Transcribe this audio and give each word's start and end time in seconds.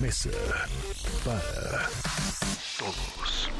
Mesa 0.00 0.30
para 1.24 1.88
Todos. 2.78 3.50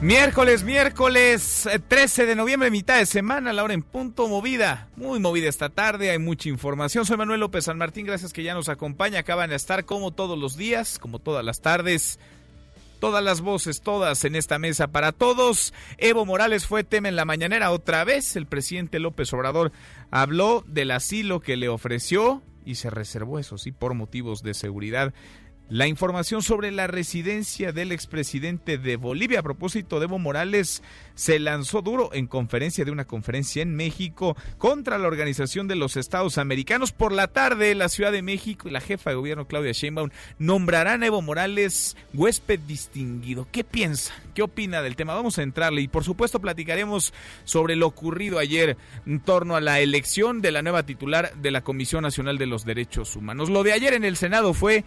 Miércoles, 0.00 0.64
miércoles 0.64 1.66
eh, 1.66 1.78
13 1.78 2.24
de 2.24 2.34
noviembre, 2.34 2.70
mitad 2.70 2.98
de 2.98 3.04
semana, 3.04 3.52
la 3.52 3.64
hora 3.64 3.74
en 3.74 3.82
punto 3.82 4.28
movida. 4.28 4.88
Muy 4.96 5.18
movida 5.20 5.48
esta 5.48 5.68
tarde, 5.68 6.10
hay 6.10 6.18
mucha 6.18 6.48
información. 6.48 7.04
Soy 7.04 7.18
Manuel 7.18 7.40
López 7.40 7.64
San 7.64 7.76
Martín, 7.76 8.06
gracias 8.06 8.32
que 8.32 8.42
ya 8.42 8.54
nos 8.54 8.70
acompaña. 8.70 9.18
Acaban 9.18 9.50
de 9.50 9.56
estar 9.56 9.84
como 9.84 10.12
todos 10.12 10.38
los 10.38 10.56
días, 10.56 10.98
como 10.98 11.18
todas 11.18 11.44
las 11.44 11.60
tardes. 11.60 12.18
Todas 13.00 13.22
las 13.22 13.42
voces, 13.42 13.80
todas 13.80 14.24
en 14.24 14.34
esta 14.34 14.58
mesa 14.58 14.88
para 14.88 15.12
todos. 15.12 15.72
Evo 15.98 16.24
Morales 16.24 16.66
fue 16.66 16.82
tema 16.82 17.08
en 17.08 17.14
la 17.14 17.24
mañanera 17.24 17.70
otra 17.70 18.02
vez. 18.04 18.34
El 18.34 18.46
presidente 18.46 18.98
López 18.98 19.32
Obrador 19.32 19.70
habló 20.10 20.64
del 20.66 20.90
asilo 20.90 21.38
que 21.40 21.56
le 21.56 21.68
ofreció 21.68 22.42
y 22.68 22.74
se 22.74 22.90
reservó, 22.90 23.38
eso 23.38 23.56
sí, 23.56 23.72
por 23.72 23.94
motivos 23.94 24.42
de 24.42 24.52
seguridad. 24.52 25.14
La 25.70 25.86
información 25.86 26.42
sobre 26.42 26.70
la 26.70 26.86
residencia 26.86 27.72
del 27.72 27.92
expresidente 27.92 28.78
de 28.78 28.96
Bolivia 28.96 29.40
a 29.40 29.42
propósito 29.42 29.98
de 29.98 30.06
Evo 30.06 30.18
Morales 30.18 30.82
se 31.14 31.38
lanzó 31.38 31.82
duro 31.82 32.08
en 32.14 32.26
conferencia 32.26 32.86
de 32.86 32.90
una 32.90 33.06
conferencia 33.06 33.60
en 33.60 33.76
México 33.76 34.34
contra 34.56 34.96
la 34.96 35.08
Organización 35.08 35.68
de 35.68 35.76
los 35.76 35.98
Estados 35.98 36.38
Americanos. 36.38 36.92
Por 36.92 37.12
la 37.12 37.26
tarde, 37.26 37.74
la 37.74 37.90
Ciudad 37.90 38.12
de 38.12 38.22
México 38.22 38.66
y 38.66 38.70
la 38.70 38.80
jefa 38.80 39.10
de 39.10 39.16
gobierno 39.16 39.46
Claudia 39.46 39.72
Sheinbaum 39.72 40.08
nombrarán 40.38 41.02
a 41.02 41.08
Evo 41.08 41.20
Morales 41.20 41.98
huésped 42.14 42.60
distinguido. 42.60 43.46
¿Qué 43.52 43.62
piensa? 43.62 44.14
¿Qué 44.34 44.40
opina 44.40 44.80
del 44.80 44.96
tema? 44.96 45.12
Vamos 45.12 45.38
a 45.38 45.42
entrarle 45.42 45.82
y 45.82 45.88
por 45.88 46.02
supuesto 46.02 46.40
platicaremos 46.40 47.12
sobre 47.44 47.76
lo 47.76 47.88
ocurrido 47.88 48.38
ayer 48.38 48.78
en 49.04 49.20
torno 49.20 49.54
a 49.54 49.60
la 49.60 49.80
elección 49.80 50.40
de 50.40 50.50
la 50.50 50.62
nueva 50.62 50.84
titular 50.84 51.34
de 51.34 51.50
la 51.50 51.60
Comisión 51.60 52.04
Nacional 52.04 52.38
de 52.38 52.46
los 52.46 52.64
Derechos 52.64 53.16
Humanos. 53.16 53.50
Lo 53.50 53.64
de 53.64 53.74
ayer 53.74 53.92
en 53.92 54.06
el 54.06 54.16
Senado 54.16 54.54
fue 54.54 54.86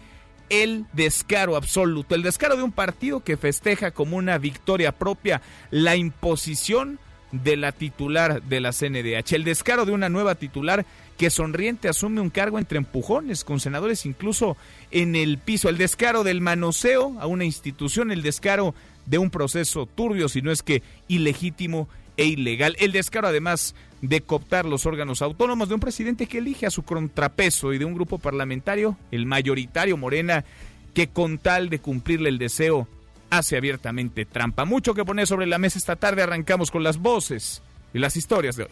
el 0.52 0.84
descaro 0.92 1.56
absoluto, 1.56 2.14
el 2.14 2.22
descaro 2.22 2.56
de 2.56 2.62
un 2.62 2.72
partido 2.72 3.20
que 3.24 3.38
festeja 3.38 3.90
como 3.90 4.18
una 4.18 4.36
victoria 4.36 4.92
propia 4.92 5.40
la 5.70 5.96
imposición 5.96 6.98
de 7.32 7.56
la 7.56 7.72
titular 7.72 8.42
de 8.42 8.60
la 8.60 8.72
CNDH, 8.72 9.32
el 9.32 9.44
descaro 9.44 9.86
de 9.86 9.92
una 9.92 10.10
nueva 10.10 10.34
titular 10.34 10.84
que 11.16 11.30
sonriente 11.30 11.88
asume 11.88 12.20
un 12.20 12.28
cargo 12.28 12.58
entre 12.58 12.76
empujones, 12.76 13.44
con 13.44 13.60
senadores 13.60 14.04
incluso 14.04 14.58
en 14.90 15.16
el 15.16 15.38
piso, 15.38 15.70
el 15.70 15.78
descaro 15.78 16.22
del 16.22 16.42
manoseo 16.42 17.16
a 17.18 17.26
una 17.26 17.46
institución, 17.46 18.12
el 18.12 18.20
descaro 18.20 18.74
de 19.06 19.16
un 19.16 19.30
proceso 19.30 19.86
turbio, 19.86 20.28
si 20.28 20.42
no 20.42 20.52
es 20.52 20.62
que 20.62 20.82
ilegítimo 21.08 21.88
e 22.18 22.26
ilegal, 22.26 22.76
el 22.78 22.92
descaro 22.92 23.28
además 23.28 23.74
de 24.02 24.20
cooptar 24.20 24.66
los 24.66 24.84
órganos 24.84 25.22
autónomos 25.22 25.68
de 25.68 25.74
un 25.74 25.80
presidente 25.80 26.26
que 26.26 26.38
elige 26.38 26.66
a 26.66 26.70
su 26.70 26.82
contrapeso 26.82 27.72
y 27.72 27.78
de 27.78 27.84
un 27.84 27.94
grupo 27.94 28.18
parlamentario, 28.18 28.98
el 29.10 29.24
mayoritario 29.26 29.96
Morena, 29.96 30.44
que 30.92 31.08
con 31.08 31.38
tal 31.38 31.70
de 31.70 31.78
cumplirle 31.78 32.28
el 32.28 32.38
deseo 32.38 32.88
hace 33.30 33.56
abiertamente 33.56 34.26
trampa. 34.26 34.64
Mucho 34.64 34.92
que 34.92 35.04
poner 35.04 35.26
sobre 35.26 35.46
la 35.46 35.58
mesa 35.58 35.78
esta 35.78 35.96
tarde, 35.96 36.22
arrancamos 36.22 36.70
con 36.70 36.82
las 36.82 36.98
voces 36.98 37.62
y 37.94 37.98
las 37.98 38.16
historias 38.16 38.56
de 38.56 38.64
hoy. 38.64 38.70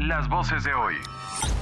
Las 0.00 0.30
voces 0.30 0.64
de 0.64 0.72
hoy. 0.72 0.94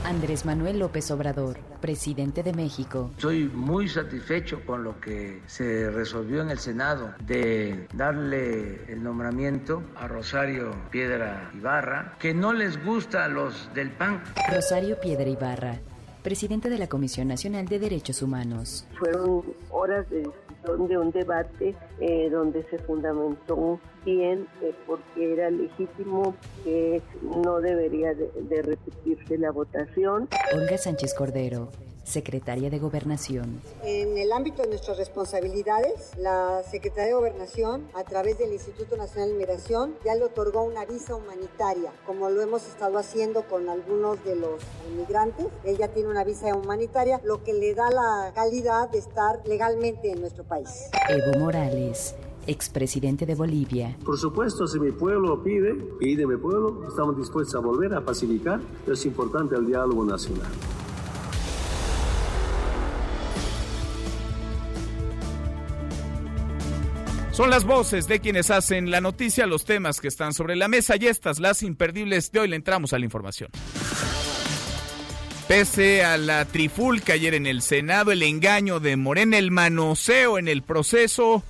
Andrés 0.05 0.47
Manuel 0.47 0.79
López 0.79 1.11
Obrador, 1.11 1.59
presidente 1.81 2.45
de 2.45 2.53
México. 2.53 3.11
Soy 3.17 3.49
muy 3.49 3.89
satisfecho 3.89 4.65
con 4.65 4.85
lo 4.85 5.01
que 5.01 5.43
se 5.47 5.91
resolvió 5.91 6.43
en 6.43 6.51
el 6.51 6.59
Senado 6.61 7.15
de 7.27 7.89
darle 7.93 8.85
el 8.93 9.03
nombramiento 9.03 9.83
a 9.97 10.07
Rosario 10.07 10.71
Piedra 10.93 11.51
Ibarra, 11.53 12.15
que 12.21 12.33
no 12.33 12.53
les 12.53 12.83
gusta 12.85 13.25
a 13.25 13.29
los 13.29 13.75
del 13.75 13.91
PAN. 13.91 14.23
Rosario 14.53 15.01
Piedra 15.01 15.29
Ibarra, 15.29 15.81
presidente 16.23 16.71
de 16.71 16.79
la 16.79 16.87
Comisión 16.87 17.27
Nacional 17.27 17.67
de 17.67 17.81
Derechos 17.81 18.23
Humanos. 18.23 18.87
fueron 19.01 19.43
horas 19.71 20.09
de 20.11 20.19
discusión, 20.19 20.87
de 20.87 20.97
un 20.97 21.11
debate 21.11 21.75
eh, 21.99 22.29
donde 22.31 22.63
se 22.71 22.79
fundamentó 22.79 23.81
bien 24.17 24.49
eh, 24.63 24.75
porque 24.87 25.33
era 25.33 25.51
legítimo 25.51 26.35
que 26.65 27.03
no 27.23 27.61
debería 27.61 28.15
de, 28.15 28.31
de 28.49 28.63
repetirse 28.63 29.39
la 29.39 29.51
votación. 29.51 30.29
Olga 30.55 30.79
Sánchez 30.79 31.15
Cordero, 31.15 31.69
secretaria 32.05 32.71
de 32.71 32.79
Gobernación. 32.79 33.61
En 33.85 34.17
el 34.17 34.33
ámbito 34.33 34.63
de 34.63 34.69
nuestras 34.69 34.97
responsabilidades, 34.97 36.13
la 36.17 36.63
Secretaría 36.71 37.09
de 37.09 37.15
Gobernación, 37.15 37.87
a 37.95 38.05
través 38.05 38.39
del 38.39 38.53
Instituto 38.53 38.97
Nacional 38.97 39.31
de 39.31 39.35
Migración, 39.35 39.95
ya 40.05 40.15
le 40.15 40.25
otorgó 40.25 40.63
una 40.63 40.87
visa 40.87 41.15
humanitaria, 41.15 41.93
como 42.07 42.31
lo 42.31 42.41
hemos 42.41 42.67
estado 42.67 42.99
haciendo 42.99 43.43
con 43.43 43.69
algunos 43.69 44.25
de 44.25 44.37
los 44.37 44.63
inmigrantes. 44.91 45.47
Ella 45.65 45.89
tiene 45.89 46.09
una 46.09 46.25
visa 46.25 46.55
humanitaria, 46.55 47.21
lo 47.25 47.45
que 47.45 47.53
le 47.53 47.75
da 47.75 47.91
la 47.91 48.33
calidad 48.35 48.89
de 48.89 48.99
estar 48.99 49.47
legalmente 49.47 50.11
en 50.11 50.21
nuestro 50.21 50.45
país. 50.45 50.89
Evo 51.11 51.39
Morales, 51.39 52.15
expresidente 52.49 53.27
de 53.27 53.35
Bolivia. 53.35 53.97
Por 54.05 54.19
supuesto, 54.19 54.67
si 54.67 54.81
mi 54.81 54.91
pueblo 54.91 55.29
lo 55.29 55.43
pide, 55.43 55.75
pide 55.99 56.27
mi 56.27 56.37
pueblo, 56.37 56.85
estamos 56.89 57.17
dispuestos 57.17 57.55
a 57.55 57.59
volver 57.61 57.95
a 57.95 58.05
pacificar, 58.05 58.61
pero 58.85 58.95
es 58.95 59.07
importante 59.07 59.55
el 59.55 59.67
diálogo 59.67 60.05
nacional. 60.05 60.51
Son 67.39 67.51
las 67.51 67.65
voces 67.65 68.09
de 68.09 68.19
quienes 68.19 68.51
hacen 68.51 68.91
la 68.91 69.01
noticia, 69.01 69.47
los 69.47 69.65
temas 69.65 70.01
que 70.01 70.09
están 70.09 70.35
sobre 70.35 70.57
la 70.57 70.67
mesa 70.67 70.97
y 70.99 71.07
estas, 71.07 71.39
las 71.39 71.63
imperdibles 71.63 72.33
de 72.33 72.41
hoy, 72.41 72.49
le 72.49 72.57
entramos 72.57 72.93
a 72.93 72.99
la 72.99 73.05
información. 73.05 73.49
Pese 75.47 76.05
a 76.05 76.19
la 76.19 76.45
trifulca 76.47 77.13
ayer 77.13 77.35
en 77.35 77.47
el 77.47 77.63
Senado, 77.63 78.11
el 78.11 78.25
engaño 78.25 78.81
de 78.81 78.97
Morena, 78.97 79.39
el 79.39 79.53
manoseo 79.53 80.37
en 80.37 80.49
el 80.49 80.63
proceso, 80.63 81.45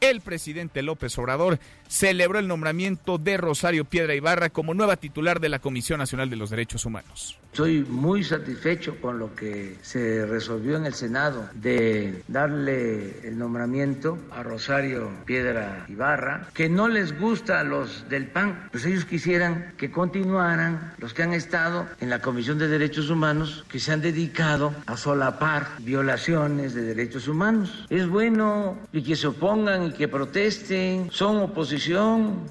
el 0.00 0.20
presidente 0.20 0.82
López 0.82 1.16
Obrador 1.18 1.58
celebró 1.88 2.38
el 2.38 2.48
nombramiento 2.48 3.18
de 3.18 3.36
Rosario 3.36 3.84
Piedra 3.84 4.14
Ibarra 4.14 4.50
como 4.50 4.74
nueva 4.74 4.96
titular 4.96 5.40
de 5.40 5.48
la 5.48 5.58
Comisión 5.58 5.98
Nacional 5.98 6.30
de 6.30 6.36
los 6.36 6.50
Derechos 6.50 6.84
Humanos. 6.84 7.38
Soy 7.52 7.86
muy 7.88 8.22
satisfecho 8.22 9.00
con 9.00 9.18
lo 9.18 9.34
que 9.34 9.78
se 9.80 10.26
resolvió 10.26 10.76
en 10.76 10.84
el 10.84 10.92
Senado 10.92 11.48
de 11.54 12.22
darle 12.28 13.26
el 13.26 13.38
nombramiento 13.38 14.18
a 14.30 14.42
Rosario 14.42 15.10
Piedra 15.24 15.86
Ibarra, 15.88 16.48
que 16.52 16.68
no 16.68 16.86
les 16.86 17.18
gusta 17.18 17.60
a 17.60 17.64
los 17.64 18.10
del 18.10 18.26
PAN, 18.26 18.68
pues 18.70 18.84
ellos 18.84 19.06
quisieran 19.06 19.72
que 19.78 19.90
continuaran 19.90 20.92
los 20.98 21.14
que 21.14 21.22
han 21.22 21.32
estado 21.32 21.86
en 22.00 22.10
la 22.10 22.20
Comisión 22.20 22.58
de 22.58 22.68
Derechos 22.68 23.08
Humanos, 23.08 23.64
que 23.70 23.80
se 23.80 23.90
han 23.90 24.02
dedicado 24.02 24.74
a 24.84 24.98
solapar 24.98 25.66
violaciones 25.78 26.74
de 26.74 26.82
derechos 26.82 27.26
humanos. 27.26 27.86
Es 27.88 28.06
bueno 28.06 28.76
y 28.92 29.02
que 29.02 29.16
se 29.16 29.28
opongan 29.28 29.86
y 29.86 29.92
que 29.92 30.08
protesten, 30.08 31.08
son 31.10 31.36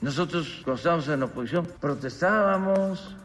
Nosotros 0.02 0.62
cuando 0.64 0.76
estábamos 0.76 1.08
en 1.08 1.24
oposición 1.24 1.68
protestábamos, 1.82 3.16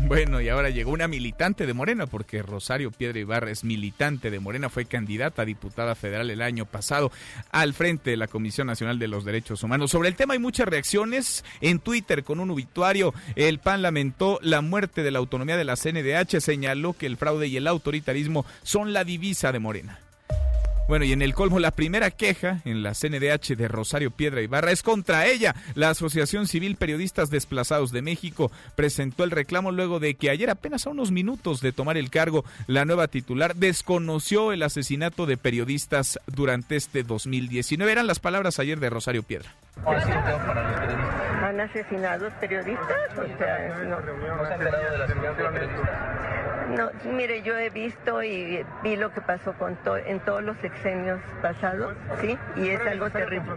Bueno, 0.00 0.42
y 0.42 0.50
ahora 0.50 0.68
llegó 0.68 0.90
una 0.90 1.08
militante 1.08 1.64
de 1.64 1.72
Morena, 1.72 2.06
porque 2.06 2.42
Rosario 2.42 2.90
Piedra 2.90 3.18
Ibarra 3.18 3.50
es 3.50 3.64
militante 3.64 4.30
de 4.30 4.38
Morena, 4.38 4.68
fue 4.68 4.84
candidata 4.84 5.40
a 5.40 5.44
diputada 5.46 5.94
federal 5.94 6.30
el 6.30 6.42
año 6.42 6.66
pasado 6.66 7.10
al 7.52 7.72
frente 7.72 8.10
de 8.10 8.18
la 8.18 8.28
Comisión 8.28 8.66
Nacional 8.66 8.98
de 8.98 9.08
los 9.08 9.24
Derechos 9.24 9.62
Humanos. 9.62 9.90
Sobre 9.90 10.10
el 10.10 10.14
tema 10.14 10.34
hay 10.34 10.40
muchas 10.40 10.68
reacciones 10.68 11.42
en 11.62 11.78
Twitter 11.78 12.22
con 12.22 12.38
un 12.38 12.50
obituario. 12.50 13.14
El 13.34 13.58
PAN 13.58 13.80
lamentó 13.80 14.38
la 14.42 14.60
muerte 14.60 15.02
de 15.02 15.10
la 15.10 15.20
autonomía 15.20 15.56
de 15.56 15.64
la 15.64 15.76
CNDH, 15.76 16.38
señaló 16.40 16.92
que 16.92 17.06
el 17.06 17.16
fraude 17.16 17.46
y 17.46 17.56
el 17.56 17.66
autoritarismo 17.66 18.44
son 18.62 18.92
la 18.92 19.04
divisa 19.04 19.52
de 19.52 19.58
Morena. 19.58 20.00
Bueno, 20.88 21.04
y 21.04 21.12
en 21.12 21.20
el 21.20 21.34
colmo, 21.34 21.58
la 21.58 21.72
primera 21.72 22.12
queja 22.12 22.60
en 22.64 22.84
la 22.84 22.94
CNDH 22.94 23.56
de 23.56 23.66
Rosario 23.66 24.12
Piedra 24.12 24.40
Ibarra 24.40 24.70
es 24.70 24.84
contra 24.84 25.26
ella. 25.26 25.56
La 25.74 25.90
Asociación 25.90 26.46
Civil 26.46 26.76
Periodistas 26.76 27.28
Desplazados 27.28 27.90
de 27.90 28.02
México 28.02 28.52
presentó 28.76 29.24
el 29.24 29.32
reclamo 29.32 29.72
luego 29.72 29.98
de 29.98 30.14
que 30.14 30.30
ayer, 30.30 30.48
apenas 30.48 30.86
a 30.86 30.90
unos 30.90 31.10
minutos 31.10 31.60
de 31.60 31.72
tomar 31.72 31.96
el 31.96 32.08
cargo, 32.08 32.44
la 32.68 32.84
nueva 32.84 33.08
titular 33.08 33.56
desconoció 33.56 34.52
el 34.52 34.62
asesinato 34.62 35.26
de 35.26 35.36
periodistas 35.36 36.20
durante 36.28 36.76
este 36.76 37.02
2019. 37.02 37.90
Eran 37.90 38.06
las 38.06 38.20
palabras 38.20 38.60
ayer 38.60 38.78
de 38.78 38.88
Rosario 38.88 39.24
Piedra. 39.24 39.52
¿Han 39.86 41.60
asesinado 41.60 42.28
periodistas? 42.40 43.18
O 43.18 43.38
sea, 43.38 43.68
no. 43.84 44.00
No, 46.76 46.90
mire, 47.12 47.42
yo 47.42 47.56
he 47.56 47.70
visto 47.70 48.22
y 48.22 48.64
vi 48.82 48.96
lo 48.96 49.12
que 49.12 49.20
pasó 49.20 49.52
con 49.52 49.78
en 50.06 50.20
todos 50.20 50.42
los 50.42 50.56
sexenios 50.58 51.20
pasados, 51.40 51.94
¿sí? 52.20 52.36
Y 52.56 52.70
es 52.70 52.84
algo 52.86 53.08
terrible. 53.10 53.52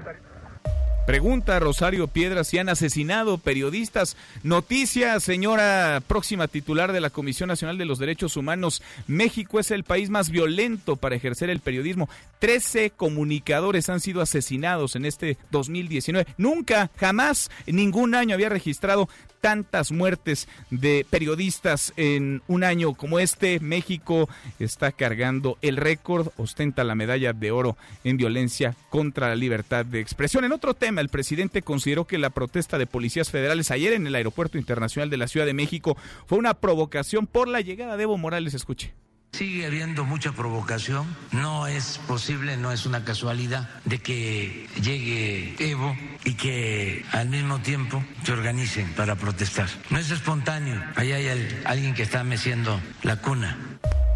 Pregunta 1.10 1.60
Rosario 1.60 2.06
Piedra 2.06 2.44
si 2.44 2.60
han 2.60 2.70
asesinado 2.70 3.40
periodistas. 3.40 4.16
Noticia, 4.44 5.20
señora 5.20 6.04
próxima 6.06 6.48
titular 6.48 6.94
de 6.94 7.02
la 7.02 7.10
Comisión 7.10 7.48
Nacional 7.48 7.80
de 7.80 7.86
los 7.86 7.98
Derechos 7.98 8.38
Humanos. 8.38 8.84
México 9.08 9.60
es 9.60 9.72
el 9.72 9.84
país 9.84 10.12
más 10.12 10.30
violento 10.30 10.98
para 10.98 11.16
ejercer 11.16 11.50
el 11.50 11.62
periodismo. 11.62 12.08
Trece 12.38 12.92
comunicadores 12.92 13.90
han 13.90 14.02
sido 14.02 14.22
asesinados 14.22 14.96
en 14.96 15.06
este 15.06 15.38
2019. 15.50 16.28
Nunca, 16.38 16.92
jamás, 16.98 17.50
ningún 17.66 18.14
año 18.14 18.36
había 18.36 18.50
registrado 18.50 19.10
tantas 19.42 19.92
muertes 19.92 20.48
de 20.70 21.06
periodistas 21.10 21.94
en 21.98 22.42
un 22.48 22.64
año 22.64 22.94
como 22.94 23.20
este. 23.20 23.60
México 23.60 24.30
está 24.60 24.92
cargando 24.92 25.58
el 25.62 25.78
récord, 25.78 26.30
ostenta 26.38 26.84
la 26.84 26.96
medalla 26.96 27.34
de 27.34 27.52
oro 27.52 27.78
en 28.04 28.18
violencia 28.18 28.76
contra 28.90 29.30
la 29.30 29.36
libertad 29.36 29.86
de 29.86 30.00
expresión. 30.00 30.44
En 30.44 30.52
otro 30.52 30.74
tema, 30.74 31.02
el 31.02 31.10
presidente 31.10 31.62
consideró 31.62 32.06
que 32.06 32.18
la 32.18 32.30
protesta 32.30 32.78
de 32.78 32.88
policías 32.88 33.30
federales 33.30 33.72
ayer 33.72 33.94
en 33.94 34.08
el 34.08 34.16
Aeropuerto 34.16 34.58
Internacional 34.58 35.10
de 35.10 35.18
la 35.18 35.28
Ciudad 35.28 35.46
de 35.46 35.54
México 35.54 35.98
fue 36.26 36.38
una 36.38 36.54
provocación 36.54 37.28
por 37.28 37.48
la 37.48 37.62
llegada 37.62 37.98
de 37.98 38.04
Evo 38.04 38.18
Morales. 38.18 38.54
Escuche. 38.54 38.94
Sigue 39.32 39.68
habiendo 39.68 40.06
mucha 40.06 40.32
provocación, 40.32 41.06
no 41.32 41.68
es 41.68 42.00
posible, 42.08 42.58
no 42.58 42.72
es 42.72 42.88
una 42.88 43.06
casualidad 43.06 43.70
de 43.86 44.00
que 44.00 44.68
llegue 44.82 45.56
Evo 45.60 45.96
y 46.26 46.34
que 46.34 47.06
al 47.12 47.30
mismo 47.30 47.60
tiempo 47.60 48.04
se 48.24 48.32
organicen 48.32 48.92
para 48.94 49.16
protestar. 49.16 49.68
No 49.90 49.98
es 50.00 50.12
espontáneo, 50.12 50.82
ahí 50.96 51.12
hay 51.12 51.28
alguien 51.66 51.94
que 51.94 52.04
está 52.04 52.24
meciendo 52.24 52.80
la 53.04 53.18
cuna 53.18 53.58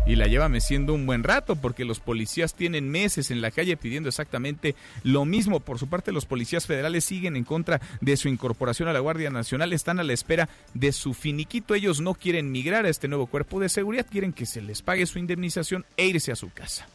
y 0.05 0.15
la 0.15 0.27
lleva 0.27 0.49
meciendo 0.49 0.93
un 0.93 1.05
buen 1.05 1.23
rato 1.23 1.55
porque 1.55 1.85
los 1.85 1.99
policías 1.99 2.55
tienen 2.55 2.89
meses 2.89 3.31
en 3.31 3.41
la 3.41 3.51
calle 3.51 3.77
pidiendo 3.77 4.09
exactamente 4.09 4.75
lo 5.03 5.25
mismo. 5.25 5.59
Por 5.59 5.79
su 5.79 5.87
parte, 5.87 6.11
los 6.11 6.25
policías 6.25 6.65
federales 6.65 7.05
siguen 7.05 7.35
en 7.35 7.43
contra 7.43 7.81
de 8.01 8.17
su 8.17 8.27
incorporación 8.27 8.89
a 8.89 8.93
la 8.93 8.99
Guardia 8.99 9.29
Nacional, 9.29 9.73
están 9.73 9.99
a 9.99 10.03
la 10.03 10.13
espera 10.13 10.49
de 10.73 10.91
su 10.91 11.13
finiquito. 11.13 11.75
Ellos 11.75 12.01
no 12.01 12.13
quieren 12.13 12.51
migrar 12.51 12.85
a 12.85 12.89
este 12.89 13.07
nuevo 13.07 13.27
cuerpo 13.27 13.59
de 13.59 13.69
seguridad, 13.69 14.05
quieren 14.09 14.33
que 14.33 14.45
se 14.45 14.61
les 14.61 14.81
pague 14.81 15.05
su 15.05 15.19
indemnización 15.19 15.85
e 15.97 16.07
irse 16.07 16.31
a 16.31 16.35
su 16.35 16.51
casa. 16.51 16.87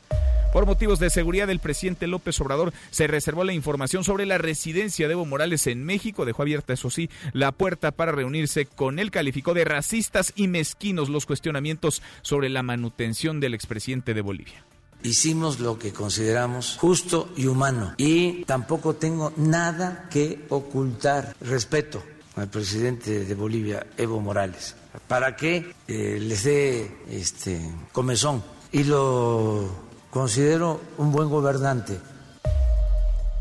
Por 0.52 0.64
motivos 0.64 0.98
de 0.98 1.10
seguridad, 1.10 1.50
el 1.50 1.60
presidente 1.60 2.06
López 2.06 2.40
Obrador 2.40 2.72
se 2.90 3.06
reservó 3.06 3.44
la 3.44 3.52
información 3.52 4.02
sobre 4.02 4.24
la 4.24 4.38
residencia 4.38 5.06
de 5.06 5.12
Evo 5.12 5.26
Morales 5.26 5.66
en 5.66 5.84
México. 5.84 6.24
Dejó 6.24 6.42
abierta, 6.42 6.72
eso 6.72 6.88
sí, 6.88 7.10
la 7.34 7.52
puerta 7.52 7.90
para 7.90 8.12
reunirse 8.12 8.64
con 8.64 8.98
él. 8.98 9.10
Calificó 9.10 9.52
de 9.52 9.66
racistas 9.66 10.32
y 10.36 10.48
mezquinos 10.48 11.10
los 11.10 11.26
cuestionamientos 11.26 12.02
sobre 12.22 12.48
la 12.48 12.62
manutención 12.62 13.40
del 13.40 13.52
expresidente 13.52 14.14
de 14.14 14.22
Bolivia. 14.22 14.64
Hicimos 15.02 15.60
lo 15.60 15.78
que 15.78 15.92
consideramos 15.92 16.76
justo 16.80 17.30
y 17.36 17.46
humano 17.46 17.94
y 17.98 18.44
tampoco 18.46 18.94
tengo 18.94 19.34
nada 19.36 20.08
que 20.10 20.46
ocultar. 20.48 21.36
Respeto 21.42 22.02
al 22.36 22.48
presidente 22.48 23.26
de 23.26 23.34
Bolivia, 23.34 23.86
Evo 23.98 24.20
Morales, 24.20 24.74
para 25.06 25.36
que 25.36 25.74
eh, 25.86 26.18
les 26.20 26.44
dé 26.44 26.90
este 27.10 27.60
comezón 27.92 28.42
y 28.72 28.84
lo 28.84 29.87
considero 30.10 30.80
un 30.96 31.12
buen 31.12 31.28
gobernante. 31.28 31.98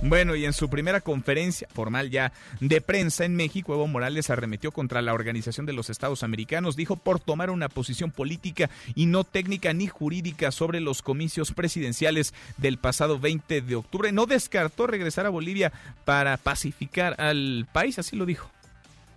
Bueno, 0.04 0.36
y 0.36 0.46
en 0.46 0.54
su 0.54 0.70
primera 0.70 1.02
conferencia 1.02 1.68
formal 1.74 2.12
ya 2.12 2.32
de 2.60 2.82
prensa 2.82 3.26
en 3.26 3.36
México, 3.36 3.74
Evo 3.74 3.88
Morales 3.88 4.30
arremetió 4.30 4.72
contra 4.72 5.02
la 5.02 5.16
Organización 5.16 5.66
de 5.66 5.74
los 5.74 5.90
Estados 5.90 6.22
Americanos, 6.22 6.76
dijo 6.76 6.98
por 6.98 7.20
tomar 7.20 7.50
una 7.50 7.68
posición 7.68 8.12
política 8.12 8.70
y 8.94 9.08
no 9.08 9.24
técnica 9.24 9.74
ni 9.74 9.88
jurídica 9.88 10.52
sobre 10.52 10.82
los 10.82 11.02
comicios 11.02 11.52
presidenciales 11.52 12.36
del 12.58 12.78
pasado 12.78 13.18
20 13.18 13.62
de 13.62 13.76
octubre. 13.76 14.12
No 14.12 14.28
descartó 14.28 14.86
regresar 14.86 15.26
a 15.26 15.32
Bolivia 15.32 15.74
para 16.06 16.38
pacificar 16.38 17.20
al 17.20 17.68
país, 17.74 17.98
así 17.98 18.16
lo 18.16 18.28
dijo. 18.28 18.52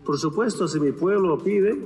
Por 0.06 0.18
supuesto, 0.18 0.66
si 0.66 0.80
mi 0.80 0.92
pueblo 0.92 1.28
lo 1.28 1.38
pide, 1.44 1.76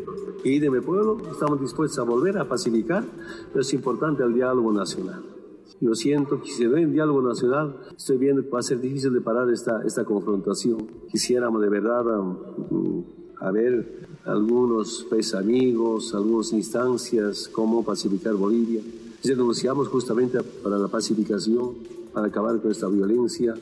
y 0.45 0.61
de 0.61 0.71
mi 0.71 0.81
pueblo, 0.81 1.21
estamos 1.33 1.61
dispuestos 1.61 1.99
a 1.99 2.03
volver 2.03 2.39
a 2.39 2.45
pacificar, 2.45 3.03
pero 3.49 3.63
es 3.63 3.73
importante 3.73 4.23
el 4.23 4.35
diálogo 4.35 4.73
nacional. 4.73 5.34
Yo 5.81 5.95
siento 5.95 6.41
que 6.41 6.49
si 6.49 6.55
se 6.55 6.69
ve 6.69 6.83
en 6.83 6.93
diálogo 6.93 7.21
nacional, 7.21 7.77
estoy 7.97 8.17
viendo 8.19 8.49
va 8.49 8.61
a 8.61 8.63
ser 8.63 8.81
difícil 8.81 9.13
de 9.13 9.21
parar 9.21 9.51
esta, 9.51 9.83
esta 9.85 10.05
confrontación. 10.05 10.87
Quisiéramos 11.11 11.61
de 11.61 11.69
verdad 11.69 12.07
um, 12.07 13.05
a 13.41 13.51
ver 13.51 14.07
algunos 14.25 15.07
pues, 15.09 15.35
amigos, 15.35 16.15
algunas 16.15 16.53
instancias, 16.53 17.49
cómo 17.49 17.85
pacificar 17.85 18.35
Bolivia. 18.35 18.81
Denunciamos 19.23 19.89
justamente 19.89 20.43
para 20.43 20.79
la 20.79 20.89
pacificación, 20.89 21.75
para 22.13 22.29
acabar 22.29 22.61
con 22.61 22.71
esta 22.71 22.89
violencia. 22.89 23.55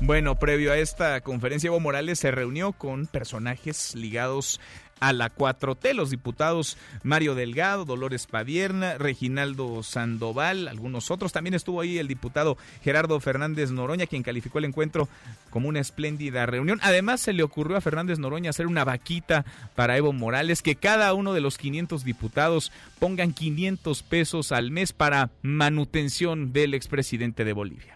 Bueno, 0.00 0.38
previo 0.38 0.72
a 0.72 0.76
esta 0.76 1.20
conferencia, 1.22 1.68
Evo 1.68 1.80
Morales 1.80 2.18
se 2.18 2.30
reunió 2.30 2.72
con 2.72 3.06
personajes 3.06 3.94
ligados 3.94 4.60
a 5.00 5.12
la 5.12 5.34
4T. 5.34 5.94
Los 5.94 6.10
diputados 6.10 6.76
Mario 7.02 7.34
Delgado, 7.34 7.84
Dolores 7.84 8.26
Padierna, 8.26 8.98
Reginaldo 8.98 9.82
Sandoval, 9.82 10.68
algunos 10.68 11.10
otros. 11.10 11.32
También 11.32 11.54
estuvo 11.54 11.80
ahí 11.80 11.98
el 11.98 12.08
diputado 12.08 12.56
Gerardo 12.82 13.18
Fernández 13.20 13.70
Noroña, 13.70 14.06
quien 14.06 14.22
calificó 14.22 14.58
el 14.58 14.64
encuentro 14.66 15.08
como 15.50 15.68
una 15.68 15.80
espléndida 15.80 16.46
reunión. 16.46 16.80
Además, 16.82 17.20
se 17.20 17.32
le 17.32 17.42
ocurrió 17.42 17.76
a 17.76 17.80
Fernández 17.80 18.18
Noroña 18.18 18.50
hacer 18.50 18.66
una 18.66 18.84
vaquita 18.84 19.44
para 19.74 19.96
Evo 19.96 20.12
Morales, 20.12 20.62
que 20.62 20.76
cada 20.76 21.12
uno 21.14 21.32
de 21.32 21.40
los 21.40 21.58
500 21.58 22.04
diputados 22.04 22.72
pongan 22.98 23.32
500 23.32 24.02
pesos 24.02 24.52
al 24.52 24.70
mes 24.70 24.92
para 24.92 25.30
manutención 25.42 26.52
del 26.52 26.74
expresidente 26.74 27.44
de 27.44 27.52
Bolivia. 27.52 27.93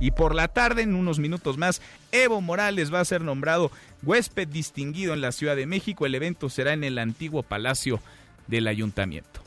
Y 0.00 0.12
por 0.12 0.34
la 0.34 0.48
tarde, 0.48 0.82
en 0.82 0.94
unos 0.94 1.18
minutos 1.18 1.58
más, 1.58 1.82
Evo 2.12 2.40
Morales 2.40 2.92
va 2.92 3.00
a 3.00 3.04
ser 3.04 3.22
nombrado 3.22 3.70
huésped 4.02 4.48
distinguido 4.48 5.14
en 5.14 5.20
la 5.20 5.32
Ciudad 5.32 5.56
de 5.56 5.66
México. 5.66 6.06
El 6.06 6.14
evento 6.14 6.48
será 6.48 6.72
en 6.72 6.84
el 6.84 6.98
antiguo 6.98 7.42
Palacio 7.42 8.00
del 8.46 8.68
Ayuntamiento. 8.68 9.42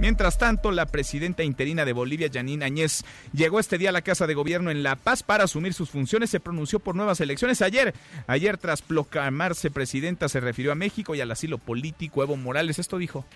Mientras 0.00 0.38
tanto, 0.38 0.70
la 0.70 0.86
presidenta 0.86 1.42
interina 1.42 1.84
de 1.84 1.92
Bolivia, 1.92 2.30
Janine 2.32 2.64
Añez, 2.64 3.04
llegó 3.34 3.60
este 3.60 3.76
día 3.76 3.90
a 3.90 3.92
la 3.92 4.00
Casa 4.00 4.26
de 4.26 4.32
Gobierno 4.32 4.70
en 4.70 4.82
La 4.82 4.96
Paz 4.96 5.22
para 5.22 5.44
asumir 5.44 5.74
sus 5.74 5.90
funciones. 5.90 6.30
Se 6.30 6.40
pronunció 6.40 6.80
por 6.80 6.94
nuevas 6.94 7.20
elecciones. 7.20 7.60
Ayer, 7.60 7.94
ayer 8.26 8.56
tras 8.56 8.80
proclamarse 8.80 9.70
presidenta, 9.70 10.30
se 10.30 10.40
refirió 10.40 10.72
a 10.72 10.74
México 10.74 11.14
y 11.14 11.20
al 11.20 11.30
asilo 11.30 11.58
político. 11.58 12.22
Evo 12.22 12.36
Morales, 12.36 12.78
esto 12.78 12.96
dijo. 12.96 13.26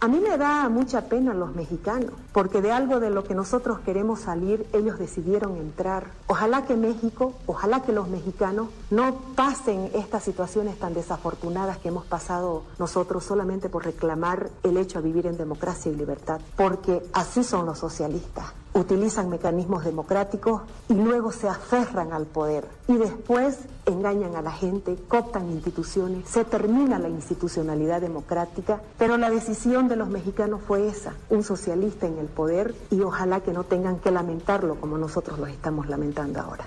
A 0.00 0.06
mí 0.06 0.20
me 0.20 0.38
da 0.38 0.68
mucha 0.68 1.08
pena 1.08 1.34
los 1.34 1.56
mexicanos, 1.56 2.12
porque 2.32 2.62
de 2.62 2.70
algo 2.70 3.00
de 3.00 3.10
lo 3.10 3.24
que 3.24 3.34
nosotros 3.34 3.80
queremos 3.80 4.20
salir, 4.20 4.64
ellos 4.72 4.96
decidieron 4.96 5.56
entrar. 5.56 6.12
Ojalá 6.28 6.66
que 6.66 6.76
México, 6.76 7.34
ojalá 7.46 7.82
que 7.82 7.92
los 7.92 8.06
mexicanos 8.06 8.68
no 8.90 9.16
pasen 9.34 9.90
estas 9.94 10.22
situaciones 10.22 10.78
tan 10.78 10.94
desafortunadas 10.94 11.78
que 11.78 11.88
hemos 11.88 12.06
pasado 12.06 12.62
nosotros 12.78 13.24
solamente 13.24 13.68
por 13.68 13.84
reclamar 13.84 14.50
el 14.62 14.76
hecho 14.76 15.02
de 15.02 15.08
vivir 15.08 15.26
en 15.26 15.36
democracia 15.36 15.90
y 15.90 15.96
libertad, 15.96 16.40
porque 16.54 17.02
así 17.12 17.42
son 17.42 17.66
los 17.66 17.80
socialistas 17.80 18.52
utilizan 18.74 19.30
mecanismos 19.30 19.84
democráticos 19.84 20.62
y 20.88 20.94
luego 20.94 21.32
se 21.32 21.48
aferran 21.48 22.12
al 22.12 22.26
poder 22.26 22.64
y 22.86 22.96
después 22.96 23.58
engañan 23.86 24.36
a 24.36 24.42
la 24.42 24.52
gente, 24.52 24.96
cooptan 25.08 25.50
instituciones, 25.50 26.28
se 26.28 26.44
termina 26.44 26.98
la 26.98 27.08
institucionalidad 27.08 28.00
democrática, 28.00 28.80
pero 28.98 29.16
la 29.16 29.30
decisión 29.30 29.88
de 29.88 29.96
los 29.96 30.08
mexicanos 30.08 30.60
fue 30.66 30.88
esa, 30.88 31.14
un 31.30 31.42
socialista 31.42 32.06
en 32.06 32.18
el 32.18 32.26
poder 32.26 32.74
y 32.90 33.00
ojalá 33.00 33.40
que 33.40 33.52
no 33.52 33.64
tengan 33.64 33.98
que 33.98 34.10
lamentarlo 34.10 34.76
como 34.76 34.98
nosotros 34.98 35.38
lo 35.38 35.46
estamos 35.46 35.88
lamentando 35.88 36.40
ahora. 36.40 36.64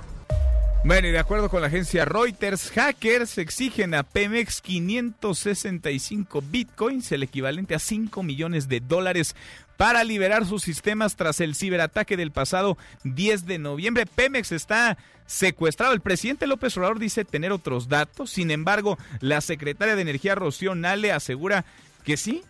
Bueno, 0.83 1.07
y 1.07 1.11
de 1.11 1.19
acuerdo 1.19 1.47
con 1.47 1.61
la 1.61 1.67
agencia 1.67 2.05
Reuters, 2.05 2.71
hackers 2.71 3.37
exigen 3.37 3.93
a 3.93 4.01
Pemex 4.01 4.61
565 4.61 6.41
bitcoins, 6.49 7.11
el 7.11 7.21
equivalente 7.21 7.75
a 7.75 7.79
5 7.79 8.23
millones 8.23 8.67
de 8.67 8.79
dólares, 8.79 9.35
para 9.81 10.03
liberar 10.03 10.45
sus 10.45 10.61
sistemas 10.61 11.15
tras 11.15 11.41
el 11.41 11.55
ciberataque 11.55 12.15
del 12.15 12.29
pasado 12.29 12.77
10 13.03 13.47
de 13.47 13.57
noviembre. 13.57 14.05
Pemex 14.05 14.51
está 14.51 14.95
secuestrado. 15.25 15.93
El 15.93 16.01
presidente 16.01 16.45
López 16.45 16.77
Obrador 16.77 16.99
dice 16.99 17.25
tener 17.25 17.51
otros 17.51 17.89
datos. 17.89 18.29
Sin 18.29 18.51
embargo, 18.51 18.99
la 19.21 19.41
secretaria 19.41 19.95
de 19.95 20.03
Energía 20.03 20.35
Rocío 20.35 20.75
Nale 20.75 21.11
asegura 21.11 21.65
que 22.03 22.15
sí, 22.15 22.43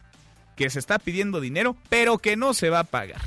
que 0.57 0.69
se 0.69 0.79
está 0.79 0.99
pidiendo 0.99 1.39
dinero, 1.39 1.77
pero 1.87 2.17
que 2.17 2.35
no 2.35 2.53
se 2.53 2.69
va 2.69 2.79
a 2.79 2.83
pagar. 2.83 3.21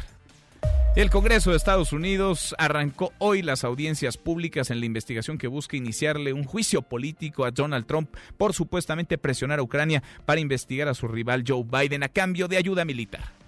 El 0.96 1.08
Congreso 1.08 1.52
de 1.52 1.56
Estados 1.56 1.94
Unidos 1.94 2.54
arrancó 2.58 3.14
hoy 3.16 3.40
las 3.40 3.64
audiencias 3.64 4.18
públicas 4.18 4.70
en 4.70 4.80
la 4.80 4.87
investigación 4.87 5.38
que 5.38 5.49
busca 5.49 5.78
iniciarle 5.78 6.34
un 6.34 6.44
juicio 6.44 6.82
político 6.82 7.46
a 7.46 7.52
Donald 7.52 7.87
Trump 7.87 8.14
por 8.37 8.52
supuestamente 8.52 9.16
presionar 9.16 9.61
a 9.61 9.62
Ucrania 9.62 10.02
para 10.26 10.42
investigar 10.42 10.88
a 10.88 10.94
su 10.94 11.08
rival 11.08 11.42
Joe 11.49 11.64
Biden 11.64 12.02
a 12.02 12.11
cambio 12.11 12.49
de 12.49 12.58
ayuda 12.58 12.84
militar. 12.84 13.44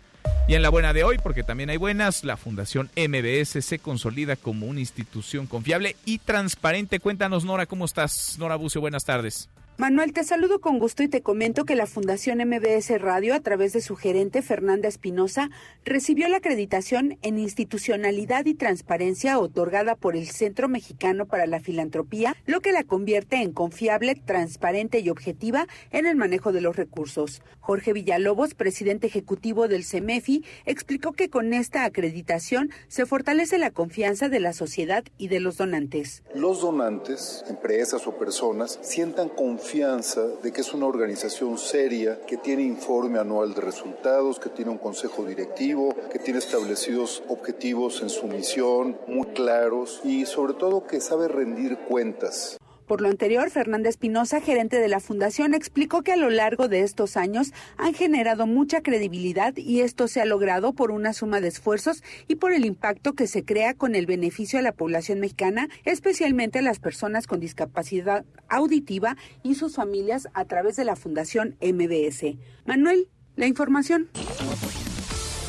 Y 0.49 0.55
en 0.55 0.63
la 0.63 0.69
buena 0.69 0.93
de 0.93 1.03
hoy, 1.03 1.19
porque 1.19 1.43
también 1.43 1.71
hay 1.71 1.77
buenas, 1.77 2.23
la 2.23 2.37
Fundación 2.37 2.89
MBS 2.97 3.65
se 3.65 3.81
consolida 3.81 4.37
como 4.37 4.67
una 4.67 4.79
institución 4.79 5.49
confiable 5.49 5.97
y 6.05 6.19
transparente. 6.19 7.01
Cuéntanos, 7.01 7.45
Nora, 7.45 7.67
¿cómo 7.67 7.85
estás? 7.85 8.37
Nora 8.39 8.55
Bucio, 8.55 8.81
buenas 8.81 9.05
tardes. 9.05 9.49
Manuel, 9.79 10.15
te 10.15 10.25
saludo 10.25 10.63
con 10.63 10.79
gusto 10.79 11.03
y 11.03 11.09
te 11.09 11.21
comento 11.21 11.67
que 11.67 11.75
la 11.75 11.85
Fundación 11.85 12.39
MBS 12.39 12.99
Radio, 12.99 13.35
a 13.35 13.41
través 13.41 13.75
de 13.75 13.83
su 13.83 13.95
gerente 13.95 14.41
Fernanda 14.41 14.89
Espinosa, 14.89 15.51
recibió 15.85 16.31
la 16.31 16.39
acreditación 16.39 17.19
en 17.21 17.39
institucionalidad 17.39 18.47
y 18.47 18.55
transparencia 18.55 19.39
otorgada 19.39 19.95
por 19.95 20.17
el 20.17 20.29
Centro 20.29 20.71
Mexicano 20.71 21.27
para 21.27 21.47
la 21.47 21.61
Filantropía, 21.61 22.35
lo 22.47 22.63
que 22.63 22.73
la 22.73 22.85
convierte 22.85 23.43
en 23.43 23.53
confiable, 23.53 24.15
transparente 24.15 25.01
y 25.01 25.11
objetiva 25.11 25.67
en 25.91 26.07
el 26.07 26.17
manejo 26.17 26.53
de 26.53 26.63
los 26.63 26.77
recursos. 26.77 27.43
Jorge 27.61 27.93
Villalobos, 27.93 28.55
presidente 28.55 29.09
ejecutivo 29.09 29.69
del 29.69 29.85
CEMEFI, 29.85 30.43
explicó 30.65 31.13
que 31.13 31.29
con 31.29 31.53
esta 31.53 31.85
acreditación 31.85 32.71
se 32.89 33.05
fortalece 33.05 33.59
la 33.59 33.73
confianza 33.73 34.31
de 34.31 34.41
la 34.41 34.55
sociedad 34.55 35.05
y 35.19 35.29
de 35.29 35.41
los 35.41 35.59
donantes. 35.59 36.23
Los 36.35 36.63
donantes, 36.63 37.45
empresas 37.51 38.07
o 38.07 38.17
personas, 38.17 38.79
sientan 38.81 39.29
confianza 39.29 39.66
confianza 39.67 40.23
de 40.45 40.53
que 40.53 40.61
es 40.61 40.73
una 40.75 40.87
organización 40.87 41.59
seria, 41.59 42.21
que 42.25 42.37
tiene 42.37 42.63
informe 42.63 43.19
anual 43.19 43.53
de 43.53 43.61
resultados, 43.61 44.39
que 44.39 44.49
tiene 44.49 44.71
un 44.71 44.79
consejo 44.79 45.25
directivo, 45.25 45.93
que 46.13 46.21
tiene 46.21 46.39
establecidos 46.39 47.25
objetivos 47.27 48.01
en 48.01 48.09
su 48.09 48.29
misión 48.29 48.97
muy 49.09 49.27
claros 49.35 50.01
y 50.05 50.25
sobre 50.25 50.55
todo 50.55 50.87
que 50.87 51.01
sabe 51.01 51.27
rendir 51.27 51.79
cuentas. 51.79 52.59
Por 52.87 53.01
lo 53.01 53.09
anterior, 53.09 53.51
Fernanda 53.51 53.89
Espinosa, 53.89 54.41
gerente 54.41 54.79
de 54.79 54.87
la 54.87 55.01
Fundación, 55.01 55.55
explicó 55.55 56.03
que 56.03 56.13
a 56.13 56.17
lo 56.17 56.31
largo 56.31 56.69
de 56.69 56.83
estos 56.83 57.17
años 57.17 57.53
han 57.79 57.95
generado 57.95 58.47
mucha 58.47 58.81
credibilidad 58.81 59.57
y 59.57 59.81
esto 59.81 60.07
se 60.07 60.21
ha 60.21 60.25
logrado 60.25 60.73
por 60.73 60.93
una 60.93 61.13
suma 61.13 61.41
de 61.41 61.49
esfuerzos 61.49 62.05
y 62.29 62.37
por 62.37 62.53
el 62.53 62.65
impacto 62.65 63.15
que 63.15 63.27
se 63.27 63.45
crea 63.45 63.75
con 63.75 63.97
el 63.97 64.07
beneficio 64.07 64.61
a 64.61 64.63
la 64.63 64.71
población 64.71 65.19
mexicana, 65.19 65.69
especialmente 65.85 66.61
a 66.61 66.63
las 66.63 66.79
personas 66.79 67.27
con 67.27 67.41
discapacidad 67.41 68.25
auditiva 68.49 69.17
y 69.43 69.57
sus 69.57 69.75
familias 69.75 70.29
a 70.33 70.45
través 70.45 70.77
de 70.77 70.85
la 70.85 70.95
Fundación 70.95 71.57
MBS. 71.61 72.37
Manuel, 72.67 73.09
la 73.35 73.47
información. 73.49 74.09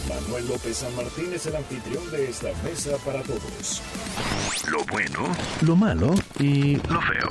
Manuel 0.07 0.47
López 0.47 0.77
San 0.77 0.95
Martín 0.95 1.31
es 1.33 1.45
el 1.45 1.55
anfitrión 1.55 2.09
de 2.11 2.29
esta 2.29 2.49
mesa 2.63 2.97
para 3.05 3.21
todos. 3.23 3.81
Lo 4.71 4.83
bueno, 4.85 5.35
lo 5.61 5.75
malo 5.75 6.15
y 6.39 6.75
lo 6.75 7.01
feo. 7.01 7.29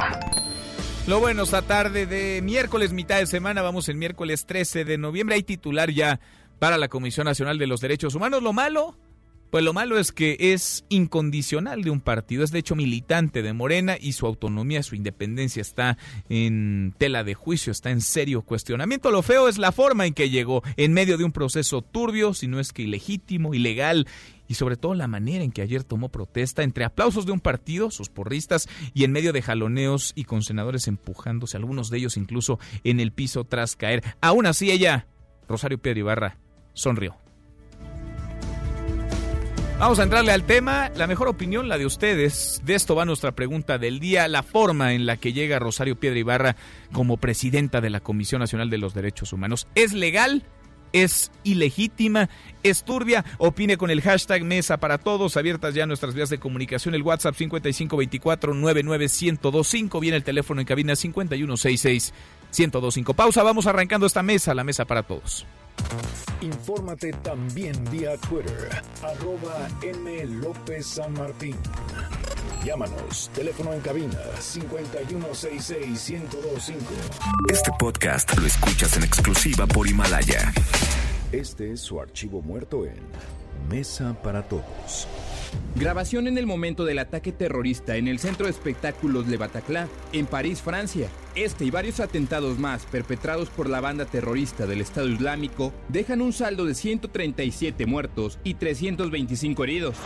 Lo 1.06 1.20
bueno, 1.20 1.44
esta 1.44 1.62
tarde 1.62 2.06
de 2.06 2.40
miércoles, 2.42 2.92
mitad 2.92 3.18
de 3.18 3.26
semana, 3.26 3.62
vamos 3.62 3.88
el 3.88 3.96
miércoles 3.96 4.44
13 4.46 4.84
de 4.84 4.98
noviembre. 4.98 5.36
Hay 5.36 5.42
titular 5.42 5.90
ya 5.90 6.20
para 6.58 6.78
la 6.78 6.88
Comisión 6.88 7.26
Nacional 7.26 7.58
de 7.58 7.66
los 7.66 7.80
Derechos 7.80 8.14
Humanos. 8.14 8.42
Lo 8.42 8.52
malo, 8.52 8.96
pues 9.56 9.64
lo 9.64 9.72
malo 9.72 9.98
es 9.98 10.12
que 10.12 10.36
es 10.38 10.84
incondicional 10.90 11.82
de 11.82 11.88
un 11.88 12.02
partido, 12.02 12.44
es 12.44 12.50
de 12.50 12.58
hecho 12.58 12.76
militante 12.76 13.40
de 13.40 13.54
Morena 13.54 13.96
y 13.98 14.12
su 14.12 14.26
autonomía, 14.26 14.82
su 14.82 14.96
independencia 14.96 15.62
está 15.62 15.96
en 16.28 16.94
tela 16.98 17.24
de 17.24 17.32
juicio, 17.32 17.70
está 17.70 17.90
en 17.90 18.02
serio 18.02 18.42
cuestionamiento. 18.42 19.10
Lo 19.10 19.22
feo 19.22 19.48
es 19.48 19.56
la 19.56 19.72
forma 19.72 20.04
en 20.04 20.12
que 20.12 20.28
llegó 20.28 20.62
en 20.76 20.92
medio 20.92 21.16
de 21.16 21.24
un 21.24 21.32
proceso 21.32 21.80
turbio, 21.80 22.34
si 22.34 22.48
no 22.48 22.60
es 22.60 22.74
que 22.74 22.82
ilegítimo, 22.82 23.54
ilegal 23.54 24.06
y 24.46 24.56
sobre 24.56 24.76
todo 24.76 24.92
la 24.92 25.08
manera 25.08 25.42
en 25.42 25.52
que 25.52 25.62
ayer 25.62 25.84
tomó 25.84 26.10
protesta 26.10 26.62
entre 26.62 26.84
aplausos 26.84 27.24
de 27.24 27.32
un 27.32 27.40
partido, 27.40 27.90
sus 27.90 28.10
porristas, 28.10 28.68
y 28.92 29.04
en 29.04 29.12
medio 29.12 29.32
de 29.32 29.40
jaloneos 29.40 30.12
y 30.14 30.24
con 30.24 30.42
senadores 30.42 30.86
empujándose, 30.86 31.56
algunos 31.56 31.88
de 31.88 31.96
ellos 31.96 32.18
incluso 32.18 32.58
en 32.84 33.00
el 33.00 33.10
piso 33.10 33.44
tras 33.44 33.74
caer. 33.74 34.04
Aún 34.20 34.44
así 34.44 34.70
ella, 34.70 35.06
Rosario 35.48 35.78
Pedro 35.78 36.00
Ibarra, 36.00 36.36
sonrió. 36.74 37.16
Vamos 39.78 39.98
a 39.98 40.04
entrarle 40.04 40.32
al 40.32 40.44
tema. 40.44 40.90
La 40.96 41.06
mejor 41.06 41.28
opinión, 41.28 41.68
la 41.68 41.76
de 41.76 41.84
ustedes. 41.84 42.62
De 42.64 42.74
esto 42.74 42.94
va 42.94 43.04
nuestra 43.04 43.32
pregunta 43.32 43.76
del 43.76 44.00
día. 44.00 44.26
La 44.26 44.42
forma 44.42 44.94
en 44.94 45.04
la 45.04 45.18
que 45.18 45.34
llega 45.34 45.58
Rosario 45.58 46.00
Piedra 46.00 46.18
Ibarra 46.18 46.56
como 46.92 47.18
presidenta 47.18 47.82
de 47.82 47.90
la 47.90 48.00
Comisión 48.00 48.40
Nacional 48.40 48.70
de 48.70 48.78
los 48.78 48.94
Derechos 48.94 49.34
Humanos. 49.34 49.68
¿Es 49.74 49.92
legal? 49.92 50.44
¿Es 50.94 51.30
ilegítima? 51.44 52.30
¿Es 52.62 52.84
turbia? 52.84 53.22
Opine 53.36 53.76
con 53.76 53.90
el 53.90 54.00
hashtag 54.00 54.44
Mesa 54.44 54.78
para 54.78 54.96
Todos. 54.96 55.36
Abiertas 55.36 55.74
ya 55.74 55.84
nuestras 55.84 56.14
vías 56.14 56.30
de 56.30 56.38
comunicación. 56.38 56.94
El 56.94 57.02
WhatsApp 57.02 57.36
5524-99125. 57.36 60.00
Viene 60.00 60.16
el 60.16 60.24
teléfono 60.24 60.62
en 60.62 60.66
cabina 60.66 60.94
5166-1025. 60.94 63.14
Pausa. 63.14 63.42
Vamos 63.42 63.66
arrancando 63.66 64.06
esta 64.06 64.22
mesa, 64.22 64.54
la 64.54 64.64
Mesa 64.64 64.86
para 64.86 65.02
Todos. 65.02 65.44
Infórmate 66.40 67.12
también 67.12 67.74
vía 67.90 68.16
Twitter, 68.18 68.82
arroba 69.02 69.68
M. 69.82 70.26
López 70.26 70.86
San 70.86 71.12
Martín. 71.14 71.56
Llámanos, 72.64 73.30
teléfono 73.34 73.72
en 73.72 73.80
cabina 73.80 74.18
5166-1025. 74.40 76.74
Este 77.50 77.70
podcast 77.78 78.36
lo 78.36 78.46
escuchas 78.46 78.96
en 78.96 79.04
exclusiva 79.04 79.66
por 79.66 79.86
Himalaya. 79.86 80.52
Este 81.32 81.72
es 81.72 81.80
su 81.80 82.00
archivo 82.00 82.42
muerto 82.42 82.84
en 82.84 83.00
Mesa 83.68 84.16
para 84.22 84.48
Todos. 84.48 85.08
Grabación 85.74 86.26
en 86.26 86.38
el 86.38 86.46
momento 86.46 86.84
del 86.84 86.98
ataque 86.98 87.32
terrorista 87.32 87.96
en 87.96 88.08
el 88.08 88.18
centro 88.18 88.46
de 88.46 88.52
espectáculos 88.52 89.26
Le 89.26 89.36
Bataclan, 89.36 89.88
en 90.12 90.26
París, 90.26 90.62
Francia. 90.62 91.08
Este 91.34 91.66
y 91.66 91.70
varios 91.70 92.00
atentados 92.00 92.58
más 92.58 92.86
perpetrados 92.86 93.50
por 93.50 93.68
la 93.68 93.80
banda 93.80 94.06
terrorista 94.06 94.66
del 94.66 94.80
Estado 94.80 95.08
Islámico 95.08 95.65
dejan 95.88 96.20
un 96.20 96.32
saldo 96.32 96.64
de 96.64 96.74
137 96.74 97.86
muertos 97.86 98.38
y 98.44 98.54
325 98.54 99.64
heridos. 99.64 99.96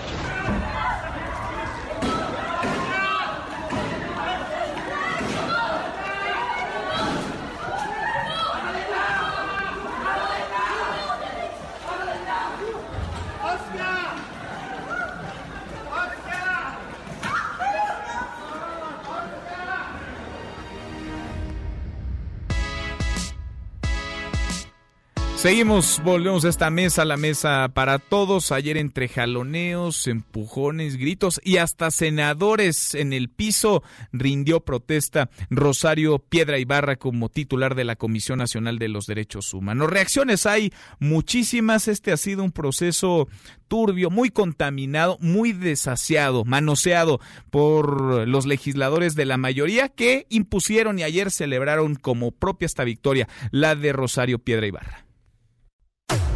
Seguimos, 25.40 26.02
volvemos 26.04 26.44
a 26.44 26.50
esta 26.50 26.68
mesa, 26.68 27.06
la 27.06 27.16
mesa 27.16 27.70
para 27.73 27.99
todos. 27.99 28.52
Ayer 28.52 28.76
entre 28.76 29.09
jaloneos, 29.09 30.06
empujones, 30.06 30.99
gritos 30.99 31.40
y 31.42 31.56
hasta 31.56 31.90
senadores 31.90 32.94
en 32.94 33.14
el 33.14 33.30
piso 33.30 33.82
rindió 34.12 34.61
protesta 34.61 35.30
Rosario 35.49 36.18
Piedra 36.18 36.59
Ibarra 36.59 36.97
como 36.97 37.30
titular 37.30 37.75
de 37.75 37.85
la 37.85 37.97
Comisión 37.97 38.38
Nacional 38.38 38.78
de 38.78 38.88
los 38.88 39.06
Derechos 39.06 39.54
Humanos. 39.54 39.88
Reacciones 39.88 40.44
hay 40.44 40.75
muchísimas. 40.99 41.88
Este 41.88 42.12
ha 42.12 42.18
sido 42.18 42.44
un 42.44 42.52
proceso 42.52 43.26
turbio, 43.66 44.11
muy 44.11 44.28
contaminado, 44.28 45.16
muy 45.23 45.54
desasiado, 45.54 46.44
manoseado 46.44 47.18
por 47.49 48.28
los 48.28 48.44
legisladores 48.44 49.14
de 49.14 49.25
la 49.25 49.38
mayoría 49.38 49.88
que 49.88 50.26
impusieron 50.28 50.99
y 50.99 51.02
ayer 51.02 51.30
celebraron 51.30 51.94
como 51.94 52.30
propia 52.30 52.66
esta 52.66 52.85
victoria, 52.85 53.26
la 53.52 53.75
de 53.75 53.94
Rosario 53.94 54.38
Piedra 54.38 54.66
Ibarra. 54.66 55.10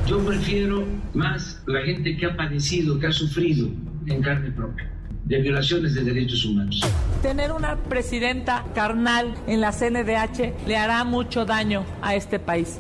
Yo 0.07 0.19
prefiero 0.23 0.85
más 1.15 1.63
la 1.67 1.81
gente 1.81 2.15
que 2.17 2.27
ha 2.27 2.37
padecido, 2.37 2.99
que 2.99 3.07
ha 3.07 3.13
sufrido 3.13 3.69
en 4.07 4.21
carne 4.21 4.51
propia 4.51 4.91
de 5.25 5.41
violaciones 5.41 5.95
de 5.95 6.05
derechos 6.05 6.45
humanos. 6.45 6.83
Tener 7.23 7.53
una 7.53 7.77
presidenta 7.77 8.65
carnal 8.75 9.35
en 9.47 9.63
la 9.63 9.73
CNDH 9.73 10.67
le 10.67 10.77
hará 10.77 11.05
mucho 11.05 11.47
daño 11.47 11.85
a 12.03 12.15
este 12.15 12.39
país. 12.39 12.79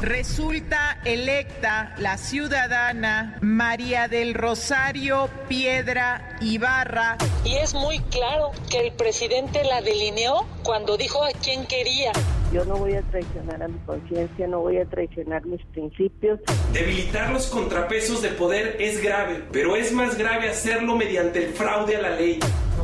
Resulta 0.00 0.98
electa 1.06 1.94
la 1.96 2.18
ciudadana 2.18 3.38
María 3.40 4.08
del 4.08 4.34
Rosario 4.34 5.30
Piedra 5.48 6.36
Ibarra. 6.42 7.16
Y 7.44 7.54
es 7.54 7.72
muy 7.72 8.00
claro 8.00 8.50
que 8.70 8.86
el 8.86 8.92
presidente 8.92 9.64
la 9.64 9.80
delineó 9.80 10.46
cuando 10.62 10.98
dijo 10.98 11.24
a 11.24 11.30
quién 11.42 11.66
quería. 11.66 12.12
Yo 12.52 12.64
no 12.66 12.76
voy 12.76 12.94
a 12.94 13.02
traicionar 13.02 13.62
a 13.62 13.68
mi 13.68 13.78
conciencia, 13.80 14.46
no 14.46 14.60
voy 14.60 14.78
a 14.78 14.84
traicionar 14.84 15.44
mis 15.46 15.64
principios. 15.66 16.40
Debilitar 16.72 17.30
los 17.30 17.46
contrapesos 17.46 18.20
de 18.20 18.28
poder 18.28 18.76
es 18.78 19.02
grave, 19.02 19.44
pero 19.50 19.76
es 19.76 19.92
más 19.92 20.16
grave 20.16 20.50
hacerlo 20.50 20.94
mediante 20.94 21.44
el 21.44 21.54
fraude 21.54 21.96
a 21.96 22.02
la 22.02 22.10
ley. 22.10 22.38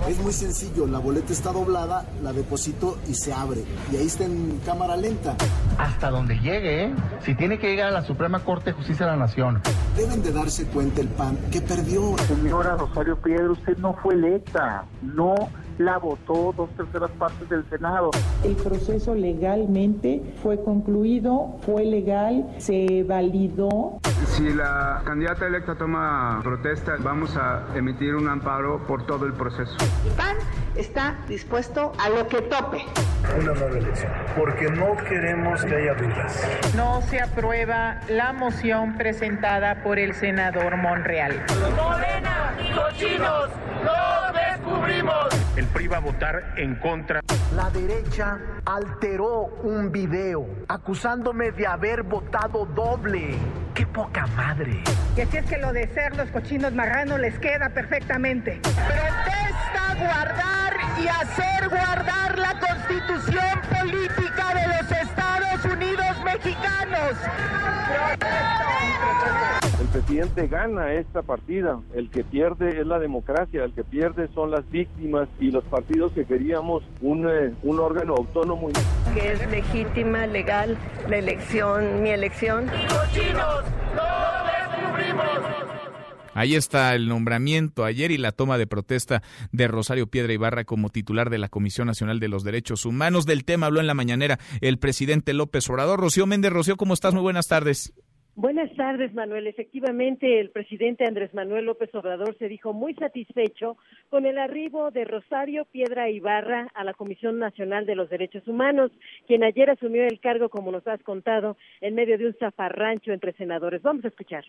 Es 0.09 0.19
muy 0.19 0.33
sencillo, 0.33 0.87
la 0.87 0.99
boleta 0.99 1.33
está 1.33 1.53
doblada, 1.53 2.05
la 2.23 2.33
deposito 2.33 2.99
y 3.09 3.15
se 3.15 3.33
abre. 3.33 3.63
Y 3.93 3.97
ahí 3.97 4.07
está 4.07 4.25
en 4.25 4.61
cámara 4.67 4.97
lenta. 4.97 5.37
Hasta 5.79 6.11
donde 6.11 6.35
llegue, 6.41 6.87
¿eh? 6.87 6.95
Si 7.21 7.35
tiene 7.35 7.59
que 7.59 7.69
llegar 7.69 7.89
a 7.89 7.91
la 7.91 8.03
Suprema 8.03 8.41
Corte 8.41 8.71
de 8.71 8.73
Justicia 8.73 9.07
de 9.07 9.13
la 9.13 9.19
Nación. 9.19 9.61
Deben 9.97 10.23
de 10.23 10.33
darse 10.33 10.67
cuenta 10.67 11.01
el 11.01 11.09
PAN 11.09 11.39
que 11.51 11.61
perdió. 11.61 12.17
Señora 12.19 12.77
Rosario 12.77 13.17
Piedra, 13.17 13.51
usted 13.51 13.77
no 13.79 13.95
fue 13.95 14.15
electa. 14.15 14.85
No 15.03 15.35
la 15.79 15.99
votó 15.99 16.53
dos 16.57 16.71
terceras 16.77 17.11
partes 17.13 17.49
del 17.49 17.65
Senado. 17.69 18.11
El 18.45 18.55
proceso 18.57 19.15
legalmente 19.15 20.23
fue 20.43 20.63
concluido, 20.63 21.57
fue 21.63 21.85
legal, 21.85 22.47
se 22.59 23.05
validó. 23.05 24.01
Si 24.33 24.49
la 24.49 25.03
candidata 25.05 25.47
electa 25.47 25.75
toma 25.75 26.41
protesta, 26.43 26.97
vamos 26.99 27.37
a 27.37 27.67
emitir 27.75 28.15
un 28.15 28.29
amparo 28.29 28.79
por 28.87 29.05
todo 29.05 29.27
el 29.27 29.35
proceso. 29.35 29.77
El 30.07 30.13
PAN 30.13 30.37
está 30.75 31.17
dispuesto 31.29 31.93
a 31.99 32.09
lo 32.09 32.27
que 32.27 32.41
tope. 32.41 32.83
Una 33.39 33.53
nueva 33.53 33.77
elección, 33.77 34.11
porque 34.35 34.71
no 34.71 34.97
queremos 34.97 35.63
que 35.67 35.77
haya 35.77 35.95
dudas. 35.95 36.49
No 36.75 37.03
se 37.03 37.21
aprueba 37.21 38.01
la 38.09 38.33
moción 38.33 38.97
presentada 38.97 39.83
por 39.83 39.99
el 39.99 40.15
senador 40.15 40.79
Monreal. 40.79 41.45
Morena, 41.77 42.55
cochinos, 42.75 43.51
lo 43.85 44.33
descubrimos. 44.33 45.27
El 45.57 45.67
PRI 45.67 45.89
va 45.89 45.99
a 45.99 46.01
votar 46.01 46.55
en 46.57 46.77
contra. 46.77 47.21
La 47.55 47.69
derecha 47.69 48.39
alteró 48.65 49.43
un 49.63 49.93
video 49.93 50.47
acusándome 50.69 51.53
de 51.53 51.67
haber 51.67 52.03
votado 52.03 52.65
doble. 52.65 53.37
¡Qué 53.75 53.87
poca 53.87 54.22
madre! 54.29 54.83
Que 55.17 55.27
si 55.27 55.37
es 55.39 55.47
que 55.47 55.59
lo 55.59 55.73
de 55.73 55.87
ser 55.89 56.17
los 56.17 56.31
cochinos 56.31 56.73
marranos 56.73 57.21
les 57.21 57.39
queda 57.39 57.69
perfectamente. 57.71 58.61
Protesta 58.63 59.95
guardar 59.99 60.73
y 61.03 61.09
hacer 61.09 61.69
guardar 61.69 62.39
la 62.39 62.59
constitución 62.59 63.61
política 63.79 64.55
de 64.55 64.69
los 64.69 64.93
Estados 64.93 65.65
Unidos 65.65 66.25
mexicanos. 66.25 67.17
El 69.81 69.89
presidente 69.89 70.47
gana 70.47 70.93
esta 70.93 71.23
partida, 71.23 71.79
el 71.95 72.11
que 72.11 72.25
pierde 72.25 72.81
es 72.81 72.87
la 72.87 72.99
democracia, 72.99 73.65
el 73.65 73.75
que 73.75 73.85
pierde 73.85 74.29
son 74.35 74.51
las 74.51 74.69
víctimas 74.71 75.29
y 75.39 75.51
los 75.51 75.65
partidos 75.65 76.13
que 76.13 76.25
queríamos 76.25 76.83
un, 77.01 77.29
eh, 77.29 77.53
un 77.63 77.79
órgano 77.79 78.15
autónomo. 78.15 78.69
Que 79.15 79.33
es 79.33 79.51
legítima, 79.51 80.27
legal 80.27 80.79
la 81.09 81.17
elección, 81.17 82.03
mi 82.03 82.11
elección. 82.11 82.67
¡Cochinos! 82.89 83.65
¡Lo 83.95 84.03
descubrimos! 84.03 84.12
Ahí 86.35 86.55
está 86.55 86.95
el 86.95 87.09
nombramiento 87.09 87.85
ayer 87.85 88.11
y 88.11 88.17
la 88.17 88.33
toma 88.33 88.57
de 88.57 88.67
protesta 88.67 89.23
de 89.53 89.69
Rosario 89.69 90.07
Piedra 90.07 90.33
Ibarra 90.33 90.65
como 90.65 90.89
titular 90.89 91.29
de 91.29 91.39
la 91.39 91.49
Comisión 91.49 91.87
Nacional 91.87 92.21
de 92.21 92.29
los 92.29 92.43
Derechos 92.43 92.87
Humanos. 92.87 93.27
Del 93.27 93.45
tema 93.45 93.67
habló 93.67 93.81
en 93.81 93.87
la 93.87 93.95
mañanera 93.95 94.39
el 94.63 94.79
presidente 94.79 95.35
López 95.35 95.69
Obrador. 95.69 96.01
Rocío 96.01 96.27
Méndez, 96.27 96.53
Rocío, 96.53 96.77
¿cómo 96.77 96.95
estás? 96.95 97.13
Muy 97.13 97.23
buenas 97.23 97.49
tardes. 97.49 97.93
Buenas 98.35 98.75
tardes, 98.77 99.13
Manuel. 99.13 99.47
Efectivamente, 99.47 100.41
el 100.41 100.49
presidente 100.49 101.05
Andrés 101.05 101.35
Manuel 101.35 101.67
López 101.67 101.95
Obrador 101.95 102.35
se 102.39 102.49
dijo 102.49 102.73
muy 102.73 102.95
satisfecho 102.95 103.77
con 104.09 104.25
el 104.25 104.39
arribo 104.39 104.91
de 104.91 105.05
Rosario 105.05 105.67
Piedra 105.67 106.09
Ibarra 106.09 106.69
a 106.75 106.83
la 106.83 106.95
Comisión 106.95 107.39
Nacional 107.39 107.85
de 107.85 107.95
los 107.95 108.09
Derechos 108.09 108.49
Humanos, 108.49 108.91
quien 109.27 109.45
ayer 109.45 109.69
asumió 109.69 110.05
el 110.05 110.19
cargo, 110.19 110.49
como 110.49 110.73
nos 110.73 110.87
has 110.89 111.03
contado, 111.03 111.59
en 111.83 111.95
medio 111.95 112.17
de 112.17 112.29
un 112.29 112.35
zafarrancho 112.41 113.13
entre 113.13 113.35
senadores. 113.35 113.83
Vamos 113.83 114.07
a 114.07 114.09
escuchar. 114.09 114.47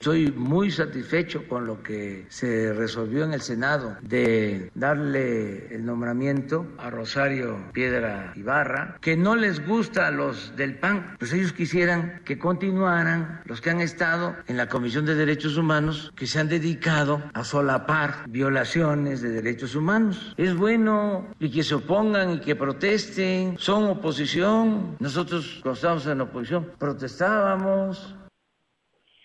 Estoy 0.00 0.30
muy 0.30 0.70
satisfecho 0.70 1.48
con 1.48 1.66
lo 1.66 1.82
que 1.82 2.24
se 2.28 2.72
resolvió 2.72 3.24
en 3.24 3.32
el 3.32 3.40
Senado 3.40 3.96
de 4.00 4.70
darle 4.76 5.74
el 5.74 5.84
nombramiento 5.84 6.68
a 6.78 6.88
Rosario 6.88 7.58
Piedra 7.72 8.32
Ibarra, 8.36 8.96
que 9.00 9.16
no 9.16 9.34
les 9.34 9.66
gusta 9.66 10.06
a 10.06 10.12
los 10.12 10.54
del 10.54 10.78
PAN, 10.78 11.16
pues 11.18 11.32
ellos 11.32 11.52
quisieran 11.52 12.22
que 12.24 12.38
continuaran 12.38 13.40
los 13.44 13.60
que 13.60 13.70
han 13.70 13.80
estado 13.80 14.36
en 14.46 14.56
la 14.56 14.68
Comisión 14.68 15.04
de 15.04 15.16
Derechos 15.16 15.56
Humanos, 15.56 16.12
que 16.14 16.28
se 16.28 16.38
han 16.38 16.48
dedicado 16.48 17.20
a 17.34 17.42
solapar 17.42 18.22
violaciones 18.28 19.20
de 19.20 19.30
derechos 19.30 19.74
humanos. 19.74 20.32
Es 20.36 20.54
bueno 20.54 21.26
y 21.40 21.50
que 21.50 21.64
se 21.64 21.74
opongan 21.74 22.34
y 22.34 22.40
que 22.40 22.54
protesten, 22.54 23.56
son 23.58 23.82
oposición. 23.88 24.94
Nosotros 25.00 25.58
cuando 25.60 25.74
estábamos 25.74 26.06
en 26.06 26.18
la 26.18 26.24
oposición 26.24 26.70
protestábamos, 26.78 28.14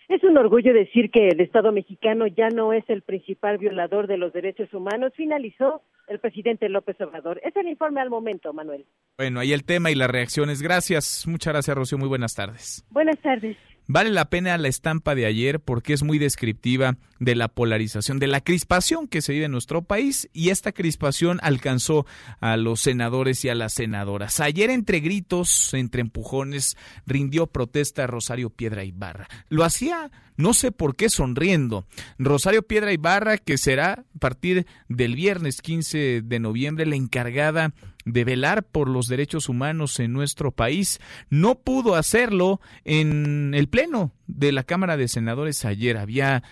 es 0.09 0.23
un 0.23 0.37
orgullo 0.37 0.73
decir 0.73 1.11
que 1.11 1.29
el 1.29 1.39
Estado 1.39 1.71
mexicano 1.71 2.27
ya 2.27 2.49
no 2.49 2.73
es 2.73 2.83
el 2.89 3.01
principal 3.01 3.57
violador 3.57 4.07
de 4.07 4.17
los 4.17 4.33
derechos 4.33 4.73
humanos, 4.73 5.13
finalizó 5.15 5.81
el 6.07 6.19
presidente 6.19 6.69
López 6.69 6.99
Obrador. 7.01 7.39
Es 7.43 7.55
el 7.55 7.67
informe 7.67 8.01
al 8.01 8.09
momento, 8.09 8.53
Manuel. 8.53 8.85
Bueno, 9.17 9.39
ahí 9.39 9.53
el 9.53 9.63
tema 9.63 9.91
y 9.91 9.95
las 9.95 10.09
reacciones. 10.09 10.61
Gracias. 10.61 11.25
Muchas 11.27 11.53
gracias, 11.53 11.75
Rocío. 11.75 11.97
Muy 11.97 12.09
buenas 12.09 12.33
tardes. 12.33 12.85
Buenas 12.89 13.17
tardes. 13.19 13.57
Vale 13.87 14.11
la 14.11 14.29
pena 14.29 14.57
la 14.57 14.69
estampa 14.69 15.13
de 15.15 15.25
ayer 15.25 15.59
porque 15.59 15.93
es 15.93 16.03
muy 16.03 16.17
descriptiva 16.17 16.97
de 17.19 17.35
la 17.35 17.47
polarización, 17.47 18.19
de 18.19 18.27
la 18.27 18.41
crispación 18.41 19.07
que 19.07 19.21
se 19.21 19.33
vive 19.33 19.45
en 19.45 19.51
nuestro 19.51 19.81
país 19.81 20.29
y 20.33 20.49
esta 20.49 20.71
crispación 20.71 21.39
alcanzó 21.41 22.05
a 22.39 22.55
los 22.57 22.79
senadores 22.79 23.43
y 23.43 23.49
a 23.49 23.55
las 23.55 23.73
senadoras. 23.73 24.39
Ayer 24.39 24.69
entre 24.69 24.99
gritos, 24.99 25.73
entre 25.73 26.01
empujones, 26.01 26.77
rindió 27.05 27.47
protesta 27.47 28.07
Rosario 28.07 28.49
Piedra 28.49 28.83
Ibarra. 28.83 29.27
Lo 29.49 29.63
hacía 29.63 30.11
no 30.35 30.53
sé 30.53 30.71
por 30.71 30.95
qué 30.95 31.09
sonriendo. 31.09 31.85
Rosario 32.17 32.63
Piedra 32.63 32.91
Ibarra, 32.91 33.37
que 33.37 33.57
será 33.57 33.93
a 34.15 34.19
partir 34.19 34.65
del 34.87 35.15
viernes 35.15 35.61
15 35.61 36.21
de 36.23 36.39
noviembre 36.39 36.85
la 36.85 36.95
encargada 36.95 37.73
de 38.05 38.23
velar 38.23 38.63
por 38.63 38.89
los 38.89 39.07
derechos 39.07 39.49
humanos 39.49 39.99
en 39.99 40.13
nuestro 40.13 40.51
país, 40.51 40.99
no 41.29 41.55
pudo 41.55 41.95
hacerlo 41.95 42.59
en 42.83 43.53
el 43.53 43.67
Pleno 43.67 44.11
de 44.27 44.51
la 44.51 44.63
Cámara 44.63 44.97
de 44.97 45.07
Senadores 45.07 45.65
ayer. 45.65 45.97
Había 45.97 46.43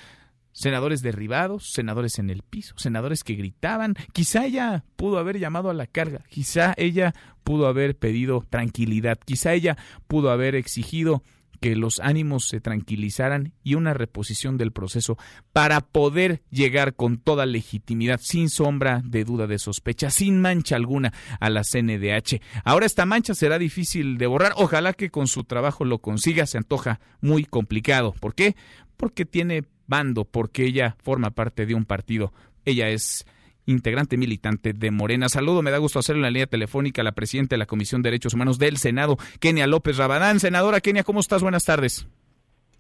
senadores 0.53 1.01
derribados, 1.01 1.71
senadores 1.71 2.19
en 2.19 2.29
el 2.29 2.43
piso, 2.43 2.75
senadores 2.77 3.23
que 3.23 3.35
gritaban. 3.35 3.95
Quizá 4.13 4.45
ella 4.45 4.83
pudo 4.95 5.17
haber 5.17 5.39
llamado 5.39 5.69
a 5.69 5.73
la 5.73 5.87
carga, 5.87 6.23
quizá 6.29 6.73
ella 6.77 7.13
pudo 7.43 7.67
haber 7.67 7.97
pedido 7.97 8.45
tranquilidad, 8.49 9.17
quizá 9.23 9.53
ella 9.53 9.77
pudo 10.07 10.31
haber 10.31 10.55
exigido 10.55 11.23
que 11.61 11.75
los 11.75 11.99
ánimos 11.99 12.47
se 12.47 12.59
tranquilizaran 12.59 13.53
y 13.63 13.75
una 13.75 13.93
reposición 13.93 14.57
del 14.57 14.71
proceso 14.71 15.17
para 15.53 15.79
poder 15.79 16.41
llegar 16.49 16.95
con 16.95 17.17
toda 17.17 17.45
legitimidad, 17.45 18.19
sin 18.21 18.49
sombra 18.49 19.01
de 19.05 19.23
duda 19.23 19.45
de 19.45 19.59
sospecha, 19.59 20.09
sin 20.09 20.41
mancha 20.41 20.75
alguna 20.75 21.13
a 21.39 21.49
la 21.51 21.61
CNDH. 21.63 22.41
Ahora 22.65 22.87
esta 22.87 23.05
mancha 23.05 23.35
será 23.35 23.59
difícil 23.59 24.17
de 24.17 24.25
borrar, 24.25 24.53
ojalá 24.55 24.93
que 24.93 25.11
con 25.11 25.27
su 25.27 25.43
trabajo 25.43 25.85
lo 25.85 25.99
consiga, 25.99 26.47
se 26.47 26.57
antoja 26.57 26.99
muy 27.21 27.45
complicado. 27.45 28.13
¿Por 28.19 28.33
qué? 28.33 28.55
Porque 28.97 29.25
tiene 29.25 29.63
bando, 29.85 30.25
porque 30.25 30.65
ella 30.65 30.97
forma 31.03 31.29
parte 31.29 31.67
de 31.67 31.75
un 31.75 31.85
partido. 31.85 32.33
Ella 32.65 32.89
es 32.89 33.25
integrante 33.65 34.17
militante 34.17 34.73
de 34.73 34.91
Morena. 34.91 35.29
Saludo, 35.29 35.61
me 35.61 35.71
da 35.71 35.77
gusto 35.77 35.99
hacerlo 35.99 36.19
en 36.19 36.23
la 36.23 36.31
línea 36.31 36.47
telefónica 36.47 37.01
a 37.01 37.05
la 37.05 37.11
presidenta 37.11 37.55
de 37.55 37.59
la 37.59 37.65
Comisión 37.65 38.01
de 38.01 38.09
Derechos 38.09 38.33
Humanos 38.33 38.59
del 38.59 38.77
Senado, 38.77 39.17
Kenia 39.39 39.67
López 39.67 39.97
Rabadán. 39.97 40.39
Senadora 40.39 40.81
Kenia, 40.81 41.03
¿cómo 41.03 41.19
estás? 41.19 41.41
Buenas 41.41 41.65
tardes. 41.65 42.07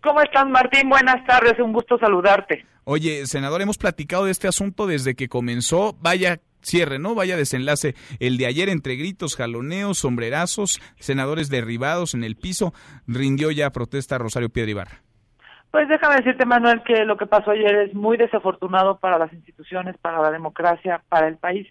¿Cómo 0.01 0.19
estás, 0.21 0.47
Martín? 0.47 0.89
Buenas 0.89 1.25
tardes, 1.27 1.59
un 1.59 1.73
gusto 1.73 1.97
saludarte. 1.99 2.65
Oye, 2.85 3.27
senador, 3.27 3.61
hemos 3.61 3.77
platicado 3.77 4.25
de 4.25 4.31
este 4.31 4.47
asunto 4.47 4.87
desde 4.87 5.13
que 5.13 5.29
comenzó. 5.29 5.95
Vaya 6.01 6.39
cierre, 6.61 6.99
¿no? 6.99 7.15
Vaya 7.15 7.37
desenlace. 7.37 7.95
El 8.19 8.37
de 8.37 8.47
ayer 8.47 8.69
entre 8.69 8.95
gritos, 8.95 9.35
jaloneos, 9.35 9.99
sombrerazos, 9.99 10.81
senadores 10.99 11.49
derribados 11.49 12.13
en 12.13 12.23
el 12.23 12.35
piso, 12.35 12.73
rindió 13.07 13.51
ya 13.51 13.71
protesta 13.71 14.17
Rosario 14.17 14.49
Piedra 14.49 14.71
Ibarra. 14.71 15.03
Pues 15.71 15.87
déjame 15.87 16.17
decirte, 16.17 16.45
Manuel, 16.45 16.83
que 16.83 17.05
lo 17.05 17.15
que 17.15 17.25
pasó 17.25 17.51
ayer 17.51 17.73
es 17.75 17.93
muy 17.93 18.17
desafortunado 18.17 18.99
para 18.99 19.17
las 19.17 19.31
instituciones, 19.31 19.97
para 19.97 20.21
la 20.21 20.29
democracia, 20.29 21.01
para 21.07 21.27
el 21.27 21.37
país, 21.37 21.65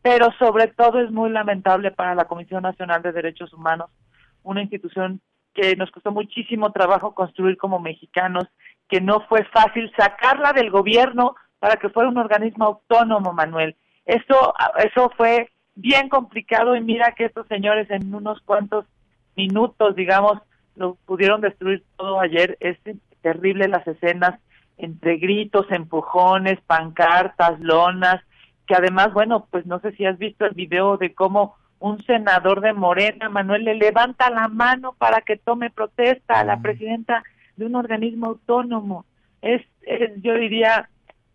pero 0.00 0.32
sobre 0.38 0.68
todo 0.68 1.00
es 1.00 1.10
muy 1.10 1.28
lamentable 1.28 1.90
para 1.90 2.14
la 2.14 2.24
Comisión 2.24 2.62
Nacional 2.62 3.02
de 3.02 3.12
Derechos 3.12 3.52
Humanos, 3.52 3.90
una 4.42 4.62
institución 4.62 5.20
que 5.52 5.76
nos 5.76 5.90
costó 5.90 6.12
muchísimo 6.12 6.72
trabajo 6.72 7.14
construir 7.14 7.58
como 7.58 7.78
mexicanos, 7.78 8.44
que 8.88 9.02
no 9.02 9.20
fue 9.28 9.44
fácil 9.44 9.92
sacarla 9.98 10.54
del 10.54 10.70
gobierno 10.70 11.36
para 11.58 11.76
que 11.76 11.90
fuera 11.90 12.08
un 12.08 12.16
organismo 12.16 12.64
autónomo, 12.64 13.34
Manuel. 13.34 13.76
Eso, 14.06 14.54
eso 14.82 15.10
fue 15.16 15.50
bien 15.74 16.08
complicado 16.08 16.74
y 16.74 16.80
mira 16.80 17.12
que 17.12 17.26
estos 17.26 17.46
señores 17.48 17.90
en 17.90 18.14
unos 18.14 18.40
cuantos 18.40 18.86
minutos, 19.36 19.94
digamos, 19.94 20.38
lo 20.74 20.94
pudieron 21.06 21.42
destruir 21.42 21.84
todo 21.96 22.18
ayer. 22.18 22.56
Terrible 23.22 23.68
las 23.68 23.86
escenas 23.86 24.38
entre 24.76 25.16
gritos, 25.16 25.66
empujones, 25.70 26.60
pancartas, 26.66 27.58
lonas, 27.60 28.22
que 28.66 28.74
además, 28.74 29.12
bueno, 29.12 29.46
pues 29.50 29.66
no 29.66 29.80
sé 29.80 29.92
si 29.92 30.04
has 30.06 30.18
visto 30.18 30.44
el 30.44 30.54
video 30.54 30.96
de 30.96 31.14
cómo 31.14 31.56
un 31.78 32.02
senador 32.04 32.60
de 32.60 32.72
Morena, 32.72 33.28
Manuel, 33.28 33.64
le 33.64 33.74
levanta 33.74 34.30
la 34.30 34.48
mano 34.48 34.94
para 34.98 35.20
que 35.20 35.36
tome 35.36 35.70
protesta 35.70 36.40
a 36.40 36.44
la 36.44 36.60
presidenta 36.60 37.24
de 37.56 37.66
un 37.66 37.74
organismo 37.74 38.26
autónomo. 38.26 39.04
Es, 39.40 39.62
es, 39.82 40.10
yo 40.22 40.34
diría, 40.34 40.88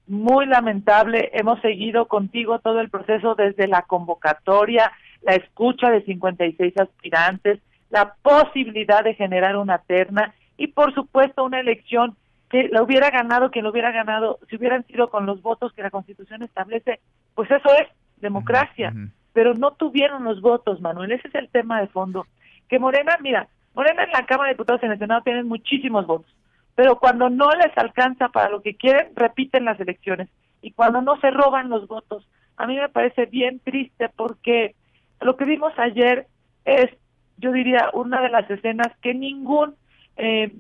muy 0.08 0.46
lamentable. 0.46 1.30
Hemos 1.34 1.60
seguido 1.62 2.08
contigo 2.08 2.60
todo 2.60 2.80
el 2.80 2.90
proceso 2.90 3.36
desde 3.36 3.68
la 3.68 3.82
convocatoria, 3.82 4.92
la 5.22 5.36
escucha 5.36 5.92
de 5.92 6.04
56 6.04 6.74
aspirantes, 6.80 7.60
la 7.90 8.16
posibilidad 8.22 9.04
de 9.04 9.16
generar 9.16 9.58
una 9.58 9.80
terna 9.80 10.34
y 10.58 10.68
por 10.68 10.94
supuesto 10.94 11.44
una 11.44 11.60
elección 11.60 12.16
que 12.50 12.70
la 12.70 12.82
hubiera 12.82 13.10
ganado 13.10 13.52
quien 13.52 13.64
lo 13.64 13.72
hubiera 13.72 13.92
ganado 13.92 14.40
si 14.50 14.56
hubieran 14.56 14.86
sido 14.86 15.10
con 15.10 15.26
los 15.26 15.42
votos 15.42 15.74
que 15.74 15.84
la 15.84 15.92
Constitución 15.92 16.44
establece, 16.44 17.00
pues 17.36 17.50
eso 17.52 17.70
es 17.80 17.88
democracia, 18.18 18.94
pero 19.34 19.54
no 19.54 19.72
tuvieron 19.72 20.24
los 20.24 20.42
votos, 20.42 20.82
Manuel, 20.82 21.12
ese 21.12 21.28
es 21.28 21.36
el 21.36 21.50
tema 21.50 21.80
de 21.80 21.88
fondo. 21.88 22.26
Que 22.68 22.80
Morena, 22.80 23.18
mira, 23.22 23.48
Morena 23.76 24.04
en 24.04 24.12
la 24.12 24.26
Cámara 24.26 24.48
de 24.48 24.56
Diputados 24.56 24.82
y 24.82 24.86
en 24.88 24.94
el 24.94 25.00
Senado 25.00 25.22
tienen 25.22 25.48
muchísimos 25.48 26.08
votos, 26.08 26.34
pero 26.76 26.98
cuando 27.00 27.30
no 27.30 27.52
les 27.52 27.78
alcanza 27.78 28.30
para 28.30 28.50
lo 28.50 28.62
que 28.62 28.76
quieren, 28.76 29.12
repiten 29.16 29.66
las 29.66 29.80
elecciones. 29.80 30.30
Y 30.62 30.72
cuando 30.72 31.02
no 31.02 31.20
se 31.20 31.30
roban 31.32 31.70
los 31.70 31.88
votos, 31.88 32.28
a 32.56 32.66
mí 32.66 32.76
me 32.76 32.90
parece 32.90 33.26
bien 33.26 33.60
triste 33.60 34.10
porque 34.16 34.76
lo 35.22 35.38
que 35.38 35.46
vimos 35.46 35.74
ayer 35.78 36.28
es, 36.66 36.90
yo 37.38 37.52
diría, 37.52 37.90
una 37.94 38.22
de 38.22 38.30
las 38.30 38.50
escenas 38.50 38.88
que 39.02 39.14
ningún 39.14 39.76
eh, 40.18 40.56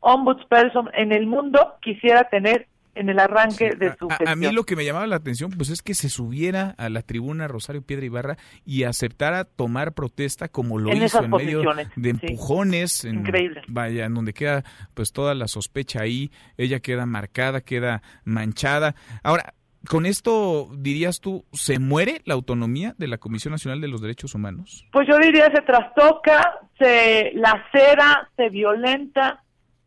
ombudsperson 0.00 0.90
en 0.94 1.12
el 1.12 1.26
mundo 1.26 1.74
quisiera 1.80 2.28
tener 2.28 2.68
en 2.94 3.08
el 3.08 3.18
arranque 3.18 3.70
de 3.74 3.94
su 3.96 4.08
a, 4.10 4.18
a, 4.32 4.36
mí 4.36 4.50
lo 4.52 4.64
que 4.64 4.76
me 4.76 4.84
llamaba 4.84 5.06
la 5.06 5.16
atención 5.16 5.50
pues 5.50 5.70
es 5.70 5.80
que 5.80 5.94
se 5.94 6.10
subiera 6.10 6.74
a 6.76 6.90
la 6.90 7.02
tribuna 7.02 7.48
Rosario 7.48 7.82
Piedra 7.82 8.04
Ibarra 8.04 8.36
y 8.66 8.82
aceptara 8.84 9.44
tomar 9.44 9.92
protesta 9.92 10.48
como 10.48 10.78
lo 10.78 10.92
hizo 10.94 11.24
en 11.24 11.30
medio 11.30 11.62
de 11.96 12.10
empujones 12.10 13.04
en, 13.04 13.20
Increíble. 13.20 13.62
vaya 13.68 14.04
en 14.04 14.14
donde 14.14 14.34
queda 14.34 14.64
pues 14.92 15.12
toda 15.12 15.34
la 15.34 15.48
sospecha 15.48 16.02
ahí 16.02 16.30
ella 16.58 16.80
queda 16.80 17.06
marcada 17.06 17.62
queda 17.62 18.02
manchada. 18.24 18.94
Ahora 19.22 19.54
¿Con 19.88 20.06
esto, 20.06 20.68
dirías 20.76 21.20
tú, 21.20 21.44
se 21.52 21.78
muere 21.78 22.22
la 22.24 22.34
autonomía 22.34 22.94
de 22.98 23.08
la 23.08 23.18
Comisión 23.18 23.52
Nacional 23.52 23.80
de 23.80 23.88
los 23.88 24.00
Derechos 24.00 24.34
Humanos? 24.34 24.86
Pues 24.92 25.08
yo 25.08 25.18
diría 25.18 25.50
se 25.52 25.62
trastoca, 25.62 26.60
se 26.78 27.32
lacera, 27.34 28.30
se 28.36 28.48
violenta 28.48 29.42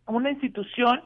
una 0.08 0.31
institución 0.31 1.01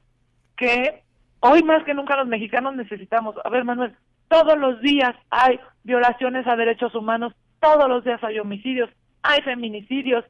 que 0.58 1.04
hoy 1.40 1.64
más 1.64 1.84
que 1.86 1.94
nunca 1.94 2.18
los 2.18 2.28
mexicanos 2.28 2.76
necesitamos. 2.76 3.36
A 3.44 3.50
ver, 3.50 3.64
Manuel, 3.64 3.96
todos 4.28 4.58
los 4.58 4.82
días 4.82 5.16
hay 5.30 5.60
violaciones 5.84 6.46
a 6.48 6.56
derechos 6.56 6.94
humanos, 6.96 7.34
todos 7.60 7.88
los 7.88 8.04
días 8.04 8.24
hay 8.24 8.40
homicidios, 8.40 8.90
hay 9.22 9.42
feminicidios, 9.42 10.26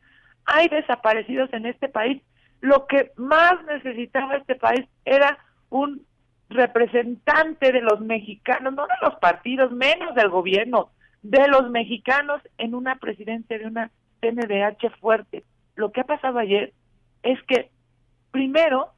hay 0.46 0.68
desaparecidos 0.68 1.52
en 1.54 1.66
este 1.66 1.90
país. 1.90 2.22
Lo 2.62 2.88
que 2.88 3.12
más 3.16 3.54
necesitaba 3.66 4.36
este 4.36 4.56
país 4.56 4.86
era 5.06 5.38
un 5.70 6.06
representante 6.50 7.72
de 7.72 7.82
los 7.82 8.02
mexicanos, 8.02 8.74
no 8.74 8.88
de 8.88 8.94
los 9.02 9.16
partidos, 9.20 9.72
menos 9.72 10.16
del 10.16 10.30
gobierno, 10.30 10.90
de 11.22 11.48
los 11.48 11.70
mexicanos 11.70 12.42
en 12.58 12.74
una 12.74 12.96
presidencia 12.96 13.58
de 13.58 13.68
una 13.68 13.92
CNDH 14.22 14.90
fuerte. 15.00 15.44
Lo 15.76 15.92
que 15.92 16.02
ha 16.02 16.06
pasado 16.06 16.40
ayer 16.40 16.74
es 17.24 17.42
que 17.44 17.70
primero 18.32 18.94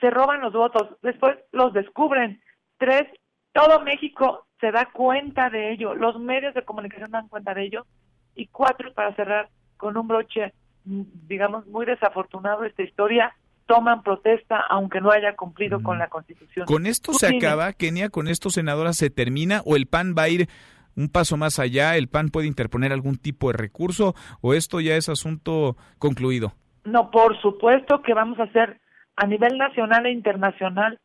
se 0.00 0.10
roban 0.10 0.40
los 0.40 0.52
votos, 0.52 0.88
después 1.02 1.36
los 1.52 1.72
descubren, 1.72 2.40
tres, 2.78 3.06
todo 3.52 3.80
México 3.80 4.46
se 4.60 4.70
da 4.70 4.86
cuenta 4.92 5.50
de 5.50 5.72
ello, 5.72 5.94
los 5.94 6.18
medios 6.20 6.54
de 6.54 6.64
comunicación 6.64 7.10
dan 7.10 7.28
cuenta 7.28 7.54
de 7.54 7.64
ello, 7.64 7.86
y 8.34 8.46
cuatro, 8.46 8.92
para 8.92 9.14
cerrar 9.14 9.48
con 9.76 9.96
un 9.96 10.06
broche, 10.06 10.52
digamos, 10.84 11.66
muy 11.66 11.86
desafortunado 11.86 12.64
esta 12.64 12.82
historia, 12.82 13.34
toman 13.70 14.02
protesta 14.02 14.64
aunque 14.68 15.00
no 15.00 15.12
haya 15.12 15.36
cumplido 15.36 15.80
con 15.80 15.96
la 15.96 16.08
Constitución. 16.08 16.66
¿Con 16.66 16.86
esto 16.86 17.12
se 17.12 17.28
acaba, 17.28 17.72
Kenia? 17.72 18.08
¿Con 18.08 18.26
esto, 18.26 18.50
senadora, 18.50 18.92
se 18.92 19.10
termina 19.10 19.62
o 19.64 19.76
el 19.76 19.86
PAN 19.86 20.16
va 20.18 20.24
a 20.24 20.28
ir 20.28 20.48
un 20.96 21.08
paso 21.08 21.36
más 21.36 21.60
allá? 21.60 21.96
¿El 21.96 22.08
PAN 22.08 22.30
puede 22.30 22.48
interponer 22.48 22.92
algún 22.92 23.16
tipo 23.16 23.52
de 23.52 23.58
recurso 23.58 24.16
o 24.40 24.54
esto 24.54 24.80
ya 24.80 24.96
es 24.96 25.08
asunto 25.08 25.76
concluido? 26.00 26.52
No, 26.82 27.12
por 27.12 27.40
supuesto 27.40 28.02
que 28.02 28.12
vamos 28.12 28.40
a 28.40 28.44
hacer 28.44 28.80
a 29.14 29.26
nivel 29.28 29.56
nacional 29.56 30.04
e 30.06 30.10
internacional 30.10 30.98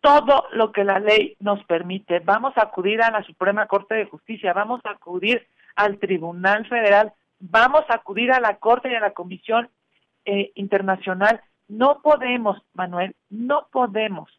todo 0.00 0.46
lo 0.50 0.72
que 0.72 0.82
la 0.82 0.98
ley 0.98 1.36
nos 1.38 1.62
permite. 1.66 2.18
Vamos 2.18 2.52
a 2.56 2.62
acudir 2.62 3.00
a 3.00 3.12
la 3.12 3.22
Suprema 3.22 3.66
Corte 3.66 3.94
de 3.94 4.06
Justicia, 4.06 4.52
vamos 4.52 4.80
a 4.82 4.90
acudir 4.90 5.46
al 5.76 5.98
Tribunal 5.98 6.66
Federal, 6.66 7.12
vamos 7.38 7.84
a 7.88 7.94
acudir 7.94 8.32
a 8.32 8.40
la 8.40 8.56
Corte 8.56 8.90
y 8.90 8.96
a 8.96 9.00
la 9.00 9.12
Comisión 9.12 9.70
eh, 10.24 10.50
Internacional 10.56 11.42
no 11.68 12.00
podemos, 12.02 12.58
Manuel, 12.72 13.14
no 13.28 13.68
podemos 13.70 14.30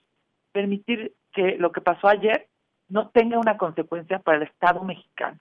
permitir 0.51 1.13
que 1.31 1.57
lo 1.57 1.71
que 1.71 1.81
pasó 1.81 2.07
ayer 2.07 2.47
no 2.87 3.09
tenga 3.09 3.37
una 3.37 3.57
consecuencia 3.57 4.19
para 4.19 4.37
el 4.37 4.43
Estado 4.43 4.83
mexicano. 4.83 5.37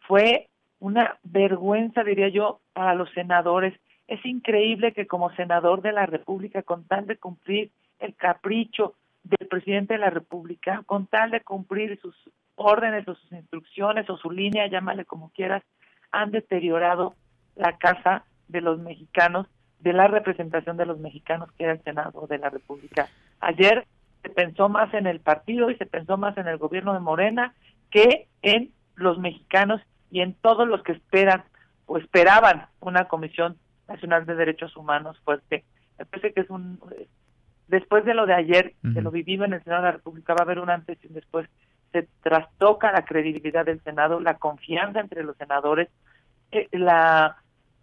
Fue 0.00 0.48
una 0.80 1.18
vergüenza, 1.22 2.02
diría 2.02 2.28
yo, 2.28 2.60
para 2.72 2.94
los 2.94 3.10
senadores. 3.12 3.78
Es 4.08 4.24
increíble 4.26 4.92
que 4.92 5.06
como 5.06 5.30
senador 5.36 5.80
de 5.80 5.92
la 5.92 6.06
República, 6.06 6.62
con 6.62 6.84
tal 6.84 7.06
de 7.06 7.16
cumplir 7.18 7.70
el 8.00 8.14
capricho 8.16 8.94
del 9.22 9.48
presidente 9.48 9.94
de 9.94 10.00
la 10.00 10.10
República, 10.10 10.82
con 10.86 11.06
tal 11.06 11.30
de 11.30 11.42
cumplir 11.42 12.00
sus 12.00 12.16
órdenes 12.56 13.06
o 13.06 13.14
sus 13.14 13.32
instrucciones 13.32 14.10
o 14.10 14.16
su 14.16 14.30
línea, 14.30 14.66
llámale 14.66 15.04
como 15.04 15.30
quieras, 15.30 15.62
han 16.10 16.30
deteriorado 16.32 17.14
la 17.54 17.76
casa 17.78 18.24
de 18.48 18.60
los 18.60 18.80
mexicanos 18.80 19.46
de 19.80 19.92
la 19.92 20.08
representación 20.08 20.76
de 20.76 20.86
los 20.86 20.98
mexicanos 20.98 21.50
que 21.52 21.64
era 21.64 21.72
el 21.72 21.82
Senado 21.82 22.26
de 22.26 22.38
la 22.38 22.50
República. 22.50 23.08
Ayer 23.40 23.86
se 24.22 24.30
pensó 24.30 24.68
más 24.68 24.92
en 24.94 25.06
el 25.06 25.20
partido 25.20 25.70
y 25.70 25.76
se 25.76 25.86
pensó 25.86 26.16
más 26.16 26.36
en 26.36 26.48
el 26.48 26.58
gobierno 26.58 26.94
de 26.94 27.00
Morena 27.00 27.54
que 27.90 28.26
en 28.42 28.72
los 28.96 29.18
mexicanos 29.18 29.80
y 30.10 30.20
en 30.20 30.34
todos 30.34 30.66
los 30.66 30.82
que 30.82 30.92
esperan 30.92 31.44
o 31.86 31.98
esperaban 31.98 32.66
una 32.80 33.06
Comisión 33.06 33.56
Nacional 33.86 34.26
de 34.26 34.34
Derechos 34.34 34.76
Humanos 34.76 35.18
fuerte. 35.24 35.64
Me 35.98 36.04
parece 36.04 36.32
que 36.32 36.40
es 36.40 36.50
un 36.50 36.78
después 37.68 38.04
de 38.04 38.14
lo 38.14 38.26
de 38.26 38.34
ayer, 38.34 38.74
de 38.82 39.02
lo 39.02 39.10
vivido 39.10 39.44
en 39.44 39.52
el 39.52 39.62
Senado 39.62 39.82
de 39.82 39.88
la 39.88 39.96
República, 39.96 40.34
va 40.34 40.40
a 40.40 40.44
haber 40.44 40.58
un 40.58 40.70
antes 40.70 40.98
y 41.02 41.06
un 41.06 41.14
después. 41.14 41.48
Se 41.92 42.08
trastoca 42.22 42.92
la 42.92 43.04
credibilidad 43.04 43.64
del 43.64 43.82
Senado, 43.82 44.20
la 44.20 44.34
confianza 44.34 45.00
entre 45.00 45.22
los 45.22 45.36
senadores, 45.36 45.88
eh, 46.50 46.68
la 46.72 47.36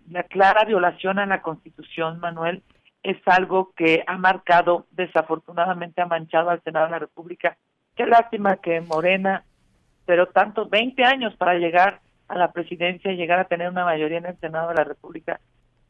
la 0.10 0.24
clara 0.24 0.66
violación 0.66 1.20
a 1.20 1.26
la 1.26 1.42
Constitución, 1.42 2.20
Manuel, 2.20 2.64
es 3.04 3.18
algo 3.28 3.72
que 3.76 4.04
ha 4.08 4.18
marcado, 4.18 4.88
desafortunadamente 4.92 6.02
ha 6.02 6.08
manchado 6.08 6.50
al 6.50 6.62
Senado 6.64 6.86
de 6.86 6.92
la 6.92 7.00
República. 7.00 7.58
Qué 7.96 8.06
lástima 8.06 8.58
que 8.58 8.82
Morena, 8.82 9.44
pero 10.06 10.28
tantos 10.28 10.70
20 10.70 11.04
años 11.04 11.36
para 11.36 11.56
llegar 11.56 12.02
a 12.28 12.36
la 12.36 12.52
presidencia 12.52 13.12
y 13.12 13.18
llegar 13.18 13.40
a 13.40 13.46
tener 13.46 13.70
una 13.70 13.86
mayoría 13.86 14.18
en 14.18 14.26
el 14.26 14.40
Senado 14.40 14.70
de 14.70 14.76
la 14.76 14.84
República. 14.84 15.40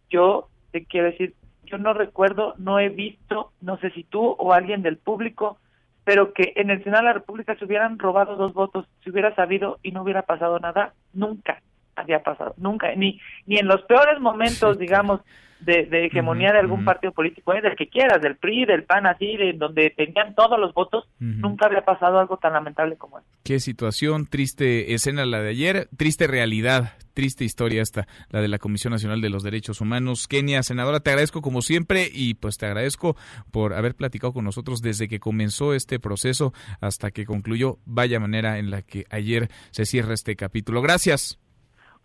Yo 0.09 0.49
te 0.71 0.85
quiero 0.85 1.07
decir, 1.07 1.35
yo 1.63 1.77
no 1.77 1.93
recuerdo, 1.93 2.53
no 2.57 2.79
he 2.79 2.89
visto, 2.89 3.53
no 3.61 3.77
sé 3.77 3.91
si 3.91 4.03
tú 4.03 4.35
o 4.37 4.53
alguien 4.53 4.81
del 4.81 4.97
público, 4.97 5.57
pero 6.03 6.33
que 6.33 6.53
en 6.57 6.69
el 6.69 6.83
Senado 6.83 7.03
de 7.03 7.09
la 7.09 7.13
República 7.13 7.55
se 7.55 7.65
hubieran 7.65 7.97
robado 7.97 8.35
dos 8.35 8.53
votos, 8.53 8.87
se 9.03 9.09
hubiera 9.09 9.33
sabido 9.35 9.79
y 9.81 9.91
no 9.91 10.03
hubiera 10.03 10.23
pasado 10.23 10.59
nada, 10.59 10.93
nunca 11.13 11.61
había 11.95 12.21
pasado, 12.23 12.53
nunca, 12.57 12.93
ni, 12.95 13.19
ni 13.45 13.57
en 13.57 13.67
los 13.67 13.81
peores 13.83 14.19
momentos, 14.19 14.77
digamos, 14.77 15.21
de, 15.59 15.85
de 15.85 16.05
hegemonía 16.05 16.51
de 16.51 16.59
algún 16.59 16.83
partido 16.83 17.13
político, 17.13 17.53
¿eh? 17.53 17.61
del 17.61 17.75
que 17.75 17.87
quieras, 17.87 18.21
del 18.21 18.35
PRI, 18.35 18.65
del 18.65 18.83
PAN, 18.83 19.07
así, 19.07 19.37
de 19.37 19.53
donde 19.53 19.89
tenían 19.89 20.35
todos 20.35 20.59
los 20.59 20.73
votos, 20.73 21.07
nunca 21.19 21.65
había 21.67 21.83
pasado 21.83 22.19
algo 22.19 22.37
tan 22.37 22.53
lamentable 22.53 22.97
como 22.97 23.19
esto. 23.19 23.29
Qué 23.43 23.59
situación, 23.59 24.27
triste 24.27 24.93
escena 24.93 25.25
la 25.25 25.41
de 25.41 25.49
ayer, 25.49 25.87
triste 25.97 26.27
realidad, 26.27 26.93
triste 27.13 27.45
historia 27.45 27.81
esta, 27.81 28.07
la 28.29 28.41
de 28.41 28.47
la 28.47 28.59
Comisión 28.59 28.91
Nacional 28.91 29.21
de 29.21 29.29
los 29.29 29.43
Derechos 29.43 29.81
Humanos. 29.81 30.27
Kenia, 30.27 30.61
senadora, 30.61 30.99
te 30.99 31.09
agradezco 31.11 31.41
como 31.41 31.61
siempre 31.61 32.09
y 32.13 32.35
pues 32.35 32.57
te 32.57 32.65
agradezco 32.65 33.15
por 33.51 33.73
haber 33.73 33.95
platicado 33.95 34.33
con 34.33 34.43
nosotros 34.43 34.81
desde 34.81 35.07
que 35.07 35.19
comenzó 35.19 35.73
este 35.73 35.99
proceso 35.99 36.53
hasta 36.81 37.11
que 37.11 37.25
concluyó. 37.25 37.79
Vaya 37.85 38.19
manera 38.19 38.59
en 38.59 38.69
la 38.69 38.81
que 38.81 39.05
ayer 39.09 39.49
se 39.71 39.85
cierra 39.85 40.13
este 40.13 40.35
capítulo. 40.35 40.81
Gracias 40.81 41.39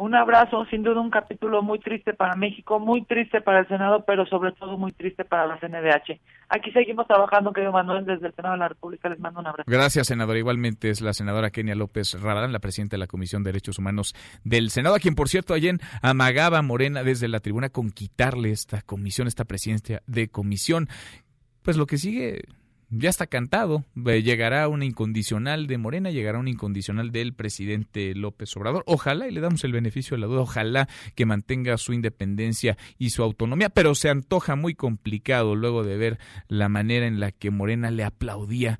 un 0.01 0.15
abrazo, 0.15 0.65
sin 0.71 0.83
duda 0.83 0.99
un 0.99 1.11
capítulo 1.11 1.61
muy 1.61 1.79
triste 1.79 2.15
para 2.15 2.35
México, 2.35 2.81
muy 2.81 3.05
triste 3.05 3.43
para 3.43 3.61
el 3.61 3.69
Senado, 3.69 4.03
pero 4.07 4.25
sobre 4.25 4.53
todo 4.53 4.79
muy 4.79 4.93
triste 4.93 5.27
para 5.27 5.47
la 5.47 5.61
CNDH. 5.61 6.19
Aquí 6.49 6.73
seguimos 6.73 7.07
trabajando, 7.07 7.53
querido 7.53 7.71
Manuel, 7.71 8.07
desde 8.07 8.29
el 8.29 8.35
Senado 8.35 8.55
de 8.55 8.61
la 8.61 8.69
República. 8.69 9.11
Les 9.11 9.21
mando 9.21 9.41
un 9.41 9.47
abrazo. 9.47 9.71
Gracias, 9.71 10.07
senadora. 10.07 10.39
Igualmente 10.39 10.89
es 10.89 11.03
la 11.03 11.13
senadora 11.13 11.51
Kenia 11.51 11.75
López 11.75 12.19
Rabadán, 12.19 12.51
la 12.51 12.61
presidenta 12.61 12.95
de 12.95 13.01
la 13.01 13.09
Comisión 13.09 13.43
de 13.43 13.49
Derechos 13.49 13.79
Humanos 13.79 14.15
del 14.43 14.71
Senado, 14.71 14.95
a 14.95 15.01
quien, 15.01 15.15
por 15.15 15.29
cierto, 15.29 15.53
ayer 15.53 15.77
amagaba 16.01 16.63
Morena 16.63 17.03
desde 17.03 17.29
la 17.29 17.41
tribuna 17.41 17.69
con 17.69 17.91
quitarle 17.91 18.53
esta 18.53 18.81
comisión, 18.81 19.29
esta 19.29 19.45
presidencia 19.45 20.01
de 20.07 20.29
comisión. 20.29 20.89
Pues 21.63 21.77
lo 21.77 21.85
que 21.85 21.99
sigue 21.99 22.45
ya 22.91 23.09
está 23.09 23.27
cantado. 23.27 23.85
Llegará 23.95 24.69
una 24.69 24.85
incondicional 24.85 25.67
de 25.67 25.79
Morena, 25.79 26.11
llegará 26.11 26.39
una 26.39 26.51
incondicional 26.51 27.13
del 27.13 27.33
presidente 27.33 28.15
López 28.15 28.57
Obrador. 28.57 28.83
Ojalá, 28.87 29.29
y 29.29 29.31
le 29.31 29.41
damos 29.41 29.65
el 29.65 29.73
beneficio 29.73 30.17
de 30.17 30.21
la 30.21 30.27
duda, 30.27 30.41
ojalá 30.41 30.89
que 31.15 31.27
mantenga 31.27 31.77
su 31.79 31.93
independencia 31.93 32.77
y 32.99 33.11
su 33.11 33.23
autonomía, 33.23 33.71
pero 33.71 33.95
se 33.95 34.11
antoja 34.11 34.57
muy 34.57 34.75
complicado 34.75 35.55
luego 35.55 35.85
de 35.85 35.97
ver 35.97 36.19
la 36.49 36.69
manera 36.69 37.07
en 37.07 37.21
la 37.21 37.33
que 37.33 37.51
Morena 37.51 37.91
le 37.91 38.05
aplaudía 38.05 38.79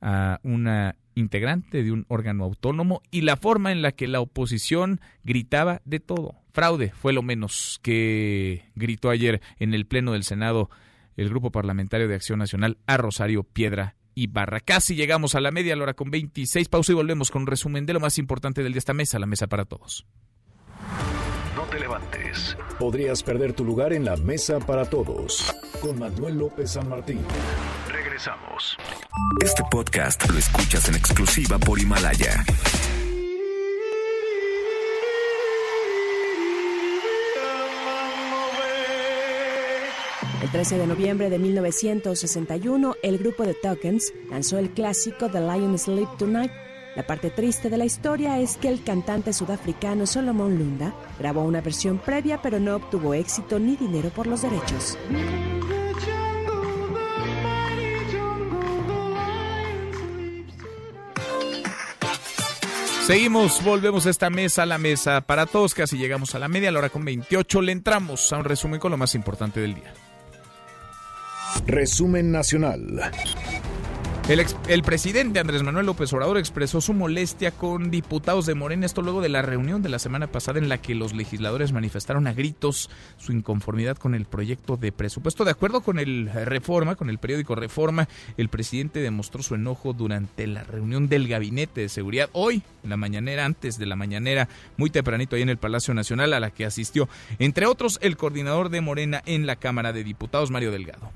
a 0.00 0.40
una 0.42 0.96
integrante 1.14 1.82
de 1.82 1.92
un 1.92 2.06
órgano 2.08 2.44
autónomo 2.44 3.02
y 3.10 3.20
la 3.22 3.36
forma 3.36 3.72
en 3.72 3.82
la 3.82 3.92
que 3.92 4.08
la 4.08 4.20
oposición 4.20 5.00
gritaba 5.22 5.82
de 5.84 6.00
todo. 6.00 6.36
Fraude 6.52 6.90
fue 6.90 7.12
lo 7.12 7.22
menos 7.22 7.78
que 7.82 8.64
gritó 8.74 9.10
ayer 9.10 9.40
en 9.58 9.74
el 9.74 9.86
Pleno 9.86 10.12
del 10.12 10.24
Senado 10.24 10.70
el 11.16 11.28
Grupo 11.28 11.50
Parlamentario 11.50 12.08
de 12.08 12.14
Acción 12.14 12.38
Nacional 12.38 12.78
a 12.86 12.96
Rosario 12.96 13.42
Piedra 13.42 13.96
y 14.14 14.26
Barra. 14.26 14.60
Casi 14.60 14.94
llegamos 14.94 15.34
a 15.34 15.40
la 15.40 15.50
media 15.50 15.76
hora 15.76 15.94
con 15.94 16.10
26. 16.10 16.68
Pausa 16.68 16.92
y 16.92 16.94
volvemos 16.94 17.30
con 17.30 17.42
un 17.42 17.46
resumen 17.46 17.86
de 17.86 17.92
lo 17.92 18.00
más 18.00 18.18
importante 18.18 18.62
del 18.62 18.72
día 18.72 18.78
esta 18.78 18.94
mesa, 18.94 19.18
la 19.18 19.26
mesa 19.26 19.46
para 19.46 19.64
todos. 19.64 20.06
No 21.56 21.62
te 21.64 21.78
levantes. 21.80 22.56
Podrías 22.78 23.22
perder 23.22 23.52
tu 23.52 23.64
lugar 23.64 23.92
en 23.92 24.04
la 24.04 24.16
mesa 24.16 24.58
para 24.60 24.84
todos. 24.84 25.54
con 25.80 25.98
Manuel 25.98 26.38
López 26.38 26.72
San 26.72 26.88
Martín. 26.88 27.20
Regresamos. 27.90 28.76
Este 29.42 29.62
podcast 29.70 30.28
lo 30.30 30.38
escuchas 30.38 30.88
en 30.88 30.94
exclusiva 30.96 31.58
por 31.58 31.78
Himalaya. 31.78 32.44
El 40.42 40.50
13 40.50 40.78
de 40.78 40.86
noviembre 40.86 41.28
de 41.28 41.38
1961, 41.38 42.94
el 43.02 43.18
grupo 43.18 43.42
de 43.42 43.52
Tokens 43.52 44.14
lanzó 44.30 44.56
el 44.56 44.70
clásico 44.70 45.28
The 45.28 45.40
Lion 45.40 45.78
Sleep 45.78 46.08
Tonight. 46.16 46.50
La 46.96 47.06
parte 47.06 47.28
triste 47.28 47.68
de 47.68 47.76
la 47.76 47.84
historia 47.84 48.40
es 48.40 48.56
que 48.56 48.68
el 48.68 48.82
cantante 48.82 49.34
sudafricano 49.34 50.06
Solomon 50.06 50.58
Lunda 50.58 50.94
grabó 51.18 51.42
una 51.42 51.60
versión 51.60 51.98
previa 51.98 52.40
pero 52.40 52.58
no 52.58 52.76
obtuvo 52.76 53.12
éxito 53.12 53.58
ni 53.58 53.76
dinero 53.76 54.08
por 54.08 54.26
los 54.26 54.40
derechos. 54.40 54.96
Seguimos, 63.06 63.62
volvemos 63.62 64.06
a 64.06 64.10
esta 64.10 64.30
mesa, 64.30 64.62
a 64.62 64.66
la 64.66 64.78
mesa 64.78 65.20
para 65.20 65.44
todos, 65.44 65.74
casi 65.74 65.98
llegamos 65.98 66.34
a 66.34 66.38
la 66.38 66.48
media, 66.48 66.70
a 66.70 66.72
la 66.72 66.78
hora 66.78 66.88
con 66.88 67.04
28, 67.04 67.60
le 67.60 67.72
entramos 67.72 68.32
a 68.32 68.38
un 68.38 68.44
resumen 68.44 68.80
con 68.80 68.90
lo 68.90 68.96
más 68.96 69.14
importante 69.14 69.60
del 69.60 69.74
día. 69.74 69.92
Resumen 71.66 72.32
nacional. 72.32 73.00
El, 74.28 74.46
el, 74.68 74.82
presidente 74.82 75.40
Andrés 75.40 75.64
Manuel 75.64 75.86
López 75.86 76.12
Obrador 76.12 76.38
expresó 76.38 76.80
su 76.80 76.92
molestia 76.92 77.50
con 77.50 77.90
diputados 77.90 78.46
de 78.46 78.54
Morena, 78.54 78.86
esto 78.86 79.02
luego 79.02 79.20
de 79.20 79.28
la 79.28 79.42
reunión 79.42 79.82
de 79.82 79.88
la 79.88 79.98
semana 79.98 80.28
pasada 80.28 80.60
en 80.60 80.68
la 80.68 80.78
que 80.78 80.94
los 80.94 81.14
legisladores 81.14 81.72
manifestaron 81.72 82.28
a 82.28 82.32
gritos 82.32 82.90
su 83.16 83.32
inconformidad 83.32 83.96
con 83.96 84.14
el 84.14 84.26
proyecto 84.26 84.76
de 84.76 84.92
presupuesto. 84.92 85.44
De 85.44 85.50
acuerdo 85.50 85.80
con 85.80 85.98
el 85.98 86.30
Reforma, 86.32 86.94
con 86.94 87.10
el 87.10 87.18
periódico 87.18 87.56
Reforma, 87.56 88.08
el 88.36 88.48
presidente 88.48 89.00
demostró 89.00 89.42
su 89.42 89.56
enojo 89.56 89.94
durante 89.94 90.46
la 90.46 90.62
reunión 90.62 91.08
del 91.08 91.26
Gabinete 91.26 91.80
de 91.80 91.88
Seguridad 91.88 92.30
hoy, 92.32 92.62
en 92.84 92.90
la 92.90 92.96
mañanera, 92.96 93.44
antes 93.44 93.78
de 93.78 93.86
la 93.86 93.96
mañanera, 93.96 94.48
muy 94.76 94.90
tempranito 94.90 95.34
ahí 95.34 95.42
en 95.42 95.48
el 95.48 95.58
Palacio 95.58 95.92
Nacional, 95.92 96.34
a 96.34 96.40
la 96.40 96.52
que 96.52 96.64
asistió, 96.64 97.08
entre 97.40 97.66
otros, 97.66 97.98
el 98.00 98.16
coordinador 98.16 98.68
de 98.68 98.80
Morena 98.80 99.22
en 99.26 99.46
la 99.46 99.56
Cámara 99.56 99.92
de 99.92 100.04
Diputados, 100.04 100.52
Mario 100.52 100.70
Delgado. 100.70 101.10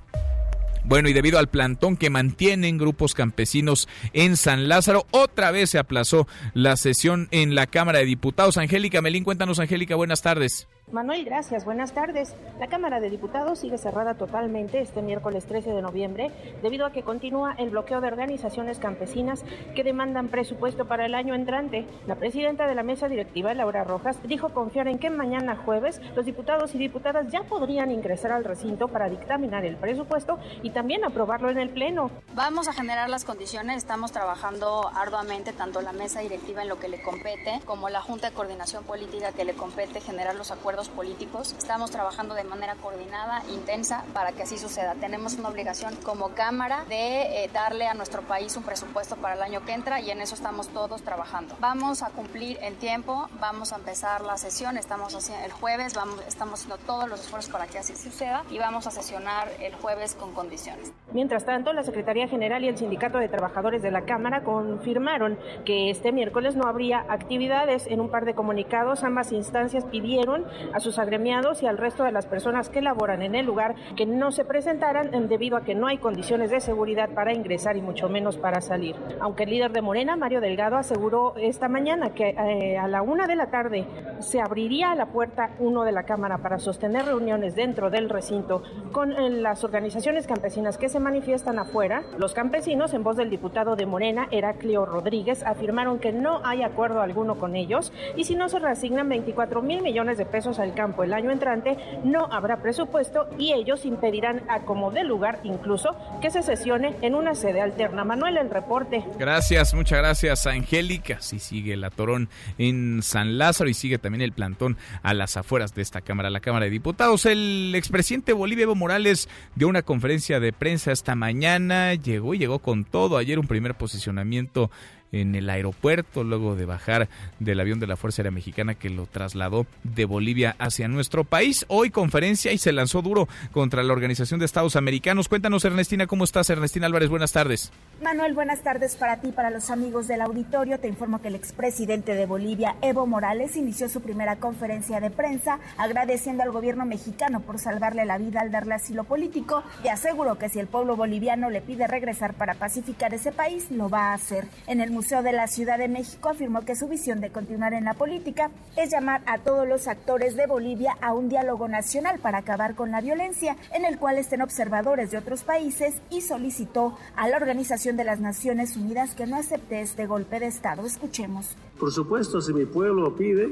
Bueno, 0.86 1.08
y 1.08 1.14
debido 1.14 1.38
al 1.38 1.48
plantón 1.48 1.96
que 1.96 2.10
mantienen 2.10 2.76
grupos 2.76 3.14
campesinos 3.14 3.88
en 4.12 4.36
San 4.36 4.68
Lázaro, 4.68 5.06
otra 5.12 5.50
vez 5.50 5.70
se 5.70 5.78
aplazó 5.78 6.28
la 6.52 6.76
sesión 6.76 7.28
en 7.30 7.54
la 7.54 7.66
Cámara 7.66 8.00
de 8.00 8.04
Diputados. 8.04 8.58
Angélica 8.58 9.00
Melín, 9.00 9.24
cuéntanos, 9.24 9.58
Angélica, 9.60 9.96
buenas 9.96 10.20
tardes. 10.20 10.68
Manuel, 10.92 11.24
gracias. 11.24 11.64
Buenas 11.64 11.92
tardes. 11.92 12.36
La 12.60 12.68
Cámara 12.68 13.00
de 13.00 13.08
Diputados 13.08 13.58
sigue 13.58 13.78
cerrada 13.78 14.14
totalmente 14.14 14.80
este 14.80 15.00
miércoles 15.00 15.46
13 15.46 15.70
de 15.70 15.80
noviembre 15.80 16.30
debido 16.62 16.84
a 16.84 16.92
que 16.92 17.02
continúa 17.02 17.54
el 17.58 17.70
bloqueo 17.70 18.02
de 18.02 18.08
organizaciones 18.08 18.78
campesinas 18.78 19.44
que 19.74 19.82
demandan 19.82 20.28
presupuesto 20.28 20.86
para 20.86 21.06
el 21.06 21.14
año 21.14 21.34
entrante. 21.34 21.86
La 22.06 22.16
presidenta 22.16 22.66
de 22.66 22.74
la 22.74 22.82
mesa 22.82 23.08
directiva, 23.08 23.54
Laura 23.54 23.82
Rojas, 23.82 24.20
dijo 24.28 24.50
confiar 24.50 24.86
en 24.86 24.98
que 24.98 25.08
mañana 25.08 25.56
jueves 25.56 26.00
los 26.14 26.26
diputados 26.26 26.74
y 26.74 26.78
diputadas 26.78 27.32
ya 27.32 27.42
podrían 27.44 27.90
ingresar 27.90 28.32
al 28.32 28.44
recinto 28.44 28.88
para 28.88 29.08
dictaminar 29.08 29.64
el 29.64 29.76
presupuesto 29.76 30.38
y 30.62 30.70
también 30.74 31.04
aprobarlo 31.04 31.48
en 31.50 31.58
el 31.58 31.70
Pleno. 31.70 32.10
Vamos 32.34 32.68
a 32.68 32.72
generar 32.72 33.08
las 33.08 33.24
condiciones. 33.24 33.78
Estamos 33.78 34.10
trabajando 34.10 34.90
arduamente 34.94 35.52
tanto 35.52 35.80
la 35.80 35.92
mesa 35.92 36.20
directiva 36.20 36.62
en 36.62 36.68
lo 36.68 36.80
que 36.80 36.88
le 36.88 37.00
compete 37.00 37.60
como 37.64 37.88
la 37.88 38.02
Junta 38.02 38.28
de 38.28 38.34
Coordinación 38.34 38.84
Política 38.84 39.32
que 39.32 39.44
le 39.44 39.54
compete 39.54 40.00
generar 40.00 40.34
los 40.34 40.50
acuerdos 40.50 40.88
políticos. 40.88 41.54
Estamos 41.56 41.92
trabajando 41.92 42.34
de 42.34 42.42
manera 42.42 42.74
coordinada, 42.74 43.42
intensa, 43.48 44.04
para 44.12 44.32
que 44.32 44.42
así 44.42 44.58
suceda. 44.58 44.94
Tenemos 44.96 45.34
una 45.34 45.48
obligación 45.48 45.94
como 46.02 46.30
Cámara 46.30 46.84
de 46.88 47.44
eh, 47.44 47.50
darle 47.52 47.86
a 47.86 47.94
nuestro 47.94 48.22
país 48.22 48.56
un 48.56 48.64
presupuesto 48.64 49.14
para 49.16 49.34
el 49.36 49.42
año 49.42 49.64
que 49.64 49.72
entra 49.72 50.00
y 50.00 50.10
en 50.10 50.20
eso 50.20 50.34
estamos 50.34 50.68
todos 50.68 51.02
trabajando. 51.02 51.56
Vamos 51.60 52.02
a 52.02 52.10
cumplir 52.10 52.58
en 52.60 52.74
tiempo, 52.74 53.28
vamos 53.38 53.72
a 53.72 53.76
empezar 53.76 54.22
la 54.22 54.36
sesión, 54.36 54.76
estamos 54.76 55.14
haciendo 55.14 55.44
el 55.44 55.52
jueves, 55.52 55.94
vamos, 55.94 56.20
estamos 56.26 56.60
haciendo 56.60 56.78
todos 56.78 57.08
los 57.08 57.20
esfuerzos 57.20 57.52
para 57.52 57.68
que 57.68 57.78
así 57.78 57.94
suceda 57.94 58.44
y 58.50 58.58
vamos 58.58 58.88
a 58.88 58.90
sesionar 58.90 59.52
el 59.60 59.74
jueves 59.76 60.16
con 60.16 60.32
condiciones. 60.32 60.63
Mientras 61.12 61.44
tanto, 61.44 61.72
la 61.72 61.84
Secretaría 61.84 62.26
General 62.26 62.64
y 62.64 62.68
el 62.68 62.76
Sindicato 62.76 63.18
de 63.18 63.28
Trabajadores 63.28 63.82
de 63.82 63.92
la 63.92 64.02
Cámara 64.02 64.42
confirmaron 64.42 65.38
que 65.64 65.90
este 65.90 66.10
miércoles 66.10 66.56
no 66.56 66.66
habría 66.66 67.04
actividades. 67.08 67.86
En 67.86 68.00
un 68.00 68.08
par 68.08 68.24
de 68.24 68.34
comunicados, 68.34 69.04
ambas 69.04 69.30
instancias 69.30 69.84
pidieron 69.84 70.44
a 70.72 70.80
sus 70.80 70.98
agremiados 70.98 71.62
y 71.62 71.66
al 71.66 71.78
resto 71.78 72.02
de 72.02 72.10
las 72.10 72.26
personas 72.26 72.68
que 72.68 72.82
laboran 72.82 73.22
en 73.22 73.36
el 73.36 73.46
lugar 73.46 73.76
que 73.96 74.06
no 74.06 74.32
se 74.32 74.44
presentaran 74.44 75.28
debido 75.28 75.56
a 75.56 75.64
que 75.64 75.76
no 75.76 75.86
hay 75.86 75.98
condiciones 75.98 76.50
de 76.50 76.60
seguridad 76.60 77.10
para 77.10 77.32
ingresar 77.32 77.76
y 77.76 77.82
mucho 77.82 78.08
menos 78.08 78.36
para 78.36 78.60
salir. 78.60 78.96
Aunque 79.20 79.44
el 79.44 79.50
líder 79.50 79.70
de 79.70 79.82
Morena, 79.82 80.16
Mario 80.16 80.40
Delgado, 80.40 80.76
aseguró 80.76 81.34
esta 81.36 81.68
mañana 81.68 82.12
que 82.12 82.30
eh, 82.30 82.76
a 82.76 82.88
la 82.88 83.02
una 83.02 83.28
de 83.28 83.36
la 83.36 83.50
tarde 83.50 83.86
se 84.18 84.40
abriría 84.40 84.94
la 84.96 85.06
puerta 85.06 85.50
uno 85.60 85.84
de 85.84 85.92
la 85.92 86.02
Cámara 86.04 86.38
para 86.38 86.58
sostener 86.58 87.04
reuniones 87.04 87.54
dentro 87.54 87.88
del 87.88 88.08
recinto 88.08 88.62
con 88.90 89.12
eh, 89.12 89.30
las 89.30 89.62
organizaciones 89.62 90.26
campesinas 90.26 90.53
que 90.54 90.88
se 90.88 91.00
manifiestan 91.00 91.58
afuera. 91.58 92.04
Los 92.16 92.32
campesinos, 92.32 92.94
en 92.94 93.02
voz 93.02 93.16
del 93.16 93.28
diputado 93.28 93.74
de 93.74 93.86
Morena, 93.86 94.28
Heraclio 94.30 94.86
Rodríguez, 94.86 95.42
afirmaron 95.42 95.98
que 95.98 96.12
no 96.12 96.40
hay 96.44 96.62
acuerdo 96.62 97.00
alguno 97.00 97.34
con 97.34 97.56
ellos 97.56 97.92
y 98.16 98.22
si 98.22 98.36
no 98.36 98.48
se 98.48 98.60
reasignan 98.60 99.08
24 99.08 99.62
mil 99.62 99.82
millones 99.82 100.16
de 100.16 100.26
pesos 100.26 100.60
al 100.60 100.72
campo 100.74 101.02
el 101.02 101.12
año 101.12 101.32
entrante, 101.32 101.76
no 102.04 102.28
habrá 102.30 102.62
presupuesto 102.62 103.28
y 103.36 103.52
ellos 103.52 103.84
impedirán 103.84 104.42
a 104.48 104.60
como 104.60 104.92
de 104.92 105.02
lugar 105.02 105.40
incluso 105.42 105.96
que 106.22 106.30
se 106.30 106.42
sesione 106.42 106.94
en 107.02 107.16
una 107.16 107.34
sede 107.34 107.60
alterna. 107.60 108.04
Manuel, 108.04 108.36
el 108.36 108.48
reporte. 108.48 109.04
Gracias, 109.18 109.74
muchas 109.74 109.98
gracias, 109.98 110.46
Angélica. 110.46 111.20
Sí 111.20 111.40
sigue 111.40 111.72
el 111.72 111.82
atorón 111.82 112.28
en 112.58 113.02
San 113.02 113.38
Lázaro 113.38 113.68
y 113.68 113.74
sigue 113.74 113.98
también 113.98 114.22
el 114.22 114.32
plantón 114.32 114.76
a 115.02 115.14
las 115.14 115.36
afueras 115.36 115.74
de 115.74 115.82
esta 115.82 116.00
Cámara, 116.00 116.30
la 116.30 116.40
Cámara 116.40 116.66
de 116.66 116.70
Diputados. 116.70 117.26
El 117.26 117.72
expresidente 117.74 118.32
Bolivia 118.32 118.62
Evo 118.62 118.76
Morales 118.76 119.28
dio 119.56 119.66
una 119.66 119.82
conferencia 119.82 120.38
de 120.38 120.43
prensa 120.52 120.92
esta 120.92 121.14
mañana, 121.14 121.94
llegó 121.94 122.34
y 122.34 122.38
llegó 122.38 122.58
con 122.58 122.84
todo. 122.84 123.16
Ayer 123.16 123.38
un 123.38 123.46
primer 123.46 123.74
posicionamiento 123.74 124.70
en 125.12 125.34
el 125.34 125.48
aeropuerto 125.48 126.24
luego 126.24 126.56
de 126.56 126.64
bajar 126.64 127.08
del 127.38 127.60
avión 127.60 127.80
de 127.80 127.86
la 127.86 127.96
Fuerza 127.96 128.22
Aérea 128.22 128.32
Mexicana 128.32 128.74
que 128.74 128.90
lo 128.90 129.06
trasladó 129.06 129.66
de 129.82 130.04
Bolivia 130.04 130.56
hacia 130.58 130.88
nuestro 130.88 131.24
país. 131.24 131.64
Hoy 131.68 131.90
conferencia 131.90 132.52
y 132.52 132.58
se 132.58 132.72
lanzó 132.72 133.02
duro 133.02 133.28
contra 133.52 133.82
la 133.82 133.92
Organización 133.92 134.40
de 134.40 134.46
Estados 134.46 134.76
Americanos. 134.76 135.28
Cuéntanos, 135.28 135.64
Ernestina, 135.64 136.06
¿cómo 136.06 136.24
estás? 136.24 136.50
Ernestina 136.50 136.86
Álvarez, 136.86 137.08
buenas 137.08 137.32
tardes. 137.32 137.72
Manuel, 138.02 138.34
buenas 138.34 138.62
tardes 138.62 138.96
para 138.96 139.20
ti, 139.20 139.30
para 139.30 139.50
los 139.50 139.70
amigos 139.70 140.08
del 140.08 140.20
auditorio. 140.20 140.78
Te 140.80 140.88
informo 140.88 141.22
que 141.22 141.28
el 141.28 141.36
expresidente 141.36 142.14
de 142.14 142.26
Bolivia, 142.26 142.76
Evo 142.82 143.06
Morales, 143.06 143.56
inició 143.56 143.88
su 143.88 144.00
primera 144.00 144.36
conferencia 144.36 145.00
de 145.00 145.10
prensa 145.10 145.58
agradeciendo 145.78 146.42
al 146.42 146.50
gobierno 146.50 146.84
mexicano 146.84 147.40
por 147.40 147.58
salvarle 147.58 148.04
la 148.04 148.18
vida 148.18 148.40
al 148.40 148.50
darle 148.50 148.74
asilo 148.74 149.04
político 149.04 149.62
y 149.84 149.88
aseguró 149.88 150.38
que 150.38 150.48
si 150.48 150.58
el 150.58 150.66
pueblo 150.66 150.96
boliviano 150.96 151.50
le 151.50 151.60
pide 151.60 151.86
regresar 151.86 152.34
para 152.34 152.54
pacificar 152.54 153.14
ese 153.14 153.32
país, 153.32 153.70
lo 153.70 153.88
va 153.88 154.10
a 154.10 154.14
hacer. 154.14 154.46
En 154.66 154.80
el 154.80 154.90
de 155.04 155.32
la 155.32 155.48
Ciudad 155.48 155.76
de 155.76 155.86
México 155.86 156.30
afirmó 156.30 156.62
que 156.62 156.74
su 156.74 156.88
visión 156.88 157.20
de 157.20 157.28
continuar 157.30 157.74
en 157.74 157.84
la 157.84 157.92
política 157.92 158.50
es 158.74 158.90
llamar 158.90 159.20
a 159.26 159.38
todos 159.38 159.68
los 159.68 159.86
actores 159.86 160.34
de 160.34 160.46
Bolivia 160.46 160.96
a 161.02 161.12
un 161.12 161.28
diálogo 161.28 161.68
nacional 161.68 162.20
para 162.20 162.38
acabar 162.38 162.74
con 162.74 162.90
la 162.90 163.02
violencia, 163.02 163.58
en 163.74 163.84
el 163.84 163.98
cual 163.98 164.16
estén 164.16 164.40
observadores 164.40 165.10
de 165.10 165.18
otros 165.18 165.44
países 165.44 166.00
y 166.08 166.22
solicitó 166.22 166.96
a 167.16 167.28
la 167.28 167.36
Organización 167.36 167.98
de 167.98 168.04
las 168.04 168.18
Naciones 168.18 168.78
Unidas 168.78 169.14
que 169.14 169.26
no 169.26 169.36
acepte 169.36 169.82
este 169.82 170.06
golpe 170.06 170.40
de 170.40 170.46
Estado. 170.46 170.86
Escuchemos. 170.86 171.54
Por 171.78 171.92
supuesto, 171.92 172.40
si 172.40 172.54
mi 172.54 172.64
pueblo 172.64 173.02
lo 173.02 173.14
pide, 173.14 173.48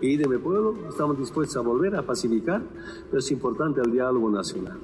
pide 0.00 0.28
mi 0.28 0.38
pueblo, 0.38 0.88
estamos 0.88 1.18
dispuestos 1.18 1.56
a 1.56 1.66
volver 1.66 1.96
a 1.96 2.02
pacificar, 2.02 2.62
pero 3.06 3.18
es 3.18 3.30
importante 3.32 3.80
el 3.80 3.90
diálogo 3.90 4.30
nacional. 4.30 4.78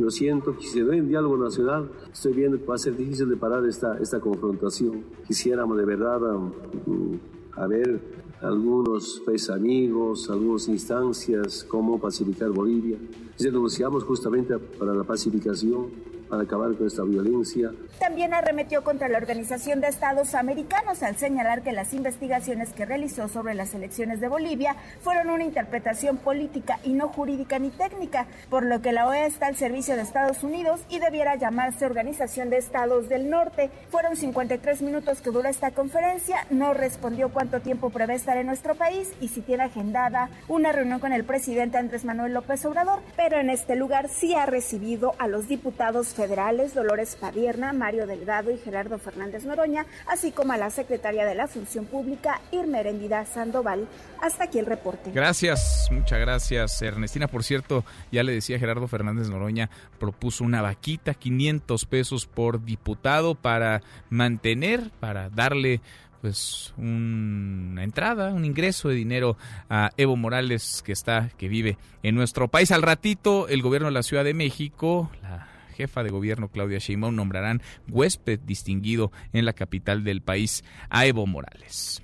Yo 0.00 0.10
siento 0.10 0.56
que 0.56 0.66
se 0.66 0.82
ve 0.82 0.96
en 0.96 1.08
diálogo 1.08 1.36
nacional, 1.36 1.90
estoy 2.10 2.32
viendo 2.32 2.58
va 2.64 2.76
a 2.76 2.78
ser 2.78 2.96
difícil 2.96 3.28
de 3.28 3.36
parar 3.36 3.66
esta, 3.66 3.98
esta 3.98 4.18
confrontación. 4.18 5.04
Quisiéramos 5.26 5.76
de 5.76 5.84
verdad 5.84 6.22
um, 6.36 7.18
a 7.52 7.66
ver 7.66 8.00
algunos 8.40 9.20
pues, 9.26 9.50
amigos, 9.50 10.30
algunas 10.30 10.68
instancias, 10.68 11.66
cómo 11.68 12.00
pacificar 12.00 12.48
Bolivia. 12.48 12.96
Si 13.40 13.46
denunciamos 13.46 14.04
justamente 14.04 14.58
para 14.58 14.92
la 14.92 15.02
pacificación, 15.02 15.88
para 16.30 16.44
acabar 16.44 16.72
con 16.76 16.86
esta 16.86 17.02
violencia. 17.02 17.72
También 17.98 18.32
arremetió 18.32 18.84
contra 18.84 19.08
la 19.08 19.18
Organización 19.18 19.80
de 19.80 19.88
Estados 19.88 20.34
Americanos 20.34 21.02
al 21.02 21.16
señalar 21.16 21.62
que 21.62 21.72
las 21.72 21.92
investigaciones 21.92 22.72
que 22.72 22.86
realizó 22.86 23.28
sobre 23.28 23.54
las 23.54 23.74
elecciones 23.74 24.20
de 24.20 24.28
Bolivia 24.28 24.76
fueron 25.02 25.28
una 25.28 25.44
interpretación 25.44 26.18
política 26.18 26.78
y 26.84 26.92
no 26.92 27.08
jurídica 27.08 27.58
ni 27.58 27.70
técnica, 27.70 28.28
por 28.48 28.64
lo 28.64 28.80
que 28.80 28.92
la 28.92 29.08
OEA 29.08 29.26
está 29.26 29.48
al 29.48 29.56
servicio 29.56 29.96
de 29.96 30.02
Estados 30.02 30.44
Unidos 30.44 30.80
y 30.88 31.00
debiera 31.00 31.34
llamarse 31.34 31.84
Organización 31.84 32.48
de 32.48 32.58
Estados 32.58 33.08
del 33.08 33.28
Norte. 33.28 33.70
Fueron 33.90 34.14
53 34.14 34.82
minutos 34.82 35.20
que 35.20 35.30
duró 35.30 35.48
esta 35.48 35.72
conferencia, 35.72 36.46
no 36.50 36.74
respondió 36.74 37.30
cuánto 37.30 37.60
tiempo 37.60 37.90
prevé 37.90 38.14
estar 38.14 38.36
en 38.36 38.46
nuestro 38.46 38.76
país 38.76 39.12
y 39.20 39.28
si 39.28 39.40
tiene 39.40 39.64
agendada 39.64 40.30
una 40.46 40.70
reunión 40.70 41.00
con 41.00 41.12
el 41.12 41.24
presidente 41.24 41.76
Andrés 41.76 42.04
Manuel 42.04 42.34
López 42.34 42.64
Obrador, 42.64 43.00
en 43.36 43.50
este 43.50 43.76
lugar 43.76 44.08
sí 44.08 44.34
ha 44.34 44.46
recibido 44.46 45.14
a 45.18 45.28
los 45.28 45.46
diputados 45.46 46.08
federales 46.08 46.74
Dolores 46.74 47.16
Padierna, 47.16 47.72
Mario 47.72 48.06
Delgado 48.06 48.50
y 48.50 48.58
Gerardo 48.58 48.98
Fernández 48.98 49.44
Noroña, 49.44 49.86
así 50.06 50.32
como 50.32 50.52
a 50.52 50.56
la 50.56 50.70
secretaria 50.70 51.24
de 51.24 51.34
la 51.34 51.46
Función 51.46 51.84
Pública, 51.86 52.40
Irma 52.50 52.80
Erendida 52.80 53.24
Sandoval. 53.26 53.86
Hasta 54.20 54.44
aquí 54.44 54.58
el 54.58 54.66
reporte. 54.66 55.10
Gracias, 55.12 55.88
muchas 55.90 56.18
gracias, 56.20 56.82
Ernestina. 56.82 57.28
Por 57.28 57.44
cierto, 57.44 57.84
ya 58.10 58.22
le 58.22 58.32
decía 58.32 58.58
Gerardo 58.58 58.88
Fernández 58.88 59.28
Noroña, 59.28 59.70
propuso 59.98 60.44
una 60.44 60.62
vaquita, 60.62 61.14
500 61.14 61.84
pesos 61.86 62.26
por 62.26 62.64
diputado 62.64 63.34
para 63.34 63.82
mantener, 64.08 64.90
para 65.00 65.30
darle 65.30 65.80
pues 66.20 66.74
una 66.76 67.82
entrada, 67.82 68.32
un 68.32 68.44
ingreso 68.44 68.88
de 68.88 68.94
dinero 68.94 69.36
a 69.68 69.90
Evo 69.96 70.16
Morales 70.16 70.82
que 70.84 70.92
está, 70.92 71.30
que 71.38 71.48
vive 71.48 71.78
en 72.02 72.14
nuestro 72.14 72.48
país. 72.48 72.70
Al 72.72 72.82
ratito, 72.82 73.48
el 73.48 73.62
gobierno 73.62 73.88
de 73.88 73.94
la 73.94 74.02
Ciudad 74.02 74.24
de 74.24 74.34
México, 74.34 75.10
la 75.22 75.48
jefa 75.76 76.02
de 76.02 76.10
gobierno 76.10 76.48
Claudia 76.48 76.78
Sheinbaum 76.78 77.14
nombrarán 77.14 77.62
huésped 77.88 78.38
distinguido 78.40 79.12
en 79.32 79.44
la 79.46 79.54
capital 79.54 80.04
del 80.04 80.20
país 80.20 80.62
a 80.90 81.06
Evo 81.06 81.26
Morales. 81.26 82.02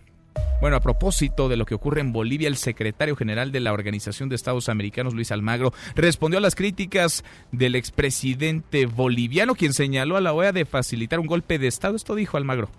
Bueno, 0.61 0.77
a 0.77 0.81
propósito 0.81 1.49
de 1.49 1.57
lo 1.57 1.67
que 1.67 1.75
ocurre 1.75 2.01
en 2.01 2.13
Bolivia, 2.13 2.49
el 2.49 2.57
secretario 2.57 3.17
general 3.17 3.53
de 3.53 3.61
la 3.61 3.73
Organización 3.73 4.29
de 4.29 4.37
Estados 4.37 4.71
Americanos, 4.71 5.15
Luis 5.15 5.31
Almagro, 5.31 5.73
respondió 5.95 6.39
a 6.39 6.43
las 6.43 6.55
críticas 6.55 7.25
del 7.53 7.75
expresidente 7.75 8.87
boliviano, 8.87 9.55
quien 9.55 9.75
señaló 9.75 10.17
a 10.17 10.23
la 10.23 10.33
OEA 10.33 10.53
de 10.53 10.65
facilitar 10.65 11.21
un 11.21 11.27
golpe 11.27 11.59
de 11.59 11.67
Estado. 11.67 11.97
Esto 11.97 12.15
dijo 12.15 12.39
Almagro. 12.39 12.71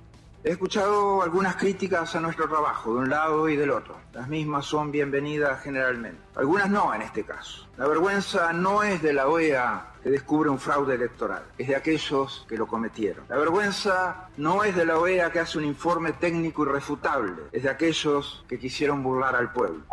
He 0.47 0.51
escuchado 0.51 1.21
algunas 1.21 1.57
críticas 1.57 2.15
a 2.15 2.21
nuestro 2.21 2.47
trabajo, 2.47 2.93
de 2.93 2.99
un 3.01 3.09
lado 3.09 3.49
y 3.49 3.57
del 3.57 3.69
otro. 3.69 3.97
Las 4.17 4.29
mismas 4.29 4.65
son 4.65 4.91
bienvenidas 4.91 5.61
generalmente. 5.61 6.17
Algunas 6.33 6.71
no 6.71 6.91
en 6.91 7.03
este 7.03 7.23
caso. 7.23 7.67
La 7.77 7.87
vergüenza 7.87 8.51
no 8.51 8.81
es 8.81 8.99
de 9.03 9.13
la 9.13 9.27
OEA 9.27 9.91
que 10.01 10.09
descubre 10.09 10.49
un 10.49 10.57
fraude 10.57 10.95
electoral, 10.95 11.43
es 11.55 11.67
de 11.67 11.75
aquellos 11.75 12.43
que 12.49 12.57
lo 12.57 12.65
cometieron. 12.65 13.25
La 13.29 13.37
vergüenza 13.37 14.27
no 14.37 14.63
es 14.63 14.75
de 14.75 14.87
la 14.87 14.97
OEA 14.97 15.31
que 15.31 15.39
hace 15.39 15.59
un 15.59 15.65
informe 15.65 16.13
técnico 16.13 16.63
irrefutable, 16.63 17.43
es 17.51 17.61
de 17.61 17.69
aquellos 17.69 18.43
que 18.49 18.57
quisieron 18.57 19.03
burlar 19.03 19.35
al 19.35 19.51
pueblo. 19.53 19.83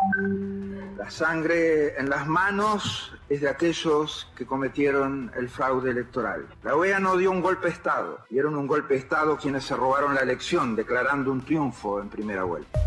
La 0.97 1.11
sangre 1.11 1.95
en 1.95 2.09
las 2.09 2.25
manos 2.25 3.15
es 3.29 3.41
de 3.41 3.49
aquellos 3.49 4.27
que 4.35 4.47
cometieron 4.47 5.31
el 5.37 5.49
fraude 5.49 5.91
electoral. 5.91 6.47
La 6.63 6.75
OEA 6.75 6.99
no 6.99 7.15
dio 7.15 7.29
un 7.29 7.41
golpe 7.41 7.67
de 7.67 7.73
Estado, 7.73 8.21
dieron 8.31 8.55
un 8.55 8.65
golpe 8.65 8.95
de 8.95 9.01
Estado 9.01 9.37
quienes 9.37 9.65
se 9.65 9.75
robaron 9.75 10.15
la 10.15 10.21
elección, 10.21 10.75
declarando 10.75 11.31
un 11.31 11.45
triunfo 11.45 12.01
en 12.01 12.09
primera 12.09 12.43
vuelta. 12.43 12.79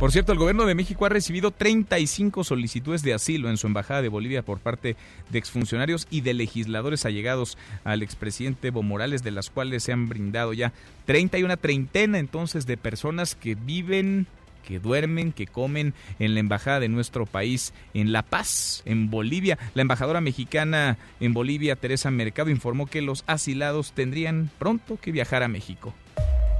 Por 0.00 0.12
cierto, 0.12 0.32
el 0.32 0.38
gobierno 0.38 0.64
de 0.64 0.74
México 0.74 1.04
ha 1.04 1.10
recibido 1.10 1.50
35 1.50 2.42
solicitudes 2.42 3.02
de 3.02 3.12
asilo 3.12 3.50
en 3.50 3.58
su 3.58 3.66
embajada 3.66 4.00
de 4.00 4.08
Bolivia 4.08 4.42
por 4.42 4.58
parte 4.58 4.96
de 5.28 5.38
exfuncionarios 5.38 6.08
y 6.10 6.22
de 6.22 6.32
legisladores 6.32 7.04
allegados 7.04 7.58
al 7.84 8.02
expresidente 8.02 8.68
Evo 8.68 8.82
Morales, 8.82 9.22
de 9.22 9.30
las 9.30 9.50
cuales 9.50 9.82
se 9.82 9.92
han 9.92 10.08
brindado 10.08 10.54
ya 10.54 10.72
30 11.04 11.36
y 11.36 11.42
una 11.42 11.58
treintena 11.58 12.18
entonces 12.18 12.64
de 12.64 12.78
personas 12.78 13.34
que 13.34 13.54
viven 13.54 14.26
que 14.66 14.80
duermen, 14.80 15.32
que 15.32 15.46
comen 15.46 15.92
en 16.18 16.32
la 16.32 16.40
embajada 16.40 16.80
de 16.80 16.88
nuestro 16.88 17.26
país 17.26 17.74
en 17.92 18.12
La 18.12 18.22
Paz, 18.22 18.82
en 18.86 19.10
Bolivia. 19.10 19.58
La 19.74 19.82
embajadora 19.82 20.22
mexicana 20.22 20.96
en 21.20 21.34
Bolivia, 21.34 21.76
Teresa 21.76 22.10
Mercado, 22.10 22.48
informó 22.48 22.86
que 22.86 23.02
los 23.02 23.22
asilados 23.26 23.92
tendrían 23.92 24.50
pronto 24.58 24.98
que 24.98 25.12
viajar 25.12 25.42
a 25.42 25.48
México. 25.48 25.94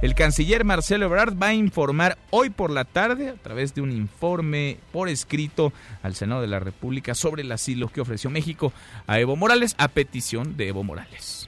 El 0.01 0.15
canciller 0.15 0.65
Marcelo 0.65 1.05
Ebrard 1.05 1.39
va 1.39 1.49
a 1.49 1.53
informar 1.53 2.17
hoy 2.31 2.49
por 2.49 2.71
la 2.71 2.85
tarde, 2.85 3.29
a 3.29 3.35
través 3.35 3.75
de 3.75 3.81
un 3.81 3.91
informe 3.91 4.77
por 4.91 5.09
escrito 5.09 5.71
al 6.01 6.15
Senado 6.15 6.41
de 6.41 6.47
la 6.47 6.59
República, 6.59 7.13
sobre 7.13 7.43
el 7.43 7.51
asilo 7.51 7.87
que 7.87 8.01
ofreció 8.01 8.31
México 8.31 8.73
a 9.05 9.19
Evo 9.19 9.35
Morales 9.35 9.75
a 9.77 9.89
petición 9.89 10.57
de 10.57 10.69
Evo 10.69 10.83
Morales. 10.83 11.47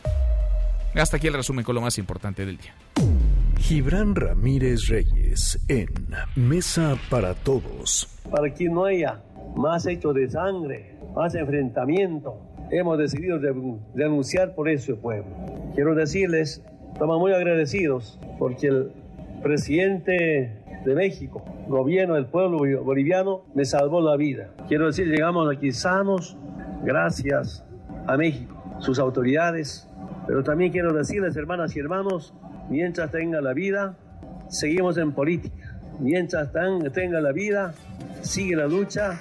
Hasta 0.93 1.17
aquí 1.17 1.25
el 1.25 1.33
resumen 1.33 1.65
con 1.65 1.73
lo 1.73 1.81
más 1.81 1.97
importante 1.97 2.45
del 2.45 2.57
día. 2.57 2.75
Gibran 3.57 4.13
Ramírez 4.13 4.87
Reyes 4.87 5.59
en 5.67 5.89
Mesa 6.35 6.95
para 7.09 7.33
Todos. 7.33 8.07
Para 8.29 8.53
que 8.53 8.69
no 8.69 8.85
haya 8.85 9.19
más 9.55 9.87
hechos 9.87 10.13
de 10.13 10.29
sangre, 10.29 10.95
más 11.15 11.33
enfrentamiento, 11.33 12.39
hemos 12.69 12.99
decidido 12.99 13.39
denunciar 13.95 14.53
por 14.53 14.69
ese 14.69 14.93
pueblo. 14.93 15.35
Quiero 15.73 15.95
decirles 15.95 16.61
Estamos 16.93 17.19
muy 17.19 17.33
agradecidos 17.33 18.19
porque 18.37 18.67
el 18.67 18.91
presidente 19.41 20.61
de 20.85 20.95
México, 20.95 21.43
gobierno 21.67 22.13
del 22.13 22.27
pueblo 22.27 22.59
boliviano, 22.83 23.41
me 23.55 23.65
salvó 23.65 23.99
la 23.99 24.15
vida. 24.15 24.51
Quiero 24.67 24.85
decir, 24.85 25.07
llegamos 25.07 25.53
aquí 25.53 25.71
sanos 25.71 26.37
gracias 26.83 27.65
a 28.05 28.15
México, 28.15 28.55
sus 28.79 28.99
autoridades, 28.99 29.89
pero 30.27 30.43
también 30.43 30.71
quiero 30.71 30.93
decirles, 30.93 31.35
hermanas 31.35 31.75
y 31.75 31.79
hermanos, 31.79 32.35
mientras 32.69 33.11
tenga 33.11 33.41
la 33.41 33.53
vida, 33.53 33.97
seguimos 34.47 34.97
en 34.97 35.13
política. 35.13 35.79
Mientras 35.99 36.51
tenga 36.93 37.21
la 37.21 37.31
vida, 37.31 37.73
sigue 38.21 38.55
la 38.55 38.67
lucha 38.67 39.19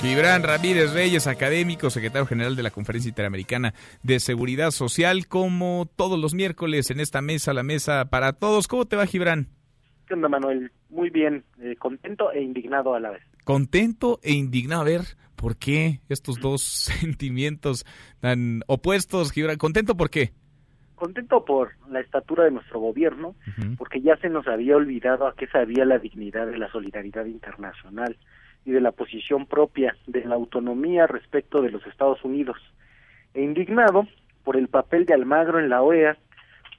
Gibran 0.00 0.42
Ramírez 0.42 0.92
Reyes, 0.92 1.26
académico, 1.26 1.88
secretario 1.88 2.26
general 2.26 2.54
de 2.54 2.62
la 2.62 2.70
Conferencia 2.70 3.08
Interamericana 3.08 3.72
de 4.02 4.20
Seguridad 4.20 4.70
Social, 4.70 5.26
como 5.26 5.88
todos 5.96 6.18
los 6.18 6.34
miércoles 6.34 6.90
en 6.90 7.00
esta 7.00 7.22
mesa, 7.22 7.54
la 7.54 7.62
mesa 7.62 8.04
para 8.10 8.34
todos. 8.34 8.68
¿Cómo 8.68 8.84
te 8.84 8.96
va, 8.96 9.06
Gibran? 9.06 9.48
¿Qué 10.06 10.14
onda, 10.14 10.28
Manuel? 10.28 10.70
Muy 10.90 11.08
bien, 11.10 11.44
eh, 11.60 11.76
contento 11.76 12.30
e 12.30 12.42
indignado 12.42 12.94
a 12.94 13.00
la 13.00 13.10
vez. 13.10 13.22
Contento 13.44 14.20
e 14.22 14.32
indignado. 14.32 14.82
A 14.82 14.84
ver, 14.84 15.00
¿por 15.34 15.56
qué 15.56 16.00
estos 16.10 16.40
dos 16.40 16.62
sentimientos 17.00 17.86
tan 18.20 18.62
opuestos, 18.66 19.32
Gibran? 19.32 19.56
¿Contento 19.56 19.96
por 19.96 20.10
qué? 20.10 20.32
Contento 20.94 21.44
por 21.44 21.72
la 21.88 22.00
estatura 22.00 22.44
de 22.44 22.50
nuestro 22.50 22.80
gobierno, 22.80 23.34
porque 23.76 24.00
ya 24.00 24.16
se 24.16 24.30
nos 24.30 24.46
había 24.46 24.76
olvidado 24.76 25.26
a 25.26 25.34
qué 25.34 25.46
sabía 25.46 25.84
la 25.84 25.98
dignidad 25.98 26.46
de 26.46 26.56
la 26.56 26.70
solidaridad 26.70 27.26
internacional 27.26 28.16
y 28.66 28.72
de 28.72 28.80
la 28.80 28.92
posición 28.92 29.46
propia 29.46 29.96
de 30.06 30.24
la 30.24 30.34
autonomía 30.34 31.06
respecto 31.06 31.62
de 31.62 31.70
los 31.70 31.86
Estados 31.86 32.22
Unidos, 32.24 32.58
e 33.32 33.40
indignado 33.40 34.06
por 34.44 34.56
el 34.56 34.68
papel 34.68 35.06
de 35.06 35.14
Almagro 35.14 35.60
en 35.60 35.68
la 35.68 35.82
OEA, 35.82 36.18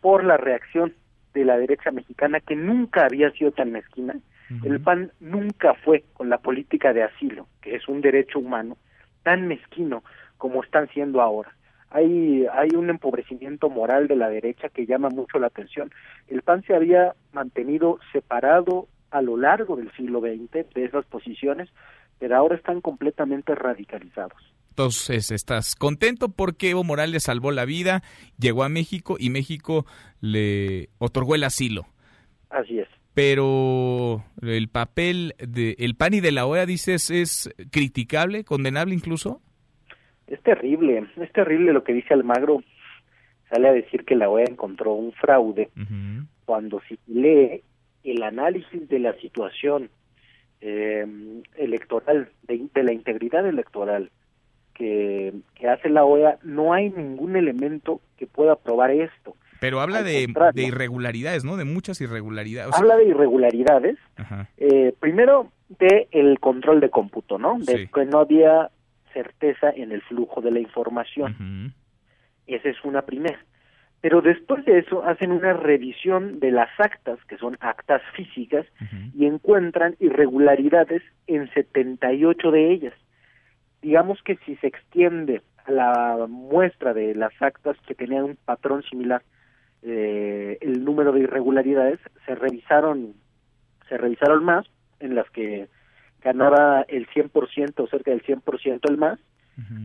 por 0.01 0.23
la 0.23 0.37
reacción 0.37 0.93
de 1.33 1.45
la 1.45 1.57
derecha 1.57 1.91
mexicana 1.91 2.41
que 2.41 2.55
nunca 2.55 3.05
había 3.05 3.31
sido 3.31 3.51
tan 3.51 3.71
mezquina. 3.71 4.15
El 4.63 4.79
PAN 4.79 5.11
nunca 5.19 5.73
fue 5.73 6.05
con 6.13 6.29
la 6.29 6.37
política 6.37 6.93
de 6.93 7.03
asilo, 7.03 7.47
que 7.61 7.75
es 7.75 7.87
un 7.89 7.99
derecho 7.99 8.39
humano, 8.39 8.77
tan 9.23 9.47
mezquino 9.47 10.03
como 10.37 10.63
están 10.63 10.87
siendo 10.89 11.21
ahora. 11.21 11.53
Hay, 11.89 12.45
hay 12.53 12.69
un 12.75 12.89
empobrecimiento 12.89 13.69
moral 13.69 14.07
de 14.07 14.15
la 14.15 14.29
derecha 14.29 14.69
que 14.69 14.85
llama 14.85 15.09
mucho 15.09 15.39
la 15.39 15.47
atención. 15.47 15.91
El 16.27 16.43
PAN 16.43 16.63
se 16.63 16.75
había 16.75 17.13
mantenido 17.33 17.99
separado 18.13 18.87
a 19.11 19.21
lo 19.21 19.37
largo 19.37 19.75
del 19.75 19.91
siglo 19.93 20.21
XX 20.21 20.73
de 20.73 20.85
esas 20.85 21.05
posiciones, 21.05 21.69
pero 22.19 22.35
ahora 22.35 22.55
están 22.55 22.81
completamente 22.81 23.55
radicalizados. 23.55 24.37
Entonces, 24.69 25.31
estás 25.31 25.75
contento 25.75 26.29
porque 26.29 26.69
Evo 26.69 26.83
Morales 26.83 27.23
salvó 27.23 27.51
la 27.51 27.65
vida, 27.65 28.03
llegó 28.37 28.63
a 28.63 28.69
México 28.69 29.17
y 29.19 29.31
México 29.31 29.85
le 30.21 30.89
otorgó 30.99 31.33
el 31.33 31.43
asilo. 31.43 31.87
Así 32.49 32.79
es. 32.79 32.87
Pero 33.15 34.23
el 34.43 34.67
papel 34.69 35.33
de 35.39 35.75
el 35.79 35.95
PAN 35.95 36.13
y 36.13 36.19
de 36.19 36.31
la 36.31 36.45
OEA, 36.45 36.67
dices, 36.67 37.09
es 37.09 37.49
criticable, 37.71 38.43
condenable 38.43 38.93
incluso. 38.93 39.41
Es 40.27 40.39
terrible, 40.43 41.07
es 41.15 41.31
terrible 41.31 41.73
lo 41.73 41.83
que 41.83 41.93
dice 41.93 42.13
Almagro. 42.13 42.61
Sale 43.49 43.69
a 43.69 43.73
decir 43.73 44.05
que 44.05 44.15
la 44.15 44.29
OEA 44.29 44.45
encontró 44.47 44.93
un 44.93 45.13
fraude 45.13 45.71
cuando 46.45 46.79
si 46.87 46.99
lee 47.07 47.63
el 48.11 48.23
análisis 48.23 48.87
de 48.87 48.99
la 48.99 49.13
situación 49.13 49.89
eh, 50.61 51.05
electoral, 51.55 52.29
de, 52.43 52.83
la 52.83 52.93
integridad 52.93 53.47
electoral 53.47 54.11
que, 54.73 55.33
hace 55.67 55.89
la 55.89 56.05
OEA, 56.05 56.39
no 56.43 56.73
hay 56.73 56.89
ningún 56.89 57.35
elemento 57.35 58.01
que 58.17 58.27
pueda 58.27 58.55
probar 58.55 58.91
esto. 58.91 59.35
Pero 59.59 59.81
habla 59.81 60.03
de, 60.03 60.27
irregularidades, 60.55 61.43
¿no? 61.43 61.57
De 61.57 61.65
muchas 61.65 61.99
irregularidades. 61.99 62.75
habla 62.75 62.95
de 62.95 63.05
irregularidades. 63.05 63.97
Eh, 64.57 64.93
primero, 64.99 65.51
de 65.79 66.07
el 66.11 66.39
control 66.39 66.79
de 66.79 66.91
cómputo, 66.91 67.39
¿no? 67.39 67.57
De 67.59 67.87
que 67.87 68.05
no 68.05 68.19
había 68.19 68.69
certeza 69.13 69.71
en 69.71 69.91
el 69.91 70.01
flujo 70.03 70.41
de 70.41 70.51
la 70.51 70.59
información. 70.59 71.73
Esa 72.45 72.69
es 72.69 72.77
una 72.83 73.01
primera. 73.01 73.39
Pero 74.01 74.21
después 74.21 74.63
de 74.65 74.79
eso 74.79 75.03
hacen 75.03 75.31
una 75.31 75.53
revisión 75.53 76.39
de 76.39 76.51
las 76.51 76.69
actas, 76.79 77.19
que 77.25 77.37
son 77.37 77.57
actas 77.59 78.01
físicas, 78.15 78.65
y 79.15 79.25
encuentran 79.25 79.95
irregularidades 79.99 81.01
en 81.25 81.51
78 81.51 82.51
de 82.51 82.71
ellas. 82.71 82.93
Digamos 83.81 84.21
que 84.23 84.37
si 84.45 84.55
se 84.57 84.67
extiende 84.67 85.41
a 85.65 85.71
la 85.71 86.27
muestra 86.29 86.93
de 86.93 87.15
las 87.15 87.33
actas 87.41 87.75
que 87.87 87.95
tenían 87.95 88.23
un 88.23 88.37
patrón 88.45 88.83
similar, 88.83 89.23
eh, 89.81 90.57
el 90.61 90.83
número 90.83 91.11
de 91.11 91.21
irregularidades, 91.21 91.99
se 92.25 92.35
revisaron, 92.35 93.13
se 93.89 93.97
revisaron 93.97 94.43
más, 94.43 94.67
en 94.99 95.15
las 95.15 95.29
que 95.31 95.69
ganaba 96.21 96.81
el 96.87 97.07
100% 97.07 97.83
o 97.83 97.87
cerca 97.87 98.11
del 98.11 98.23
100% 98.23 98.89
el 98.89 98.97
más, 98.97 99.19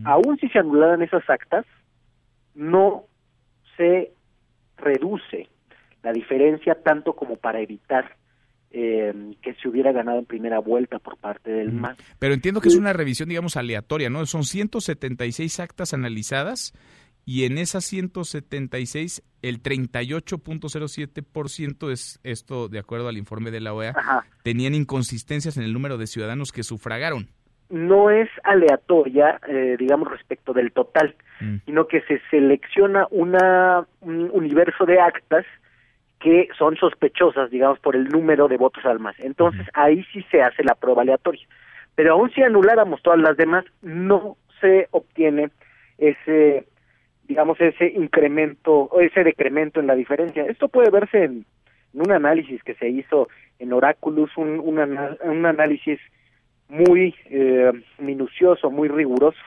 aún 0.05 0.37
si 0.37 0.49
se 0.49 0.59
anularan 0.59 1.01
esas 1.01 1.27
actas, 1.27 1.65
no 2.53 3.05
se 3.77 4.11
reduce 4.77 5.49
la 6.01 6.11
diferencia 6.11 6.75
tanto 6.75 7.13
como 7.13 7.37
para 7.37 7.61
evitar 7.61 8.17
eh, 8.71 9.35
que 9.41 9.53
se 9.55 9.67
hubiera 9.67 9.91
ganado 9.91 10.19
en 10.19 10.25
primera 10.25 10.59
vuelta 10.59 10.99
por 10.99 11.17
parte 11.17 11.51
del 11.51 11.71
MAS. 11.71 11.97
Pero 12.19 12.33
entiendo 12.33 12.59
que 12.59 12.69
es 12.69 12.75
una 12.75 12.91
revisión, 12.91 13.29
digamos, 13.29 13.55
aleatoria, 13.55 14.09
¿no? 14.09 14.25
Son 14.25 14.43
176 14.43 15.59
actas 15.59 15.93
analizadas 15.93 16.73
y 17.25 17.45
en 17.45 17.57
esas 17.57 17.85
176 17.85 19.23
el 19.43 19.61
38.07% 19.61 21.91
es 21.91 22.19
esto 22.23 22.67
de 22.67 22.79
acuerdo 22.79 23.07
al 23.07 23.17
informe 23.17 23.51
de 23.51 23.61
la 23.61 23.73
OEA, 23.73 23.93
tenían 24.41 24.73
inconsistencias 24.73 25.55
en 25.57 25.63
el 25.63 25.71
número 25.71 25.97
de 25.97 26.07
ciudadanos 26.07 26.51
que 26.51 26.63
sufragaron 26.63 27.29
no 27.69 28.09
es 28.09 28.29
aleatoria, 28.43 29.39
eh, 29.47 29.75
digamos, 29.79 30.11
respecto 30.11 30.53
del 30.53 30.71
total, 30.71 31.15
mm. 31.41 31.57
sino 31.65 31.87
que 31.87 32.01
se 32.01 32.21
selecciona 32.29 33.07
una, 33.09 33.85
un 34.01 34.29
universo 34.31 34.85
de 34.85 34.99
actas 34.99 35.45
que 36.19 36.47
son 36.57 36.77
sospechosas, 36.77 37.51
digamos, 37.51 37.79
por 37.79 37.95
el 37.95 38.07
número 38.07 38.47
de 38.47 38.57
votos 38.57 38.85
al 38.85 38.99
más. 38.99 39.19
Entonces, 39.19 39.67
ahí 39.73 40.05
sí 40.13 40.25
se 40.31 40.41
hace 40.41 40.63
la 40.63 40.75
prueba 40.75 41.01
aleatoria. 41.01 41.45
Pero 41.95 42.13
aún 42.13 42.31
si 42.31 42.41
anuláramos 42.41 43.01
todas 43.01 43.19
las 43.19 43.35
demás, 43.35 43.65
no 43.81 44.37
se 44.61 44.87
obtiene 44.91 45.49
ese, 45.97 46.65
digamos, 47.27 47.59
ese 47.59 47.87
incremento 47.87 48.71
o 48.71 49.01
ese 49.01 49.23
decremento 49.23 49.81
en 49.81 49.87
la 49.87 49.95
diferencia. 49.95 50.45
Esto 50.45 50.69
puede 50.69 50.89
verse 50.89 51.25
en, 51.25 51.45
un 51.93 52.11
análisis 52.11 52.63
que 52.63 52.73
se 52.75 52.89
hizo 52.89 53.27
en 53.59 53.73
Oraculus, 53.73 54.35
un, 54.37 54.59
un, 54.59 54.79
un 54.79 55.45
análisis 55.45 55.99
muy 56.69 57.15
eh, 57.25 57.71
minucioso, 57.99 58.69
muy 58.71 58.87
riguroso. 58.87 59.37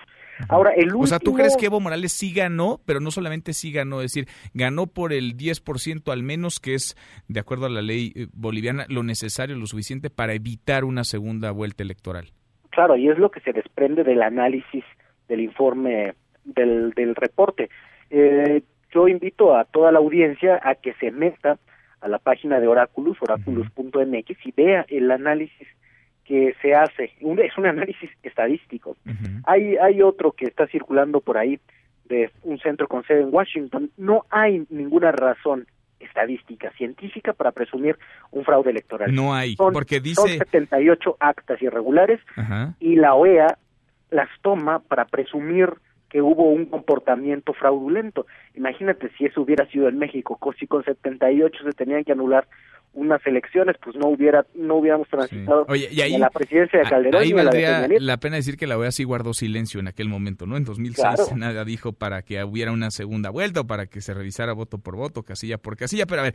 Ahora, 0.48 0.72
el 0.72 0.86
último... 0.86 1.04
O 1.04 1.06
sea, 1.06 1.18
¿tú 1.18 1.32
crees 1.32 1.56
que 1.56 1.66
Evo 1.66 1.80
Morales 1.80 2.12
sí 2.12 2.32
ganó, 2.32 2.80
pero 2.84 3.00
no 3.00 3.10
solamente 3.10 3.52
sí 3.52 3.72
ganó, 3.72 4.00
es 4.00 4.12
decir, 4.12 4.28
ganó 4.52 4.86
por 4.86 5.12
el 5.12 5.36
10% 5.36 6.12
al 6.12 6.22
menos, 6.22 6.60
que 6.60 6.74
es, 6.74 6.96
de 7.28 7.40
acuerdo 7.40 7.66
a 7.66 7.70
la 7.70 7.82
ley 7.82 8.12
eh, 8.14 8.26
boliviana, 8.32 8.84
lo 8.88 9.02
necesario, 9.02 9.56
lo 9.56 9.66
suficiente 9.66 10.10
para 10.10 10.34
evitar 10.34 10.84
una 10.84 11.04
segunda 11.04 11.50
vuelta 11.52 11.82
electoral? 11.82 12.32
Claro, 12.70 12.96
y 12.96 13.08
es 13.08 13.18
lo 13.18 13.30
que 13.30 13.40
se 13.40 13.52
desprende 13.52 14.04
del 14.04 14.22
análisis 14.22 14.84
del 15.28 15.40
informe, 15.40 16.14
del, 16.44 16.90
del 16.90 17.14
reporte. 17.14 17.70
Eh, 18.10 18.62
yo 18.92 19.08
invito 19.08 19.56
a 19.56 19.64
toda 19.64 19.90
la 19.92 19.98
audiencia 19.98 20.60
a 20.62 20.74
que 20.74 20.92
se 20.94 21.10
meta 21.10 21.58
a 22.00 22.08
la 22.08 22.18
página 22.18 22.60
de 22.60 22.68
Oraculus, 22.68 23.16
oraculus.mx, 23.20 24.46
y 24.46 24.52
vea 24.52 24.84
el 24.88 25.10
análisis 25.10 25.66
que 26.26 26.54
se 26.60 26.74
hace, 26.74 27.12
es 27.20 27.58
un 27.58 27.66
análisis 27.66 28.10
estadístico. 28.22 28.96
hay, 29.44 29.76
hay 29.76 30.02
otro 30.02 30.32
que 30.32 30.46
está 30.46 30.66
circulando 30.66 31.20
por 31.20 31.38
ahí 31.38 31.60
de 32.08 32.30
un 32.42 32.58
centro 32.58 32.88
con 32.88 33.04
sede 33.04 33.22
en 33.22 33.32
Washington. 33.32 33.90
No 33.96 34.24
hay 34.30 34.66
ninguna 34.70 35.12
razón 35.12 35.66
estadística 36.00 36.70
científica 36.72 37.32
para 37.32 37.52
presumir 37.52 37.96
un 38.30 38.44
fraude 38.44 38.70
electoral. 38.70 39.14
No 39.14 39.34
hay, 39.34 39.56
porque 39.56 40.00
dice... 40.00 40.20
Son 40.20 40.28
78 40.28 41.16
actas 41.20 41.62
irregulares 41.62 42.20
y 42.80 42.96
la 42.96 43.14
OEA 43.14 43.58
las 44.10 44.28
toma 44.42 44.80
para 44.80 45.04
presumir 45.04 45.74
que 46.08 46.22
hubo 46.22 46.50
un 46.50 46.66
comportamiento 46.66 47.52
fraudulento. 47.52 48.26
Imagínate 48.54 49.10
si 49.16 49.26
eso 49.26 49.42
hubiera 49.42 49.66
sido 49.66 49.88
en 49.88 49.98
México, 49.98 50.38
si 50.58 50.66
con 50.66 50.84
78 50.84 51.64
se 51.64 51.72
tenían 51.72 52.04
que 52.04 52.12
anular 52.12 52.46
unas 52.96 53.24
elecciones, 53.26 53.76
pues 53.82 53.94
no 53.96 54.08
hubiera 54.08 54.44
no 54.54 54.76
hubiéramos 54.76 55.08
transitado 55.08 55.66
y 55.74 56.18
la 56.18 56.30
presidencia 56.30 56.80
de 56.80 56.86
Calderón. 56.86 57.22
Ahí 57.22 57.32
valdría 57.32 57.86
la, 58.00 58.16
pena 58.16 58.36
decir 58.36 58.56
que 58.56 58.66
la 58.66 58.76
OEA 58.76 58.90
sí 58.90 59.04
guardó 59.04 59.34
silencio 59.34 59.78
en 59.80 59.88
aquel 59.88 60.08
momento, 60.08 60.46
¿no? 60.46 60.56
En 60.56 60.64
2006 60.64 61.32
nada 61.36 61.64
dijo 61.64 61.92
para 61.92 62.22
que 62.22 62.42
hubiera 62.42 62.72
una 62.72 62.90
segunda 62.90 63.30
vuelta 63.30 63.60
o 63.60 63.66
para 63.66 63.86
que 63.86 64.00
se 64.00 64.14
revisara 64.14 64.52
voto 64.54 64.78
por 64.78 64.96
voto, 64.96 65.22
casilla 65.22 65.58
por 65.58 65.76
casilla, 65.76 66.06
pero 66.06 66.22
a 66.22 66.24
ver, 66.24 66.34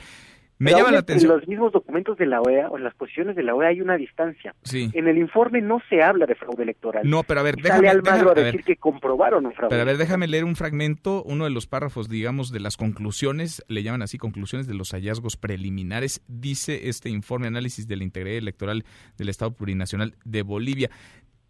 me 0.62 0.72
llama 0.72 0.92
la 0.92 1.00
atención. 1.00 1.32
En 1.32 1.38
los 1.38 1.48
mismos 1.48 1.72
documentos 1.72 2.18
de 2.18 2.26
la 2.26 2.42
OEA 2.42 2.70
o 2.70 2.78
en 2.78 2.84
las 2.84 2.94
posiciones 2.96 3.36
de 3.36 3.44
la 3.44 3.56
OEA 3.56 3.70
hay 3.70 3.82
una 3.82 3.98
distancia. 3.98 4.54
Sí. 4.64 4.90
En 4.94 5.08
el 5.08 5.18
informe 5.18 5.62
no 5.62 5.82
se 5.90 6.04
habla 6.04 6.26
de 6.26 6.36
fraude 6.36 6.64
electoral. 6.64 7.10
No, 7.10 7.24
pero 7.24 7.40
a 7.40 7.44
ver, 7.44 7.56
déjame, 7.56 7.88
sale 7.88 8.02
déjame, 8.02 8.30
a 8.30 8.34
decir 8.34 8.64
que 8.64 8.76
comprobaron 8.76 9.46
un 9.46 9.54
fraude. 9.54 9.70
Pero 9.70 9.82
a 9.82 9.86
ver, 9.86 9.98
déjame 9.98 10.28
leer 10.28 10.46
un 10.46 10.56
fragmento, 10.56 11.24
uno 11.24 11.46
de 11.46 11.50
los 11.50 11.68
párrafos, 11.68 12.10
digamos, 12.10 12.52
de 12.52 12.60
las 12.60 12.78
conclusiones, 12.78 13.64
le 13.68 13.84
llaman 13.84 14.02
así 14.02 14.18
conclusiones 14.18 14.68
de 14.68 14.76
los 14.76 14.92
hallazgos 14.92 15.38
preliminares, 15.38 16.22
dice 16.28 16.90
este 16.90 17.10
informe 17.10 17.48
análisis 17.48 17.88
de 17.88 17.96
la 17.96 18.04
integridad 18.04 18.38
electoral 18.38 18.86
del 19.18 19.30
Estado 19.30 19.52
Plurinacional 19.52 20.16
de 20.26 20.44
Bolivia. 20.44 20.90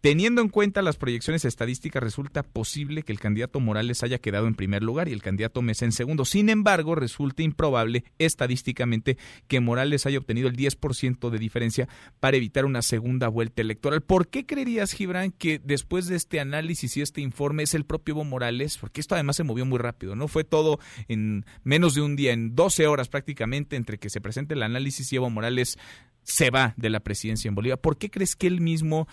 Teniendo 0.02 0.42
en 0.42 0.48
cuenta 0.48 0.82
las 0.82 0.96
proyecciones 0.96 1.44
estadísticas, 1.44 2.02
resulta 2.02 2.42
posible 2.42 3.04
que 3.04 3.12
el 3.12 3.20
candidato 3.20 3.60
Morales 3.60 4.02
haya 4.02 4.18
quedado 4.18 4.48
en 4.48 4.56
primer 4.56 4.82
lugar 4.82 5.06
y 5.06 5.12
el 5.12 5.22
candidato 5.22 5.62
Mesa 5.62 5.84
en 5.84 5.92
segundo. 5.92 6.24
Sin 6.24 6.48
embargo, 6.48 6.96
resulta 6.96 7.44
improbable 7.44 8.02
estadísticamente 8.18 9.16
que 9.46 9.60
Morales 9.60 10.04
haya 10.04 10.18
obtenido 10.18 10.48
el 10.48 10.56
10% 10.56 11.30
de 11.30 11.38
diferencia 11.38 11.88
para 12.18 12.36
evitar 12.36 12.64
una 12.64 12.82
segunda 12.82 13.28
vuelta 13.28 13.62
electoral. 13.62 14.00
¿Por 14.00 14.26
qué 14.26 14.44
creerías, 14.44 14.90
Gibran, 14.90 15.30
que 15.30 15.60
después 15.62 16.08
de 16.08 16.16
este 16.16 16.40
análisis 16.40 16.96
y 16.96 17.00
este 17.00 17.20
informe 17.20 17.62
es 17.62 17.74
el 17.74 17.84
propio 17.84 18.14
Evo 18.14 18.24
Morales? 18.24 18.78
Porque 18.78 19.00
esto 19.00 19.14
además 19.14 19.36
se 19.36 19.44
movió 19.44 19.64
muy 19.66 19.78
rápido, 19.78 20.16
¿no? 20.16 20.26
Fue 20.26 20.42
todo 20.42 20.80
en 21.06 21.46
menos 21.62 21.94
de 21.94 22.00
un 22.00 22.16
día, 22.16 22.32
en 22.32 22.56
12 22.56 22.88
horas 22.88 23.08
prácticamente, 23.08 23.76
entre 23.76 23.98
que 23.98 24.10
se 24.10 24.20
presente 24.20 24.54
el 24.54 24.64
análisis 24.64 25.12
y 25.12 25.16
Evo 25.16 25.30
Morales 25.30 25.78
se 26.24 26.50
va 26.50 26.74
de 26.76 26.90
la 26.90 27.00
presidencia 27.00 27.48
en 27.48 27.54
Bolivia. 27.54 27.76
¿Por 27.76 27.98
qué 27.98 28.10
crees 28.10 28.36
que 28.36 28.46
él 28.48 28.60
mismo 28.60 29.06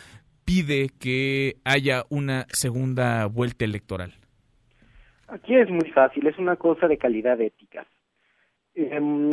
pide 0.50 0.90
que 1.00 1.58
haya 1.64 2.06
una 2.10 2.48
segunda 2.50 3.28
vuelta 3.28 3.66
electoral? 3.66 4.14
Aquí 5.28 5.56
es 5.56 5.70
muy 5.70 5.92
fácil, 5.92 6.26
es 6.26 6.40
una 6.40 6.56
cosa 6.56 6.88
de 6.88 6.98
calidad 6.98 7.40
ética. 7.40 7.86
Em, 8.74 9.30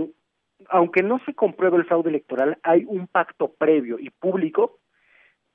aunque 0.69 1.03
no 1.03 1.19
se 1.25 1.33
compruebe 1.33 1.79
el 1.79 1.87
fraude 1.87 2.11
electoral, 2.11 2.59
hay 2.63 2.85
un 2.87 3.07
pacto 3.07 3.51
previo 3.59 3.99
y 3.99 4.11
público 4.11 4.79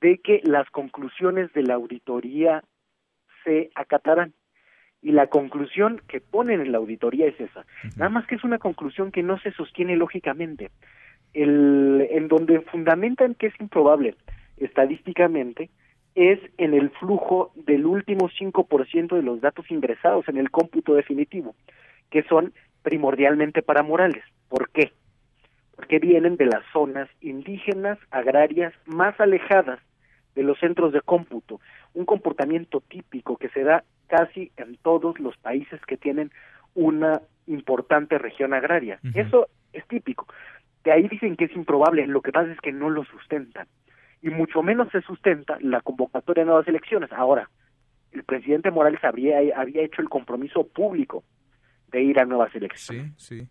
de 0.00 0.18
que 0.18 0.40
las 0.42 0.68
conclusiones 0.70 1.52
de 1.52 1.62
la 1.62 1.74
auditoría 1.74 2.64
se 3.44 3.70
acatarán. 3.76 4.34
Y 5.00 5.12
la 5.12 5.28
conclusión 5.28 6.00
que 6.08 6.20
ponen 6.20 6.60
en 6.60 6.72
la 6.72 6.78
auditoría 6.78 7.26
es 7.26 7.40
esa. 7.40 7.64
Nada 7.96 8.08
más 8.08 8.26
que 8.26 8.34
es 8.34 8.42
una 8.42 8.58
conclusión 8.58 9.12
que 9.12 9.22
no 9.22 9.38
se 9.38 9.52
sostiene 9.52 9.94
lógicamente. 9.94 10.72
El, 11.34 12.08
en 12.10 12.26
donde 12.26 12.60
fundamentan 12.62 13.34
que 13.34 13.46
es 13.46 13.54
improbable 13.60 14.16
estadísticamente 14.64 15.70
es 16.14 16.38
en 16.58 16.74
el 16.74 16.90
flujo 16.90 17.52
del 17.54 17.86
último 17.86 18.28
5% 18.28 19.16
de 19.16 19.22
los 19.22 19.40
datos 19.40 19.70
ingresados 19.70 20.28
en 20.28 20.36
el 20.36 20.50
cómputo 20.50 20.94
definitivo, 20.94 21.54
que 22.10 22.22
son 22.24 22.52
primordialmente 22.82 23.62
para 23.62 23.82
Morales. 23.82 24.24
¿Por 24.48 24.70
qué? 24.70 24.92
Porque 25.74 25.98
vienen 25.98 26.36
de 26.36 26.46
las 26.46 26.62
zonas 26.72 27.08
indígenas, 27.20 27.98
agrarias, 28.10 28.74
más 28.86 29.18
alejadas 29.20 29.80
de 30.34 30.42
los 30.42 30.58
centros 30.58 30.92
de 30.92 31.00
cómputo, 31.00 31.60
un 31.94 32.04
comportamiento 32.04 32.80
típico 32.80 33.36
que 33.36 33.48
se 33.50 33.62
da 33.62 33.84
casi 34.06 34.50
en 34.56 34.76
todos 34.76 35.18
los 35.18 35.36
países 35.38 35.80
que 35.86 35.96
tienen 35.96 36.30
una 36.74 37.20
importante 37.46 38.18
región 38.18 38.52
agraria. 38.54 38.98
Eso 39.14 39.48
es 39.72 39.86
típico. 39.88 40.26
De 40.84 40.92
ahí 40.92 41.08
dicen 41.08 41.36
que 41.36 41.46
es 41.46 41.56
improbable, 41.56 42.06
lo 42.06 42.20
que 42.20 42.32
pasa 42.32 42.52
es 42.52 42.60
que 42.60 42.72
no 42.72 42.90
lo 42.90 43.04
sustentan 43.04 43.66
y 44.22 44.30
mucho 44.30 44.62
menos 44.62 44.88
se 44.92 45.02
sustenta 45.02 45.58
la 45.60 45.80
convocatoria 45.80 46.44
de 46.44 46.46
nuevas 46.46 46.68
elecciones. 46.68 47.10
Ahora, 47.12 47.50
el 48.12 48.22
presidente 48.22 48.70
Morales 48.70 49.02
habría, 49.02 49.38
había 49.56 49.82
hecho 49.82 50.00
el 50.00 50.08
compromiso 50.08 50.66
público 50.68 51.24
de 51.90 52.02
ir 52.02 52.20
a 52.20 52.24
nuevas 52.24 52.54
elecciones. 52.54 53.12
Sí, 53.16 53.40
sí. 53.40 53.48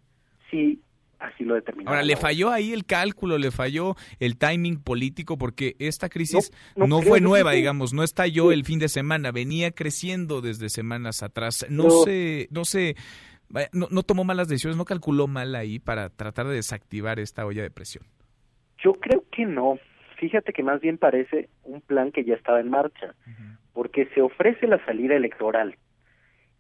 Sí, 0.49 0.81
así 1.19 1.43
lo 1.43 1.55
determinó. 1.55 1.89
Ahora, 1.89 2.03
le 2.03 2.15
falló 2.15 2.51
ahí 2.51 2.71
el 2.71 2.85
cálculo, 2.85 3.37
le 3.37 3.51
falló 3.51 3.95
el 4.19 4.37
timing 4.37 4.81
político, 4.81 5.37
porque 5.37 5.75
esta 5.79 6.07
crisis 6.07 6.51
no, 6.75 7.01
fue 7.01 7.19
nueva, 7.19 7.51
digamos, 7.51 7.93
no 7.93 8.03
estalló 8.03 8.51
el 8.51 8.63
fin 8.63 8.79
de 8.79 8.87
semana, 8.87 9.31
venía 9.31 9.71
creciendo 9.71 10.41
desde 10.41 10.69
semanas 10.69 11.21
atrás. 11.21 11.65
No, 11.69 11.89
se, 11.89 12.47
no 12.49 12.65
se, 12.65 12.95
no, 13.73 13.87
no 13.91 14.03
tomó 14.03 14.23
malas 14.23 14.47
decisiones, 14.47 14.77
no 14.77 14.85
calculó 14.85 15.27
mal 15.27 15.55
ahí 15.55 15.79
para 15.79 16.09
tratar 16.09 16.47
de 16.47 16.55
desactivar 16.55 17.19
esta 17.19 17.45
olla 17.45 17.61
de 17.61 17.71
presión. 17.71 18.05
Yo 18.83 18.93
creo 18.93 19.23
que 19.31 19.45
no 19.45 19.77
fíjate 20.21 20.53
que 20.53 20.61
más 20.61 20.79
bien 20.79 20.99
parece 20.99 21.49
un 21.63 21.81
plan 21.81 22.11
que 22.11 22.23
ya 22.23 22.35
estaba 22.35 22.59
en 22.59 22.69
marcha, 22.69 23.15
porque 23.73 24.05
se 24.13 24.21
ofrece 24.21 24.67
la 24.67 24.77
salida 24.85 25.15
electoral 25.15 25.75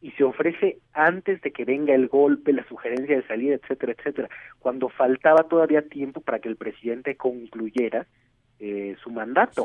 y 0.01 0.09
se 0.13 0.23
ofrece 0.23 0.79
antes 0.93 1.39
de 1.41 1.51
que 1.51 1.63
venga 1.63 1.93
el 1.93 2.07
golpe, 2.07 2.53
la 2.53 2.67
sugerencia 2.67 3.15
de 3.15 3.27
salida, 3.27 3.53
etcétera, 3.53 3.93
etcétera, 3.95 4.29
cuando 4.57 4.89
faltaba 4.89 5.43
todavía 5.47 5.83
tiempo 5.83 6.21
para 6.21 6.39
que 6.39 6.49
el 6.49 6.55
presidente 6.55 7.15
concluyera 7.15 8.07
eh, 8.59 8.95
su 9.03 9.11
mandato. 9.11 9.63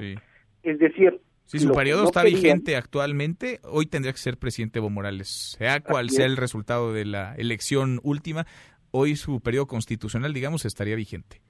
Es 0.62 0.78
decir, 0.78 1.18
si 1.46 1.58
su 1.58 1.72
periodo 1.72 2.04
está 2.04 2.22
vigente 2.22 2.76
actualmente, 2.76 3.60
hoy 3.62 3.86
tendría 3.86 4.12
que 4.12 4.18
ser 4.18 4.36
presidente 4.36 4.78
Evo 4.78 4.90
Morales, 4.90 5.56
sea 5.56 5.80
cual 5.80 6.10
sea 6.10 6.26
el 6.26 6.36
resultado 6.36 6.92
de 6.92 7.06
la 7.06 7.34
elección 7.36 7.98
última, 8.02 8.46
hoy 8.90 9.16
su 9.16 9.40
periodo 9.40 9.66
constitucional, 9.66 10.34
digamos, 10.34 10.66
estaría 10.66 10.96
vigente. 10.96 11.40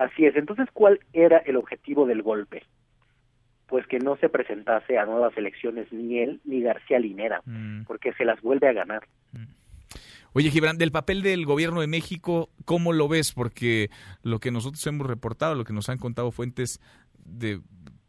Así 0.00 0.24
es. 0.24 0.34
Entonces, 0.34 0.66
¿cuál 0.72 0.98
era 1.12 1.36
el 1.44 1.56
objetivo 1.56 2.06
del 2.06 2.22
golpe? 2.22 2.64
Pues 3.66 3.86
que 3.86 3.98
no 3.98 4.16
se 4.16 4.30
presentase 4.30 4.96
a 4.96 5.04
nuevas 5.04 5.36
elecciones 5.36 5.92
ni 5.92 6.20
él 6.20 6.40
ni 6.44 6.62
García 6.62 6.98
Linera, 6.98 7.42
mm. 7.44 7.82
porque 7.82 8.14
se 8.14 8.24
las 8.24 8.40
vuelve 8.40 8.66
a 8.66 8.72
ganar. 8.72 9.06
Mm. 9.32 9.44
Oye, 10.32 10.50
Gibran, 10.50 10.78
del 10.78 10.90
papel 10.90 11.20
del 11.20 11.44
gobierno 11.44 11.82
de 11.82 11.86
México, 11.86 12.48
¿cómo 12.64 12.94
lo 12.94 13.08
ves? 13.08 13.32
Porque 13.32 13.90
lo 14.22 14.38
que 14.38 14.50
nosotros 14.50 14.86
hemos 14.86 15.06
reportado, 15.06 15.54
lo 15.54 15.64
que 15.64 15.74
nos 15.74 15.90
han 15.90 15.98
contado 15.98 16.30
fuentes 16.30 16.80
de 17.18 17.60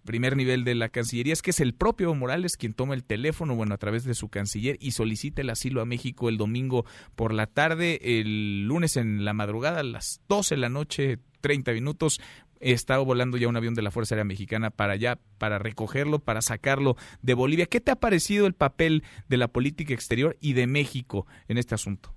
primer 0.05 0.35
nivel 0.35 0.63
de 0.63 0.75
la 0.75 0.89
Cancillería 0.89 1.33
es 1.33 1.41
que 1.41 1.51
es 1.51 1.59
el 1.59 1.73
propio 1.73 2.13
Morales 2.13 2.57
quien 2.57 2.73
toma 2.73 2.93
el 2.93 3.03
teléfono, 3.03 3.55
bueno, 3.55 3.73
a 3.73 3.77
través 3.77 4.03
de 4.03 4.13
su 4.13 4.29
canciller 4.29 4.77
y 4.79 4.91
solicita 4.91 5.41
el 5.41 5.49
asilo 5.49 5.81
a 5.81 5.85
México 5.85 6.29
el 6.29 6.37
domingo 6.37 6.85
por 7.15 7.33
la 7.33 7.47
tarde, 7.47 7.99
el 8.01 8.67
lunes 8.67 8.97
en 8.97 9.25
la 9.25 9.33
madrugada 9.33 9.79
a 9.79 9.83
las 9.83 10.21
12 10.27 10.55
de 10.55 10.61
la 10.61 10.69
noche, 10.69 11.19
30 11.41 11.73
minutos, 11.73 12.19
estaba 12.61 13.03
volando 13.03 13.37
ya 13.37 13.47
un 13.47 13.57
avión 13.57 13.73
de 13.73 13.81
la 13.81 13.91
Fuerza 13.91 14.15
Aérea 14.15 14.25
Mexicana 14.25 14.69
para 14.69 14.93
allá, 14.93 15.17
para 15.37 15.59
recogerlo, 15.59 16.19
para 16.19 16.41
sacarlo 16.41 16.95
de 17.21 17.33
Bolivia. 17.33 17.65
¿Qué 17.65 17.81
te 17.81 17.91
ha 17.91 17.95
parecido 17.95 18.47
el 18.47 18.53
papel 18.53 19.03
de 19.27 19.37
la 19.37 19.47
política 19.47 19.93
exterior 19.93 20.37
y 20.39 20.53
de 20.53 20.67
México 20.67 21.25
en 21.47 21.57
este 21.57 21.75
asunto? 21.75 22.13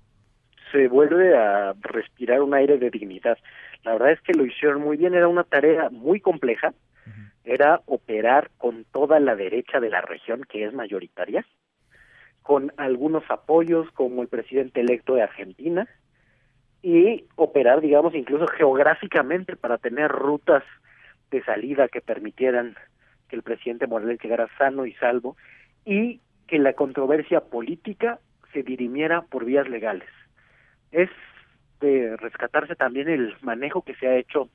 Se 0.71 0.87
vuelve 0.87 1.35
a 1.35 1.73
respirar 1.81 2.41
un 2.41 2.53
aire 2.53 2.77
de 2.77 2.89
dignidad. 2.89 3.37
La 3.83 3.93
verdad 3.93 4.11
es 4.11 4.21
que 4.21 4.33
lo 4.33 4.45
hicieron 4.45 4.81
muy 4.81 4.97
bien, 4.97 5.13
era 5.13 5.27
una 5.27 5.43
tarea 5.43 5.89
muy 5.89 6.19
compleja, 6.19 6.73
era 7.45 7.81
operar 7.85 8.51
con 8.57 8.85
toda 8.85 9.19
la 9.19 9.35
derecha 9.35 9.79
de 9.79 9.89
la 9.89 10.01
región, 10.01 10.43
que 10.49 10.65
es 10.65 10.73
mayoritaria, 10.73 11.45
con 12.41 12.71
algunos 12.77 13.23
apoyos 13.29 13.89
como 13.91 14.21
el 14.21 14.27
presidente 14.27 14.81
electo 14.81 15.15
de 15.15 15.23
Argentina, 15.23 15.87
y 16.81 17.25
operar, 17.35 17.81
digamos, 17.81 18.13
incluso 18.13 18.45
geográficamente 18.47 19.55
para 19.55 19.79
tener 19.79 20.11
rutas 20.11 20.63
de 21.31 21.43
salida 21.43 21.87
que 21.87 22.01
permitieran 22.01 22.75
que 23.27 23.35
el 23.35 23.41
presidente 23.41 23.87
Morales 23.87 24.19
llegara 24.21 24.47
sano 24.59 24.85
y 24.85 24.93
salvo 24.93 25.35
y 25.83 26.21
que 26.47 26.59
la 26.59 26.73
controversia 26.73 27.41
política 27.41 28.19
se 28.53 28.61
dirimiera 28.61 29.23
por 29.23 29.45
vías 29.45 29.67
legales. 29.67 30.07
Es 30.91 31.09
de 31.81 32.15
rescatarse 32.17 32.75
también 32.75 33.09
el 33.09 33.35
manejo 33.41 33.81
que 33.81 33.95
se 33.95 34.07
ha 34.07 34.15
hecho 34.15 34.49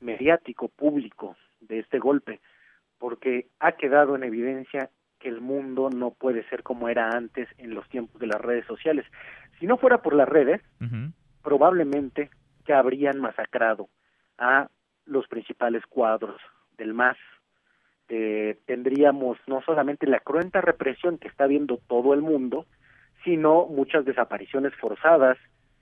mediático, 0.00 0.68
público, 0.68 1.34
de 1.68 1.80
este 1.80 1.98
golpe, 1.98 2.40
porque 2.98 3.48
ha 3.60 3.72
quedado 3.72 4.16
en 4.16 4.24
evidencia 4.24 4.90
que 5.18 5.28
el 5.28 5.40
mundo 5.40 5.90
no 5.90 6.10
puede 6.10 6.46
ser 6.48 6.62
como 6.62 6.88
era 6.88 7.10
antes 7.10 7.48
en 7.58 7.74
los 7.74 7.88
tiempos 7.88 8.20
de 8.20 8.26
las 8.26 8.40
redes 8.40 8.66
sociales. 8.66 9.06
Si 9.58 9.66
no 9.66 9.78
fuera 9.78 10.02
por 10.02 10.14
las 10.14 10.28
redes, 10.28 10.60
probablemente 11.42 12.30
ya 12.66 12.78
habrían 12.78 13.20
masacrado 13.20 13.88
a 14.38 14.68
los 15.06 15.26
principales 15.28 15.84
cuadros 15.86 16.40
del 16.76 16.94
MAS. 16.94 17.16
Eh, 18.08 18.58
tendríamos 18.66 19.38
no 19.46 19.62
solamente 19.62 20.06
la 20.06 20.20
cruenta 20.20 20.60
represión 20.60 21.18
que 21.18 21.28
está 21.28 21.46
viendo 21.46 21.78
todo 21.88 22.12
el 22.12 22.20
mundo, 22.20 22.66
sino 23.24 23.66
muchas 23.66 24.04
desapariciones 24.04 24.74
forzadas, 24.74 25.38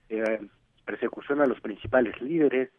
eh, 0.09 0.39
persecución 0.85 1.41
a 1.41 1.45
los 1.45 1.59
principales 1.59 2.19
líderes, 2.21 2.69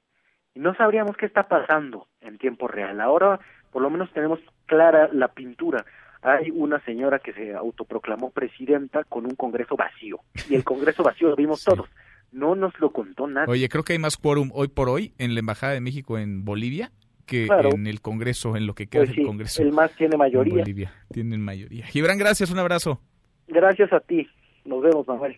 y 0.55 0.61
no 0.61 0.75
sabríamos 0.75 1.17
qué 1.17 1.27
está 1.27 1.49
pasando 1.49 2.07
en 2.21 2.39
tiempo 2.39 2.69
real. 2.69 3.01
Ahora 3.01 3.41
por 3.75 3.83
lo 3.83 3.91
menos 3.91 4.09
tenemos 4.13 4.39
clara 4.67 5.09
la 5.13 5.29
pintura. 5.29 5.85
Hay 6.23 6.51
una 6.53 6.79
señora 6.85 7.19
que 7.19 7.33
se 7.33 7.55
autoproclamó 7.55 8.31
presidenta 8.31 9.03
con 9.03 9.25
un 9.25 9.35
Congreso 9.35 9.77
vacío. 9.77 10.21
Y 10.49 10.55
el 10.55 10.63
Congreso 10.63 11.03
vacío 11.03 11.29
lo 11.29 11.37
vimos 11.37 11.65
todos. 11.65 11.89
No 12.31 12.55
nos 12.55 12.79
lo 12.79 12.91
contó 12.91 13.27
nadie. 13.27 13.51
Oye, 13.51 13.69
creo 13.69 13.83
que 13.83 13.95
hay 13.95 13.99
más 13.99 14.17
quórum 14.17 14.51
hoy 14.55 14.69
por 14.69 14.89
hoy 14.89 15.13
en 15.19 15.35
la 15.35 15.41
Embajada 15.41 15.73
de 15.73 15.81
México 15.81 16.19
en 16.19 16.45
Bolivia 16.45 16.93
que 17.27 17.47
en 17.47 17.87
el 17.87 18.01
Congreso, 18.01 18.57
en 18.57 18.67
lo 18.67 18.75
que 18.75 18.87
queda 18.87 19.05
pues 19.05 19.17
del 19.17 19.27
Congreso. 19.27 19.63
El 19.63 19.73
más 19.73 19.91
tiene 19.97 20.17
mayoría. 20.17 20.59
Bolivia 20.59 20.93
tienen 21.11 21.41
mayoría. 21.41 21.87
Gibran, 21.87 22.19
gracias, 22.19 22.51
un 22.51 22.59
abrazo. 22.59 23.01
Gracias 23.49 23.93
a 23.93 24.01
ti. 24.01 24.29
Nos 24.65 24.83
vemos, 24.83 25.07
Manuel. 25.09 25.37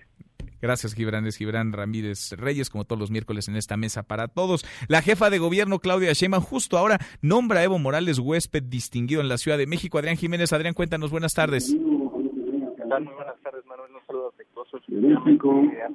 Gracias, 0.61 0.94
Gibran. 0.94 1.26
Es 1.26 1.36
Gibran 1.36 1.72
Ramírez 1.72 2.32
Reyes, 2.32 2.70
como 2.70 2.84
todos 2.84 2.98
los 2.98 3.11
miércoles 3.11 3.48
en 3.48 3.57
esta 3.57 3.76
mesa 3.76 4.02
para 4.02 4.28
todos. 4.28 4.64
La 4.88 5.02
jefa 5.02 5.30
de 5.30 5.38
gobierno, 5.38 5.78
Claudia 5.78 6.12
Sheinbaum, 6.12 6.42
justo 6.42 6.78
ahora 6.78 6.98
nombra 7.20 7.61
a 7.61 7.64
Evo 7.64 7.78
Morales 7.78 8.18
huésped 8.18 8.62
distinguido 8.62 9.20
en 9.20 9.28
la 9.28 9.38
Ciudad 9.38 9.59
de 9.59 9.66
México. 9.66 9.98
Adrián 9.98 10.16
Jiménez, 10.16 10.52
Adrián, 10.52 10.74
cuéntanos, 10.74 11.11
buenas 11.11 11.34
tardes. 11.34 11.74
¿Qué 11.74 12.82
tal? 12.88 13.04
Muy 13.04 13.14
buenas 13.14 13.40
tardes, 13.42 13.64
Manuel. 13.66 13.90
Un 13.94 14.07
saludo 14.07 14.28
afectuoso. 14.28 14.76
Hace 14.76 14.92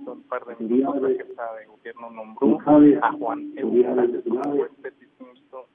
un 0.10 0.24
par 0.24 0.46
de 0.46 0.56
minutos 0.64 1.02
la 1.02 1.10
jefa 1.10 1.44
de 1.60 1.66
gobierno 1.66 2.10
nombró 2.12 2.60
a 3.02 3.12
Juan 3.14 3.54
Evo 3.58 3.72
Morales 3.72 4.24
huésped 4.26 4.94
distinguido 5.00 5.66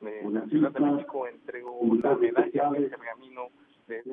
de 0.00 0.30
la 0.32 0.46
Ciudad 0.46 0.72
de 0.72 0.80
México. 0.80 1.26
Entregó 1.26 1.78
la 2.02 2.16
medalla 2.16 2.70
de 2.70 2.88
pergamino 2.88 3.48
de 3.88 3.98
este 3.98 4.12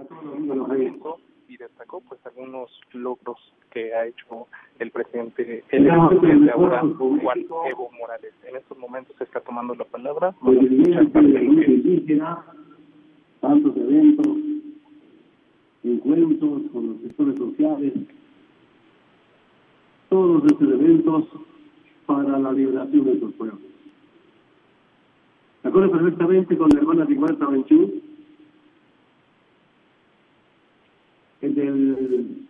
y 1.48 1.58
destacó 1.58 2.02
pues 2.02 2.20
algunos 2.26 2.70
logros 2.94 3.38
que 3.72 3.94
ha 3.94 4.06
hecho 4.06 4.48
el 4.80 4.92
presidente, 4.92 5.64
el 5.70 5.88
presidente 6.10 6.52
ahora 6.52 6.82
Juan 6.98 7.46
Evo 7.70 7.90
Morales. 7.92 8.34
En 8.48 8.56
estos 8.56 8.78
momentos 8.78 9.16
se 9.18 9.24
está 9.24 9.40
tomando 9.42 9.76
la 9.76 9.86
palabra. 9.86 10.36
tantos 13.42 13.76
eventos, 13.76 14.28
encuentros 15.84 16.62
con 16.72 16.88
los 16.88 17.02
sectores 17.02 17.36
sociales, 17.36 17.94
todos 20.10 20.44
estos 20.46 20.70
eventos 20.70 21.26
para 22.06 22.40
la 22.40 22.52
liberación 22.52 23.06
de 23.06 23.14
estos 23.14 23.34
pueblos. 23.34 23.60
Me 25.64 25.70
acuerdo 25.70 25.92
perfectamente 25.92 26.58
con 26.58 26.70
la 26.70 26.80
hermana 26.80 27.06
Rigoberta 27.06 27.48
Benchú, 27.48 28.02
del, 31.72 32.46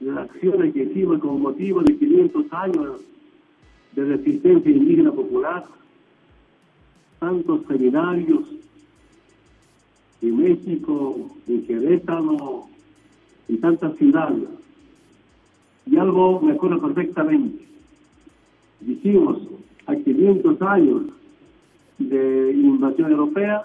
de 0.00 0.12
la 0.12 0.22
acción 0.22 0.72
que 0.72 0.82
hicimos 0.84 1.18
con 1.20 1.40
motivo 1.40 1.82
de 1.82 1.96
500 1.96 2.52
años 2.52 3.00
de 3.92 4.04
resistencia 4.04 4.70
indígena 4.70 5.12
popular, 5.12 5.64
tantos 7.18 7.66
seminarios 7.66 8.44
en 10.22 10.36
México, 10.36 11.30
en 11.46 11.66
Querétaro 11.66 12.66
y 13.48 13.56
tantas 13.56 13.96
ciudades. 13.96 14.48
Y 15.86 15.96
algo 15.96 16.40
me 16.40 16.52
acuerdo 16.52 16.80
perfectamente. 16.80 17.64
Dijimos, 18.80 19.38
a 19.86 19.96
500 19.96 20.62
años 20.62 21.02
de 21.98 22.52
invasión 22.52 23.10
europea, 23.10 23.64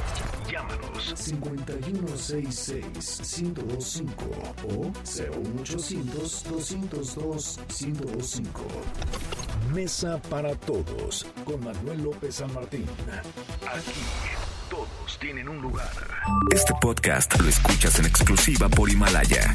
Llámanos 0.50 1.14
5166 1.14 3.42
1025 3.42 4.24
o 4.68 4.90
01800 5.04 6.44
202 6.44 7.60
1025. 7.68 8.66
Mesa 9.72 10.20
para 10.28 10.56
Todos 10.56 11.24
con 11.44 11.62
Manuel 11.62 12.02
López 12.02 12.34
San 12.36 12.52
Martín. 12.52 12.86
Aquí 13.72 14.00
todos 14.68 15.18
tienen 15.20 15.48
un 15.48 15.62
lugar. 15.62 15.92
Este 16.52 16.74
podcast 16.80 17.38
lo 17.40 17.48
escuchas 17.48 17.98
en 17.98 18.04
exclusiva 18.06 18.68
por 18.68 18.90
Himalaya. 18.90 19.54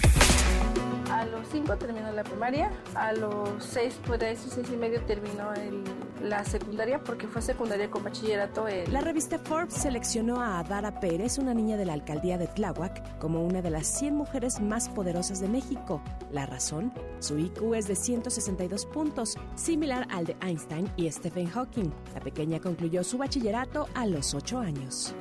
A 1.23 1.25
los 1.25 1.47
5 1.53 1.77
terminó 1.77 2.11
la 2.11 2.25
primaria, 2.25 2.69
a 2.95 3.13
los 3.13 3.49
6, 3.59 4.01
podría 4.05 4.27
decir 4.27 4.51
6 4.51 4.67
y 4.73 4.75
medio 4.75 5.01
terminó 5.03 5.53
el, 5.53 5.81
la 6.21 6.43
secundaria 6.43 7.01
porque 7.01 7.29
fue 7.29 7.41
secundaria 7.41 7.89
con 7.89 8.03
bachillerato. 8.03 8.65
La 8.91 8.99
revista 8.99 9.39
Forbes 9.39 9.73
seleccionó 9.73 10.41
a 10.41 10.59
Adara 10.59 10.99
Pérez, 10.99 11.37
una 11.37 11.53
niña 11.53 11.77
de 11.77 11.85
la 11.85 11.93
alcaldía 11.93 12.37
de 12.37 12.47
Tláhuac, 12.47 13.19
como 13.19 13.41
una 13.45 13.61
de 13.61 13.69
las 13.69 13.87
100 13.87 14.15
mujeres 14.15 14.59
más 14.59 14.89
poderosas 14.89 15.39
de 15.39 15.47
México. 15.47 16.01
La 16.29 16.45
razón, 16.45 16.91
su 17.19 17.37
IQ 17.37 17.73
es 17.73 17.87
de 17.87 17.95
162 17.95 18.85
puntos, 18.87 19.37
similar 19.55 20.05
al 20.11 20.25
de 20.25 20.35
Einstein 20.41 20.91
y 20.97 21.09
Stephen 21.09 21.47
Hawking. 21.47 21.89
La 22.13 22.19
pequeña 22.19 22.59
concluyó 22.59 23.01
su 23.05 23.17
bachillerato 23.17 23.87
a 23.95 24.05
los 24.07 24.33
8 24.33 24.59
años. 24.59 25.15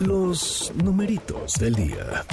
Los 0.00 0.72
numeritos 0.82 1.54
del 1.60 1.74
día. 1.74 2.24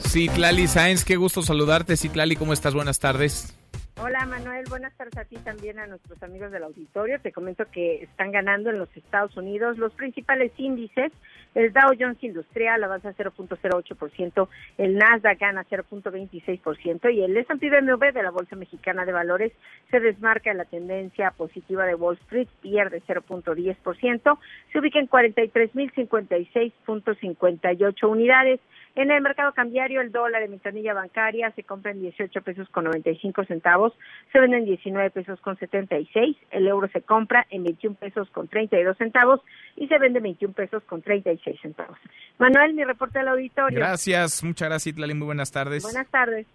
Citlali 0.00 0.66
Sáenz, 0.66 1.04
qué 1.04 1.16
gusto 1.16 1.42
saludarte. 1.42 1.98
Citlali, 1.98 2.34
¿cómo 2.34 2.54
estás? 2.54 2.72
Buenas 2.72 2.98
tardes. 2.98 3.54
Hola 4.00 4.24
Manuel, 4.26 4.64
buenas 4.68 4.92
tardes 4.96 5.16
a 5.18 5.24
ti 5.24 5.36
también 5.36 5.78
a 5.78 5.86
nuestros 5.86 6.22
amigos 6.22 6.50
del 6.50 6.64
auditorio. 6.64 7.20
Te 7.20 7.30
comento 7.30 7.64
que 7.70 8.02
están 8.02 8.32
ganando 8.32 8.70
en 8.70 8.78
los 8.78 8.88
Estados 8.96 9.36
Unidos 9.36 9.76
los 9.76 9.92
principales 9.92 10.52
índices. 10.56 11.12
El 11.54 11.72
Dow 11.72 11.92
Jones 11.98 12.22
Industrial 12.22 12.82
avanza 12.82 13.14
0.08%, 13.14 14.48
el 14.78 14.96
Nasdaq 14.96 15.38
gana 15.38 15.64
0.26% 15.64 17.14
y 17.14 17.22
el 17.22 17.36
S&P 17.36 17.70
BMW 17.70 18.12
de 18.12 18.22
la 18.22 18.30
Bolsa 18.30 18.56
Mexicana 18.56 19.04
de 19.04 19.12
Valores 19.12 19.52
se 19.90 20.00
desmarca 20.00 20.50
en 20.50 20.56
la 20.58 20.64
tendencia 20.64 21.30
positiva 21.30 21.86
de 21.86 21.94
Wall 21.94 22.18
Street, 22.22 22.48
pierde 22.60 23.00
0.10%, 23.06 24.38
se 24.72 24.78
ubica 24.78 24.98
en 24.98 25.08
43.056.58 25.08 28.08
unidades. 28.08 28.58
En 28.96 29.10
el 29.10 29.20
mercado 29.22 29.52
cambiario, 29.52 30.00
el 30.00 30.12
dólar 30.12 30.42
en 30.42 30.52
ventanilla 30.52 30.94
bancaria 30.94 31.50
se 31.56 31.64
compra 31.64 31.90
en 31.90 32.00
18 32.00 32.42
pesos 32.42 32.68
con 32.68 32.84
95 32.84 33.44
centavos, 33.44 33.92
se 34.32 34.38
vende 34.38 34.58
en 34.58 34.64
19 34.66 35.10
pesos 35.10 35.40
con 35.40 35.58
76, 35.58 36.36
el 36.52 36.68
euro 36.68 36.88
se 36.88 37.02
compra 37.02 37.44
en 37.50 37.64
21 37.64 37.96
pesos 37.96 38.30
con 38.30 38.46
32 38.46 38.96
centavos 38.96 39.40
y 39.76 39.88
se 39.88 39.98
vende 39.98 40.18
en 40.18 40.24
21 40.24 40.54
pesos 40.54 40.82
con 40.84 41.02
36 41.02 41.60
centavos. 41.60 41.98
Manuel, 42.38 42.74
mi 42.74 42.84
reporte 42.84 43.18
al 43.18 43.28
auditorio. 43.28 43.78
Gracias, 43.78 44.44
muchas 44.44 44.68
gracias, 44.68 44.94
Itlali, 44.94 45.14
muy 45.14 45.26
buenas 45.26 45.50
tardes. 45.50 45.82
Buenas 45.82 46.08
tardes. 46.08 46.46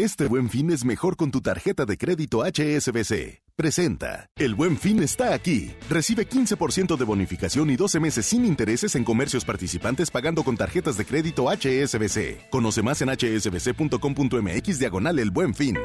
Este 0.00 0.28
buen 0.28 0.48
fin 0.48 0.70
es 0.70 0.84
mejor 0.84 1.16
con 1.16 1.32
tu 1.32 1.40
tarjeta 1.40 1.84
de 1.84 1.98
crédito 1.98 2.44
HSBC. 2.44 3.42
Presenta. 3.56 4.30
El 4.36 4.54
buen 4.54 4.76
fin 4.78 5.02
está 5.02 5.34
aquí. 5.34 5.74
Recibe 5.90 6.28
15% 6.28 6.96
de 6.96 7.04
bonificación 7.04 7.68
y 7.68 7.74
12 7.74 7.98
meses 7.98 8.24
sin 8.24 8.44
intereses 8.44 8.94
en 8.94 9.02
comercios 9.02 9.44
participantes 9.44 10.12
pagando 10.12 10.44
con 10.44 10.56
tarjetas 10.56 10.96
de 10.98 11.04
crédito 11.04 11.50
HSBC. 11.50 12.48
Conoce 12.48 12.80
más 12.80 13.02
en 13.02 13.08
hsbc.com.mx 13.08 14.78
diagonal 14.78 15.18
el 15.18 15.32
buen 15.32 15.52
fin. 15.52 15.76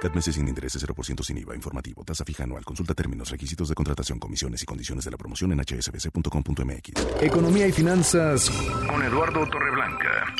CAT 0.00 0.14
meses 0.14 0.36
sin 0.36 0.46
intereses 0.46 0.80
0% 0.86 1.24
sin 1.24 1.38
IVA 1.38 1.56
informativo. 1.56 2.04
Tasa 2.04 2.24
fija 2.24 2.44
anual. 2.44 2.64
Consulta 2.64 2.94
términos, 2.94 3.30
requisitos 3.32 3.68
de 3.70 3.74
contratación, 3.74 4.20
comisiones 4.20 4.62
y 4.62 4.66
condiciones 4.66 5.04
de 5.04 5.10
la 5.10 5.16
promoción 5.16 5.50
en 5.50 5.58
hsbc.com.mx. 5.64 7.22
Economía 7.22 7.66
y 7.66 7.72
finanzas 7.72 8.48
con 8.88 9.02
Eduardo 9.02 9.44
Torreblanca. 9.50 10.32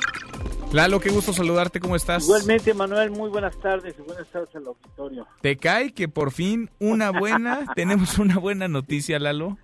Lalo, 0.72 1.00
qué 1.00 1.08
gusto 1.10 1.32
saludarte, 1.32 1.80
¿cómo 1.80 1.96
estás? 1.96 2.24
Igualmente, 2.24 2.74
Manuel, 2.74 3.10
muy 3.10 3.30
buenas 3.30 3.58
tardes 3.58 3.94
y 3.98 4.02
buenas 4.02 4.28
tardes 4.28 4.54
al 4.54 4.66
auditorio. 4.66 5.26
¿Te 5.40 5.56
cae 5.56 5.92
que 5.94 6.08
por 6.08 6.30
fin 6.30 6.68
una 6.78 7.10
buena, 7.10 7.64
tenemos 7.74 8.18
una 8.18 8.38
buena 8.38 8.68
noticia, 8.68 9.18
Lalo? 9.18 9.56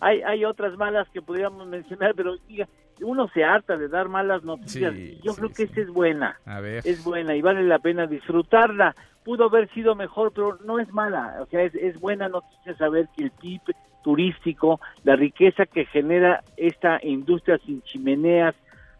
Hay, 0.00 0.22
hay 0.22 0.44
otras 0.44 0.76
malas 0.78 1.08
que 1.10 1.20
podríamos 1.20 1.66
mencionar, 1.66 2.14
pero 2.14 2.36
diga, 2.48 2.66
uno 3.02 3.28
se 3.34 3.44
harta 3.44 3.76
de 3.76 3.88
dar 3.88 4.08
malas 4.08 4.44
noticias. 4.44 4.94
Yo 5.22 5.34
creo 5.34 5.50
que 5.50 5.64
esta 5.64 5.80
es 5.80 5.88
buena. 5.88 6.38
A 6.46 6.60
ver. 6.60 6.86
Es 6.86 7.04
buena 7.04 7.34
y 7.34 7.42
vale 7.42 7.62
la 7.62 7.78
pena 7.78 8.06
disfrutarla. 8.06 8.94
Pudo 9.24 9.46
haber 9.46 9.68
sido 9.74 9.94
mejor, 9.94 10.32
pero 10.32 10.58
no 10.64 10.78
es 10.78 10.90
mala. 10.92 11.36
O 11.42 11.46
sea, 11.46 11.62
es, 11.62 11.74
es 11.74 11.98
buena 12.00 12.28
noticia 12.28 12.76
saber 12.76 13.08
que 13.14 13.24
el 13.24 13.30
PIB 13.32 13.60
turístico, 14.02 14.80
la 15.02 15.16
riqueza 15.16 15.66
que 15.66 15.84
genera 15.86 16.44
esta 16.56 17.00
industria 17.02 17.58
sin 17.58 17.82
chimeneas, 17.82 18.54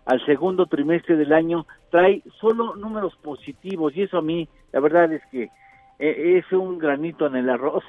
al 0.07 0.25
segundo 0.25 0.67
trimestre 0.67 1.17
del 1.17 1.33
año 1.33 1.67
trae 1.91 2.23
solo 2.41 2.77
números 2.77 3.15
positivos 3.23 3.95
y 3.97 4.03
eso 4.03 4.19
a 4.19 4.23
mí 4.23 4.49
la 4.73 4.81
verdad 4.81 5.13
es 5.13 5.23
que 5.31 5.51
eh, 5.99 6.39
es 6.39 6.53
un 6.53 6.79
granito 6.79 7.27
en 7.27 7.37
el 7.37 7.51
arroz, 7.51 7.85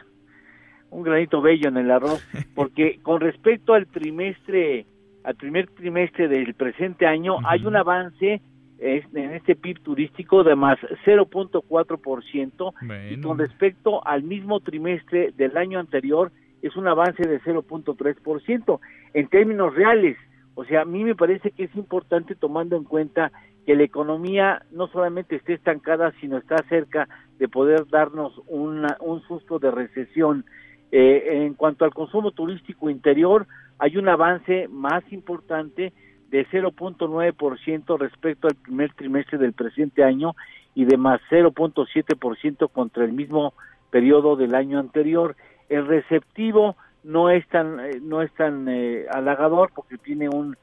un 0.90 1.04
granito 1.04 1.42
bello 1.42 1.70
en 1.70 1.78
el 1.78 1.92
arroz, 1.92 2.26
porque 2.56 3.00
con 3.04 3.22
respecto 3.22 3.74
al 3.74 3.88
trimestre, 3.88 4.86
al 5.24 5.36
primer 5.36 5.70
trimestre 5.70 6.28
del 6.28 6.56
presente 6.56 7.06
año 7.06 7.38
hay 7.46 7.66
un 7.66 7.76
avance 7.76 8.42
en 8.80 9.34
este 9.34 9.56
PIB 9.56 9.82
turístico 9.82 10.44
de 10.44 10.56
más 10.56 10.78
0.4% 11.06 12.74
y 13.12 13.22
con 13.22 13.40
respecto 13.40 14.06
al 14.06 14.24
mismo 14.24 14.60
trimestre 14.60 15.32
del 15.36 15.58
año 15.58 15.80
anterior 15.80 16.32
es 16.62 16.76
un 16.76 16.88
avance 16.88 17.28
de 17.28 17.42
0.3%. 17.42 18.80
En 19.14 19.28
términos 19.30 19.74
reales, 19.74 20.18
o 20.60 20.66
sea, 20.66 20.82
a 20.82 20.86
mí 20.86 21.04
me 21.04 21.14
parece 21.14 21.52
que 21.52 21.66
es 21.66 21.76
importante 21.76 22.34
tomando 22.34 22.76
en 22.76 22.84
cuenta 22.84 23.32
que 23.68 23.76
la 23.76 23.84
economía 23.84 24.64
no 24.72 24.88
solamente 24.88 25.36
esté 25.36 25.54
estancada, 25.54 26.12
sino 26.20 26.40
está 26.40 26.56
cerca 26.68 27.08
de 27.38 27.48
poder 27.48 27.88
darnos 27.90 28.34
una, 28.48 28.98
un 29.00 29.22
susto 29.28 29.60
de 29.60 29.70
recesión. 29.70 30.46
Eh, 30.92 31.44
en 31.46 31.54
cuanto 31.54 31.86
al 31.86 31.94
consumo 31.94 32.32
turístico 32.32 32.90
interior, 32.90 33.46
hay 33.78 33.98
un 33.98 34.10
avance 34.10 34.68
más 34.68 35.04
importante 35.14 35.94
de 36.32 36.48
0.9% 36.48 38.00
respecto 38.00 38.48
al 38.48 38.56
primer 38.56 38.92
trimestre 38.94 39.38
del 39.38 39.54
presente 39.54 40.04
año 40.04 40.36
y 40.74 40.86
de 40.86 40.98
más 40.98 41.22
0.7% 41.30 42.68
contra 42.72 43.06
el 43.06 43.14
mismo 43.14 43.54
periodo 43.92 44.36
del 44.36 44.56
año 44.56 44.80
anterior. 44.80 45.36
El 45.70 45.86
receptivo 45.86 46.76
no 47.04 47.30
es 47.30 47.48
tan 47.48 47.80
eh, 47.80 48.00
no 48.02 48.22
es 48.22 48.32
tan 48.34 48.68
eh, 48.68 49.06
halagador 49.12 49.72
porque 49.74 49.98
tiene 49.98 50.30
un 50.30 50.58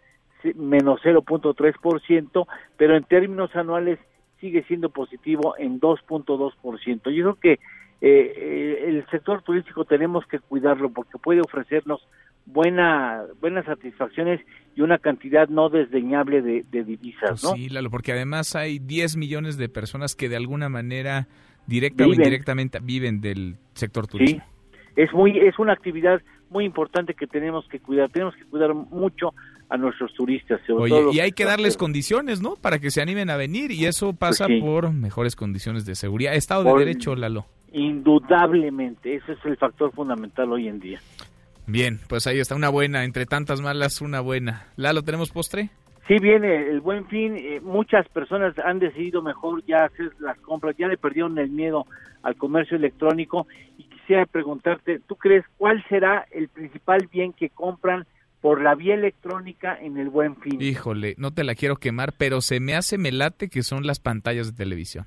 menos 0.57 1.01
0.3%, 1.03 2.47
pero 2.77 2.97
en 2.97 3.05
términos 3.05 3.55
anuales 3.57 3.99
sigue 4.41 4.63
siendo 4.65 4.91
positivo 4.91 5.55
en 5.59 5.81
2.2%. 5.81 7.11
Yo 7.11 7.35
creo 7.35 7.35
que 7.37 7.61
eh, 8.03 8.85
el 8.89 9.07
sector 9.11 9.43
turístico 9.43 9.87
tenemos 9.87 10.27
que 10.27 10.39
cuidarlo 10.39 10.91
porque 10.91 11.17
puede 11.17 11.41
ofrecernos 11.41 12.07
buena, 12.45 13.23
buenas 13.41 13.65
satisfacciones 13.65 14.41
y 14.77 14.83
una 14.83 14.99
cantidad 14.99 15.49
no 15.49 15.71
desdeñable 15.71 16.43
de, 16.43 16.65
divisas, 16.71 17.43
¿no? 17.43 17.55
Sí, 17.55 17.71
Lalo, 17.71 17.91
porque 17.91 18.13
además 18.13 18.55
hay 18.55 18.79
10 18.81 19.17
millones 19.17 19.57
de 19.57 19.71
personas 19.71 20.15
que 20.15 20.29
de 20.29 20.37
alguna 20.37 20.69
manera 20.69 21.27
directa 21.67 22.05
o 22.05 22.13
indirectamente 22.13 22.81
viven 22.83 23.23
del 23.23 23.57
sector 23.73 24.07
turístico. 24.07 24.45
Sí 24.45 24.54
es 24.97 25.13
muy 25.13 25.39
es 25.39 25.59
una 25.59 25.73
actividad 25.73 26.21
muy 26.51 26.65
importante 26.65 27.15
que 27.15 27.27
tenemos 27.27 27.67
que 27.69 27.81
cuidar. 27.81 28.11
Tenemos 28.11 28.35
que 28.37 28.45
cuidar 28.45 28.75
mucho 28.75 29.35
a 29.69 29.77
nuestros 29.77 30.13
turistas 30.13 30.61
Oye, 30.69 31.07
y 31.13 31.21
hay 31.21 31.33
que 31.33 31.45
darles 31.45 31.77
condiciones 31.77 32.41
no 32.43 32.55
para 32.55 32.79
que 32.79 32.91
se 32.91 33.01
animen 33.01 33.31
a 33.31 33.37
venir 33.37 33.71
y 33.71 33.87
eso 33.87 34.13
pasa 34.13 34.47
por 34.61 34.93
mejores 34.93 35.37
condiciones 35.37 35.87
de 35.87 35.95
seguridad. 35.95 36.35
Estado 36.35 36.65
de 36.65 36.79
derecho 36.79 37.17
Lalo. 37.17 37.47
Indudablemente 37.73 39.17
ese 39.17 39.33
es 39.33 39.39
el 39.45 39.57
factor 39.57 39.91
fundamental 39.93 40.53
hoy 40.53 40.69
en 40.69 40.81
día. 40.81 41.01
Bien 41.67 41.99
pues 42.09 42.27
ahí 42.27 42.39
está 42.39 42.55
una 42.55 42.69
buena 42.69 43.05
entre 43.05 43.27
tantas 43.27 43.61
malas 43.61 44.01
una 44.01 44.21
buena. 44.21 44.69
Lalo 44.77 45.03
tenemos 45.03 45.31
postre 45.31 45.71
Sí 46.07 46.19
viene 46.19 46.69
el 46.69 46.83
buen 46.83 47.07
fin, 47.07 47.35
eh, 47.35 47.61
muchas 47.63 48.07
personas 48.11 48.55
han 48.59 48.79
decidido 48.79 49.23
mejor 49.23 49.65
ya 49.65 49.87
hacer 49.87 50.13
las 50.19 50.39
compras, 50.41 50.77
ya 50.77 50.87
le 50.87 50.99
perdieron 50.99 51.39
el 51.39 51.49
miedo 51.49 51.87
al 52.23 52.37
comercio 52.37 52.77
electrónico 52.77 53.47
quisiera 54.05 54.27
preguntarte, 54.27 55.01
¿tú 55.07 55.17
crees 55.17 55.45
cuál 55.57 55.83
será 55.89 56.27
el 56.31 56.49
principal 56.49 57.09
bien 57.11 57.33
que 57.33 57.49
compran 57.49 58.07
por 58.43 58.61
la 58.61 58.75
vía 58.75 58.95
electrónica 58.95 59.79
en 59.81 59.97
el 59.97 60.11
buen 60.11 60.37
fin? 60.37 60.61
Híjole, 60.61 61.15
no 61.17 61.31
te 61.31 61.43
la 61.43 61.55
quiero 61.55 61.77
quemar, 61.77 62.13
pero 62.19 62.43
se 62.43 62.61
me 62.61 62.75
hace 62.75 62.99
melate 62.99 63.49
que 63.49 63.63
son 63.63 63.87
las 63.87 64.01
pantallas 64.01 64.51
de 64.51 64.53
televisión. 64.63 65.07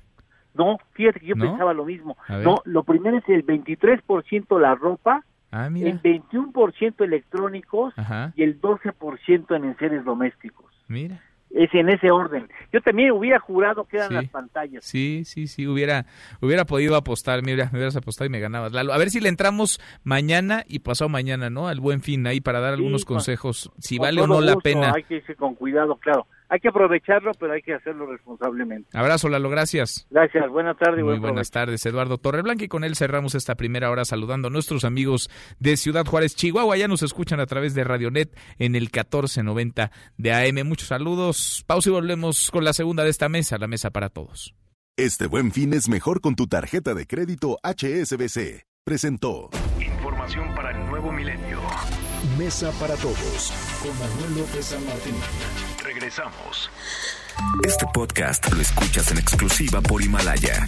No, 0.54 0.78
fíjate 0.94 1.20
que 1.20 1.26
yo 1.26 1.36
pensaba 1.36 1.72
lo 1.72 1.84
mismo. 1.84 2.16
No, 2.28 2.56
lo 2.64 2.82
primero 2.82 3.18
es 3.18 3.28
el 3.28 3.46
23% 3.46 4.60
la 4.60 4.74
ropa, 4.74 5.24
ah, 5.52 5.66
el 5.66 6.02
21% 6.02 7.04
electrónicos 7.04 7.94
y 8.34 8.42
el 8.42 8.60
12% 8.60 9.56
en 9.56 9.64
enseres 9.64 10.04
domésticos. 10.04 10.66
Mira. 10.88 11.22
Es 11.50 11.72
en 11.72 11.88
ese 11.88 12.10
orden. 12.10 12.48
Yo 12.72 12.80
también 12.82 13.12
hubiera 13.12 13.40
jurado 13.40 13.84
que 13.84 13.96
eran 13.96 14.12
las 14.14 14.28
pantallas. 14.28 14.84
Sí, 14.84 15.22
sí, 15.24 15.46
sí, 15.46 15.66
hubiera, 15.66 16.04
hubiera 16.40 16.66
podido 16.66 16.94
apostar, 16.94 17.42
mira, 17.42 17.70
me 17.72 17.78
hubieras 17.78 17.96
apostado 17.96 18.26
y 18.26 18.30
me 18.30 18.40
ganabas. 18.40 18.74
A 18.74 18.98
ver 18.98 19.10
si 19.10 19.20
le 19.20 19.28
entramos 19.28 19.80
mañana 20.04 20.64
y 20.68 20.80
pasado 20.80 21.08
mañana, 21.08 21.48
¿no? 21.48 21.68
Al 21.68 21.80
buen 21.80 22.02
fin 22.02 22.26
ahí 22.26 22.40
para 22.40 22.60
dar 22.60 22.74
algunos 22.74 23.04
consejos, 23.04 23.70
si 23.78 23.98
vale 23.98 24.20
o 24.20 24.26
no 24.26 24.40
la 24.40 24.56
pena. 24.56 24.92
Hay 24.94 25.04
que 25.04 25.16
irse 25.16 25.34
con 25.34 25.54
cuidado, 25.54 25.96
claro. 25.96 26.26
Hay 26.48 26.60
que 26.60 26.68
aprovecharlo, 26.68 27.32
pero 27.38 27.52
hay 27.52 27.62
que 27.62 27.74
hacerlo 27.74 28.06
responsablemente. 28.06 28.88
Abrazo, 28.94 29.28
Lalo, 29.28 29.50
gracias. 29.50 30.06
Gracias, 30.10 30.48
buenas 30.48 30.76
tardes. 30.78 31.04
Muy 31.04 31.18
buenas 31.18 31.50
tardes, 31.50 31.84
Eduardo 31.84 32.18
Torreblanca, 32.18 32.64
y 32.64 32.68
con 32.68 32.84
él 32.84 32.96
cerramos 32.96 33.34
esta 33.34 33.54
primera 33.54 33.90
hora 33.90 34.04
saludando 34.04 34.48
a 34.48 34.50
nuestros 34.50 34.84
amigos 34.84 35.30
de 35.58 35.76
Ciudad 35.76 36.06
Juárez, 36.06 36.34
Chihuahua. 36.36 36.76
Ya 36.76 36.88
nos 36.88 37.02
escuchan 37.02 37.40
a 37.40 37.46
través 37.46 37.74
de 37.74 37.84
Radionet 37.84 38.36
en 38.58 38.74
el 38.74 38.84
1490 38.84 39.90
de 40.16 40.32
AM. 40.32 40.66
Muchos 40.66 40.88
saludos. 40.88 41.64
Pausa 41.66 41.90
y 41.90 41.92
volvemos 41.92 42.50
con 42.50 42.64
la 42.64 42.72
segunda 42.72 43.04
de 43.04 43.10
esta 43.10 43.28
mesa, 43.28 43.58
la 43.58 43.66
mesa 43.66 43.90
para 43.90 44.08
todos. 44.08 44.54
Este 44.96 45.26
buen 45.26 45.52
fin 45.52 45.74
es 45.74 45.88
mejor 45.88 46.20
con 46.20 46.34
tu 46.34 46.46
tarjeta 46.48 46.94
de 46.94 47.06
crédito 47.06 47.58
HSBC. 47.62 48.64
Presentó. 48.84 49.50
Información 49.78 50.54
para 50.54 50.70
el 50.70 50.86
nuevo 50.88 51.12
milenio. 51.12 51.60
Mesa 52.36 52.72
para 52.72 52.94
todos 52.96 53.52
con 53.82 53.98
Manuel 53.98 54.40
López 54.40 54.66
San 54.66 54.84
Martín. 54.86 55.14
Regresamos. 55.82 56.70
Este 57.66 57.86
podcast 57.94 58.52
lo 58.52 58.60
escuchas 58.60 59.10
en 59.10 59.18
exclusiva 59.18 59.80
por 59.80 60.02
Himalaya. 60.02 60.66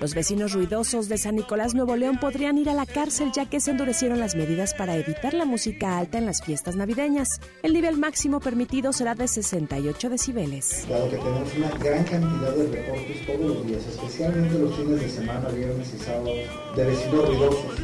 Los 0.00 0.14
vecinos 0.14 0.54
ruidosos 0.54 1.10
de 1.10 1.18
San 1.18 1.36
Nicolás 1.36 1.74
Nuevo 1.74 1.94
León 1.94 2.16
podrían 2.18 2.56
ir 2.56 2.70
a 2.70 2.74
la 2.74 2.86
cárcel 2.86 3.32
ya 3.34 3.44
que 3.44 3.60
se 3.60 3.70
endurecieron 3.70 4.18
las 4.18 4.34
medidas 4.34 4.72
para 4.72 4.96
evitar 4.96 5.34
la 5.34 5.44
música 5.44 5.98
alta 5.98 6.16
en 6.16 6.24
las 6.24 6.42
fiestas 6.42 6.74
navideñas. 6.74 7.38
El 7.62 7.74
nivel 7.74 7.98
máximo 7.98 8.40
permitido 8.40 8.94
será 8.94 9.14
de 9.14 9.28
68 9.28 10.08
decibeles. 10.08 10.86
Dado 10.88 11.10
que 11.10 11.18
tenemos 11.18 11.54
una 11.54 11.70
gran 11.72 12.04
cantidad 12.04 12.54
de 12.54 12.66
reportes 12.68 13.26
todos 13.26 13.40
los 13.40 13.66
días, 13.66 13.86
especialmente 13.86 14.58
los 14.58 14.74
fines 14.74 15.00
de 15.02 15.08
semana, 15.10 15.48
viernes 15.50 15.92
y 15.94 16.02
sábados, 16.02 16.38
de 16.76 16.84
vecinos 16.84 17.28
ruidosos. 17.28 17.80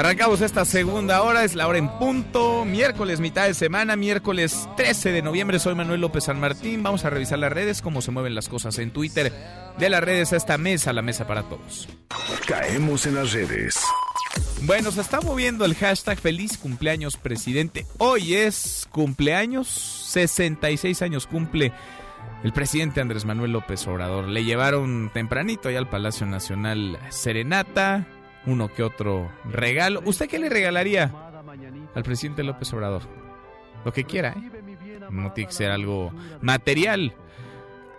Arrancamos 0.00 0.40
esta 0.40 0.64
segunda 0.64 1.20
hora, 1.20 1.44
es 1.44 1.54
la 1.54 1.68
hora 1.68 1.76
en 1.76 1.90
punto, 1.98 2.64
miércoles 2.64 3.20
mitad 3.20 3.46
de 3.46 3.52
semana, 3.52 3.96
miércoles 3.96 4.66
13 4.78 5.12
de 5.12 5.20
noviembre, 5.20 5.58
soy 5.58 5.74
Manuel 5.74 6.00
López 6.00 6.24
San 6.24 6.40
Martín, 6.40 6.82
vamos 6.82 7.04
a 7.04 7.10
revisar 7.10 7.38
las 7.38 7.52
redes, 7.52 7.82
cómo 7.82 8.00
se 8.00 8.10
mueven 8.10 8.34
las 8.34 8.48
cosas 8.48 8.78
en 8.78 8.92
Twitter, 8.92 9.30
de 9.78 9.90
las 9.90 10.02
redes 10.02 10.32
a 10.32 10.38
esta 10.38 10.56
mesa, 10.56 10.94
la 10.94 11.02
mesa 11.02 11.26
para 11.26 11.42
todos. 11.42 11.86
Caemos 12.46 13.04
en 13.04 13.16
las 13.16 13.34
redes. 13.34 13.78
Bueno, 14.62 14.90
se 14.90 15.02
está 15.02 15.20
moviendo 15.20 15.66
el 15.66 15.74
hashtag 15.74 16.18
feliz 16.18 16.56
cumpleaños 16.56 17.18
presidente, 17.18 17.84
hoy 17.98 18.36
es 18.36 18.88
cumpleaños, 18.90 19.68
66 19.68 21.02
años 21.02 21.26
cumple 21.26 21.74
el 22.42 22.54
presidente 22.54 23.02
Andrés 23.02 23.26
Manuel 23.26 23.52
López 23.52 23.86
Obrador, 23.86 24.28
le 24.28 24.44
llevaron 24.44 25.10
tempranito 25.12 25.68
allá 25.68 25.78
al 25.78 25.90
Palacio 25.90 26.24
Nacional 26.24 26.98
Serenata, 27.10 28.06
uno 28.46 28.68
que 28.68 28.82
otro 28.82 29.30
regalo. 29.44 30.02
¿Usted 30.04 30.28
qué 30.28 30.38
le 30.38 30.48
regalaría 30.48 31.12
al 31.94 32.02
presidente 32.02 32.42
López 32.42 32.72
Obrador? 32.72 33.02
Lo 33.84 33.92
que 33.92 34.04
quiera, 34.04 34.30
¿eh? 34.30 34.50
No 35.10 35.32
tiene 35.32 35.48
que 35.48 35.54
ser 35.54 35.70
algo 35.70 36.12
material. 36.40 37.14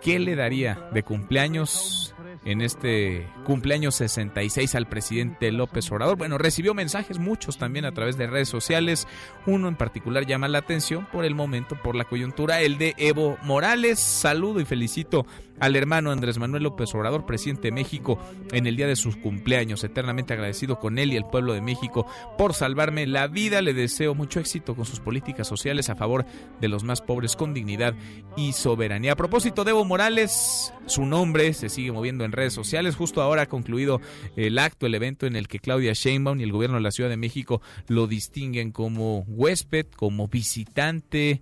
¿Qué 0.00 0.18
le 0.18 0.34
daría 0.34 0.88
de 0.92 1.02
cumpleaños 1.02 2.12
en 2.44 2.60
este 2.60 3.26
cumpleaños 3.44 3.94
66 3.96 4.74
al 4.74 4.88
presidente 4.88 5.52
López 5.52 5.90
Obrador. 5.92 6.16
Bueno, 6.16 6.38
recibió 6.38 6.74
mensajes, 6.74 7.18
muchos 7.18 7.58
también 7.58 7.84
a 7.84 7.92
través 7.92 8.16
de 8.16 8.26
redes 8.26 8.48
sociales. 8.48 9.06
Uno 9.46 9.68
en 9.68 9.76
particular 9.76 10.26
llama 10.26 10.48
la 10.48 10.58
atención 10.58 11.06
por 11.12 11.24
el 11.24 11.34
momento, 11.34 11.76
por 11.82 11.94
la 11.94 12.04
coyuntura, 12.04 12.60
el 12.60 12.78
de 12.78 12.94
Evo 12.98 13.38
Morales. 13.42 13.98
Saludo 13.98 14.60
y 14.60 14.64
felicito 14.64 15.26
al 15.62 15.76
hermano 15.76 16.10
Andrés 16.10 16.38
Manuel 16.38 16.64
López 16.64 16.92
Obrador, 16.92 17.24
presidente 17.24 17.68
de 17.68 17.72
México, 17.72 18.18
en 18.50 18.66
el 18.66 18.74
día 18.74 18.88
de 18.88 18.96
sus 18.96 19.16
cumpleaños. 19.16 19.84
Eternamente 19.84 20.32
agradecido 20.32 20.80
con 20.80 20.98
él 20.98 21.12
y 21.12 21.16
el 21.16 21.24
pueblo 21.24 21.52
de 21.52 21.60
México 21.60 22.04
por 22.36 22.52
salvarme 22.52 23.06
la 23.06 23.28
vida. 23.28 23.62
Le 23.62 23.72
deseo 23.72 24.16
mucho 24.16 24.40
éxito 24.40 24.74
con 24.74 24.86
sus 24.86 24.98
políticas 24.98 25.46
sociales 25.46 25.88
a 25.88 25.94
favor 25.94 26.26
de 26.60 26.66
los 26.66 26.82
más 26.82 27.00
pobres 27.00 27.36
con 27.36 27.54
dignidad 27.54 27.94
y 28.36 28.54
soberanía. 28.54 29.12
A 29.12 29.16
propósito 29.16 29.64
Evo 29.64 29.84
Morales, 29.84 30.74
su 30.86 31.06
nombre 31.06 31.54
se 31.54 31.68
sigue 31.68 31.92
moviendo 31.92 32.24
en 32.24 32.32
redes 32.32 32.54
sociales. 32.54 32.96
Justo 32.96 33.22
ahora 33.22 33.42
ha 33.42 33.48
concluido 33.48 34.00
el 34.34 34.58
acto, 34.58 34.86
el 34.86 34.96
evento 34.96 35.26
en 35.26 35.36
el 35.36 35.46
que 35.46 35.60
Claudia 35.60 35.92
Sheinbaum 35.92 36.40
y 36.40 36.42
el 36.42 36.50
gobierno 36.50 36.78
de 36.78 36.82
la 36.82 36.90
Ciudad 36.90 37.08
de 37.08 37.16
México 37.16 37.62
lo 37.86 38.08
distinguen 38.08 38.72
como 38.72 39.20
huésped, 39.28 39.86
como 39.94 40.26
visitante 40.26 41.40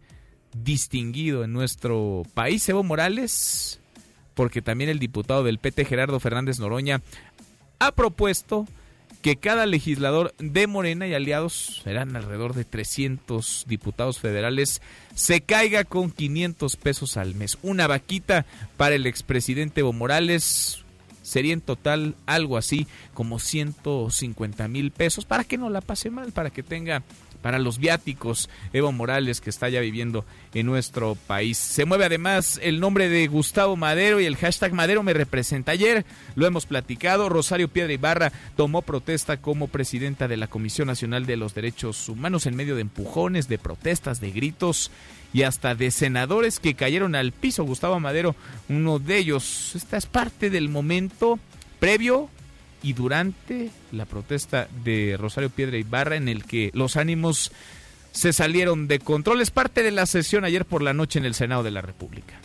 distinguido 0.55 1.43
en 1.43 1.55
nuestro 1.55 2.25
país. 2.35 2.69
Evo 2.69 2.83
Morales 2.83 3.80
porque 4.41 4.63
también 4.63 4.89
el 4.89 4.99
diputado 4.99 5.45
del 5.45 5.59
PT 5.59 5.85
Gerardo 5.85 6.19
Fernández 6.19 6.59
Noroña 6.61 7.03
ha 7.79 7.93
propuesto 7.93 8.67
que 9.21 9.37
cada 9.37 9.67
legislador 9.67 10.35
de 10.39 10.67
Morena 10.67 11.07
y 11.07 11.13
aliados, 11.13 11.83
serán 11.85 12.17
alrededor 12.17 12.55
de 12.55 12.65
300 12.65 13.67
diputados 13.69 14.19
federales, 14.19 14.81
se 15.15 15.43
caiga 15.43 15.85
con 15.85 16.11
500 16.11 16.77
pesos 16.77 17.19
al 17.19 17.35
mes. 17.35 17.59
Una 17.61 17.87
vaquita 17.87 18.47
para 18.79 18.95
el 18.95 19.05
expresidente 19.05 19.81
Evo 19.81 19.93
Morales 19.93 20.87
sería 21.21 21.53
en 21.53 21.61
total 21.61 22.15
algo 22.25 22.57
así 22.57 22.87
como 23.13 23.41
150 23.41 24.69
mil 24.69 24.91
pesos 24.91 25.27
para 25.27 25.45
que 25.45 25.59
no 25.59 25.69
la 25.69 25.83
pase 25.83 26.09
mal, 26.09 26.33
para 26.33 26.49
que 26.49 26.63
tenga 26.63 27.03
para 27.43 27.59
los 27.59 27.79
viáticos 27.79 28.49
Evo 28.73 28.93
Morales 28.93 29.41
que 29.41 29.51
está 29.51 29.69
ya 29.69 29.81
viviendo 29.81 30.25
en 30.55 30.67
nuestro 30.67 31.17
país. 31.27 31.59
Se 31.59 31.85
mueve 31.85 32.05
además 32.05 32.59
el 32.63 32.81
nombre 32.81 33.09
de 33.09 33.27
Gustavo 33.27 33.77
Madero 33.77 34.21
y 34.21 34.27
el 34.27 34.37
hashtag 34.37 34.73
Madero 34.73 35.03
me 35.03 35.13
representa. 35.13 35.73
Ayer 35.73 36.05
lo 36.35 36.47
hemos 36.47 36.67
platicado, 36.67 37.29
Rosario 37.29 37.69
Piedra 37.69 37.93
Ibarra 37.93 38.33
tomó 38.57 38.83
protesta 38.83 39.39
como 39.39 39.69
presidenta 39.69 40.29
de 40.29 40.37
la 40.37 40.49
Comisión 40.49 40.89
Nacional 40.89 41.27
de 41.27 41.37
los 41.37 41.55
Derechos 41.55 42.09
Humanos 42.09 42.47
en 42.47 42.57
medio 42.57 42.75
de 42.75 42.83
empujones, 42.83 43.49
de 43.49 43.59
protestas, 43.59 44.21
de 44.21 44.31
gritos 44.31 44.91
y 45.33 45.43
hasta 45.43 45.75
de 45.75 45.91
senadores 45.91 46.59
que 46.59 46.75
cayeron 46.75 47.15
al 47.15 47.33
piso. 47.33 47.65
Gustavo 47.65 48.01
Madero, 48.01 48.35
uno 48.69 48.99
de 48.99 49.19
ellos. 49.19 49.73
Esta 49.75 49.97
es 49.97 50.07
parte 50.07 50.51
del 50.51 50.69
momento 50.69 51.39
previo 51.79 52.29
y 52.83 52.93
durante 52.93 53.71
la 53.93 54.07
protesta 54.07 54.69
de 54.85 55.17
Rosario 55.19 55.51
Piedra 55.51 55.77
Ibarra 55.77 56.17
en 56.17 56.29
el 56.29 56.45
que 56.45 56.71
los 56.75 56.97
ánimos 56.97 57.53
se 58.13 58.33
salieron 58.33 58.89
de 58.89 58.99
control. 58.99 59.41
Es 59.41 59.51
parte 59.51 59.83
de 59.83 59.91
la 59.91 60.07
sesión 60.07 60.45
ayer 60.45 60.65
por 60.65 60.83
la 60.83 60.93
noche 60.93 61.19
en 61.19 61.25
el 61.25 61.35
Senado 61.35 61.63
de 61.63 61.71
la 61.71 61.83
República. 61.83 62.41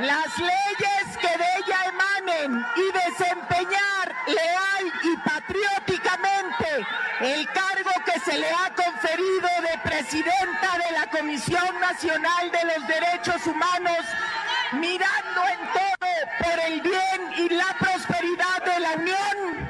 las 0.00 0.38
leyes 0.38 1.18
que 1.20 1.38
de 1.38 1.46
ella 1.58 1.78
emanen 1.88 2.64
y 2.76 2.92
desempeñar 2.92 4.14
leal 4.26 4.92
y 5.02 5.16
patrióticamente 5.28 6.86
el 7.20 7.46
cargo 7.48 7.90
que 8.04 8.20
se 8.20 8.38
le 8.38 8.52
de 9.22 9.90
presidenta 9.90 10.78
de 10.86 10.92
la 10.92 11.10
Comisión 11.10 11.80
Nacional 11.80 12.50
de 12.50 12.64
los 12.74 12.88
Derechos 12.88 13.46
Humanos, 13.46 14.04
mirando 14.72 15.40
en 15.52 15.58
todo 15.72 16.10
por 16.38 16.58
el 16.66 16.80
bien 16.80 17.20
y 17.38 17.54
la 17.54 17.76
prosperidad 17.78 18.64
de 18.64 18.80
la 18.80 18.92
Unión? 18.94 19.68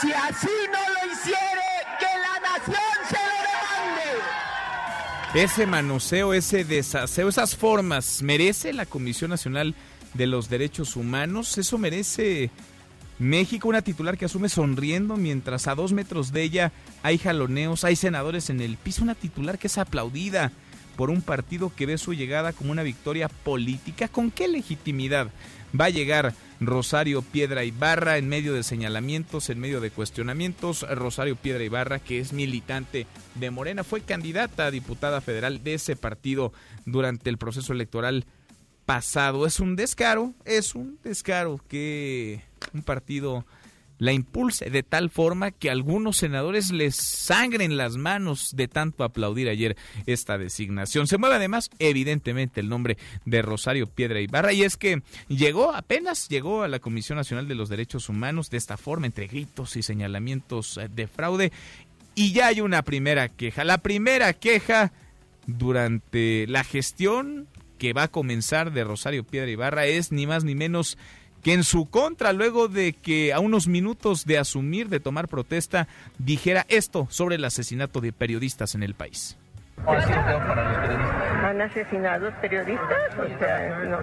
Si 0.00 0.12
así 0.12 0.50
no 0.72 0.80
lo 0.92 1.12
hiciere, 1.12 1.68
que 1.98 2.06
la 2.18 2.40
nación 2.50 2.96
se 3.08 3.16
lo 3.16 3.38
demande. 3.48 5.44
Ese 5.44 5.66
manoseo, 5.66 6.34
ese 6.34 6.64
desaseo, 6.64 7.28
esas 7.28 7.56
formas, 7.56 8.22
¿merece 8.22 8.72
la 8.72 8.86
Comisión 8.86 9.30
Nacional 9.30 9.74
de 10.14 10.26
los 10.26 10.48
Derechos 10.48 10.96
Humanos. 10.96 11.56
Eso 11.58 11.78
merece 11.78 12.50
México, 13.22 13.68
una 13.68 13.82
titular 13.82 14.18
que 14.18 14.24
asume 14.24 14.48
sonriendo 14.48 15.16
mientras 15.16 15.68
a 15.68 15.76
dos 15.76 15.92
metros 15.92 16.32
de 16.32 16.42
ella 16.42 16.72
hay 17.04 17.18
jaloneos, 17.18 17.84
hay 17.84 17.94
senadores 17.94 18.50
en 18.50 18.60
el 18.60 18.76
piso, 18.76 19.04
una 19.04 19.14
titular 19.14 19.60
que 19.60 19.68
es 19.68 19.78
aplaudida 19.78 20.50
por 20.96 21.08
un 21.08 21.22
partido 21.22 21.72
que 21.74 21.86
ve 21.86 21.98
su 21.98 22.14
llegada 22.14 22.52
como 22.52 22.72
una 22.72 22.82
victoria 22.82 23.28
política. 23.28 24.08
¿Con 24.08 24.32
qué 24.32 24.48
legitimidad 24.48 25.30
va 25.80 25.84
a 25.84 25.90
llegar 25.90 26.34
Rosario 26.58 27.22
Piedra 27.22 27.62
Ibarra 27.62 28.18
en 28.18 28.28
medio 28.28 28.54
de 28.54 28.64
señalamientos, 28.64 29.50
en 29.50 29.60
medio 29.60 29.80
de 29.80 29.92
cuestionamientos? 29.92 30.84
Rosario 30.90 31.36
Piedra 31.36 31.62
Ibarra, 31.62 32.00
que 32.00 32.18
es 32.18 32.32
militante 32.32 33.06
de 33.36 33.50
Morena, 33.52 33.84
fue 33.84 34.00
candidata 34.00 34.66
a 34.66 34.70
diputada 34.72 35.20
federal 35.20 35.62
de 35.62 35.74
ese 35.74 35.94
partido 35.94 36.52
durante 36.86 37.30
el 37.30 37.38
proceso 37.38 37.72
electoral 37.72 38.24
Es 38.98 39.60
un 39.60 39.76
descaro, 39.76 40.34
es 40.44 40.74
un 40.74 40.98
descaro 41.02 41.60
que 41.68 42.42
un 42.74 42.82
partido 42.82 43.46
la 44.02 44.12
impulse 44.12 44.68
de 44.68 44.82
tal 44.82 45.10
forma 45.10 45.52
que 45.52 45.70
algunos 45.70 46.16
senadores 46.16 46.72
les 46.72 46.96
sangren 46.96 47.76
las 47.76 47.96
manos 47.96 48.50
de 48.56 48.66
tanto 48.66 49.04
aplaudir 49.04 49.48
ayer 49.48 49.76
esta 50.06 50.38
designación. 50.38 51.06
Se 51.06 51.18
mueve 51.18 51.36
además, 51.36 51.70
evidentemente, 51.78 52.60
el 52.60 52.68
nombre 52.68 52.98
de 53.24 53.42
Rosario 53.42 53.86
Piedra 53.86 54.20
Ibarra 54.20 54.52
y 54.52 54.64
es 54.64 54.76
que 54.76 55.02
llegó, 55.28 55.72
apenas 55.72 56.28
llegó 56.28 56.64
a 56.64 56.68
la 56.68 56.80
Comisión 56.80 57.16
Nacional 57.16 57.46
de 57.46 57.54
los 57.54 57.68
Derechos 57.68 58.08
Humanos 58.08 58.50
de 58.50 58.56
esta 58.56 58.76
forma, 58.76 59.06
entre 59.06 59.28
gritos 59.28 59.76
y 59.76 59.82
señalamientos 59.82 60.80
de 60.90 61.06
fraude, 61.06 61.52
y 62.16 62.32
ya 62.32 62.48
hay 62.48 62.60
una 62.60 62.82
primera 62.82 63.28
queja. 63.28 63.62
La 63.62 63.78
primera 63.78 64.32
queja 64.32 64.92
durante 65.46 66.46
la 66.48 66.64
gestión 66.64 67.48
que 67.82 67.92
va 67.92 68.04
a 68.04 68.08
comenzar 68.08 68.70
de 68.70 68.84
Rosario 68.84 69.24
Piedra 69.24 69.50
Ibarra 69.50 69.86
es 69.86 70.12
ni 70.12 70.24
más 70.24 70.44
ni 70.44 70.54
menos 70.54 70.96
que 71.42 71.52
en 71.52 71.64
su 71.64 71.90
contra, 71.90 72.32
luego 72.32 72.68
de 72.68 72.92
que 72.92 73.32
a 73.32 73.40
unos 73.40 73.66
minutos 73.66 74.24
de 74.24 74.38
asumir, 74.38 74.88
de 74.88 75.00
tomar 75.00 75.26
protesta, 75.26 75.88
dijera 76.16 76.64
esto 76.68 77.08
sobre 77.10 77.34
el 77.34 77.44
asesinato 77.44 78.00
de 78.00 78.12
periodistas 78.12 78.76
en 78.76 78.84
el 78.84 78.94
país. 78.94 79.36
¿Han 79.84 81.60
asesinado 81.60 82.30
periodistas? 82.40 83.18
O 83.18 83.38
sea, 83.40 83.80
no. 83.88 84.00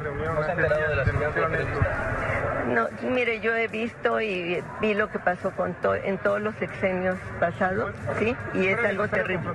No, 2.76 2.88
mire, 3.10 3.40
yo 3.40 3.56
he 3.56 3.70
visto 3.70 4.20
y 4.20 4.62
vi 4.82 4.94
lo 4.94 5.10
que 5.10 5.20
pasó 5.20 5.52
con 5.52 5.74
en 6.04 6.18
todos 6.18 6.42
los 6.42 6.54
sexenios 6.56 7.18
pasados, 7.40 7.96
¿sí? 8.20 8.36
Y 8.56 8.68
es 8.68 8.80
algo 8.80 9.08
terrible. 9.08 9.52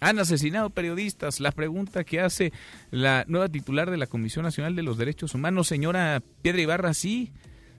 Han 0.00 0.18
asesinado 0.18 0.70
periodistas. 0.70 1.40
La 1.40 1.52
pregunta 1.52 2.04
que 2.04 2.20
hace 2.20 2.52
la 2.90 3.24
nueva 3.28 3.48
titular 3.48 3.90
de 3.90 3.98
la 3.98 4.06
Comisión 4.06 4.44
Nacional 4.44 4.74
de 4.74 4.82
los 4.82 4.98
Derechos 4.98 5.34
Humanos, 5.34 5.68
señora 5.68 6.22
Piedra 6.42 6.62
Ibarra, 6.62 6.94
sí, 6.94 7.32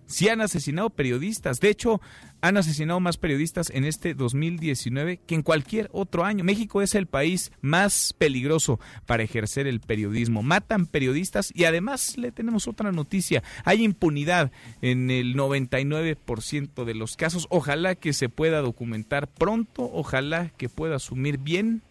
sí 0.05 0.29
han 0.29 0.41
asesinado 0.41 0.91
periodistas. 0.91 1.59
De 1.59 1.69
hecho, 1.69 1.99
han 2.41 2.57
asesinado 2.57 2.99
más 2.99 3.17
periodistas 3.17 3.69
en 3.69 3.85
este 3.85 4.13
2019 4.13 5.19
que 5.25 5.35
en 5.35 5.41
cualquier 5.41 5.89
otro 5.93 6.25
año. 6.25 6.43
México 6.43 6.81
es 6.81 6.95
el 6.95 7.07
país 7.07 7.51
más 7.61 8.13
peligroso 8.17 8.79
para 9.05 9.23
ejercer 9.23 9.67
el 9.67 9.79
periodismo. 9.79 10.43
Matan 10.43 10.85
periodistas 10.85 11.51
y 11.55 11.65
además 11.65 12.17
le 12.17 12.31
tenemos 12.31 12.67
otra 12.67 12.91
noticia. 12.91 13.43
Hay 13.63 13.83
impunidad 13.83 14.51
en 14.81 15.09
el 15.09 15.35
99% 15.35 16.83
de 16.83 16.93
los 16.95 17.15
casos. 17.15 17.47
Ojalá 17.49 17.95
que 17.95 18.13
se 18.13 18.29
pueda 18.29 18.61
documentar 18.61 19.27
pronto. 19.27 19.89
Ojalá 19.93 20.49
que 20.57 20.69
pueda 20.69 20.97
asumir 20.97 21.37
bien 21.37 21.81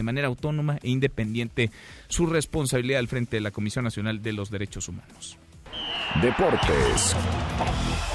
de 0.00 0.04
manera 0.04 0.28
autónoma 0.28 0.78
e 0.82 0.88
independiente 0.88 1.70
su 2.08 2.24
responsabilidad 2.24 3.00
al 3.00 3.08
frente 3.08 3.36
de 3.36 3.42
la 3.42 3.50
Comisión 3.50 3.84
Nacional 3.84 4.22
de 4.22 4.32
los 4.32 4.50
Derechos 4.50 4.88
Humanos. 4.88 5.38
Deportes. 6.22 7.14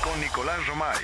Con 0.04 0.20
Nicolás 0.20 0.66
Romay. 0.68 0.96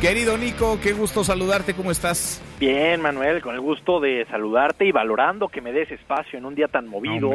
Querido 0.00 0.38
Nico, 0.38 0.80
qué 0.82 0.94
gusto 0.94 1.24
saludarte, 1.24 1.74
¿cómo 1.74 1.90
estás? 1.90 2.42
Bien, 2.58 3.02
Manuel, 3.02 3.42
con 3.42 3.54
el 3.54 3.60
gusto 3.60 4.00
de 4.00 4.24
saludarte 4.30 4.86
y 4.86 4.92
valorando 4.92 5.48
que 5.48 5.60
me 5.60 5.72
des 5.72 5.90
espacio 5.90 6.38
en 6.38 6.46
un 6.46 6.54
día 6.54 6.68
tan 6.68 6.88
movido 6.88 7.34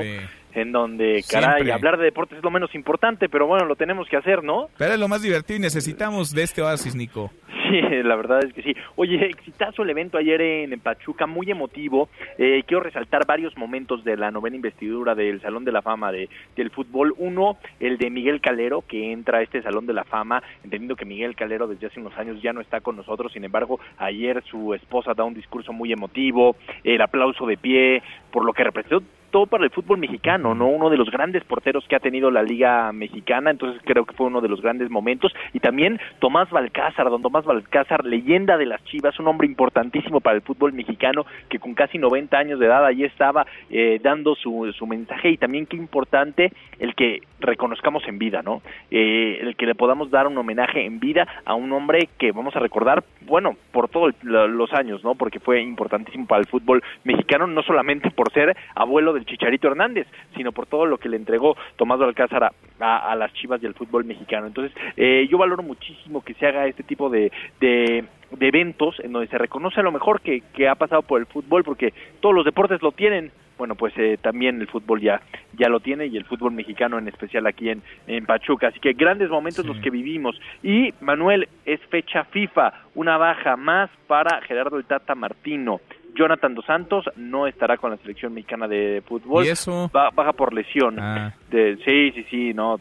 en 0.55 0.71
donde, 0.71 1.23
caray, 1.29 1.69
hablar 1.69 1.97
de 1.97 2.05
deportes 2.05 2.37
es 2.37 2.43
lo 2.43 2.51
menos 2.51 2.73
importante, 2.73 3.29
pero 3.29 3.45
bueno, 3.45 3.65
lo 3.65 3.75
tenemos 3.75 4.07
que 4.07 4.17
hacer, 4.17 4.43
¿no? 4.43 4.69
Pero 4.77 4.93
es 4.93 4.99
lo 4.99 5.07
más 5.07 5.21
divertido 5.21 5.57
y 5.57 5.61
necesitamos 5.61 6.33
de 6.33 6.43
este 6.43 6.61
oasis, 6.61 6.95
Nico. 6.95 7.31
Sí, 7.69 7.81
la 8.03 8.15
verdad 8.15 8.39
es 8.43 8.53
que 8.53 8.61
sí. 8.61 8.75
Oye, 8.95 9.25
exitazo 9.25 9.83
el 9.83 9.89
evento 9.89 10.17
ayer 10.17 10.41
en, 10.41 10.79
Pachuca, 10.79 11.25
muy 11.25 11.49
emotivo. 11.49 12.09
Eh, 12.37 12.63
quiero 12.65 12.83
resaltar 12.83 13.25
varios 13.25 13.57
momentos 13.57 14.03
de 14.03 14.17
la 14.17 14.31
novena 14.31 14.55
investidura 14.55 15.15
del 15.15 15.41
Salón 15.41 15.65
de 15.65 15.71
la 15.71 15.81
Fama 15.81 16.11
de, 16.11 16.29
del 16.55 16.69
fútbol. 16.69 17.13
Uno, 17.17 17.57
el 17.79 17.97
de 17.97 18.09
Miguel 18.09 18.41
Calero, 18.41 18.83
que 18.87 19.11
entra 19.11 19.39
a 19.39 19.41
este 19.41 19.61
Salón 19.61 19.85
de 19.85 19.93
la 19.93 20.03
Fama, 20.03 20.43
entendiendo 20.63 20.95
que 20.95 21.05
Miguel 21.05 21.35
Calero 21.35 21.67
desde 21.67 21.87
hace 21.87 21.99
unos 21.99 22.17
años 22.17 22.41
ya 22.41 22.53
no 22.53 22.61
está 22.61 22.81
con 22.81 22.95
nosotros, 22.95 23.33
sin 23.33 23.43
embargo, 23.43 23.79
ayer 23.97 24.43
su 24.49 24.73
esposa 24.73 25.13
da 25.13 25.23
un 25.23 25.33
discurso 25.33 25.73
muy 25.73 25.91
emotivo, 25.91 26.55
el 26.83 27.01
aplauso 27.01 27.45
de 27.45 27.57
pie, 27.57 28.03
por 28.31 28.45
lo 28.45 28.53
que 28.53 28.63
representó 28.63 29.01
todo 29.35 29.47
para 29.47 29.65
el 29.65 29.69
fútbol 29.69 29.97
mexicano, 29.97 30.55
¿no? 30.55 30.69
Uno 30.69 30.89
de 30.89 30.95
los 30.95 31.11
grandes 31.11 31.43
porteros 31.43 31.85
que 31.89 31.97
ha 31.97 31.99
tenido 31.99 32.31
la 32.31 32.41
Liga 32.41 32.93
Mexicana, 32.93 33.51
entonces 33.51 33.81
creo 33.83 34.05
que 34.05 34.15
fue 34.15 34.27
uno 34.27 34.39
de 34.39 34.47
los 34.47 34.61
grandes 34.61 34.89
momentos. 34.89 35.33
Y 35.51 35.59
también 35.59 35.99
Tomás 36.19 36.49
Balcázar, 36.51 37.09
don 37.09 37.21
Tomás 37.21 37.43
Balcázar, 37.43 38.05
leyenda 38.05 38.55
de 38.55 38.65
las 38.65 38.81
Chivas, 38.85 39.19
un 39.19 39.27
hombre 39.27 39.45
importantísimo 39.45 40.21
para 40.21 40.37
el 40.37 40.41
fútbol 40.41 40.71
mexicano, 40.71 41.25
que 41.49 41.59
con 41.59 41.73
casi 41.73 41.97
90 41.97 42.37
años 42.37 42.59
de 42.61 42.67
edad 42.67 42.85
allí 42.85 43.03
estaba 43.03 43.45
eh, 43.69 43.99
dando 44.01 44.35
su, 44.35 44.71
su 44.71 44.87
mensaje. 44.87 45.31
Y 45.31 45.37
también 45.37 45.65
qué 45.65 45.75
importante 45.75 46.53
el 46.79 46.95
que 46.95 47.19
reconozcamos 47.41 48.07
en 48.07 48.17
vida, 48.17 48.41
¿no? 48.41 48.61
Eh, 48.89 49.39
el 49.41 49.57
que 49.57 49.65
le 49.65 49.75
podamos 49.75 50.09
dar 50.11 50.27
un 50.27 50.37
homenaje 50.37 50.85
en 50.85 51.01
vida 51.01 51.27
a 51.43 51.55
un 51.55 51.73
hombre 51.73 52.07
que 52.17 52.31
vamos 52.31 52.55
a 52.55 52.59
recordar, 52.59 53.03
bueno, 53.21 53.57
por 53.73 53.89
todos 53.89 54.13
los 54.23 54.73
años, 54.73 55.03
¿no? 55.03 55.15
Porque 55.15 55.41
fue 55.41 55.61
importantísimo 55.61 56.25
para 56.25 56.39
el 56.39 56.47
fútbol 56.47 56.81
mexicano, 57.03 57.47
no 57.47 57.61
solamente 57.63 58.11
por 58.11 58.31
ser 58.31 58.55
abuelo 58.75 59.11
del 59.11 59.24
Chicharito 59.25 59.67
Hernández, 59.67 60.07
sino 60.35 60.51
por 60.51 60.67
todo 60.67 60.85
lo 60.85 60.97
que 60.97 61.09
le 61.09 61.17
entregó 61.17 61.55
Tomás 61.75 62.01
Alcázar 62.01 62.51
a, 62.79 63.15
las 63.15 63.33
Chivas 63.33 63.61
y 63.61 63.65
al 63.65 63.73
fútbol 63.73 64.05
mexicano. 64.05 64.47
Entonces, 64.47 64.75
eh, 64.97 65.27
yo 65.29 65.37
valoro 65.37 65.63
muchísimo 65.63 66.23
que 66.23 66.33
se 66.35 66.47
haga 66.47 66.67
este 66.67 66.83
tipo 66.83 67.09
de, 67.09 67.31
de, 67.59 68.05
eventos 68.39 68.99
en 68.99 69.13
donde 69.13 69.27
se 69.27 69.37
reconoce 69.37 69.81
lo 69.81 69.91
mejor 69.91 70.21
que, 70.21 70.41
que 70.53 70.67
ha 70.67 70.75
pasado 70.75 71.01
por 71.01 71.19
el 71.19 71.25
fútbol, 71.25 71.63
porque 71.63 71.93
todos 72.19 72.35
los 72.35 72.45
deportes 72.45 72.81
lo 72.81 72.91
tienen, 72.91 73.31
bueno, 73.57 73.75
pues 73.75 73.93
eh, 73.97 74.17
también 74.21 74.59
el 74.59 74.67
fútbol 74.67 75.01
ya, 75.01 75.21
ya 75.57 75.69
lo 75.69 75.79
tiene 75.79 76.07
y 76.07 76.17
el 76.17 76.25
fútbol 76.25 76.51
mexicano 76.51 76.97
en 76.97 77.07
especial 77.07 77.47
aquí 77.47 77.69
en, 77.69 77.81
en 78.07 78.25
Pachuca. 78.25 78.67
Así 78.67 78.79
que 78.79 78.93
grandes 78.93 79.29
momentos 79.29 79.65
los 79.65 79.77
que 79.79 79.89
vivimos. 79.89 80.39
Y 80.61 80.93
Manuel, 81.01 81.47
es 81.65 81.79
fecha 81.89 82.25
FIFA, 82.25 82.73
una 82.95 83.17
baja 83.17 83.55
más 83.55 83.89
para 84.07 84.41
Gerardo 84.41 84.77
el 84.77 84.85
Tata 84.85 85.15
Martino. 85.15 85.79
Jonathan 86.15 86.55
Dos 86.55 86.65
Santos 86.65 87.05
no 87.15 87.47
estará 87.47 87.77
con 87.77 87.91
la 87.91 87.97
selección 87.97 88.33
mexicana 88.33 88.67
de 88.67 89.03
fútbol. 89.05 89.45
¿Y 89.45 89.49
eso? 89.49 89.89
baja 89.93 90.33
por 90.33 90.53
lesión. 90.53 90.99
Ah. 90.99 91.33
De, 91.49 91.77
sí, 91.85 92.11
sí, 92.11 92.25
sí, 92.29 92.53
no. 92.53 92.79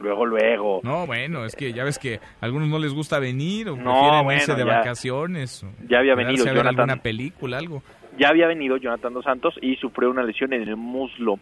Luego, 0.00 0.26
luego. 0.26 0.80
No, 0.82 1.06
bueno, 1.06 1.46
es 1.46 1.56
que 1.56 1.72
ya 1.72 1.82
ves 1.82 1.98
que 1.98 2.16
a 2.16 2.44
algunos 2.44 2.68
no 2.68 2.78
les 2.78 2.92
gusta 2.92 3.18
venir 3.18 3.70
o 3.70 3.76
no, 3.76 3.92
prefieren 3.92 4.30
irse 4.32 4.54
de 4.54 4.64
vacaciones. 4.64 5.64
ya 5.88 6.00
había 6.00 6.14
venido 6.14 6.44
Jonathan. 6.44 6.66
alguna 6.66 6.96
película, 6.96 7.58
algo. 7.58 7.82
Ya 8.18 8.28
había 8.28 8.46
venido 8.46 8.76
Jonathan 8.76 9.14
Dos 9.14 9.24
Santos 9.24 9.54
y 9.62 9.76
sufrió 9.76 10.10
una 10.10 10.22
lesión 10.22 10.52
en 10.52 10.62
el 10.62 10.76
muslo 10.76 11.38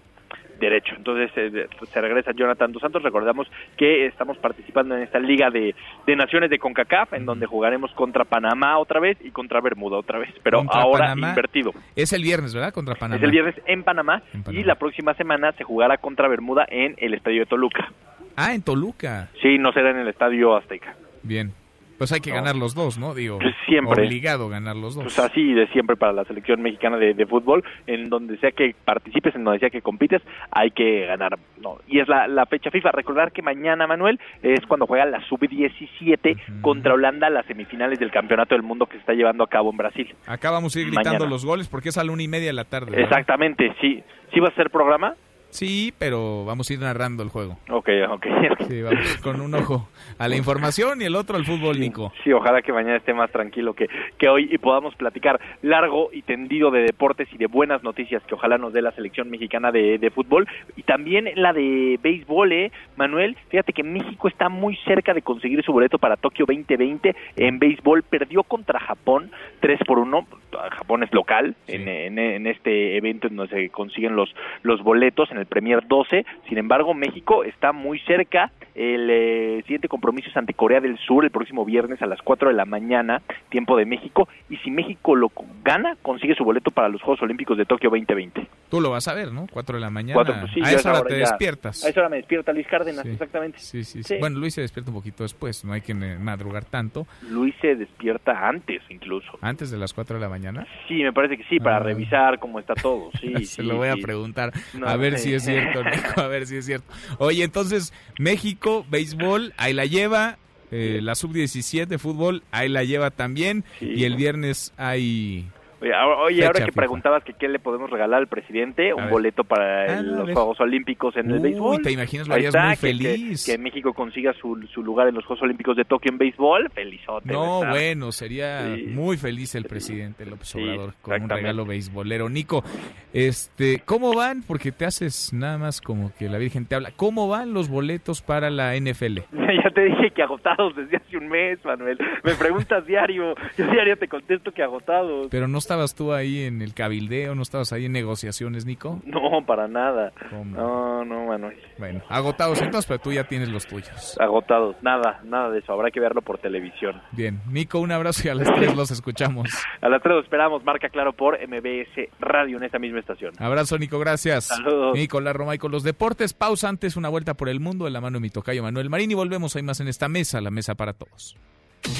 derecho. 0.58 0.94
Entonces 0.96 1.30
eh, 1.36 1.68
se 1.92 2.00
regresa 2.00 2.32
Jonathan 2.32 2.72
Dos 2.72 2.82
Santos. 2.82 3.02
Recordamos 3.02 3.50
que 3.76 4.06
estamos 4.06 4.38
participando 4.38 4.96
en 4.96 5.02
esta 5.02 5.18
Liga 5.18 5.50
de, 5.50 5.74
Naciones 6.14 6.50
de 6.50 6.58
CONCACAF, 6.58 7.12
en 7.14 7.26
donde 7.26 7.46
jugaremos 7.46 7.90
contra 7.92 8.24
Panamá 8.24 8.78
otra 8.78 9.00
vez 9.00 9.18
y 9.22 9.30
contra 9.30 9.60
Bermuda 9.60 9.98
otra 9.98 10.18
vez, 10.18 10.32
pero 10.42 10.64
ahora 10.68 11.12
invertido. 11.12 11.72
Es 11.96 12.12
el 12.12 12.22
viernes, 12.22 12.54
¿verdad? 12.54 12.72
Contra 12.72 12.94
Panamá. 12.94 13.16
Es 13.16 13.22
el 13.22 13.30
viernes 13.30 13.54
en 13.66 13.82
Panamá, 13.82 14.22
y 14.50 14.62
la 14.62 14.76
próxima 14.76 15.14
semana 15.14 15.52
se 15.52 15.64
jugará 15.64 15.98
contra 15.98 16.28
Bermuda 16.28 16.66
en 16.68 16.94
el 16.98 17.14
Estadio 17.14 17.40
de 17.40 17.46
Toluca. 17.46 17.92
Ah, 18.36 18.54
en 18.54 18.62
Toluca. 18.62 19.28
Sí, 19.42 19.58
no 19.58 19.72
será 19.72 19.90
en 19.90 19.98
el 19.98 20.08
Estadio 20.08 20.56
Azteca. 20.56 20.94
Bien. 21.22 21.52
Pues 21.98 22.12
hay 22.12 22.20
que 22.20 22.30
ganar 22.30 22.56
los 22.56 22.74
dos, 22.74 22.98
¿no? 22.98 23.14
Digo, 23.14 23.38
siempre. 23.66 24.06
obligado 24.06 24.48
ganar 24.48 24.76
los 24.76 24.94
dos. 24.94 25.04
Pues 25.04 25.18
así 25.18 25.52
de 25.52 25.66
siempre 25.68 25.96
para 25.96 26.12
la 26.12 26.24
selección 26.24 26.60
mexicana 26.60 26.96
de, 26.96 27.26
fútbol, 27.26 27.64
en 27.86 28.08
donde 28.08 28.36
sea 28.38 28.50
que 28.50 28.74
participes, 28.84 29.34
en 29.34 29.44
donde 29.44 29.60
sea 29.60 29.70
que 29.70 29.82
compites, 29.82 30.22
hay 30.50 30.70
que 30.70 31.06
ganar. 31.06 31.38
¿no? 31.60 31.78
Y 31.88 32.00
es 32.00 32.08
la, 32.08 32.28
la 32.28 32.46
fecha 32.46 32.70
FIFA. 32.70 32.92
Recordar 32.92 33.32
que 33.32 33.42
mañana, 33.42 33.86
Manuel, 33.86 34.20
es 34.42 34.64
cuando 34.66 34.86
juega 34.86 35.04
la 35.06 35.20
sub-17 35.28 36.60
contra 36.60 36.94
Holanda, 36.94 37.30
las 37.30 37.46
semifinales 37.46 37.98
del 37.98 38.10
Campeonato 38.10 38.54
del 38.54 38.62
Mundo 38.62 38.86
que 38.86 38.94
se 38.94 39.00
está 39.00 39.12
llevando 39.12 39.44
a 39.44 39.48
cabo 39.48 39.70
en 39.70 39.76
Brasil. 39.76 40.14
Acá 40.26 40.50
vamos 40.50 40.76
a 40.76 40.80
ir 40.80 40.90
gritando 40.90 41.26
los 41.26 41.44
goles 41.44 41.68
porque 41.68 41.88
es 41.88 41.98
a 41.98 42.04
la 42.04 42.12
una 42.12 42.22
y 42.22 42.28
media 42.28 42.48
de 42.48 42.52
la 42.52 42.64
tarde. 42.64 43.00
Exactamente, 43.02 43.74
sí. 43.80 44.02
¿Sí 44.32 44.40
va 44.40 44.48
a 44.48 44.54
ser 44.54 44.70
programa? 44.70 45.14
Sí, 45.54 45.94
pero 46.00 46.44
vamos 46.44 46.68
a 46.68 46.72
ir 46.72 46.80
narrando 46.80 47.22
el 47.22 47.28
juego. 47.28 47.56
Ok, 47.70 47.88
ok. 48.10 48.26
Sí, 48.68 48.82
vamos 48.82 49.18
con 49.22 49.40
un 49.40 49.54
ojo 49.54 49.88
a 50.18 50.26
la 50.26 50.34
información 50.34 51.00
y 51.00 51.04
el 51.04 51.14
otro 51.14 51.36
al 51.36 51.44
fútbol, 51.44 51.78
Nico. 51.78 52.12
Sí, 52.24 52.32
ojalá 52.32 52.60
que 52.60 52.72
mañana 52.72 52.96
esté 52.96 53.14
más 53.14 53.30
tranquilo 53.30 53.72
que, 53.72 53.88
que 54.18 54.28
hoy 54.28 54.48
y 54.50 54.58
podamos 54.58 54.96
platicar 54.96 55.40
largo 55.62 56.10
y 56.12 56.22
tendido 56.22 56.72
de 56.72 56.80
deportes 56.82 57.28
y 57.32 57.38
de 57.38 57.46
buenas 57.46 57.84
noticias 57.84 58.20
que 58.24 58.34
ojalá 58.34 58.58
nos 58.58 58.72
dé 58.72 58.82
la 58.82 58.90
selección 58.92 59.30
mexicana 59.30 59.70
de, 59.70 59.98
de 59.98 60.10
fútbol 60.10 60.48
y 60.74 60.82
también 60.82 61.30
la 61.36 61.52
de 61.52 62.00
béisbol, 62.02 62.52
¿eh? 62.52 62.72
Manuel, 62.96 63.36
fíjate 63.48 63.72
que 63.72 63.84
México 63.84 64.26
está 64.26 64.48
muy 64.48 64.74
cerca 64.84 65.14
de 65.14 65.22
conseguir 65.22 65.62
su 65.64 65.72
boleto 65.72 65.98
para 65.98 66.16
Tokio 66.16 66.46
2020 66.46 67.14
en 67.36 67.58
béisbol. 67.60 68.02
Perdió 68.02 68.42
contra 68.42 68.80
Japón 68.80 69.30
3 69.60 69.78
por 69.86 70.00
1. 70.00 70.26
Japón 70.70 71.02
es 71.02 71.12
local 71.12 71.56
en, 71.66 71.88
en, 71.88 72.18
en 72.18 72.46
este 72.46 72.96
evento 72.96 73.26
en 73.26 73.36
donde 73.36 73.54
se 73.54 73.70
consiguen 73.70 74.14
los, 74.14 74.34
los 74.62 74.82
boletos 74.82 75.30
en 75.30 75.38
el 75.38 75.43
Premier 75.44 75.86
12. 75.86 76.24
Sin 76.48 76.58
embargo, 76.58 76.94
México 76.94 77.44
está 77.44 77.72
muy 77.72 77.98
cerca. 78.00 78.50
El 78.74 79.08
eh, 79.08 79.62
siguiente 79.62 79.86
compromiso 79.88 80.28
es 80.30 80.36
ante 80.36 80.52
Corea 80.54 80.80
del 80.80 80.98
Sur 80.98 81.24
el 81.24 81.30
próximo 81.30 81.64
viernes 81.64 82.02
a 82.02 82.06
las 82.06 82.20
4 82.22 82.48
de 82.48 82.54
la 82.54 82.64
mañana, 82.64 83.22
tiempo 83.48 83.76
de 83.76 83.86
México. 83.86 84.28
Y 84.50 84.56
si 84.58 84.70
México 84.70 85.14
lo 85.14 85.30
gana, 85.62 85.96
consigue 86.02 86.34
su 86.34 86.44
boleto 86.44 86.70
para 86.72 86.88
los 86.88 87.00
Juegos 87.02 87.22
Olímpicos 87.22 87.56
de 87.56 87.66
Tokio 87.66 87.88
2020. 87.90 88.48
Tú 88.70 88.80
lo 88.80 88.90
vas 88.90 89.06
a 89.06 89.14
ver, 89.14 89.30
¿no? 89.32 89.46
4 89.52 89.76
de 89.76 89.80
la 89.80 89.90
mañana. 89.90 90.24
Pues 90.40 90.52
sí, 90.52 90.60
a 90.62 90.72
esa 90.72 90.90
hora 90.90 91.00
hora 91.00 91.08
te 91.08 91.14
ya- 91.20 91.20
despiertas. 91.30 91.84
A 91.84 91.88
esa 91.90 92.00
hora 92.00 92.08
me 92.08 92.16
despierta 92.16 92.52
Luis 92.52 92.66
Cárdenas, 92.66 93.04
Sí. 93.04 93.10
exactamente. 93.10 93.58
Sí, 93.60 93.84
sí, 93.84 94.02
sí. 94.02 94.16
Bueno, 94.18 94.38
Luis 94.40 94.54
se 94.54 94.62
despierta 94.62 94.90
un 94.90 94.96
poquito 94.96 95.22
después, 95.22 95.64
no 95.64 95.72
hay 95.72 95.80
que 95.80 95.94
madrugar 95.94 96.64
tanto. 96.64 97.06
Luis 97.30 97.54
se 97.60 97.76
despierta 97.76 98.48
antes 98.48 98.82
incluso. 98.90 99.38
Antes 99.40 99.70
de 99.70 99.78
las 99.78 99.92
4 99.94 100.16
de 100.16 100.20
la 100.22 100.28
mañana. 100.28 100.66
Sí, 100.88 100.94
me 101.02 101.12
parece 101.12 101.36
que 101.36 101.44
sí, 101.44 101.60
para 101.60 101.76
Ah. 101.76 101.80
revisar 101.80 102.38
cómo 102.40 102.58
está 102.58 102.74
todo. 102.74 103.10
Sí, 103.20 103.46
Se 103.46 103.62
lo 103.62 103.76
voy 103.76 103.88
a 103.88 103.94
preguntar, 103.96 104.52
No, 104.76 104.88
a 104.88 104.96
ver 104.96 105.18
si 105.18 105.32
es 105.32 105.44
cierto, 105.44 105.82
Nico, 105.84 106.20
a 106.20 106.26
ver 106.28 106.46
si 106.46 106.56
es 106.56 106.66
cierto. 106.66 106.92
Oye, 107.18 107.44
entonces, 107.44 107.92
México, 108.18 108.63
béisbol, 108.88 109.54
ahí 109.56 109.72
la 109.72 109.86
lleva, 109.86 110.38
eh, 110.70 111.00
la 111.02 111.14
sub-17, 111.14 111.98
fútbol, 111.98 112.42
ahí 112.50 112.68
la 112.68 112.84
lleva 112.84 113.10
también, 113.10 113.64
y 113.80 114.04
el 114.04 114.16
viernes 114.16 114.72
hay... 114.76 115.46
Oye, 115.84 115.94
ahora, 115.94 116.16
oye, 116.22 116.34
Fecha 116.36 116.46
ahora 116.46 116.58
que 116.60 116.66
FIFA. 116.66 116.80
preguntabas 116.80 117.24
que 117.24 117.32
qué 117.34 117.48
le 117.48 117.58
podemos 117.58 117.90
regalar 117.90 118.20
al 118.20 118.26
presidente, 118.26 118.94
un 118.94 119.02
ver. 119.02 119.10
boleto 119.10 119.44
para 119.44 119.82
Ah, 119.82 119.98
el- 120.00 120.12
los. 120.16 120.30
Juegos 120.32 120.58
Olímpicos 120.60 121.16
en 121.16 121.30
el 121.30 121.40
béisbol. 121.40 121.82
te 121.82 121.92
imaginas, 121.92 122.26
lo 122.26 122.34
harías 122.34 122.54
está, 122.54 122.66
muy 122.66 122.74
que- 122.76 122.80
feliz. 122.80 123.44
Que, 123.46 123.58
México 123.58 123.92
consiga 123.92 124.32
su, 124.34 124.56
su 124.72 124.82
lugar 124.82 125.08
en 125.08 125.14
los 125.14 125.24
Juegos 125.26 125.42
Olímpicos 125.42 125.76
de 125.76 125.84
Tokio 125.84 126.10
en 126.10 126.18
béisbol, 126.18 126.70
felizote. 126.70 127.32
No, 127.32 127.60
bueno, 127.68 128.12
sería 128.12 128.74
Sí. 128.74 128.84
muy 128.86 129.16
feliz 129.16 129.54
el 129.54 129.64
presidente 129.64 130.24
López 130.26 130.48
Sí, 130.48 130.62
Obrador 130.62 130.94
con 131.02 131.22
un 131.22 131.28
regalo 131.28 131.64
beisbolero. 131.66 132.28
Nico, 132.28 132.64
este, 133.12 133.80
¿cómo 133.84 134.14
van? 134.14 134.42
Porque 134.42 134.72
te 134.72 134.84
haces 134.86 135.32
nada 135.32 135.58
más 135.58 135.80
como 135.80 136.12
que 136.18 136.28
la 136.28 136.38
Virgen 136.38 136.66
te 136.66 136.74
habla. 136.74 136.92
¿Cómo 136.96 137.28
van 137.28 137.52
los 137.52 137.68
boletos 137.68 138.22
para 138.22 138.50
la 138.50 138.74
NFL? 138.76 139.20
Ya 139.64 139.70
te 139.70 139.80
dije 139.86 140.10
que 140.10 140.22
agotados 140.22 140.76
desde 140.76 140.98
hace 140.98 141.16
un 141.16 141.26
mes, 141.28 141.58
Manuel. 141.64 141.96
Me 142.22 142.34
preguntas 142.34 142.84
diario, 142.86 143.34
yo 143.56 143.66
diario 143.70 143.96
te 143.96 144.08
contesto 144.08 144.52
que 144.52 144.62
agotados. 144.62 145.28
Pero 145.30 145.48
no 145.48 145.56
estabas 145.74 145.94
tú 145.96 146.12
ahí 146.12 146.44
en 146.44 146.62
el 146.62 146.72
cabildeo, 146.72 147.34
no 147.34 147.42
estabas 147.42 147.72
ahí 147.72 147.86
en 147.86 147.92
negociaciones, 147.92 148.64
Nico. 148.64 149.00
No, 149.04 149.44
para 149.44 149.66
nada. 149.66 150.12
No, 150.30 151.04
no, 151.04 151.26
Manuel. 151.26 151.56
Bueno, 151.78 152.00
agotados 152.08 152.62
entonces, 152.62 152.86
pero 152.86 153.00
tú 153.00 153.12
ya 153.12 153.24
tienes 153.24 153.48
los 153.48 153.66
tuyos. 153.66 154.16
Agotados, 154.20 154.76
nada, 154.82 155.20
nada 155.24 155.50
de 155.50 155.58
eso. 155.58 155.72
Habrá 155.72 155.90
que 155.90 155.98
verlo 155.98 156.22
por 156.22 156.38
televisión. 156.38 157.02
Bien, 157.10 157.40
Nico, 157.50 157.80
un 157.80 157.90
abrazo 157.90 158.28
y 158.28 158.30
a 158.30 158.36
las 158.36 158.54
tres 158.54 158.76
los 158.76 158.92
escuchamos. 158.92 159.50
A 159.80 159.88
las 159.88 160.00
tres 160.00 160.14
lo 160.14 160.20
esperamos, 160.20 160.64
marca 160.64 160.88
claro 160.88 161.12
por 161.12 161.38
MBS 161.46 162.08
Radio 162.20 162.56
en 162.56 162.62
esta 162.62 162.78
misma 162.78 163.00
estación. 163.00 163.34
Abrazo, 163.38 163.76
Nico, 163.76 163.98
gracias. 163.98 164.46
Saludos. 164.46 164.94
Nicolás 164.94 165.34
Roma 165.34 165.54
y 165.54 165.58
con 165.58 165.72
los 165.72 165.82
deportes. 165.82 166.32
Pausa 166.32 166.68
antes, 166.68 166.96
una 166.96 167.08
vuelta 167.08 167.34
por 167.34 167.48
el 167.48 167.60
mundo 167.60 167.84
de 167.84 167.90
la 167.90 168.00
mano 168.00 168.18
de 168.18 168.22
mi 168.22 168.30
tocayo 168.30 168.62
Manuel 168.62 168.88
Marín 168.88 169.10
y 169.10 169.14
volvemos. 169.14 169.56
Hay 169.56 169.62
más 169.62 169.80
en 169.80 169.88
esta 169.88 170.08
mesa, 170.08 170.40
la 170.40 170.50
mesa 170.50 170.74
para 170.74 170.92
todos. 170.92 171.36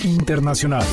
Internacional. 0.05 0.85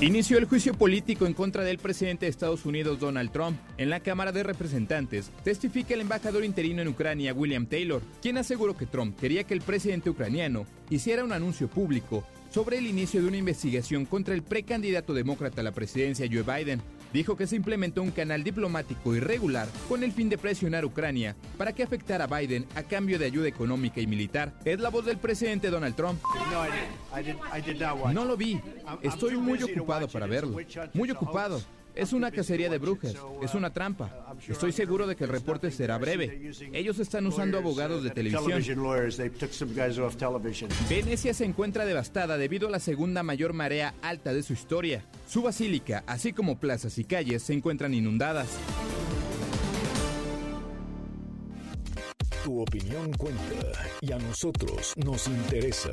Inició 0.00 0.38
el 0.38 0.46
juicio 0.46 0.74
político 0.74 1.26
en 1.26 1.34
contra 1.34 1.62
del 1.62 1.78
presidente 1.78 2.26
de 2.26 2.30
Estados 2.30 2.64
Unidos, 2.64 2.98
Donald 2.98 3.30
Trump. 3.30 3.58
En 3.76 3.90
la 3.90 4.00
Cámara 4.00 4.32
de 4.32 4.42
Representantes 4.42 5.30
testifica 5.44 5.94
el 5.94 6.00
embajador 6.00 6.44
interino 6.44 6.80
en 6.80 6.88
Ucrania, 6.88 7.34
William 7.34 7.66
Taylor, 7.66 8.00
quien 8.22 8.38
aseguró 8.38 8.76
que 8.76 8.86
Trump 8.86 9.18
quería 9.18 9.44
que 9.44 9.54
el 9.54 9.60
presidente 9.60 10.08
ucraniano 10.08 10.64
hiciera 10.88 11.22
un 11.22 11.32
anuncio 11.32 11.68
público 11.68 12.24
sobre 12.50 12.78
el 12.78 12.86
inicio 12.86 13.20
de 13.20 13.28
una 13.28 13.36
investigación 13.36 14.06
contra 14.06 14.34
el 14.34 14.42
precandidato 14.42 15.14
demócrata 15.14 15.60
a 15.60 15.64
la 15.64 15.72
presidencia, 15.72 16.28
Joe 16.30 16.42
Biden. 16.42 16.80
Dijo 17.12 17.36
que 17.36 17.46
se 17.46 17.56
implementó 17.56 18.02
un 18.02 18.10
canal 18.10 18.44
diplomático 18.44 19.14
irregular 19.14 19.68
con 19.88 20.04
el 20.04 20.12
fin 20.12 20.28
de 20.28 20.38
presionar 20.38 20.84
a 20.84 20.86
Ucrania 20.86 21.36
para 21.58 21.72
que 21.72 21.82
afectara 21.82 22.24
a 22.24 22.38
Biden 22.38 22.66
a 22.74 22.82
cambio 22.82 23.18
de 23.18 23.26
ayuda 23.26 23.48
económica 23.48 24.00
y 24.00 24.06
militar. 24.06 24.52
Es 24.64 24.78
la 24.80 24.90
voz 24.90 25.04
del 25.04 25.18
presidente 25.18 25.70
Donald 25.70 25.96
Trump. 25.96 26.20
No 28.12 28.24
lo 28.24 28.36
vi. 28.36 28.60
Estoy 29.02 29.36
muy 29.36 29.62
ocupado 29.62 30.08
para 30.08 30.26
verlo. 30.26 30.56
Muy 30.94 31.10
ocupado. 31.10 31.60
Es 31.94 32.12
una 32.12 32.30
cacería 32.30 32.68
de 32.68 32.78
brujas. 32.78 33.14
Es 33.42 33.54
una 33.54 33.72
trampa. 33.72 34.34
Estoy 34.48 34.72
seguro 34.72 35.06
de 35.06 35.16
que 35.16 35.24
el 35.24 35.30
reporte 35.30 35.70
será 35.70 35.98
breve. 35.98 36.52
Ellos 36.72 36.98
están 36.98 37.26
usando 37.26 37.58
abogados 37.58 38.02
de 38.02 38.10
televisión. 38.10 38.62
Venecia 40.88 41.34
se 41.34 41.44
encuentra 41.44 41.84
devastada 41.84 42.38
debido 42.38 42.68
a 42.68 42.70
la 42.70 42.80
segunda 42.80 43.22
mayor 43.22 43.52
marea 43.52 43.94
alta 44.02 44.32
de 44.32 44.42
su 44.42 44.52
historia. 44.52 45.04
Su 45.28 45.42
basílica, 45.42 46.04
así 46.06 46.32
como 46.32 46.58
plazas 46.58 46.98
y 46.98 47.04
calles, 47.04 47.42
se 47.42 47.52
encuentran 47.52 47.94
inundadas. 47.94 48.48
Tu 52.44 52.60
opinión 52.60 53.12
cuenta 53.12 53.42
y 54.00 54.12
a 54.12 54.18
nosotros 54.18 54.94
nos 54.96 55.28
interesa. 55.28 55.92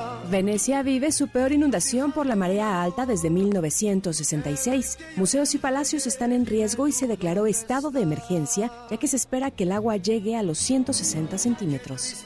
Venecia 0.31 0.81
vive 0.81 1.11
su 1.11 1.27
peor 1.27 1.51
inundación 1.51 2.13
por 2.13 2.25
la 2.25 2.37
marea 2.37 2.81
alta 2.81 3.05
desde 3.05 3.29
1966. 3.29 4.97
Museos 5.17 5.53
y 5.53 5.57
palacios 5.57 6.07
están 6.07 6.31
en 6.31 6.45
riesgo 6.45 6.87
y 6.87 6.93
se 6.93 7.05
declaró 7.05 7.47
estado 7.47 7.91
de 7.91 8.01
emergencia, 8.01 8.71
ya 8.89 8.95
que 8.95 9.07
se 9.07 9.17
espera 9.17 9.51
que 9.51 9.65
el 9.65 9.73
agua 9.73 9.97
llegue 9.97 10.37
a 10.37 10.41
los 10.41 10.57
160 10.57 11.37
centímetros. 11.37 12.23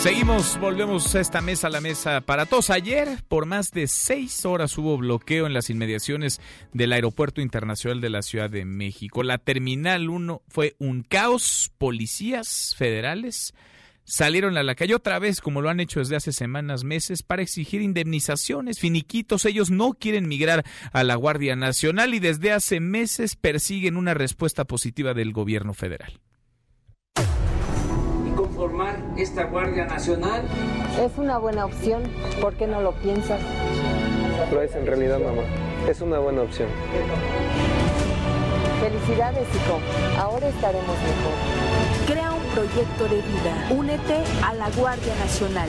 Seguimos, 0.00 0.58
volvemos 0.58 1.14
a 1.14 1.20
esta 1.20 1.42
mesa, 1.42 1.68
la 1.68 1.82
mesa 1.82 2.22
para 2.22 2.46
todos. 2.46 2.70
Ayer, 2.70 3.22
por 3.28 3.44
más 3.44 3.70
de 3.70 3.86
seis 3.86 4.46
horas, 4.46 4.78
hubo 4.78 4.96
bloqueo 4.96 5.46
en 5.46 5.52
las 5.52 5.68
inmediaciones 5.68 6.40
del 6.72 6.94
Aeropuerto 6.94 7.42
Internacional 7.42 8.00
de 8.00 8.08
la 8.08 8.22
Ciudad 8.22 8.48
de 8.48 8.64
México. 8.64 9.22
La 9.22 9.36
Terminal 9.36 10.08
1 10.08 10.40
fue 10.48 10.74
un 10.78 11.02
caos. 11.02 11.70
Policías 11.76 12.74
federales 12.78 13.52
salieron 14.04 14.56
a 14.56 14.62
la 14.62 14.74
calle 14.74 14.94
otra 14.94 15.18
vez, 15.18 15.42
como 15.42 15.60
lo 15.60 15.68
han 15.68 15.80
hecho 15.80 16.00
desde 16.00 16.16
hace 16.16 16.32
semanas, 16.32 16.82
meses, 16.82 17.22
para 17.22 17.42
exigir 17.42 17.82
indemnizaciones, 17.82 18.78
finiquitos. 18.78 19.44
Ellos 19.44 19.70
no 19.70 19.92
quieren 19.92 20.28
migrar 20.28 20.64
a 20.94 21.04
la 21.04 21.14
Guardia 21.14 21.56
Nacional 21.56 22.14
y 22.14 22.20
desde 22.20 22.52
hace 22.52 22.80
meses 22.80 23.36
persiguen 23.36 23.98
una 23.98 24.14
respuesta 24.14 24.64
positiva 24.64 25.12
del 25.12 25.34
gobierno 25.34 25.74
federal. 25.74 26.18
Y 28.60 28.62
conformar 28.62 28.96
esta 29.16 29.44
Guardia 29.44 29.86
Nacional. 29.86 30.42
Es 31.00 31.16
una 31.16 31.38
buena 31.38 31.64
opción, 31.64 32.02
¿por 32.40 32.54
qué 32.54 32.66
no 32.66 32.82
lo 32.82 32.92
piensas? 32.92 33.40
Lo 34.52 34.60
es 34.60 34.74
en 34.74 34.86
realidad, 34.86 35.18
mamá. 35.18 35.42
Es 35.88 36.00
una 36.02 36.18
buena 36.18 36.42
opción. 36.42 36.68
Felicidades, 38.80 39.46
hijo. 39.54 39.78
Ahora 40.18 40.48
estaremos 40.48 40.86
mejor. 40.86 42.06
Crea 42.06 42.32
un 42.32 42.42
proyecto 42.54 43.04
de 43.04 43.22
vida. 43.22 43.68
Únete 43.70 44.16
a 44.44 44.54
la 44.54 44.70
Guardia 44.70 45.14
Nacional. 45.16 45.68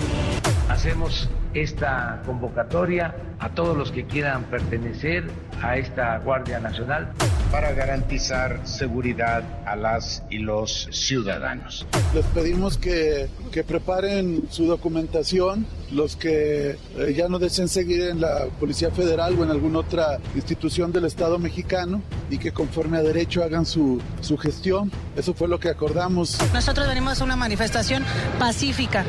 Hacemos 0.67 1.29
esta 1.53 2.21
convocatoria 2.25 3.15
a 3.39 3.49
todos 3.49 3.75
los 3.75 3.91
que 3.91 4.05
quieran 4.05 4.43
pertenecer 4.45 5.29
a 5.61 5.77
esta 5.77 6.17
Guardia 6.19 6.59
Nacional. 6.59 7.11
para 7.51 7.73
garantizar 7.73 8.61
seguridad 8.63 9.43
a 9.65 9.75
las 9.75 10.23
y 10.29 10.37
los 10.37 10.87
ciudadanos. 10.89 11.85
Les 12.15 12.25
pedimos 12.27 12.77
que, 12.77 13.27
que 13.51 13.65
preparen 13.65 14.43
su 14.49 14.65
documentación 14.67 15.67
los 15.91 16.15
que 16.15 16.77
eh, 16.97 17.13
ya 17.15 17.27
no 17.27 17.39
deseen 17.39 17.67
seguir 17.67 18.03
en 18.03 18.21
la 18.21 18.45
Policía 18.59 18.91
Federal 18.91 19.37
o 19.37 19.43
en 19.43 19.51
alguna 19.51 19.79
otra 19.79 20.19
institución 20.35 20.91
del 20.91 21.05
Estado 21.05 21.37
mexicano 21.37 22.01
y 22.29 22.37
que 22.37 22.53
conforme 22.53 22.97
a 22.97 23.01
derecho 23.01 23.43
hagan 23.43 23.65
su, 23.65 24.01
su 24.21 24.37
gestión. 24.37 24.91
Eso 25.17 25.33
fue 25.33 25.49
lo 25.49 25.59
que 25.59 25.69
acordamos. 25.69 26.37
Nosotros 26.53 26.87
venimos 26.87 27.19
a 27.19 27.25
una 27.25 27.35
manifestación 27.35 28.05
pacífica. 28.39 29.03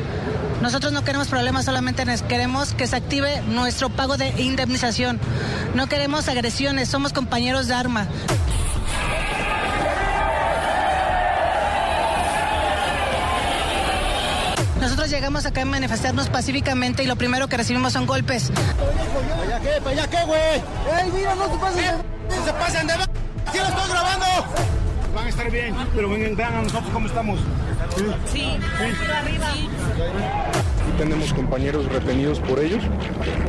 Nosotros 0.61 0.93
no 0.93 1.03
queremos 1.03 1.27
problemas, 1.27 1.65
solamente 1.65 2.05
queremos 2.33 2.73
que 2.73 2.87
se 2.87 2.95
active 2.95 3.43
nuestro 3.43 3.91
pago 3.91 4.17
de 4.17 4.29
indemnización. 4.41 5.19
No 5.75 5.85
queremos 5.85 6.27
agresiones, 6.27 6.89
somos 6.89 7.13
compañeros 7.13 7.67
de 7.67 7.75
arma. 7.75 8.07
Nosotros 14.81 15.11
llegamos 15.11 15.45
acá 15.45 15.61
a 15.61 15.65
manifestarnos 15.65 16.29
pacíficamente 16.29 17.03
y 17.03 17.05
lo 17.05 17.17
primero 17.17 17.47
que 17.47 17.55
recibimos 17.55 17.93
son 17.93 18.07
golpes. 18.07 18.49
¿Para 18.49 19.59
qué? 19.59 19.81
¿Para 19.83 20.07
qué, 20.07 20.25
güey? 20.25 20.41
¡Ey, 20.41 21.11
mira, 21.13 21.35
no 21.35 21.51
se 21.51 21.57
pasen 21.59 21.77
de... 21.77 22.45
¡Se 22.45 22.53
pasen 22.53 22.87
de... 22.87 22.93
¡Sí 22.93 23.59
lo 23.59 23.65
estoy 23.65 23.89
grabando! 23.91 24.25
Van 25.13 25.25
a 25.27 25.29
estar 25.29 25.51
bien, 25.51 25.75
pero 25.93 26.09
vengan, 26.09 26.35
vean 26.35 26.55
a 26.55 26.61
nosotros 26.63 26.91
cómo 26.91 27.05
estamos. 27.05 27.39
Sí, 27.95 28.07
sí. 28.33 29.11
arriba. 29.11 29.51
Y 29.55 30.72
tenemos 30.97 31.33
compañeros 31.33 31.85
retenidos 31.91 32.39
por 32.39 32.59
ellos. 32.59 32.83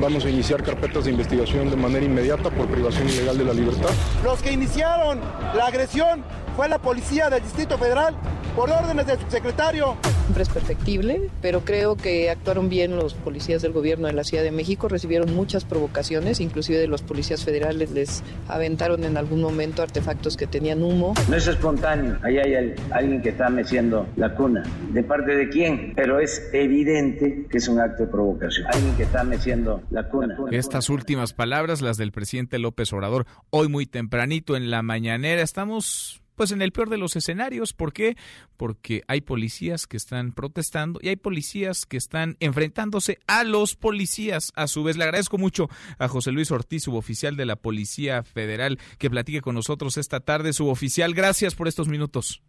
Vamos 0.01 0.25
a 0.25 0.31
iniciar 0.31 0.63
carpetas 0.63 1.05
de 1.05 1.11
investigación 1.11 1.71
de 1.71 1.77
manera 1.77 2.05
inmediata 2.05 2.51
por 2.51 2.67
privación 2.67 3.09
ilegal 3.09 3.39
de 3.39 3.45
la 3.45 3.55
libertad. 3.55 3.91
Los 4.23 4.43
que 4.43 4.53
iniciaron 4.53 5.21
la 5.55 5.67
agresión 5.67 6.25
fue 6.57 6.69
la 6.69 6.79
policía 6.79 7.31
del 7.31 7.43
Distrito 7.43 7.79
Federal 7.79 8.15
por 8.55 8.71
órdenes 8.71 9.07
del 9.07 9.19
subsecretario. 9.19 9.97
Siempre 10.23 10.43
es 10.45 10.49
perfectible, 10.49 11.31
pero 11.43 11.61
creo 11.65 11.97
que 11.97 12.31
actuaron 12.31 12.69
bien 12.69 12.97
los 12.97 13.15
policías 13.15 13.63
del 13.63 13.73
gobierno 13.73 14.07
de 14.07 14.13
la 14.13 14.25
Ciudad 14.25 14.43
de 14.43 14.53
México, 14.53 14.89
recibieron 14.89 15.35
muchas 15.35 15.65
provocaciones, 15.65 16.41
inclusive 16.41 16.79
de 16.79 16.87
los 16.87 17.03
policías 17.03 17.45
federales 17.45 17.91
les 17.91 18.23
aventaron 18.49 19.05
en 19.05 19.17
algún 19.17 19.43
momento 19.43 19.83
artefactos 19.83 20.37
que 20.37 20.47
tenían 20.47 20.83
humo. 20.83 21.15
No 21.29 21.37
es 21.37 21.47
espontáneo, 21.47 22.17
ahí 22.23 22.39
hay 22.39 22.75
alguien 22.91 23.23
que 23.23 23.31
está 23.31 23.51
meciendo 23.51 24.07
la 24.17 24.35
cuna. 24.35 24.63
¿De 24.93 25.03
parte 25.03 25.35
de 25.37 25.49
quién? 25.49 25.93
Pero 25.95 26.21
es 26.21 26.49
evidente 26.53 27.47
que 27.51 27.59
es 27.59 27.69
un 27.69 27.81
acto 27.81 28.05
de 28.05 28.11
provocación. 28.11 28.67
Alguien 28.73 28.97
que 28.97 29.03
está 29.03 29.25
meciendo 29.25 29.83
la 29.91 30.09
cuna. 30.09 30.37
Estas 30.51 30.89
últimas 30.89 31.33
palabras, 31.33 31.83
las 31.83 31.97
del 31.97 32.13
presidente 32.13 32.59
López 32.59 32.93
Obrador, 32.93 33.27
hoy 33.51 33.69
muy 33.69 33.87
tempranito 33.87 34.57
en 34.57 34.71
la 34.71 34.83
mañanera, 34.83 35.43
estamos 35.43 36.24
pues 36.35 36.53
en 36.53 36.63
el 36.63 36.73
peor 36.73 36.89
de 36.89 36.99
los 36.99 37.17
escenarios. 37.17 37.73
¿Por 37.73 37.93
qué? 37.93 38.17
Porque 38.57 39.03
hay 39.09 39.21
policías 39.21 39.87
que 39.87 39.97
están 39.97 40.33
protestando 40.33 41.01
y 41.03 41.09
hay 41.09 41.17
policías 41.17 41.87
que 41.87 41.97
están 41.97 42.37
enfrentándose 42.41 43.19
a 43.27 43.45
los 43.45 43.77
policías. 43.77 44.53
A 44.57 44.67
su 44.67 44.85
vez, 44.85 44.97
le 44.97 45.05
agradezco 45.05 45.39
mucho 45.39 45.69
a 45.99 46.09
José 46.09 46.33
Luis 46.33 46.51
Ortiz, 46.51 46.85
suboficial 46.85 47.37
de 47.37 47.47
la 47.47 47.57
Policía 47.57 48.23
Federal, 48.23 48.79
que 48.99 49.11
platique 49.11 49.41
con 49.41 49.55
nosotros 49.55 49.97
esta 49.97 50.21
tarde. 50.21 50.53
Suboficial, 50.53 51.15
gracias 51.15 51.55
por 51.55 51.69
estos 51.69 51.89
minutos. 51.89 52.43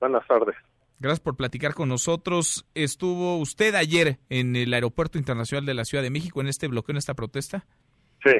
Buenas 0.00 0.26
tardes. 0.26 0.56
Gracias 0.98 1.20
por 1.20 1.36
platicar 1.36 1.74
con 1.74 1.88
nosotros. 1.88 2.66
¿Estuvo 2.74 3.36
usted 3.38 3.74
ayer 3.74 4.18
en 4.30 4.56
el 4.56 4.72
Aeropuerto 4.72 5.18
Internacional 5.18 5.66
de 5.66 5.74
la 5.74 5.84
Ciudad 5.84 6.02
de 6.02 6.10
México 6.10 6.40
en 6.40 6.48
este 6.48 6.68
bloqueo, 6.68 6.94
en 6.94 6.98
esta 6.98 7.14
protesta? 7.14 7.66
Sí. 8.24 8.32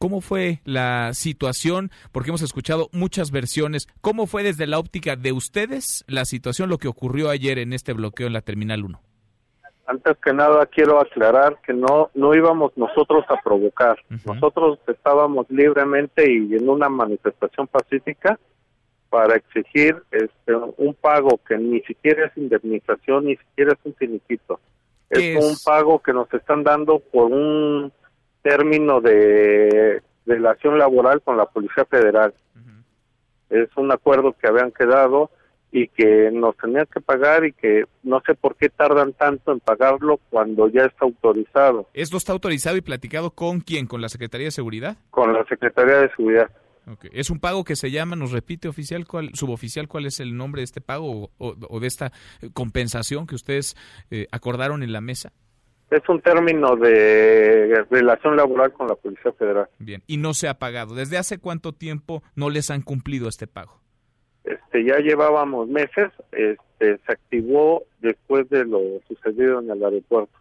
¿Cómo 0.00 0.22
fue 0.22 0.60
la 0.64 1.12
situación? 1.12 1.90
Porque 2.10 2.30
hemos 2.30 2.40
escuchado 2.40 2.88
muchas 2.90 3.30
versiones. 3.30 3.86
¿Cómo 4.00 4.26
fue 4.26 4.42
desde 4.42 4.66
la 4.66 4.78
óptica 4.78 5.14
de 5.14 5.32
ustedes 5.32 6.06
la 6.08 6.24
situación, 6.24 6.70
lo 6.70 6.78
que 6.78 6.88
ocurrió 6.88 7.28
ayer 7.28 7.58
en 7.58 7.74
este 7.74 7.92
bloqueo 7.92 8.26
en 8.26 8.32
la 8.32 8.40
Terminal 8.40 8.82
1? 8.82 8.98
Antes 9.84 10.16
que 10.24 10.32
nada 10.32 10.64
quiero 10.64 11.02
aclarar 11.02 11.58
que 11.66 11.74
no 11.74 12.08
no 12.14 12.34
íbamos 12.34 12.72
nosotros 12.78 13.26
a 13.28 13.42
provocar. 13.44 13.98
Nosotros 14.24 14.78
estábamos 14.86 15.44
libremente 15.50 16.32
y 16.32 16.54
en 16.54 16.66
una 16.66 16.88
manifestación 16.88 17.66
pacífica 17.66 18.40
para 19.10 19.36
exigir 19.36 20.02
este 20.12 20.54
un 20.78 20.94
pago 20.94 21.38
que 21.46 21.58
ni 21.58 21.82
siquiera 21.82 22.24
es 22.24 22.36
indemnización, 22.38 23.26
ni 23.26 23.36
siquiera 23.36 23.74
es 23.74 23.78
un 23.84 23.94
finiquito. 23.96 24.60
es 25.10 25.44
un 25.44 25.56
pago 25.62 25.98
que 25.98 26.14
nos 26.14 26.32
están 26.32 26.64
dando 26.64 27.00
por 27.00 27.30
un 27.30 27.92
término 28.42 29.00
de 29.00 30.02
relación 30.26 30.78
laboral 30.78 31.20
con 31.22 31.36
la 31.36 31.46
Policía 31.46 31.84
Federal. 31.84 32.34
Es 33.48 33.68
un 33.76 33.90
acuerdo 33.90 34.34
que 34.40 34.46
habían 34.46 34.70
quedado 34.70 35.30
y 35.72 35.88
que 35.88 36.30
nos 36.32 36.56
tenían 36.56 36.86
que 36.92 37.00
pagar 37.00 37.44
y 37.44 37.52
que 37.52 37.84
no 38.02 38.20
sé 38.26 38.34
por 38.34 38.56
qué 38.56 38.68
tardan 38.68 39.12
tanto 39.12 39.52
en 39.52 39.60
pagarlo 39.60 40.18
cuando 40.30 40.68
ya 40.68 40.82
está 40.82 41.04
autorizado. 41.04 41.88
¿Esto 41.94 42.16
está 42.16 42.32
autorizado 42.32 42.76
y 42.76 42.80
platicado 42.80 43.30
con 43.30 43.60
quién? 43.60 43.86
¿Con 43.86 44.00
la 44.00 44.08
Secretaría 44.08 44.46
de 44.46 44.52
Seguridad? 44.52 44.96
Con 45.10 45.32
la 45.32 45.44
Secretaría 45.44 45.96
de 45.96 46.10
Seguridad. 46.10 46.50
Es 47.12 47.30
un 47.30 47.38
pago 47.38 47.62
que 47.62 47.76
se 47.76 47.90
llama, 47.90 48.16
nos 48.16 48.32
repite 48.32 48.66
oficial, 48.66 49.06
cuál, 49.06 49.30
suboficial, 49.34 49.86
cuál 49.86 50.06
es 50.06 50.18
el 50.18 50.36
nombre 50.36 50.60
de 50.60 50.64
este 50.64 50.80
pago 50.80 51.30
o, 51.38 51.80
de 51.80 51.86
esta 51.86 52.10
compensación 52.52 53.26
que 53.26 53.36
ustedes 53.36 53.76
eh, 54.10 54.26
acordaron 54.32 54.82
en 54.82 54.92
la 54.92 55.00
mesa 55.00 55.32
es 55.90 56.08
un 56.08 56.20
término 56.20 56.76
de 56.76 57.84
relación 57.90 58.36
laboral 58.36 58.72
con 58.72 58.86
la 58.86 58.94
Policía 58.94 59.32
Federal. 59.32 59.68
Bien, 59.78 60.02
y 60.06 60.16
no 60.16 60.34
se 60.34 60.48
ha 60.48 60.54
pagado. 60.54 60.94
¿Desde 60.94 61.18
hace 61.18 61.38
cuánto 61.38 61.72
tiempo 61.72 62.22
no 62.34 62.48
les 62.48 62.70
han 62.70 62.82
cumplido 62.82 63.28
este 63.28 63.46
pago? 63.46 63.80
Este, 64.44 64.84
ya 64.84 64.98
llevábamos 64.98 65.68
meses, 65.68 66.10
este, 66.32 66.98
se 67.04 67.12
activó 67.12 67.84
después 68.00 68.48
de 68.48 68.64
lo 68.64 68.80
sucedido 69.06 69.60
en 69.60 69.70
el 69.70 69.84
aeropuerto. 69.84 70.38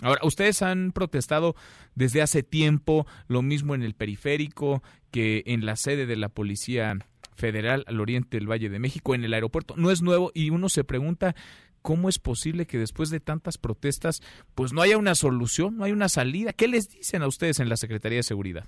Ahora, 0.00 0.20
ustedes 0.22 0.62
han 0.62 0.92
protestado 0.92 1.56
desde 1.96 2.22
hace 2.22 2.44
tiempo, 2.44 3.04
lo 3.26 3.42
mismo 3.42 3.74
en 3.74 3.82
el 3.82 3.94
periférico 3.94 4.80
que 5.10 5.42
en 5.46 5.66
la 5.66 5.74
sede 5.74 6.06
de 6.06 6.14
la 6.14 6.28
Policía 6.28 6.96
Federal 7.34 7.84
al 7.88 8.00
oriente 8.00 8.36
del 8.36 8.48
Valle 8.48 8.68
de 8.68 8.78
México, 8.78 9.12
en 9.12 9.24
el 9.24 9.34
aeropuerto. 9.34 9.74
No 9.76 9.90
es 9.90 10.02
nuevo 10.02 10.30
y 10.34 10.50
uno 10.50 10.68
se 10.68 10.84
pregunta 10.84 11.34
¿cómo 11.82 12.08
es 12.08 12.18
posible 12.18 12.66
que 12.66 12.78
después 12.78 13.10
de 13.10 13.20
tantas 13.20 13.58
protestas 13.58 14.20
pues 14.54 14.72
no 14.72 14.82
haya 14.82 14.98
una 14.98 15.14
solución, 15.14 15.76
no 15.76 15.84
hay 15.84 15.92
una 15.92 16.08
salida? 16.08 16.52
¿Qué 16.52 16.68
les 16.68 16.88
dicen 16.88 17.22
a 17.22 17.26
ustedes 17.26 17.60
en 17.60 17.68
la 17.68 17.76
Secretaría 17.76 18.18
de 18.18 18.22
Seguridad? 18.22 18.64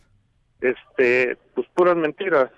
Este, 0.61 1.37
pues 1.55 1.67
puras 1.75 1.97
mentiras. 1.97 2.51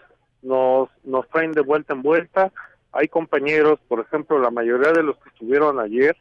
Nos 0.42 0.90
nos 1.04 1.28
traen 1.30 1.52
de 1.52 1.62
vuelta 1.62 1.94
en 1.94 2.02
vuelta. 2.02 2.52
Hay 2.92 3.08
compañeros, 3.08 3.80
por 3.88 4.00
ejemplo, 4.00 4.38
la 4.38 4.50
mayoría 4.50 4.92
de 4.92 5.02
los 5.02 5.16
que 5.18 5.28
estuvieron 5.30 5.80
ayer 5.80 6.16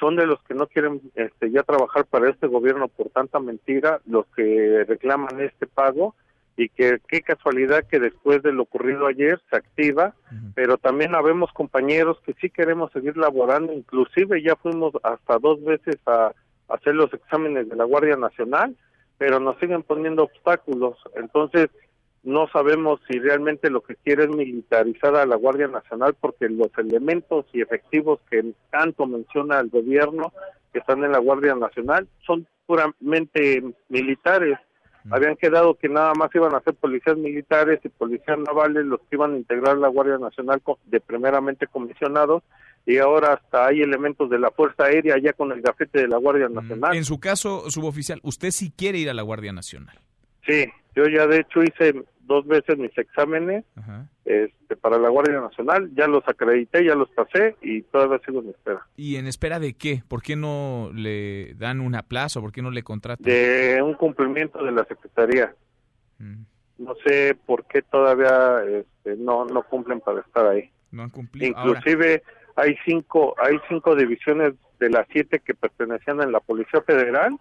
son 0.00 0.16
de 0.16 0.26
los 0.26 0.42
que 0.42 0.54
no 0.54 0.66
quieren 0.66 1.00
este, 1.14 1.50
ya 1.50 1.62
trabajar 1.62 2.06
para 2.06 2.30
este 2.30 2.46
gobierno 2.48 2.88
por 2.88 3.10
tanta 3.10 3.38
mentira, 3.38 4.00
los 4.06 4.26
que 4.34 4.84
reclaman 4.88 5.40
este 5.40 5.66
pago 5.66 6.16
y 6.58 6.68
que 6.70 6.98
qué 7.06 7.22
casualidad 7.22 7.84
que 7.84 8.00
después 8.00 8.42
de 8.42 8.52
lo 8.52 8.64
ocurrido 8.64 9.06
ayer 9.06 9.40
se 9.48 9.56
activa, 9.56 10.12
pero 10.56 10.76
también 10.76 11.14
habemos 11.14 11.52
compañeros 11.52 12.18
que 12.26 12.34
sí 12.40 12.50
queremos 12.50 12.90
seguir 12.90 13.16
laborando, 13.16 13.72
inclusive 13.72 14.42
ya 14.42 14.56
fuimos 14.56 14.92
hasta 15.04 15.38
dos 15.38 15.62
veces 15.62 15.96
a, 16.06 16.32
hacer 16.68 16.96
los 16.96 17.14
exámenes 17.14 17.68
de 17.68 17.76
la 17.76 17.84
Guardia 17.84 18.16
Nacional, 18.16 18.76
pero 19.18 19.38
nos 19.38 19.56
siguen 19.58 19.84
poniendo 19.84 20.24
obstáculos, 20.24 20.98
entonces 21.14 21.68
no 22.24 22.48
sabemos 22.48 23.00
si 23.08 23.20
realmente 23.20 23.70
lo 23.70 23.80
que 23.80 23.94
quiere 23.94 24.24
es 24.24 24.30
militarizar 24.30 25.14
a 25.14 25.26
la 25.26 25.36
Guardia 25.36 25.68
Nacional 25.68 26.16
porque 26.20 26.48
los 26.48 26.76
elementos 26.76 27.46
y 27.52 27.62
efectivos 27.62 28.18
que 28.28 28.52
tanto 28.70 29.06
menciona 29.06 29.60
el 29.60 29.70
gobierno 29.70 30.32
que 30.72 30.80
están 30.80 31.04
en 31.04 31.12
la 31.12 31.18
Guardia 31.18 31.54
Nacional 31.54 32.08
son 32.26 32.48
puramente 32.66 33.62
militares 33.88 34.58
habían 35.10 35.36
quedado 35.36 35.74
que 35.74 35.88
nada 35.88 36.12
más 36.14 36.34
iban 36.34 36.54
a 36.54 36.60
ser 36.60 36.74
policías 36.74 37.16
militares 37.16 37.80
y 37.84 37.88
policías 37.88 38.38
navales 38.38 38.84
los 38.84 39.00
que 39.00 39.16
iban 39.16 39.34
a 39.34 39.36
integrar 39.36 39.78
la 39.78 39.88
Guardia 39.88 40.18
Nacional 40.18 40.62
de 40.86 41.00
primeramente 41.00 41.66
comisionados 41.66 42.42
y 42.86 42.98
ahora 42.98 43.34
hasta 43.34 43.66
hay 43.66 43.82
elementos 43.82 44.30
de 44.30 44.38
la 44.38 44.50
Fuerza 44.50 44.84
Aérea 44.84 45.16
ya 45.22 45.32
con 45.32 45.52
el 45.52 45.60
gafete 45.60 46.00
de 46.00 46.08
la 46.08 46.16
Guardia 46.16 46.48
Nacional. 46.48 46.96
En 46.96 47.04
su 47.04 47.20
caso, 47.20 47.70
suboficial, 47.70 48.20
¿usted 48.22 48.50
sí 48.50 48.72
quiere 48.74 48.98
ir 48.98 49.10
a 49.10 49.14
la 49.14 49.22
Guardia 49.22 49.52
Nacional? 49.52 49.98
Sí, 50.48 50.64
yo 50.96 51.04
ya 51.06 51.26
de 51.26 51.40
hecho 51.40 51.62
hice 51.62 51.94
dos 52.22 52.46
veces 52.46 52.78
mis 52.78 52.96
exámenes 52.96 53.64
este, 54.24 54.76
para 54.76 54.98
la 54.98 55.08
Guardia 55.08 55.40
Nacional, 55.40 55.90
ya 55.94 56.06
los 56.06 56.26
acredité, 56.26 56.84
ya 56.84 56.94
los 56.94 57.08
pasé 57.10 57.56
y 57.62 57.82
todavía 57.82 58.20
sigo 58.24 58.40
en 58.40 58.50
espera. 58.50 58.86
¿Y 58.96 59.16
en 59.16 59.26
espera 59.26 59.58
de 59.60 59.74
qué? 59.74 60.02
¿Por 60.06 60.22
qué 60.22 60.36
no 60.36 60.90
le 60.94 61.54
dan 61.54 61.80
una 61.80 62.02
plaza? 62.02 62.40
¿Por 62.40 62.52
qué 62.52 62.62
no 62.62 62.70
le 62.70 62.82
contratan? 62.82 63.24
De 63.24 63.80
un 63.82 63.94
cumplimiento 63.94 64.62
de 64.62 64.72
la 64.72 64.84
Secretaría. 64.84 65.54
Mm. 66.18 66.42
No 66.78 66.94
sé 67.04 67.36
por 67.46 67.66
qué 67.66 67.82
todavía 67.82 68.62
este, 68.64 69.16
no, 69.16 69.44
no 69.46 69.62
cumplen 69.62 70.00
para 70.00 70.20
estar 70.20 70.46
ahí. 70.46 70.70
No 70.90 71.02
han 71.02 71.10
cumplido. 71.10 71.48
Inclusive 71.48 72.22
hay 72.56 72.76
cinco 72.84 73.34
hay 73.38 73.58
cinco 73.68 73.94
divisiones 73.94 74.54
de 74.78 74.90
las 74.90 75.06
siete 75.10 75.40
que 75.40 75.54
pertenecían 75.54 76.20
a 76.20 76.26
la 76.26 76.40
Policía 76.40 76.80
Federal 76.82 77.36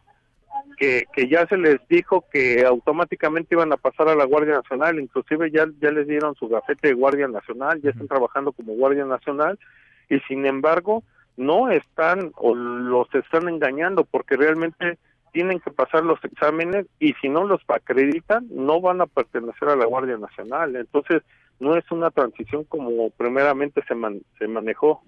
que, 0.78 1.06
que 1.12 1.28
ya 1.28 1.46
se 1.48 1.58
les 1.58 1.80
dijo 1.90 2.26
que 2.32 2.64
automáticamente 2.66 3.56
iban 3.56 3.74
a 3.74 3.78
pasar 3.78 4.08
a 4.10 4.16
la 4.16 4.26
Guardia 4.26 4.56
Nacional, 4.56 5.00
inclusive 5.00 5.52
ya, 5.52 5.66
ya 5.82 5.92
les 5.92 6.08
dieron 6.08 6.36
su 6.36 6.48
gafete 6.48 6.90
de 6.90 6.94
Guardia 6.94 7.28
Nacional, 7.28 7.82
ya 7.82 7.90
están 7.90 8.08
trabajando 8.08 8.52
como 8.52 8.74
Guardia 8.74 9.06
Nacional, 9.06 9.60
y 10.08 10.20
sin 10.22 10.46
embargo 10.46 11.04
no 11.36 11.70
están 11.70 12.32
o 12.36 12.56
los 12.56 13.14
están 13.14 13.50
engañando 13.50 14.04
porque 14.06 14.38
realmente 14.38 14.98
tienen 15.32 15.60
que 15.60 15.72
pasar 15.72 16.04
los 16.04 16.24
exámenes 16.24 16.86
y 17.00 17.14
si 17.22 17.30
no 17.30 17.44
los 17.44 17.62
acreditan 17.68 18.48
no 18.50 18.80
van 18.82 19.02
a 19.02 19.08
pertenecer 19.08 19.70
a 19.70 19.76
la 19.76 19.86
Guardia 19.86 20.18
Nacional. 20.18 20.76
Entonces, 20.76 21.22
no 21.60 21.76
es 21.76 21.90
una 21.92 22.12
transición 22.12 22.64
como 22.66 23.10
primeramente 23.12 23.82
se, 23.88 23.96
se 24.38 24.48
manejó. 24.48 25.02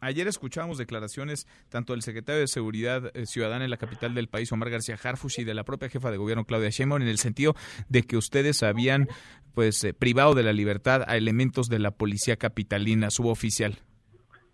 Ayer 0.00 0.28
escuchábamos 0.28 0.78
declaraciones 0.78 1.46
tanto 1.68 1.92
del 1.92 2.02
secretario 2.02 2.40
de 2.40 2.48
Seguridad 2.48 3.10
eh, 3.14 3.26
Ciudadana 3.26 3.64
en 3.64 3.70
la 3.70 3.76
capital 3.76 4.14
del 4.14 4.28
país, 4.28 4.52
Omar 4.52 4.70
García 4.70 4.96
Harfush, 5.02 5.40
y 5.40 5.44
de 5.44 5.54
la 5.54 5.64
propia 5.64 5.88
jefa 5.88 6.10
de 6.10 6.18
gobierno, 6.18 6.44
Claudia 6.44 6.70
Sheinbaum, 6.70 7.02
en 7.02 7.08
el 7.08 7.18
sentido 7.18 7.54
de 7.88 8.02
que 8.02 8.16
ustedes 8.16 8.62
habían 8.62 9.08
pues 9.54 9.82
eh, 9.84 9.94
privado 9.94 10.34
de 10.34 10.42
la 10.42 10.52
libertad 10.52 11.02
a 11.06 11.16
elementos 11.16 11.68
de 11.68 11.78
la 11.78 11.90
policía 11.90 12.36
capitalina 12.36 13.10
suboficial. 13.10 13.78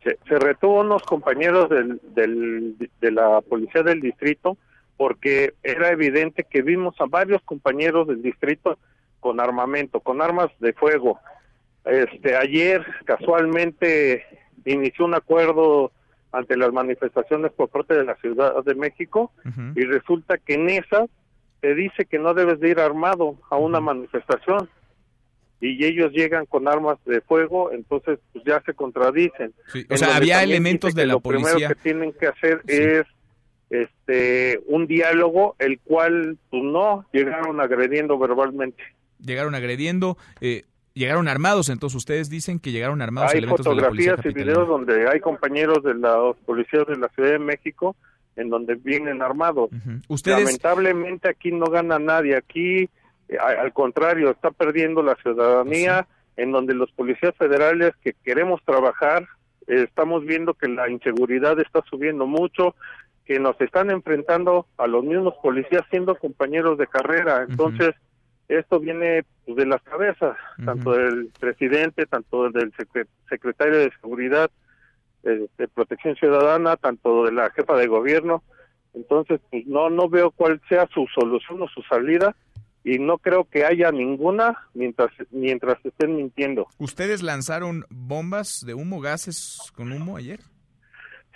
Se, 0.04 0.18
se 0.28 0.38
retuvo 0.38 0.80
unos 0.80 1.02
compañeros 1.02 1.68
del, 1.70 2.00
del, 2.14 2.76
de 3.00 3.10
la 3.10 3.40
policía 3.40 3.82
del 3.82 4.00
distrito 4.00 4.56
porque 4.96 5.54
era 5.64 5.90
evidente 5.90 6.46
que 6.48 6.62
vimos 6.62 6.94
a 7.00 7.06
varios 7.06 7.42
compañeros 7.42 8.06
del 8.06 8.22
distrito 8.22 8.78
con 9.22 9.40
armamento, 9.40 10.00
con 10.00 10.20
armas 10.20 10.50
de 10.58 10.72
fuego. 10.74 11.20
Este 11.84 12.36
ayer 12.36 12.84
casualmente 13.04 14.26
inició 14.64 15.04
un 15.04 15.14
acuerdo 15.14 15.92
ante 16.32 16.56
las 16.56 16.72
manifestaciones 16.72 17.52
por 17.52 17.68
parte 17.68 17.94
de 17.94 18.04
la 18.04 18.16
Ciudad 18.16 18.62
de 18.64 18.74
México 18.74 19.32
y 19.76 19.84
resulta 19.84 20.38
que 20.38 20.54
en 20.54 20.68
esa 20.70 21.06
se 21.60 21.74
dice 21.74 22.04
que 22.04 22.18
no 22.18 22.34
debes 22.34 22.58
de 22.58 22.70
ir 22.70 22.80
armado 22.80 23.36
a 23.48 23.56
una 23.56 23.80
manifestación 23.80 24.68
y 25.60 25.84
ellos 25.84 26.10
llegan 26.10 26.44
con 26.46 26.66
armas 26.66 26.98
de 27.04 27.20
fuego, 27.20 27.70
entonces 27.70 28.18
pues 28.32 28.44
ya 28.44 28.60
se 28.66 28.74
contradicen. 28.74 29.54
o 29.88 29.96
sea, 29.96 30.16
había 30.16 30.42
elementos 30.42 30.94
de 30.94 31.06
la 31.06 31.12
lo 31.12 31.20
policía. 31.20 31.52
Lo 31.52 31.54
primero 31.54 31.74
que 31.76 31.80
tienen 31.80 32.12
que 32.12 32.26
hacer 32.26 32.60
es 32.66 33.04
este 33.70 34.60
un 34.66 34.88
diálogo, 34.88 35.54
el 35.60 35.78
cual 35.78 36.36
pues 36.50 36.62
no 36.64 37.06
llegaron 37.12 37.60
agrediendo 37.60 38.18
verbalmente 38.18 38.82
llegaron 39.24 39.54
agrediendo, 39.54 40.16
eh, 40.40 40.64
llegaron 40.94 41.28
armados, 41.28 41.68
entonces 41.68 41.96
ustedes 41.96 42.28
dicen 42.28 42.58
que 42.58 42.72
llegaron 42.72 43.02
armados. 43.02 43.32
Hay 43.32 43.38
elementos 43.38 43.66
fotografías 43.66 44.16
de 44.18 44.24
la 44.24 44.30
y 44.30 44.44
videos 44.44 44.68
donde 44.68 45.08
hay 45.08 45.20
compañeros 45.20 45.82
de 45.82 45.94
los 45.94 46.36
policías 46.38 46.86
de 46.86 46.96
la 46.96 47.08
Ciudad 47.08 47.32
de 47.32 47.38
México 47.38 47.96
en 48.36 48.48
donde 48.48 48.76
vienen 48.76 49.22
armados. 49.22 49.70
¿Ustedes... 50.08 50.44
Lamentablemente 50.44 51.28
aquí 51.28 51.52
no 51.52 51.66
gana 51.66 51.98
nadie, 51.98 52.36
aquí 52.36 52.88
eh, 53.28 53.38
al 53.38 53.72
contrario, 53.72 54.30
está 54.30 54.50
perdiendo 54.50 55.02
la 55.02 55.14
ciudadanía 55.16 56.06
en 56.36 56.52
donde 56.52 56.74
los 56.74 56.90
policías 56.92 57.34
federales 57.36 57.92
que 58.02 58.14
queremos 58.24 58.62
trabajar, 58.64 59.26
eh, 59.66 59.84
estamos 59.88 60.24
viendo 60.24 60.54
que 60.54 60.68
la 60.68 60.88
inseguridad 60.88 61.58
está 61.60 61.82
subiendo 61.88 62.26
mucho, 62.26 62.74
que 63.24 63.38
nos 63.38 63.60
están 63.60 63.90
enfrentando 63.90 64.66
a 64.78 64.86
los 64.86 65.04
mismos 65.04 65.34
policías 65.42 65.82
siendo 65.90 66.16
compañeros 66.16 66.78
de 66.78 66.86
carrera. 66.86 67.46
Entonces, 67.48 67.94
esto 68.58 68.80
viene 68.80 69.24
pues, 69.44 69.56
de 69.56 69.66
las 69.66 69.82
cabezas, 69.82 70.36
tanto 70.64 70.92
del 70.92 71.30
presidente, 71.38 72.06
tanto 72.06 72.50
del 72.50 72.72
secretario 73.28 73.78
de 73.78 73.92
Seguridad, 74.00 74.50
de 75.22 75.68
Protección 75.68 76.16
Ciudadana, 76.16 76.76
tanto 76.76 77.24
de 77.24 77.32
la 77.32 77.50
jefa 77.50 77.76
de 77.76 77.86
gobierno. 77.86 78.42
Entonces, 78.94 79.40
pues 79.50 79.66
no, 79.66 79.88
no 79.88 80.08
veo 80.08 80.30
cuál 80.30 80.60
sea 80.68 80.88
su 80.92 81.06
solución 81.14 81.62
o 81.62 81.68
su 81.68 81.82
salida 81.82 82.34
y 82.84 82.98
no 82.98 83.18
creo 83.18 83.44
que 83.44 83.64
haya 83.64 83.92
ninguna 83.92 84.58
mientras 84.74 85.10
mientras 85.30 85.78
estén 85.84 86.16
mintiendo. 86.16 86.66
¿Ustedes 86.78 87.22
lanzaron 87.22 87.84
bombas 87.90 88.64
de 88.66 88.74
humo, 88.74 89.00
gases 89.00 89.72
con 89.74 89.92
humo 89.92 90.16
ayer? 90.16 90.40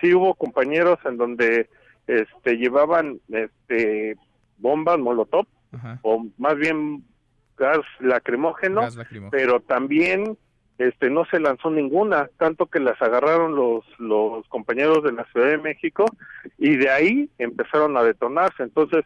Sí, 0.00 0.12
hubo 0.12 0.34
compañeros 0.34 0.98
en 1.04 1.16
donde 1.16 1.70
este 2.06 2.56
llevaban 2.56 3.20
este 3.28 4.16
bombas 4.58 4.98
molotov 4.98 5.46
o 6.02 6.26
más 6.38 6.56
bien 6.56 7.04
gas 7.56 7.80
lacrimógeno, 8.00 8.82
pero 9.30 9.60
también 9.60 10.36
este 10.78 11.08
no 11.08 11.24
se 11.24 11.40
lanzó 11.40 11.70
ninguna, 11.70 12.28
tanto 12.36 12.66
que 12.66 12.80
las 12.80 13.00
agarraron 13.00 13.54
los 13.54 13.84
los 13.98 14.46
compañeros 14.48 15.02
de 15.02 15.12
la 15.12 15.24
Ciudad 15.32 15.48
de 15.48 15.58
México 15.58 16.04
y 16.58 16.76
de 16.76 16.90
ahí 16.90 17.30
empezaron 17.38 17.96
a 17.96 18.02
detonarse. 18.02 18.62
Entonces, 18.62 19.04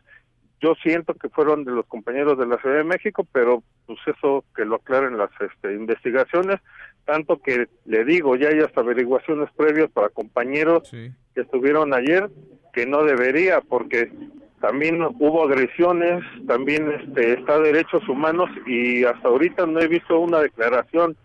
yo 0.60 0.74
siento 0.82 1.14
que 1.14 1.28
fueron 1.28 1.64
de 1.64 1.72
los 1.72 1.86
compañeros 1.86 2.38
de 2.38 2.46
la 2.46 2.58
Ciudad 2.58 2.76
de 2.76 2.84
México, 2.84 3.26
pero 3.32 3.62
pues 3.86 3.98
eso 4.06 4.44
que 4.54 4.64
lo 4.64 4.76
aclaren 4.76 5.16
las 5.16 5.30
este, 5.40 5.74
investigaciones, 5.74 6.60
tanto 7.04 7.40
que 7.40 7.68
le 7.86 8.04
digo, 8.04 8.36
ya 8.36 8.48
hay 8.48 8.60
hasta 8.60 8.80
averiguaciones 8.80 9.48
previas 9.56 9.90
para 9.90 10.10
compañeros 10.10 10.88
que 10.90 11.40
estuvieron 11.40 11.94
ayer, 11.94 12.30
que 12.72 12.86
no 12.86 13.04
debería, 13.04 13.60
porque 13.62 14.12
también 14.60 15.02
hubo 15.02 15.44
agresiones, 15.44 16.22
también 16.46 16.90
este, 16.92 17.34
está 17.34 17.58
derechos 17.58 18.06
humanos 18.08 18.50
y 18.66 19.04
hasta 19.04 19.28
ahorita 19.28 19.66
no 19.66 19.80
he 19.80 19.88
visto 19.88 20.18
una 20.18 20.40
declaración. 20.40 21.16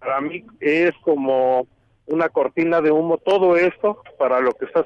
Para 0.00 0.20
mí 0.20 0.44
es 0.60 0.92
como 1.02 1.66
una 2.06 2.28
cortina 2.28 2.80
de 2.80 2.90
humo 2.90 3.18
todo 3.18 3.56
esto 3.56 4.02
para 4.18 4.40
lo 4.40 4.52
que 4.52 4.64
está 4.64 4.84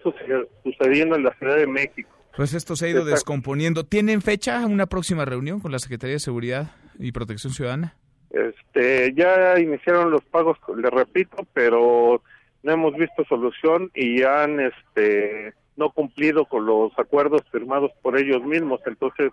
sucediendo 0.62 1.16
en 1.16 1.24
la 1.24 1.34
Ciudad 1.38 1.56
de 1.56 1.66
México. 1.66 2.10
Pues 2.36 2.52
esto 2.52 2.76
se 2.76 2.86
ha 2.86 2.88
ido 2.90 3.04
descomponiendo. 3.06 3.84
¿Tienen 3.84 4.20
fecha 4.20 4.66
una 4.66 4.84
próxima 4.86 5.24
reunión 5.24 5.60
con 5.60 5.72
la 5.72 5.78
Secretaría 5.78 6.16
de 6.16 6.20
Seguridad 6.20 6.72
y 6.98 7.12
Protección 7.12 7.54
Ciudadana? 7.54 7.96
Este, 8.28 9.14
ya 9.14 9.58
iniciaron 9.58 10.10
los 10.10 10.22
pagos, 10.24 10.58
le 10.76 10.90
repito, 10.90 11.46
pero 11.54 12.22
no 12.62 12.72
hemos 12.72 12.94
visto 12.94 13.24
solución 13.24 13.90
y 13.94 14.22
han 14.22 14.60
este 14.60 15.54
no 15.76 15.90
cumplido 15.90 16.44
con 16.46 16.66
los 16.66 16.92
acuerdos 16.98 17.42
firmados 17.50 17.92
por 18.02 18.18
ellos 18.18 18.42
mismos. 18.42 18.80
Entonces, 18.86 19.32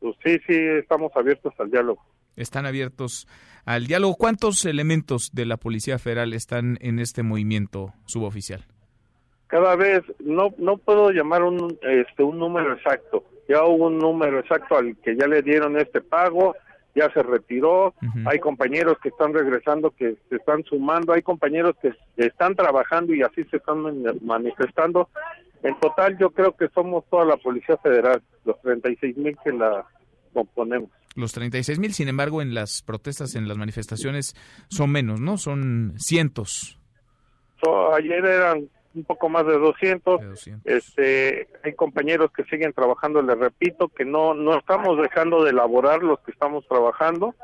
pues 0.00 0.16
sí, 0.24 0.38
sí, 0.46 0.54
estamos 0.54 1.12
abiertos 1.14 1.52
al 1.58 1.70
diálogo. 1.70 2.02
Están 2.36 2.66
abiertos 2.66 3.26
al 3.64 3.86
diálogo. 3.86 4.16
¿Cuántos 4.16 4.64
elementos 4.64 5.30
de 5.32 5.46
la 5.46 5.56
Policía 5.56 5.98
Federal 5.98 6.34
están 6.34 6.78
en 6.80 6.98
este 6.98 7.22
movimiento 7.22 7.94
suboficial? 8.04 8.64
Cada 9.46 9.76
vez, 9.76 10.02
no, 10.18 10.52
no 10.58 10.76
puedo 10.76 11.10
llamar 11.10 11.42
un, 11.42 11.78
este, 11.82 12.22
un 12.22 12.38
número 12.38 12.74
exacto. 12.74 13.24
Ya 13.48 13.62
hubo 13.64 13.86
un 13.86 13.98
número 13.98 14.40
exacto 14.40 14.76
al 14.76 14.96
que 14.96 15.16
ya 15.16 15.28
le 15.28 15.40
dieron 15.40 15.78
este 15.78 16.00
pago, 16.00 16.56
ya 16.96 17.12
se 17.12 17.22
retiró, 17.22 17.94
hay 18.24 18.38
compañeros 18.40 18.96
que 19.02 19.10
están 19.10 19.34
regresando, 19.34 19.90
que 19.90 20.16
se 20.30 20.36
están 20.36 20.64
sumando, 20.64 21.12
hay 21.12 21.22
compañeros 21.22 21.76
que 21.80 21.92
están 22.16 22.56
trabajando 22.56 23.14
y 23.14 23.22
así 23.22 23.44
se 23.44 23.58
están 23.58 24.02
manifestando. 24.22 25.08
En 25.66 25.74
total 25.80 26.16
yo 26.16 26.30
creo 26.30 26.52
que 26.52 26.68
somos 26.68 27.04
toda 27.10 27.24
la 27.24 27.36
Policía 27.38 27.76
Federal, 27.78 28.22
los 28.44 28.60
36 28.60 29.16
mil 29.16 29.36
que 29.42 29.50
la 29.50 29.84
componemos. 30.32 30.90
Los 31.16 31.32
36 31.32 31.80
mil, 31.80 31.92
sin 31.92 32.06
embargo, 32.06 32.40
en 32.40 32.54
las 32.54 32.82
protestas, 32.82 33.34
en 33.34 33.48
las 33.48 33.56
manifestaciones, 33.56 34.36
son 34.68 34.92
menos, 34.92 35.20
¿no? 35.20 35.38
Son 35.38 35.94
cientos. 35.96 36.78
ayer 37.94 38.24
eran 38.24 38.68
un 38.94 39.04
poco 39.04 39.28
más 39.28 39.44
de 39.44 39.58
200. 39.58 40.20
Este, 40.64 41.48
hay 41.64 41.74
compañeros 41.74 42.30
que 42.30 42.44
siguen 42.44 42.72
trabajando, 42.72 43.20
les 43.20 43.36
repito, 43.36 43.88
que 43.88 44.04
no 44.04 44.34
no 44.34 44.56
estamos 44.56 44.96
dejando 45.02 45.42
de 45.42 45.50
elaborar 45.50 46.00
los 46.00 46.20
que 46.20 46.30
estamos 46.30 46.64
trabajando. 46.68 47.34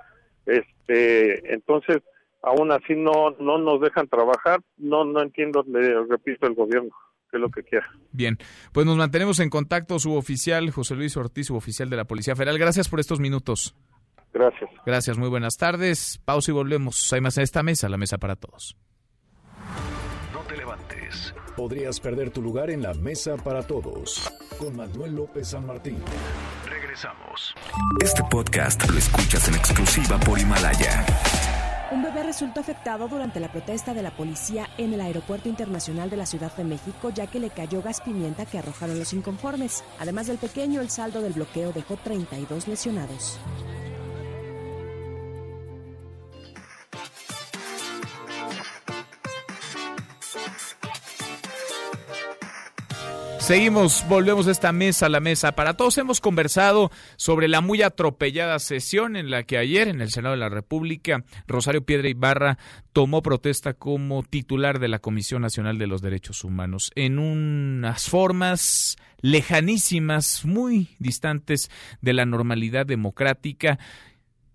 Este, 0.46 1.52
entonces, 1.52 2.02
aún 2.40 2.70
así 2.70 2.94
no 2.94 3.32
no 3.40 3.58
nos 3.58 3.80
dejan 3.80 4.06
trabajar. 4.06 4.60
No 4.76 5.04
no 5.04 5.20
entiendo, 5.22 5.64
le 5.66 6.04
repito, 6.04 6.46
el 6.46 6.54
gobierno 6.54 6.92
que 7.32 7.38
es 7.38 7.40
lo 7.40 7.50
que 7.50 7.62
quiera. 7.62 7.86
Bien, 8.12 8.38
pues 8.72 8.86
nos 8.86 8.96
mantenemos 8.96 9.40
en 9.40 9.48
contacto, 9.48 9.98
suboficial 9.98 10.70
José 10.70 10.94
Luis 10.94 11.16
Ortiz, 11.16 11.46
suboficial 11.46 11.88
de 11.88 11.96
la 11.96 12.04
Policía 12.04 12.36
Federal. 12.36 12.58
Gracias 12.58 12.88
por 12.88 13.00
estos 13.00 13.18
minutos. 13.20 13.74
Gracias. 14.34 14.70
Gracias, 14.84 15.18
muy 15.18 15.28
buenas 15.28 15.56
tardes. 15.56 16.20
Pausa 16.24 16.50
y 16.50 16.54
volvemos. 16.54 17.12
Hay 17.12 17.20
más 17.20 17.36
en 17.38 17.44
esta 17.44 17.62
mesa, 17.62 17.88
la 17.88 17.96
mesa 17.96 18.18
para 18.18 18.36
todos. 18.36 18.76
No 20.32 20.40
te 20.40 20.56
levantes. 20.56 21.34
Podrías 21.56 22.00
perder 22.00 22.30
tu 22.30 22.42
lugar 22.42 22.70
en 22.70 22.82
la 22.82 22.94
mesa 22.94 23.36
para 23.36 23.62
todos. 23.66 24.30
Con 24.58 24.76
Manuel 24.76 25.16
López 25.16 25.48
San 25.48 25.66
Martín. 25.66 25.98
Regresamos. 26.68 27.54
Este 28.00 28.22
podcast 28.30 28.88
lo 28.90 28.98
escuchas 28.98 29.48
en 29.48 29.54
exclusiva 29.54 30.18
por 30.20 30.38
Himalaya. 30.38 31.04
Bebé 32.12 32.24
resultó 32.24 32.60
afectado 32.60 33.08
durante 33.08 33.40
la 33.40 33.50
protesta 33.50 33.94
de 33.94 34.02
la 34.02 34.10
policía 34.10 34.68
en 34.76 34.92
el 34.92 35.00
Aeropuerto 35.00 35.48
Internacional 35.48 36.10
de 36.10 36.18
la 36.18 36.26
Ciudad 36.26 36.54
de 36.54 36.62
México, 36.62 37.08
ya 37.08 37.26
que 37.26 37.40
le 37.40 37.48
cayó 37.48 37.80
gas 37.80 38.02
pimienta 38.02 38.44
que 38.44 38.58
arrojaron 38.58 38.98
los 38.98 39.14
inconformes. 39.14 39.82
Además 39.98 40.26
del 40.26 40.36
pequeño, 40.36 40.82
el 40.82 40.90
saldo 40.90 41.22
del 41.22 41.32
bloqueo 41.32 41.72
dejó 41.72 41.96
32 41.96 42.68
lesionados. 42.68 43.38
Seguimos, 53.52 54.06
volvemos 54.08 54.48
a 54.48 54.50
esta 54.50 54.72
mesa, 54.72 55.10
la 55.10 55.20
mesa 55.20 55.52
para 55.52 55.74
todos. 55.74 55.98
Hemos 55.98 56.22
conversado 56.22 56.90
sobre 57.16 57.48
la 57.48 57.60
muy 57.60 57.82
atropellada 57.82 58.58
sesión 58.58 59.14
en 59.14 59.30
la 59.30 59.42
que 59.42 59.58
ayer 59.58 59.88
en 59.88 60.00
el 60.00 60.10
Senado 60.10 60.32
de 60.32 60.40
la 60.40 60.48
República 60.48 61.22
Rosario 61.46 61.84
Piedra 61.84 62.08
Ibarra 62.08 62.56
tomó 62.94 63.20
protesta 63.20 63.74
como 63.74 64.22
titular 64.22 64.78
de 64.78 64.88
la 64.88 65.00
Comisión 65.00 65.42
Nacional 65.42 65.76
de 65.76 65.86
los 65.86 66.00
Derechos 66.00 66.44
Humanos 66.44 66.92
en 66.94 67.18
unas 67.18 68.08
formas 68.08 68.96
lejanísimas, 69.20 70.46
muy 70.46 70.88
distantes 70.98 71.70
de 72.00 72.14
la 72.14 72.24
normalidad 72.24 72.86
democrática 72.86 73.78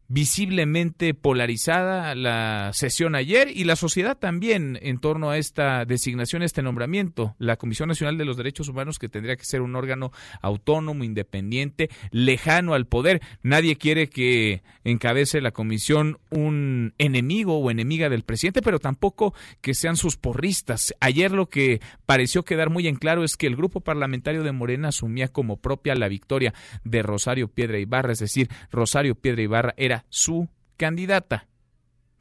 visiblemente 0.09 1.13
polarizada 1.13 2.15
la 2.15 2.71
sesión 2.73 3.15
ayer 3.15 3.49
y 3.53 3.65
la 3.65 3.75
sociedad 3.75 4.17
también 4.17 4.79
en 4.81 4.99
torno 4.99 5.29
a 5.29 5.37
esta 5.37 5.85
designación, 5.85 6.43
este 6.43 6.61
nombramiento. 6.61 7.35
La 7.39 7.57
Comisión 7.57 7.89
Nacional 7.89 8.17
de 8.17 8.25
los 8.25 8.37
Derechos 8.37 8.69
Humanos 8.69 8.99
que 8.99 9.09
tendría 9.09 9.35
que 9.35 9.43
ser 9.43 9.61
un 9.61 9.75
órgano 9.75 10.11
autónomo, 10.41 11.03
independiente, 11.03 11.89
lejano 12.11 12.73
al 12.73 12.87
poder. 12.87 13.21
Nadie 13.43 13.75
quiere 13.75 14.07
que 14.07 14.63
encabece 14.83 15.41
la 15.41 15.51
comisión 15.51 16.19
un 16.29 16.93
enemigo 16.97 17.57
o 17.57 17.69
enemiga 17.69 18.09
del 18.09 18.23
presidente, 18.23 18.61
pero 18.61 18.79
tampoco 18.79 19.33
que 19.61 19.73
sean 19.73 19.97
sus 19.97 20.15
porristas. 20.15 20.93
Ayer 21.01 21.31
lo 21.31 21.49
que 21.49 21.81
pareció 22.05 22.43
quedar 22.43 22.69
muy 22.69 22.87
en 22.87 22.95
claro 22.95 23.23
es 23.23 23.35
que 23.35 23.47
el 23.47 23.57
grupo 23.57 23.81
parlamentario 23.81 24.43
de 24.43 24.51
Morena 24.53 24.89
asumía 24.89 25.27
como 25.27 25.57
propia 25.57 25.95
la 25.95 26.07
victoria 26.07 26.53
de 26.83 27.03
Rosario 27.03 27.49
Piedra 27.49 27.79
Ibarra, 27.79 28.13
es 28.13 28.19
decir, 28.19 28.49
Rosario 28.71 29.15
Piedra 29.15 29.41
Ibarra 29.41 29.73
era 29.77 29.96
su 30.09 30.49
candidata. 30.77 31.47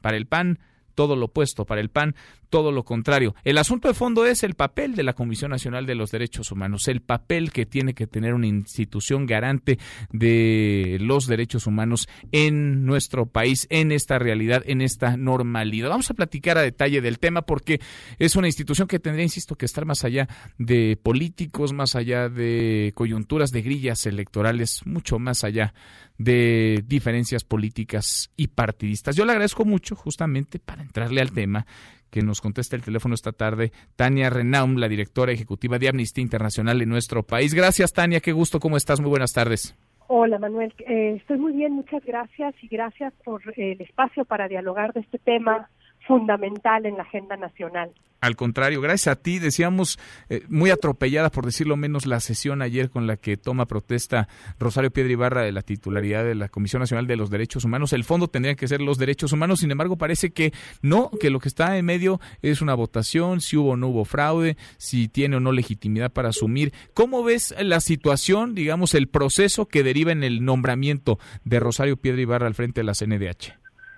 Para 0.01 0.17
el 0.17 0.27
PAN, 0.27 0.59
todo 0.95 1.15
lo 1.15 1.27
opuesto, 1.27 1.65
para 1.65 1.81
el 1.81 1.89
PAN, 1.89 2.15
todo 2.49 2.71
lo 2.71 2.83
contrario. 2.83 3.35
El 3.43 3.57
asunto 3.57 3.87
de 3.87 3.93
fondo 3.93 4.25
es 4.25 4.43
el 4.43 4.55
papel 4.55 4.95
de 4.95 5.03
la 5.03 5.13
Comisión 5.13 5.51
Nacional 5.51 5.85
de 5.85 5.95
los 5.95 6.11
Derechos 6.11 6.51
Humanos, 6.51 6.87
el 6.87 7.01
papel 7.01 7.51
que 7.51 7.65
tiene 7.65 7.93
que 7.93 8.07
tener 8.07 8.33
una 8.33 8.47
institución 8.47 9.25
garante 9.25 9.79
de 10.11 10.97
los 11.01 11.27
derechos 11.27 11.67
humanos 11.67 12.07
en 12.31 12.85
nuestro 12.85 13.25
país, 13.25 13.67
en 13.69 13.91
esta 13.91 14.19
realidad, 14.19 14.63
en 14.65 14.81
esta 14.81 15.17
normalidad. 15.17 15.89
Vamos 15.89 16.09
a 16.09 16.13
platicar 16.13 16.57
a 16.57 16.61
detalle 16.61 17.01
del 17.01 17.19
tema 17.19 17.41
porque 17.41 17.79
es 18.19 18.35
una 18.35 18.47
institución 18.47 18.87
que 18.87 18.99
tendría, 18.99 19.23
insisto, 19.23 19.55
que 19.55 19.65
estar 19.65 19.85
más 19.85 20.03
allá 20.03 20.27
de 20.57 20.97
políticos, 21.01 21.73
más 21.73 21.95
allá 21.95 22.29
de 22.29 22.91
coyunturas, 22.95 23.51
de 23.51 23.61
grillas 23.61 24.05
electorales, 24.05 24.81
mucho 24.85 25.19
más 25.19 25.43
allá 25.43 25.73
de 26.17 26.83
diferencias 26.87 27.43
políticas 27.43 28.31
y 28.35 28.47
partidistas. 28.47 29.15
Yo 29.15 29.25
le 29.25 29.31
agradezco 29.31 29.65
mucho 29.65 29.95
justamente 29.95 30.59
para 30.59 30.81
entrarle 30.81 31.21
al 31.21 31.31
tema 31.31 31.67
que 32.09 32.21
nos 32.21 32.41
contesta 32.41 32.75
el 32.75 32.83
teléfono 32.83 33.15
esta 33.15 33.31
tarde, 33.31 33.71
Tania 33.95 34.29
Renaum, 34.29 34.77
la 34.77 34.87
directora 34.87 35.31
ejecutiva 35.31 35.79
de 35.79 35.89
Amnistía 35.89 36.21
Internacional 36.21 36.81
en 36.81 36.89
nuestro 36.89 37.23
país. 37.23 37.53
Gracias, 37.53 37.93
Tania, 37.93 38.19
qué 38.19 38.31
gusto, 38.31 38.59
¿cómo 38.59 38.77
estás? 38.77 38.99
Muy 38.99 39.09
buenas 39.09 39.33
tardes. 39.33 39.75
Hola, 40.09 40.39
Manuel. 40.39 40.73
Eh, 40.87 41.15
estoy 41.17 41.37
muy 41.37 41.51
bien, 41.51 41.73
muchas 41.73 42.03
gracias 42.05 42.55
y 42.61 42.67
gracias 42.69 43.13
por 43.25 43.41
el 43.57 43.81
espacio 43.81 44.23
para 44.23 44.47
dialogar 44.47 44.93
de 44.93 45.01
este 45.01 45.19
tema 45.19 45.69
fundamental 46.07 46.85
en 46.85 46.97
la 46.97 47.03
agenda 47.03 47.37
nacional. 47.37 47.91
Al 48.19 48.35
contrario, 48.35 48.81
gracias 48.81 49.15
a 49.15 49.21
ti, 49.21 49.37
decíamos, 49.37 49.99
eh, 50.29 50.41
muy 50.49 50.71
atropellada, 50.71 51.29
por 51.29 51.45
decirlo 51.45 51.77
menos, 51.77 52.07
la 52.07 52.19
sesión 52.19 52.63
ayer 52.63 52.89
con 52.89 53.05
la 53.05 53.15
que 53.15 53.37
toma 53.37 53.67
protesta 53.67 54.27
Rosario 54.59 54.89
Piedra 54.89 55.11
Ibarra 55.11 55.41
de 55.43 55.51
la 55.51 55.61
titularidad 55.61 56.23
de 56.23 56.33
la 56.33 56.49
Comisión 56.49 56.79
Nacional 56.79 57.05
de 57.05 57.15
los 57.15 57.29
Derechos 57.29 57.63
Humanos. 57.63 57.93
El 57.93 58.03
fondo 58.03 58.27
tendría 58.27 58.55
que 58.55 58.67
ser 58.67 58.81
los 58.81 58.97
derechos 58.97 59.33
humanos, 59.33 59.59
sin 59.59 59.69
embargo, 59.69 59.97
parece 59.97 60.31
que 60.31 60.51
no, 60.81 61.11
que 61.21 61.29
lo 61.29 61.39
que 61.39 61.47
está 61.47 61.77
en 61.77 61.85
medio 61.85 62.19
es 62.41 62.63
una 62.63 62.73
votación, 62.73 63.39
si 63.39 63.55
hubo 63.55 63.71
o 63.71 63.77
no 63.77 63.89
hubo 63.89 64.03
fraude, 64.03 64.57
si 64.77 65.07
tiene 65.07 65.35
o 65.35 65.39
no 65.39 65.51
legitimidad 65.51 66.11
para 66.11 66.29
asumir. 66.29 66.71
¿Cómo 66.95 67.23
ves 67.23 67.55
la 67.61 67.79
situación, 67.81 68.55
digamos, 68.55 68.95
el 68.95 69.09
proceso 69.09 69.67
que 69.67 69.83
deriva 69.83 70.11
en 70.11 70.23
el 70.23 70.43
nombramiento 70.43 71.19
de 71.43 71.59
Rosario 71.59 71.97
Piedra 71.97 72.21
Ibarra 72.21 72.47
al 72.47 72.55
frente 72.55 72.81
de 72.81 72.85
la 72.85 72.93
CNDH? 72.93 73.53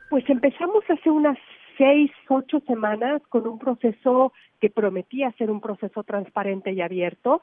Pues 0.09 0.27
empezamos 0.27 0.83
hace 0.89 1.09
unas 1.09 1.37
seis, 1.79 2.11
ocho 2.27 2.59
semanas 2.67 3.21
con 3.29 3.47
un 3.47 3.57
proceso 3.57 4.33
que 4.59 4.69
prometía 4.69 5.31
ser 5.37 5.49
un 5.49 5.61
proceso 5.61 6.03
transparente 6.03 6.73
y 6.73 6.81
abierto. 6.81 7.41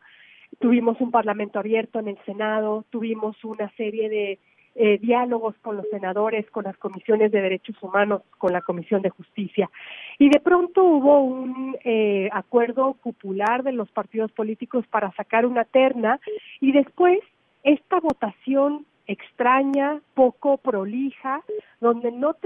Tuvimos 0.60 1.00
un 1.00 1.10
parlamento 1.10 1.58
abierto 1.58 1.98
en 1.98 2.08
el 2.08 2.18
Senado, 2.26 2.84
tuvimos 2.90 3.42
una 3.44 3.70
serie 3.76 4.10
de 4.10 4.38
eh, 4.74 4.98
diálogos 4.98 5.56
con 5.62 5.78
los 5.78 5.86
senadores, 5.88 6.48
con 6.50 6.64
las 6.64 6.76
comisiones 6.76 7.32
de 7.32 7.40
derechos 7.40 7.82
humanos, 7.82 8.20
con 8.36 8.52
la 8.52 8.60
Comisión 8.60 9.00
de 9.00 9.08
Justicia. 9.08 9.70
Y 10.18 10.28
de 10.28 10.38
pronto 10.38 10.84
hubo 10.84 11.20
un 11.22 11.74
eh, 11.82 12.28
acuerdo 12.30 12.92
popular 13.02 13.62
de 13.62 13.72
los 13.72 13.90
partidos 13.90 14.30
políticos 14.32 14.84
para 14.88 15.10
sacar 15.12 15.46
una 15.46 15.64
terna 15.64 16.20
y 16.60 16.72
después 16.72 17.20
esta 17.62 18.00
votación 18.00 18.84
extraña, 19.06 20.00
poco 20.14 20.58
prolija, 20.58 21.42
donde 21.80 22.10
no, 22.12 22.36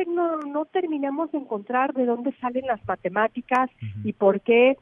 no, 0.46 0.64
terminamos 0.66 1.32
de 1.32 1.38
encontrar 1.38 1.94
de 1.94 2.06
dónde 2.06 2.32
salen 2.40 2.66
las 2.66 2.86
matemáticas 2.86 3.70
y 4.04 4.12
por 4.12 4.40
qué 4.40 4.76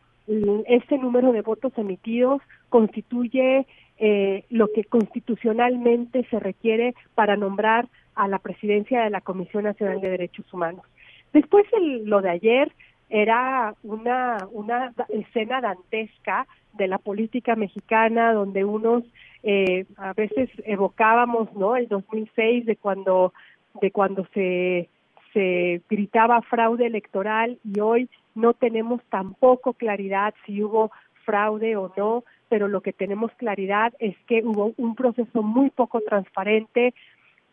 este 0.66 0.98
número 0.98 1.32
de 1.32 1.42
votos 1.42 1.72
emitidos 1.76 2.42
constituye 2.68 3.66
eh, 3.98 4.44
lo 4.50 4.68
que 4.72 4.84
constitucionalmente 4.84 6.26
se 6.30 6.38
requiere 6.38 6.94
para 7.14 7.36
nombrar 7.36 7.88
a 8.14 8.28
la 8.28 8.38
presidencia 8.38 9.02
de 9.02 9.10
la 9.10 9.20
Comisión 9.20 9.64
Nacional 9.64 10.00
de 10.00 10.10
Derechos 10.10 10.52
Humanos. 10.52 10.84
Después 11.32 11.66
lo 12.04 12.20
de 12.20 12.30
ayer 12.30 12.72
era 13.10 13.74
una, 13.82 14.38
una 14.52 14.92
escena 15.08 15.60
dantesca 15.60 16.46
de 16.74 16.88
la 16.88 16.98
política 16.98 17.56
mexicana 17.56 18.32
donde 18.32 18.64
unos 18.64 19.04
eh, 19.42 19.86
a 19.96 20.12
veces 20.12 20.50
evocábamos 20.64 21.52
no 21.54 21.76
el 21.76 21.88
2006 21.88 22.66
de 22.66 22.76
cuando 22.76 23.32
de 23.80 23.90
cuando 23.90 24.26
se 24.34 24.88
se 25.32 25.82
gritaba 25.88 26.42
fraude 26.42 26.86
electoral 26.86 27.58
y 27.64 27.80
hoy 27.80 28.08
no 28.34 28.54
tenemos 28.54 29.02
tampoco 29.10 29.74
claridad 29.74 30.34
si 30.46 30.62
hubo 30.62 30.90
fraude 31.24 31.76
o 31.76 31.92
no, 31.96 32.24
pero 32.48 32.68
lo 32.68 32.80
que 32.80 32.92
tenemos 32.92 33.30
claridad 33.32 33.92
es 33.98 34.16
que 34.26 34.42
hubo 34.42 34.72
un 34.76 34.94
proceso 34.94 35.42
muy 35.42 35.70
poco 35.70 36.00
transparente, 36.00 36.94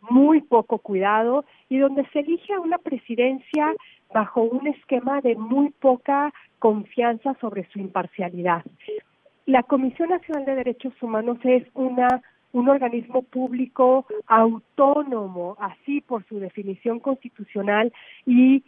muy 0.09 0.41
poco 0.41 0.77
cuidado 0.77 1.43
y 1.67 1.79
donde 1.79 2.07
se 2.13 2.19
elige 2.19 2.53
a 2.53 2.59
una 2.59 2.77
presidencia 2.77 3.73
bajo 4.13 4.41
un 4.41 4.67
esquema 4.67 5.21
de 5.21 5.35
muy 5.35 5.69
poca 5.71 6.33
confianza 6.59 7.35
sobre 7.41 7.67
su 7.71 7.79
imparcialidad. 7.79 8.63
La 9.45 9.63
Comisión 9.63 10.09
Nacional 10.09 10.45
de 10.45 10.55
Derechos 10.55 10.93
Humanos 11.01 11.37
es 11.43 11.63
una 11.73 12.21
un 12.55 12.69
organismo 12.69 13.21
público 13.21 14.05
autónomo, 14.27 15.57
así 15.59 15.99
por 15.99 16.25
su 16.25 16.39
definición 16.39 17.01
constitucional 17.01 17.91
y 18.25 18.63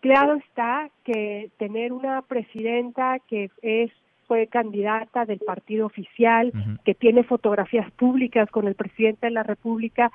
claro 0.00 0.36
está 0.36 0.90
que 1.02 1.50
tener 1.58 1.92
una 1.92 2.22
presidenta 2.22 3.18
que 3.28 3.50
es 3.60 3.90
fue 4.28 4.46
candidata 4.46 5.26
del 5.26 5.40
partido 5.40 5.86
oficial, 5.86 6.52
que 6.84 6.94
tiene 6.94 7.24
fotografías 7.24 7.90
públicas 7.90 8.48
con 8.50 8.68
el 8.68 8.76
presidente 8.76 9.26
de 9.26 9.32
la 9.32 9.42
República, 9.42 10.12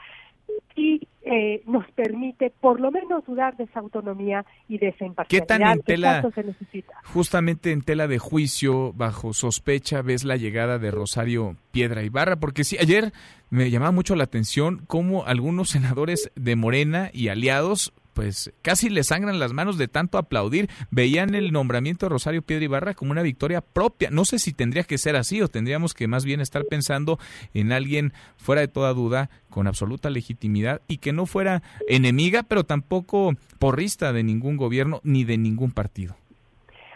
y 0.76 1.08
eh, 1.24 1.62
nos 1.66 1.90
permite 1.92 2.54
por 2.62 2.80
lo 2.80 2.92
menos 2.92 3.26
dudar 3.26 3.58
de 3.58 3.66
esa 3.66 3.80
autonomía 3.80 4.46
y 4.70 4.78
de 4.78 4.90
esa 4.90 5.06
imparcialidad. 5.06 5.48
¿Qué 5.48 5.60
tan 5.60 5.62
en 5.64 5.82
tela, 5.82 6.32
se 6.34 6.44
necesita? 6.44 6.94
justamente 7.04 7.72
en 7.72 7.82
tela 7.82 8.08
de 8.08 8.18
juicio, 8.20 8.94
bajo 8.94 9.34
sospecha, 9.34 10.02
ves 10.02 10.24
la 10.24 10.38
llegada 10.38 10.80
de 10.80 10.92
Rosario 10.92 11.58
Piedra 11.72 12.04
Ibarra? 12.04 12.38
Porque 12.38 12.64
sí, 12.64 12.78
ayer 12.80 13.12
me 13.50 13.70
llamaba 13.70 13.92
mucho 13.92 14.16
la 14.16 14.24
atención 14.24 14.84
cómo 14.88 15.26
algunos 15.26 15.70
senadores 15.70 16.32
de 16.36 16.56
Morena 16.56 17.10
y 17.12 17.28
aliados 17.28 17.94
pues 18.18 18.52
casi 18.64 18.90
le 18.90 19.04
sangran 19.04 19.38
las 19.38 19.54
manos 19.54 19.78
de 19.78 19.88
tanto 19.88 20.18
aplaudir. 20.18 20.70
Veían 20.90 21.36
el 21.36 21.52
nombramiento 21.52 22.08
de 22.08 22.10
Rosario 22.10 22.42
Piedra 22.42 22.66
Ibarra 22.66 22.96
como 22.96 23.12
una 23.12 23.22
victoria 23.22 23.62
propia. 23.62 24.10
No 24.12 24.26
sé 24.26 24.40
si 24.40 24.54
tendría 24.54 24.86
que 24.86 24.98
ser 24.98 25.16
así 25.16 25.40
o 25.44 25.50
tendríamos 25.50 25.94
que 25.94 26.08
más 26.08 26.26
bien 26.26 26.42
estar 26.42 26.64
pensando 26.68 27.20
en 27.54 27.72
alguien 27.72 28.14
fuera 28.36 28.62
de 28.62 28.70
toda 28.70 28.92
duda, 28.94 29.30
con 29.52 29.68
absoluta 29.68 30.10
legitimidad 30.10 30.82
y 30.88 30.98
que 30.98 31.14
no 31.14 31.28
fuera 31.28 31.62
enemiga, 31.88 32.42
pero 32.42 32.64
tampoco 32.64 33.34
porrista 33.60 34.12
de 34.14 34.24
ningún 34.24 34.58
gobierno 34.58 35.00
ni 35.04 35.24
de 35.24 35.38
ningún 35.38 35.70
partido. 35.70 36.16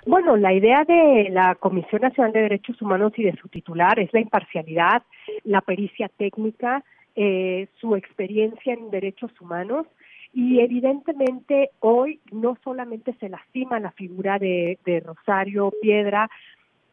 Bueno, 0.07 0.37
la 0.37 0.55
idea 0.55 0.83
de 0.85 1.29
la 1.29 1.53
Comisión 1.53 2.01
Nacional 2.01 2.33
de 2.33 2.41
Derechos 2.41 2.81
Humanos 2.81 3.13
y 3.15 3.21
de 3.25 3.35
su 3.39 3.47
titular 3.47 3.99
es 3.99 4.11
la 4.11 4.21
imparcialidad, 4.21 5.03
la 5.43 5.61
pericia 5.61 6.09
técnica, 6.17 6.83
eh, 7.15 7.67
su 7.79 7.95
experiencia 7.95 8.73
en 8.73 8.89
derechos 8.89 9.29
humanos 9.39 9.85
y 10.33 10.59
evidentemente 10.59 11.71
hoy 11.79 12.21
no 12.31 12.57
solamente 12.63 13.13
se 13.19 13.29
lastima 13.29 13.79
la 13.79 13.91
figura 13.91 14.39
de, 14.39 14.77
Rosario 15.05 15.71
Piedra, 15.81 16.29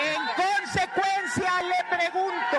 En 0.00 0.26
consecuencia, 0.34 1.62
le 1.62 1.84
pregunto, 1.96 2.58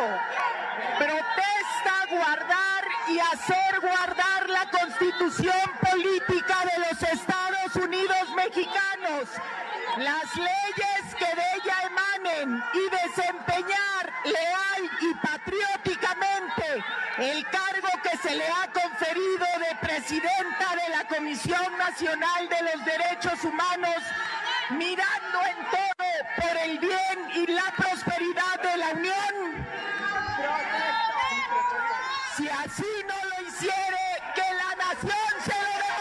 ¿protesta 0.97 2.05
guardar 2.09 2.83
y 3.09 3.19
hacer 3.19 3.81
guardar 3.81 4.49
la 4.49 4.65
constitución 4.71 5.69
política 5.81 6.63
de 6.65 6.79
los 6.79 7.03
Estados 7.03 7.42
mexicanos, 8.45 9.29
las 9.97 10.35
leyes 10.35 11.15
que 11.17 11.25
de 11.25 11.43
ella 11.55 11.75
emanen 11.85 12.63
y 12.73 12.89
desempeñar 12.89 14.11
leal 14.25 14.89
y 15.01 15.13
patrióticamente 15.15 16.83
el 17.19 17.45
cargo 17.45 17.89
que 18.01 18.17
se 18.17 18.35
le 18.35 18.47
ha 18.47 18.71
conferido 18.71 19.45
de 19.59 19.75
presidenta 19.81 20.75
de 20.75 20.89
la 20.89 21.07
Comisión 21.07 21.77
Nacional 21.77 22.49
de 22.49 22.61
los 22.63 22.85
Derechos 22.85 23.43
Humanos, 23.43 24.03
mirando 24.71 25.39
en 25.45 25.65
todo 25.69 26.07
por 26.41 26.57
el 26.57 26.79
bien 26.79 27.31
y 27.35 27.47
la 27.47 27.71
prosperidad 27.77 28.61
de 28.61 28.77
la 28.77 28.89
Unión. 28.91 29.67
Si 32.35 32.49
así 32.49 33.05
no 33.07 33.15
lo 33.29 33.47
hiciere, 33.47 34.23
que 34.35 34.53
la 34.55 34.75
nación 34.75 35.33
se 35.45 35.51
lo. 35.51 35.92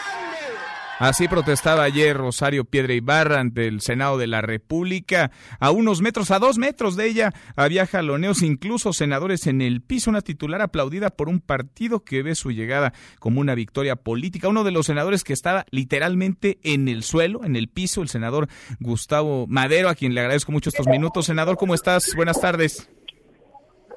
Así 1.03 1.27
protestaba 1.27 1.83
ayer 1.83 2.15
Rosario 2.15 2.63
Piedra 2.63 2.93
Ibarra 2.93 3.41
ante 3.41 3.67
el 3.67 3.81
Senado 3.81 4.17
de 4.17 4.25
la 4.25 4.41
República. 4.41 5.31
A 5.59 5.69
unos 5.69 6.01
metros, 6.01 6.31
a 6.31 6.39
dos 6.39 6.57
metros 6.57 6.95
de 6.95 7.07
ella, 7.07 7.33
había 7.57 7.85
jaloneos, 7.85 8.41
incluso 8.41 8.93
senadores 8.93 9.45
en 9.47 9.59
el 9.59 9.81
piso, 9.81 10.09
una 10.09 10.21
titular 10.21 10.61
aplaudida 10.61 11.09
por 11.09 11.27
un 11.27 11.41
partido 11.41 12.05
que 12.05 12.23
ve 12.23 12.35
su 12.35 12.51
llegada 12.51 12.93
como 13.19 13.41
una 13.41 13.53
victoria 13.53 13.97
política. 13.97 14.47
Uno 14.47 14.63
de 14.63 14.71
los 14.71 14.85
senadores 14.85 15.25
que 15.25 15.33
estaba 15.33 15.65
literalmente 15.71 16.57
en 16.63 16.87
el 16.87 17.03
suelo, 17.03 17.43
en 17.43 17.57
el 17.57 17.67
piso, 17.67 18.01
el 18.01 18.07
senador 18.07 18.47
Gustavo 18.79 19.45
Madero, 19.45 19.89
a 19.89 19.95
quien 19.95 20.13
le 20.13 20.21
agradezco 20.21 20.53
mucho 20.53 20.69
estos 20.69 20.87
minutos. 20.87 21.25
Senador, 21.25 21.57
¿cómo 21.57 21.73
estás? 21.73 22.13
Buenas 22.15 22.39
tardes. 22.39 22.89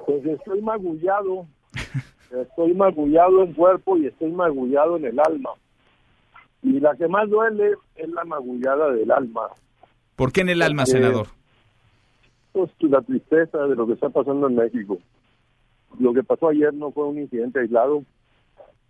Pues 0.05 0.25
estoy 0.25 0.61
magullado 0.61 1.47
Estoy 2.31 2.73
magullado 2.73 3.43
en 3.43 3.53
cuerpo 3.53 3.95
y 3.95 4.07
estoy 4.07 4.31
magullado 4.31 4.97
en 4.97 5.05
el 5.05 5.19
alma. 5.19 5.51
Y 6.67 6.81
la 6.81 6.95
que 6.95 7.07
más 7.07 7.29
duele 7.29 7.75
es 7.95 8.09
la 8.09 8.25
magullada 8.25 8.91
del 8.91 9.09
alma. 9.09 9.47
¿Por 10.17 10.33
qué 10.33 10.41
en 10.41 10.49
el 10.49 10.61
alma, 10.61 10.85
senador? 10.85 11.27
Pues 12.51 12.69
la 12.81 13.01
tristeza 13.01 13.59
de 13.67 13.75
lo 13.75 13.87
que 13.87 13.93
está 13.93 14.09
pasando 14.09 14.47
en 14.47 14.55
México. 14.55 14.97
Lo 15.97 16.13
que 16.13 16.23
pasó 16.23 16.49
ayer 16.49 16.73
no 16.73 16.91
fue 16.91 17.05
un 17.05 17.19
incidente 17.19 17.61
aislado, 17.61 18.03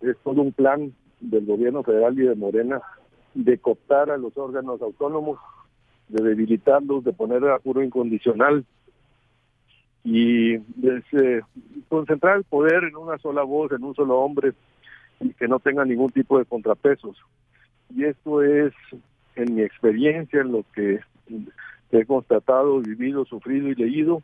es 0.00 0.16
todo 0.24 0.42
un 0.42 0.52
plan 0.52 0.92
del 1.20 1.46
gobierno 1.46 1.84
federal 1.84 2.18
y 2.18 2.22
de 2.22 2.34
Morena 2.34 2.80
de 3.34 3.58
cooptar 3.58 4.10
a 4.10 4.16
los 4.16 4.36
órganos 4.36 4.82
autónomos, 4.82 5.38
de 6.08 6.24
debilitarlos, 6.24 7.04
de 7.04 7.12
poner 7.12 7.44
a 7.48 7.60
puro 7.60 7.82
incondicional 7.82 8.64
y 10.02 10.56
de, 10.56 11.44
concentrar 11.88 12.38
el 12.38 12.44
poder 12.44 12.84
en 12.84 12.96
una 12.96 13.18
sola 13.18 13.42
voz, 13.44 13.70
en 13.70 13.84
un 13.84 13.94
solo 13.94 14.18
hombre 14.18 14.54
y 15.20 15.32
que 15.34 15.46
no 15.46 15.60
tenga 15.60 15.84
ningún 15.84 16.10
tipo 16.10 16.38
de 16.38 16.46
contrapesos. 16.46 17.16
Y 17.94 18.04
esto 18.04 18.42
es, 18.42 18.72
en 19.36 19.54
mi 19.54 19.62
experiencia, 19.62 20.40
en 20.40 20.52
lo 20.52 20.64
que 20.74 21.00
he 21.90 22.04
constatado, 22.04 22.80
vivido, 22.80 23.24
sufrido 23.24 23.68
y 23.68 23.74
leído, 23.74 24.22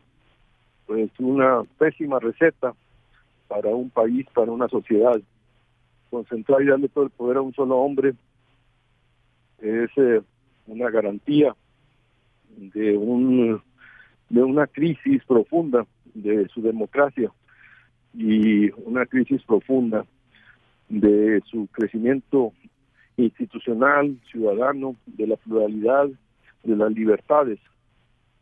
pues 0.87 1.11
una 1.19 1.63
pésima 1.79 2.19
receta 2.19 2.75
para 3.49 3.71
un 3.71 3.91
país, 3.91 4.27
para 4.35 4.53
una 4.53 4.69
sociedad. 4.69 5.21
Concentrar 6.11 6.63
y 6.63 6.67
darle 6.67 6.89
todo 6.89 7.05
el 7.05 7.11
poder 7.11 7.39
a 7.39 7.43
un 7.43 7.55
solo 7.55 7.79
hombre 7.79 8.15
es 9.61 9.91
eh, 9.97 10.21
una 10.67 10.91
garantía 10.91 11.55
de 12.57 12.97
un 12.97 13.63
de 14.31 14.43
una 14.43 14.67
crisis 14.67 15.23
profunda 15.25 15.87
de 16.15 16.49
su 16.49 16.63
democracia 16.63 17.31
y 18.15 18.71
una 18.85 19.07
crisis 19.07 19.43
profunda 19.43 20.05
de 20.89 21.43
su 21.47 21.67
crecimiento 21.69 22.53
institucional, 23.17 24.19
ciudadano, 24.31 24.97
de 25.07 25.27
la 25.27 25.37
pluralidad, 25.37 26.09
de 26.63 26.77
las 26.77 26.93
libertades. 26.93 27.59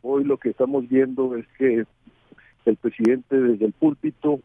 Hoy 0.01 0.23
lo 0.23 0.37
que 0.37 0.49
estamos 0.49 0.87
viendo 0.87 1.35
es 1.35 1.45
que 1.57 1.85
el 2.65 2.75
presidente 2.77 3.39
desde 3.39 3.65
el 3.65 3.73
púlpito 3.73 4.39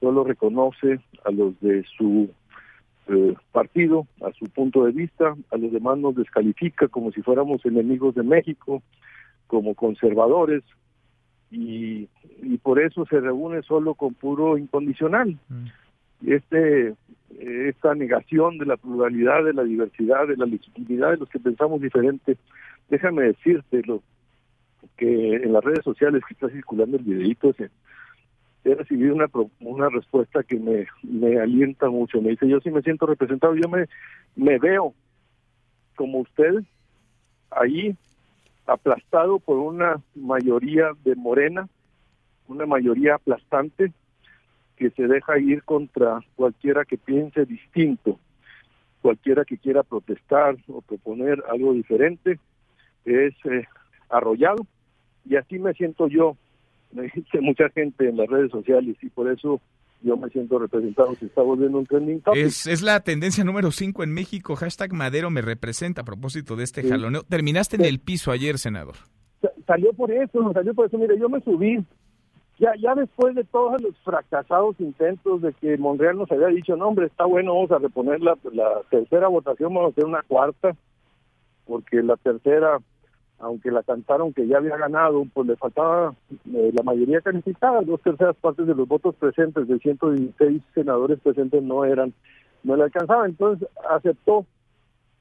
solo 0.00 0.24
reconoce 0.24 1.00
a 1.24 1.30
los 1.30 1.58
de 1.60 1.84
su 1.96 2.30
eh, 3.08 3.34
partido, 3.52 4.06
a 4.20 4.32
su 4.32 4.46
punto 4.46 4.84
de 4.84 4.92
vista, 4.92 5.34
a 5.50 5.56
los 5.56 5.72
demás 5.72 5.98
nos 5.98 6.14
descalifica 6.14 6.88
como 6.88 7.12
si 7.12 7.22
fuéramos 7.22 7.64
enemigos 7.64 8.14
de 8.14 8.22
México, 8.22 8.82
como 9.46 9.74
conservadores 9.74 10.62
y, 11.50 12.08
por 12.62 12.80
eso 12.80 13.04
se 13.06 13.20
reúne 13.20 13.62
solo 13.62 13.94
con 13.94 14.14
puro 14.14 14.56
incondicional. 14.56 15.36
Mm. 15.48 15.66
Este 16.26 16.94
esta 17.40 17.94
negación 17.94 18.58
de 18.58 18.66
la 18.66 18.76
pluralidad, 18.76 19.44
de 19.44 19.54
la 19.54 19.64
diversidad, 19.64 20.28
de 20.28 20.36
la 20.36 20.46
legitimidad 20.46 21.12
de 21.12 21.16
los 21.16 21.28
que 21.28 21.38
pensamos 21.38 21.80
diferente, 21.80 22.36
déjame 22.88 23.24
decirte 23.24 23.82
lo 23.86 24.02
que 24.96 25.36
en 25.36 25.52
las 25.52 25.64
redes 25.64 25.82
sociales 25.84 26.22
que 26.26 26.34
está 26.34 26.48
circulando 26.50 26.98
el 26.98 27.04
videito 27.04 27.54
he 28.64 28.74
recibido 28.74 29.14
una 29.14 29.26
una 29.60 29.88
respuesta 29.88 30.42
que 30.42 30.56
me, 30.56 30.86
me 31.02 31.40
alienta 31.40 31.88
mucho. 31.88 32.20
Me 32.20 32.30
dice, 32.30 32.48
yo 32.48 32.60
sí 32.60 32.70
me 32.70 32.82
siento 32.82 33.06
representado, 33.06 33.54
yo 33.56 33.68
me, 33.68 33.86
me 34.36 34.58
veo 34.58 34.94
como 35.96 36.20
usted 36.20 36.62
ahí 37.50 37.96
aplastado 38.66 39.40
por 39.40 39.58
una 39.58 40.00
mayoría 40.14 40.90
de 41.04 41.16
Morena, 41.16 41.68
una 42.46 42.66
mayoría 42.66 43.16
aplastante 43.16 43.92
que 44.76 44.90
se 44.90 45.06
deja 45.06 45.38
ir 45.38 45.62
contra 45.64 46.20
cualquiera 46.34 46.84
que 46.84 46.98
piense 46.98 47.44
distinto, 47.44 48.18
cualquiera 49.00 49.44
que 49.44 49.58
quiera 49.58 49.82
protestar 49.82 50.56
o 50.68 50.80
proponer 50.80 51.42
algo 51.50 51.72
diferente, 51.72 52.38
es 53.04 53.34
eh, 53.44 53.64
arrollado 54.08 54.66
y 55.28 55.36
así 55.36 55.58
me 55.58 55.72
siento 55.74 56.08
yo, 56.08 56.36
me 56.92 57.02
dice 57.02 57.40
mucha 57.40 57.68
gente 57.70 58.08
en 58.08 58.16
las 58.16 58.28
redes 58.28 58.50
sociales 58.50 58.96
y 59.02 59.08
por 59.08 59.30
eso 59.30 59.60
yo 60.02 60.16
me 60.16 60.28
siento 60.30 60.58
representado, 60.58 61.14
se 61.14 61.26
está 61.26 61.42
volviendo 61.42 61.78
un 61.78 61.86
trending 61.86 62.20
topic. 62.20 62.42
Es, 62.42 62.66
es 62.66 62.82
la 62.82 63.00
tendencia 63.00 63.44
número 63.44 63.70
5 63.70 64.02
en 64.02 64.12
México, 64.12 64.56
hashtag 64.56 64.92
Madero 64.92 65.30
me 65.30 65.42
representa 65.42 66.02
a 66.02 66.04
propósito 66.04 66.56
de 66.56 66.64
este 66.64 66.82
jaloneo. 66.82 67.22
Terminaste 67.22 67.76
en 67.76 67.84
el 67.84 68.00
piso 68.00 68.32
ayer, 68.32 68.58
senador. 68.58 68.96
Salió 69.66 69.92
por 69.92 70.10
eso, 70.10 70.52
salió 70.52 70.74
por 70.74 70.86
eso. 70.86 70.98
Mire, 70.98 71.18
yo 71.18 71.28
me 71.28 71.40
subí, 71.40 71.84
ya, 72.58 72.74
ya 72.78 72.94
después 72.94 73.34
de 73.34 73.44
todos 73.44 73.80
los 73.80 73.96
fracasados 74.04 74.78
intentos 74.78 75.42
de 75.42 75.52
que 75.54 75.76
Monreal 75.78 76.18
nos 76.18 76.30
había 76.30 76.48
dicho, 76.48 76.76
no 76.76 76.88
hombre, 76.88 77.06
está 77.06 77.24
bueno, 77.24 77.54
vamos 77.54 77.72
a 77.72 77.78
reponer 77.78 78.20
la, 78.20 78.36
tercera 78.90 79.28
votación, 79.28 79.74
vamos 79.74 79.90
a 79.90 79.92
hacer 79.92 80.04
una 80.04 80.22
cuarta, 80.22 80.76
porque 81.66 82.02
la 82.02 82.16
tercera 82.16 82.78
aunque 83.38 83.72
la 83.72 83.82
cantaron 83.82 84.32
que 84.32 84.46
ya 84.46 84.58
había 84.58 84.76
ganado, 84.76 85.24
pues 85.34 85.48
le 85.48 85.56
faltaba 85.56 86.14
eh, 86.54 86.70
la 86.72 86.84
mayoría 86.84 87.20
calificada, 87.20 87.80
dos 87.80 88.00
terceras 88.00 88.36
partes 88.36 88.68
de 88.68 88.74
los 88.74 88.86
votos 88.86 89.16
presentes, 89.16 89.66
de 89.66 89.80
116 89.80 90.62
senadores 90.72 91.18
presentes 91.18 91.60
no 91.60 91.84
eran, 91.84 92.14
no 92.62 92.76
le 92.76 92.84
alcanzaba, 92.84 93.26
entonces 93.26 93.68
aceptó 93.90 94.46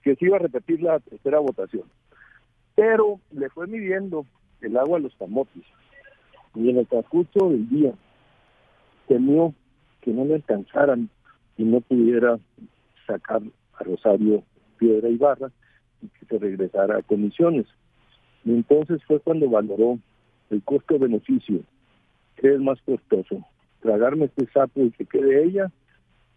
que 0.03 0.15
se 0.15 0.25
iba 0.25 0.35
a 0.35 0.41
repetir 0.41 0.83
la 0.83 0.99
tercera 0.99 1.39
votación. 1.39 1.85
Pero 2.75 3.19
le 3.31 3.49
fue 3.49 3.65
midiendo 3.65 4.23
el 4.61 4.77
agua 4.77 4.99
a 4.99 5.01
los 5.01 5.15
camotes 5.15 5.63
y 6.55 6.69
en 6.69 6.77
el 6.77 6.87
transcurso 6.87 7.49
del 7.49 7.67
día 7.69 7.93
temió 9.07 9.53
que 10.01 10.11
no 10.11 10.25
le 10.25 10.35
alcanzaran 10.35 11.09
y 11.57 11.63
no 11.63 11.81
pudiera 11.81 12.39
sacar 13.07 13.41
a 13.73 13.83
Rosario 13.83 14.43
Piedra 14.77 15.09
y 15.09 15.17
Barra 15.17 15.51
y 16.01 16.07
que 16.07 16.25
se 16.25 16.39
regresara 16.39 16.97
a 16.97 17.01
comisiones. 17.03 17.67
Y 18.43 18.51
entonces 18.51 19.01
fue 19.05 19.19
cuando 19.19 19.49
valoró 19.49 19.99
el 20.49 20.63
costo-beneficio. 20.63 21.61
¿Qué 22.37 22.55
es 22.55 22.59
más 22.59 22.81
costoso? 22.81 23.45
¿Tragarme 23.81 24.25
este 24.25 24.47
sapo 24.51 24.81
y 24.81 24.91
que 24.91 25.05
quede 25.05 25.43
ella? 25.43 25.71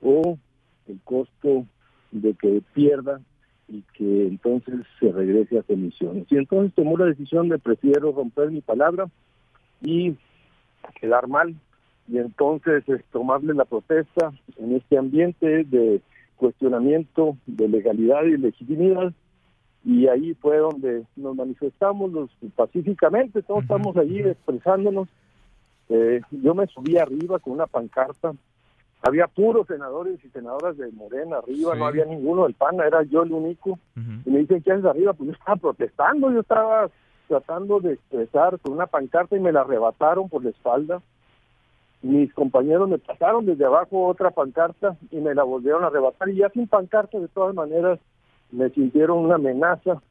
¿O 0.02 0.38
el 0.86 1.00
costo 1.04 1.66
de 2.12 2.34
que 2.34 2.62
pierda 2.74 3.20
y 3.68 3.82
que 3.94 4.26
entonces 4.26 4.74
se 5.00 5.10
regrese 5.10 5.58
a 5.58 5.62
comisiones? 5.62 6.26
Y 6.30 6.36
entonces 6.36 6.74
tomó 6.74 6.98
la 6.98 7.06
decisión 7.06 7.48
de 7.48 7.58
prefiero 7.58 8.12
romper 8.12 8.50
mi 8.50 8.60
palabra 8.60 9.08
y 9.84 10.16
quedar 11.00 11.28
mal 11.28 11.54
y 12.08 12.18
entonces 12.18 12.86
es 12.88 13.04
tomarle 13.12 13.54
la 13.54 13.64
protesta 13.64 14.32
en 14.56 14.74
este 14.74 14.98
ambiente 14.98 15.64
de 15.64 16.00
cuestionamiento 16.36 17.36
de 17.46 17.68
legalidad 17.68 18.24
y 18.24 18.36
legitimidad 18.36 19.12
y 19.84 20.08
ahí 20.08 20.34
fue 20.34 20.56
donde 20.58 21.04
nos 21.14 21.36
manifestamos 21.36 22.10
los, 22.10 22.30
pacíficamente, 22.56 23.42
todos 23.42 23.62
estamos 23.62 23.94
allí 23.98 24.20
expresándonos. 24.20 25.08
Eh, 25.90 26.22
yo 26.30 26.54
me 26.54 26.66
subí 26.68 26.96
arriba 26.96 27.38
con 27.38 27.52
una 27.52 27.66
pancarta, 27.66 28.32
había 29.02 29.26
puros 29.26 29.66
senadores 29.66 30.24
y 30.24 30.28
senadoras 30.30 30.78
de 30.78 30.90
Morena 30.92 31.36
arriba, 31.36 31.74
no 31.74 31.86
había 31.86 32.06
ninguno 32.06 32.44
del 32.44 32.54
PAN, 32.54 32.80
era 32.80 33.02
yo 33.02 33.22
el 33.22 33.32
único. 33.32 33.78
Y 34.24 34.30
me 34.30 34.38
dicen, 34.38 34.62
¿qué 34.62 34.72
haces 34.72 34.86
arriba? 34.86 35.12
Pues 35.12 35.28
yo 35.28 35.32
estaba 35.34 35.56
protestando, 35.56 36.32
yo 36.32 36.40
estaba 36.40 36.88
tratando 37.28 37.80
de 37.80 37.94
expresar 37.94 38.58
con 38.60 38.74
una 38.74 38.86
pancarta 38.86 39.36
y 39.36 39.40
me 39.40 39.52
la 39.52 39.62
arrebataron 39.62 40.28
por 40.28 40.44
la 40.44 40.50
espalda. 40.50 41.02
Mis 42.02 42.32
compañeros 42.34 42.88
me 42.88 42.98
pasaron 42.98 43.46
desde 43.46 43.64
abajo 43.64 44.06
otra 44.06 44.30
pancarta 44.30 44.96
y 45.10 45.16
me 45.16 45.34
la 45.34 45.42
volvieron 45.42 45.84
a 45.84 45.86
arrebatar 45.86 46.28
y 46.28 46.36
ya 46.36 46.50
sin 46.50 46.68
pancarta 46.68 47.18
de 47.18 47.28
todas 47.28 47.54
maneras 47.54 47.98
me 48.50 48.68
sintieron 48.70 49.18
una 49.18 49.36
amenaza 49.36 50.02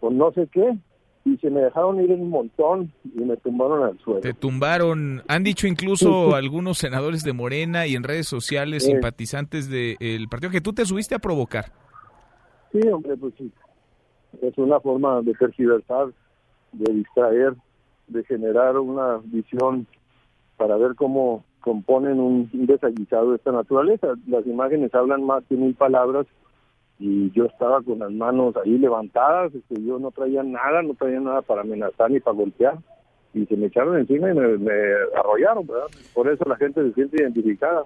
con 0.00 0.16
no 0.18 0.32
sé 0.32 0.48
qué 0.52 0.76
y 1.24 1.36
se 1.36 1.50
me 1.50 1.60
dejaron 1.60 2.00
ir 2.02 2.10
en 2.10 2.20
un 2.20 2.30
montón 2.30 2.92
y 3.04 3.20
me 3.20 3.36
tumbaron 3.36 3.84
al 3.84 3.98
suelo. 4.00 4.20
Te 4.20 4.34
tumbaron. 4.34 5.22
Han 5.28 5.44
dicho 5.44 5.66
incluso 5.66 6.34
algunos 6.34 6.78
senadores 6.78 7.22
de 7.22 7.32
Morena 7.32 7.86
y 7.86 7.94
en 7.94 8.02
redes 8.02 8.26
sociales, 8.26 8.84
simpatizantes 8.84 9.70
del 9.70 10.28
partido, 10.28 10.50
que 10.50 10.60
tú 10.60 10.72
te 10.72 10.84
subiste 10.84 11.14
a 11.14 11.20
provocar. 11.20 11.66
Sí, 12.72 12.80
hombre, 12.88 13.16
pues 13.16 13.34
sí. 13.38 13.52
Es 14.40 14.56
una 14.58 14.80
forma 14.80 15.20
de 15.22 15.34
tergiversar, 15.34 16.08
de 16.72 16.92
distraer, 16.92 17.54
de 18.08 18.24
generar 18.24 18.78
una 18.78 19.18
visión 19.24 19.86
para 20.56 20.76
ver 20.76 20.94
cómo 20.94 21.44
componen 21.60 22.20
un, 22.20 22.50
desaguisado 22.52 23.30
de 23.30 23.36
esta 23.36 23.52
naturaleza. 23.52 24.14
Las 24.26 24.46
imágenes 24.46 24.94
hablan 24.94 25.24
más 25.24 25.44
que 25.48 25.56
mil 25.56 25.74
palabras 25.74 26.26
y 26.98 27.30
yo 27.32 27.46
estaba 27.46 27.82
con 27.82 27.98
las 28.00 28.12
manos 28.12 28.54
ahí 28.56 28.78
levantadas, 28.78 29.54
este, 29.54 29.82
yo 29.82 29.98
no 29.98 30.10
traía 30.10 30.42
nada, 30.42 30.82
no 30.82 30.94
traía 30.94 31.20
nada 31.20 31.42
para 31.42 31.62
amenazar 31.62 32.10
ni 32.10 32.20
para 32.20 32.36
golpear, 32.36 32.78
y 33.34 33.44
se 33.46 33.56
me 33.56 33.66
echaron 33.66 33.98
encima 33.98 34.30
y 34.30 34.34
me, 34.34 34.72
arrollaron, 35.16 35.66
¿verdad? 35.66 35.86
Por 36.14 36.28
eso 36.28 36.44
la 36.46 36.56
gente 36.56 36.82
se 36.82 36.92
siente 36.92 37.20
identificada. 37.20 37.84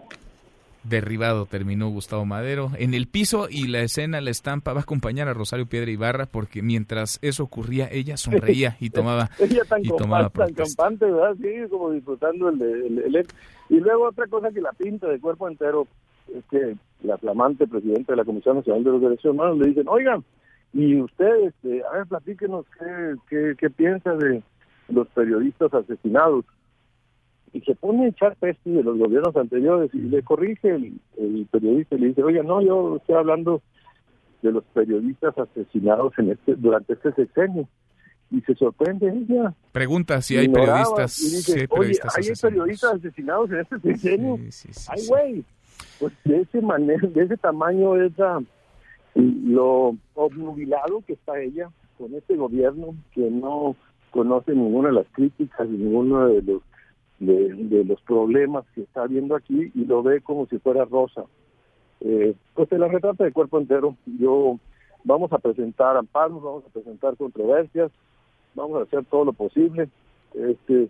Derribado 0.88 1.46
terminó 1.46 1.88
Gustavo 1.90 2.24
Madero 2.24 2.70
en 2.78 2.94
el 2.94 3.06
piso 3.06 3.48
y 3.50 3.68
la 3.68 3.80
escena, 3.80 4.20
la 4.20 4.30
estampa 4.30 4.72
va 4.72 4.80
a 4.80 4.82
acompañar 4.82 5.28
a 5.28 5.34
Rosario 5.34 5.66
Piedra 5.66 5.90
Ibarra 5.90 6.26
porque 6.26 6.62
mientras 6.62 7.18
eso 7.22 7.44
ocurría 7.44 7.88
ella 7.90 8.16
sonreía 8.16 8.76
y 8.80 8.90
tomaba 8.90 9.30
ella 9.38 9.62
tan, 9.68 9.84
y 9.84 9.88
tomaba 9.88 10.30
tan 10.30 10.52
campante, 10.54 11.06
¿verdad? 11.06 11.34
Sí, 11.40 11.68
como 11.70 11.90
disfrutando 11.90 12.48
el, 12.48 12.62
el, 12.62 13.26
y 13.68 13.80
luego 13.80 14.08
otra 14.08 14.26
cosa 14.26 14.50
que 14.50 14.60
la 14.60 14.72
pinta 14.72 15.08
de 15.08 15.20
cuerpo 15.20 15.48
entero 15.48 15.86
es 16.34 16.44
que 16.50 16.76
la 17.02 17.18
flamante 17.18 17.66
presidenta 17.66 18.12
de 18.12 18.16
la 18.16 18.24
Comisión 18.24 18.56
Nacional 18.56 18.84
de 18.84 18.90
los 18.90 19.00
Derechos 19.00 19.32
Humanos 19.32 19.58
le 19.58 19.68
dicen, 19.68 19.88
oigan, 19.88 20.24
y 20.72 21.00
ustedes, 21.00 21.54
este, 21.54 21.82
a 21.84 21.98
ver, 21.98 22.06
platíquenos 22.06 22.66
qué, 23.28 23.54
qué, 23.58 23.70
piensa 23.70 24.14
de 24.14 24.42
los 24.88 25.08
periodistas 25.08 25.72
asesinados. 25.72 26.44
Y 27.56 27.60
se 27.62 27.74
pone 27.74 28.04
a 28.04 28.08
echar 28.08 28.36
peste 28.36 28.70
de 28.70 28.82
los 28.82 28.98
gobiernos 28.98 29.34
anteriores 29.36 29.90
y 29.94 29.98
le 29.98 30.22
corrige 30.22 30.74
el, 30.74 31.46
periodista 31.50 31.96
y 31.96 31.98
le 31.98 32.08
dice, 32.08 32.22
oiga, 32.22 32.42
no, 32.42 32.60
yo 32.60 32.96
estoy 32.96 33.14
hablando 33.14 33.62
de 34.42 34.52
los 34.52 34.64
periodistas 34.74 35.36
asesinados 35.38 36.12
en 36.18 36.32
este 36.32 36.54
durante 36.56 36.92
este 36.92 37.12
sexenio 37.12 37.68
y 38.30 38.40
se 38.42 38.54
sorprende 38.54 39.08
ella. 39.08 39.54
Pregunta 39.72 40.20
si 40.20 40.36
hay 40.36 40.48
periodistas. 40.48 41.20
Y 41.20 41.36
dice, 41.36 41.66
Oye, 41.70 41.92
¿hay 42.14 42.34
periodistas 42.40 42.94
asesinados 42.94 43.50
en 43.50 43.60
este 43.60 43.80
sexenio? 43.80 44.38
Ay, 44.88 45.06
güey 45.08 45.44
pues 45.98 46.12
de 46.24 46.40
ese 46.40 46.60
manera, 46.60 47.06
de 47.08 47.22
ese 47.22 47.36
tamaño 47.36 47.96
es 47.96 48.12
lo 49.14 49.96
obnubilado 50.14 51.02
que 51.06 51.14
está 51.14 51.40
ella 51.40 51.70
con 51.98 52.14
este 52.14 52.36
gobierno 52.36 52.94
que 53.12 53.30
no 53.30 53.76
conoce 54.10 54.52
ninguna 54.52 54.88
de 54.88 54.94
las 54.94 55.06
críticas 55.12 55.68
ninguno 55.68 56.28
de 56.28 56.42
los 56.42 56.62
de, 57.18 57.84
los 57.84 58.00
problemas 58.02 58.64
que 58.74 58.82
está 58.82 59.06
viendo 59.06 59.34
aquí 59.34 59.70
y 59.74 59.84
lo 59.84 60.02
ve 60.02 60.20
como 60.20 60.46
si 60.46 60.58
fuera 60.58 60.84
rosa. 60.84 61.24
Eh, 62.00 62.34
pues 62.54 62.68
se 62.68 62.78
la 62.78 62.88
retrata 62.88 63.24
de 63.24 63.32
cuerpo 63.32 63.58
entero. 63.58 63.96
Yo 64.18 64.58
vamos 65.04 65.32
a 65.32 65.38
presentar 65.38 65.96
amparos, 65.96 66.42
vamos 66.42 66.64
a 66.66 66.72
presentar 66.72 67.16
controversias, 67.16 67.90
vamos 68.54 68.80
a 68.80 68.82
hacer 68.82 69.04
todo 69.06 69.24
lo 69.24 69.32
posible. 69.32 69.88
Este, 70.34 70.88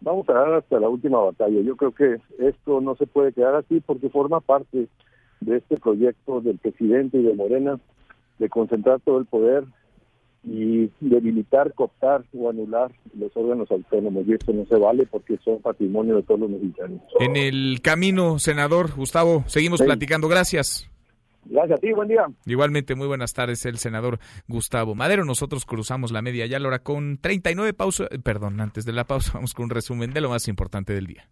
vamos 0.00 0.28
a 0.28 0.34
dar 0.34 0.54
hasta 0.54 0.78
la 0.78 0.88
última 0.88 1.18
batalla. 1.20 1.60
Yo 1.60 1.76
creo 1.76 1.92
que 1.92 2.20
esto 2.38 2.80
no 2.80 2.94
se 2.96 3.06
puede 3.06 3.32
quedar 3.32 3.54
así 3.54 3.80
porque 3.80 4.10
forma 4.10 4.40
parte 4.40 4.88
de 5.40 5.56
este 5.56 5.76
proyecto 5.76 6.40
del 6.40 6.58
presidente 6.58 7.18
y 7.18 7.22
de 7.22 7.34
Morena 7.34 7.78
de 8.38 8.48
concentrar 8.48 9.00
todo 9.00 9.18
el 9.18 9.26
poder 9.26 9.64
y 10.46 10.90
debilitar, 11.00 11.72
cooptar 11.74 12.24
o 12.36 12.50
anular 12.50 12.92
los 13.18 13.34
órganos 13.36 13.70
autónomos. 13.70 14.24
Y 14.26 14.34
esto 14.34 14.52
no 14.52 14.66
se 14.66 14.76
vale 14.76 15.06
porque 15.06 15.38
son 15.44 15.60
patrimonio 15.60 16.16
de 16.16 16.22
todos 16.22 16.40
los 16.40 16.50
mexicanos. 16.50 17.00
En 17.20 17.36
el 17.36 17.80
camino, 17.82 18.38
senador 18.38 18.94
Gustavo, 18.94 19.44
seguimos 19.46 19.80
platicando. 19.80 20.28
Gracias. 20.28 20.88
Gracias 21.46 21.78
a 21.78 21.80
ti, 21.80 21.92
buen 21.92 22.08
día. 22.08 22.26
Igualmente, 22.46 22.94
muy 22.94 23.06
buenas 23.06 23.34
tardes, 23.34 23.66
el 23.66 23.78
senador 23.78 24.18
Gustavo 24.48 24.94
Madero. 24.94 25.24
Nosotros 25.24 25.66
cruzamos 25.66 26.10
la 26.10 26.22
media 26.22 26.46
ya, 26.46 26.58
hora 26.58 26.78
con 26.78 27.18
39 27.18 27.74
pausas. 27.74 28.08
Perdón, 28.22 28.60
antes 28.60 28.84
de 28.84 28.92
la 28.92 29.04
pausa, 29.04 29.32
vamos 29.34 29.54
con 29.54 29.64
un 29.64 29.70
resumen 29.70 30.12
de 30.12 30.20
lo 30.20 30.30
más 30.30 30.48
importante 30.48 30.94
del 30.94 31.06
día. 31.06 31.28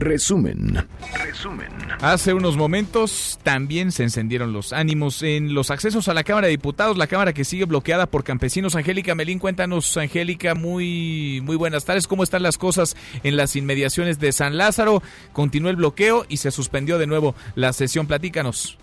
Resumen. 0.00 0.88
Resumen. 1.12 1.68
Hace 2.00 2.32
unos 2.32 2.56
momentos 2.56 3.38
también 3.42 3.92
se 3.92 4.02
encendieron 4.02 4.50
los 4.54 4.72
ánimos 4.72 5.22
en 5.22 5.52
los 5.52 5.70
accesos 5.70 6.08
a 6.08 6.14
la 6.14 6.24
Cámara 6.24 6.46
de 6.46 6.52
Diputados, 6.52 6.96
la 6.96 7.06
Cámara 7.06 7.34
que 7.34 7.44
sigue 7.44 7.66
bloqueada 7.66 8.06
por 8.06 8.24
campesinos. 8.24 8.76
Angélica 8.76 9.14
Melín, 9.14 9.38
cuéntanos, 9.38 9.94
Angélica, 9.98 10.54
muy, 10.54 11.42
muy 11.44 11.56
buenas 11.56 11.84
tardes. 11.84 12.06
¿Cómo 12.06 12.22
están 12.22 12.42
las 12.42 12.56
cosas 12.56 12.96
en 13.22 13.36
las 13.36 13.56
inmediaciones 13.56 14.18
de 14.18 14.32
San 14.32 14.56
Lázaro? 14.56 15.02
Continuó 15.34 15.68
el 15.68 15.76
bloqueo 15.76 16.24
y 16.30 16.38
se 16.38 16.50
suspendió 16.50 16.96
de 16.96 17.06
nuevo 17.06 17.34
la 17.54 17.74
sesión. 17.74 18.06
Platícanos. 18.06 18.78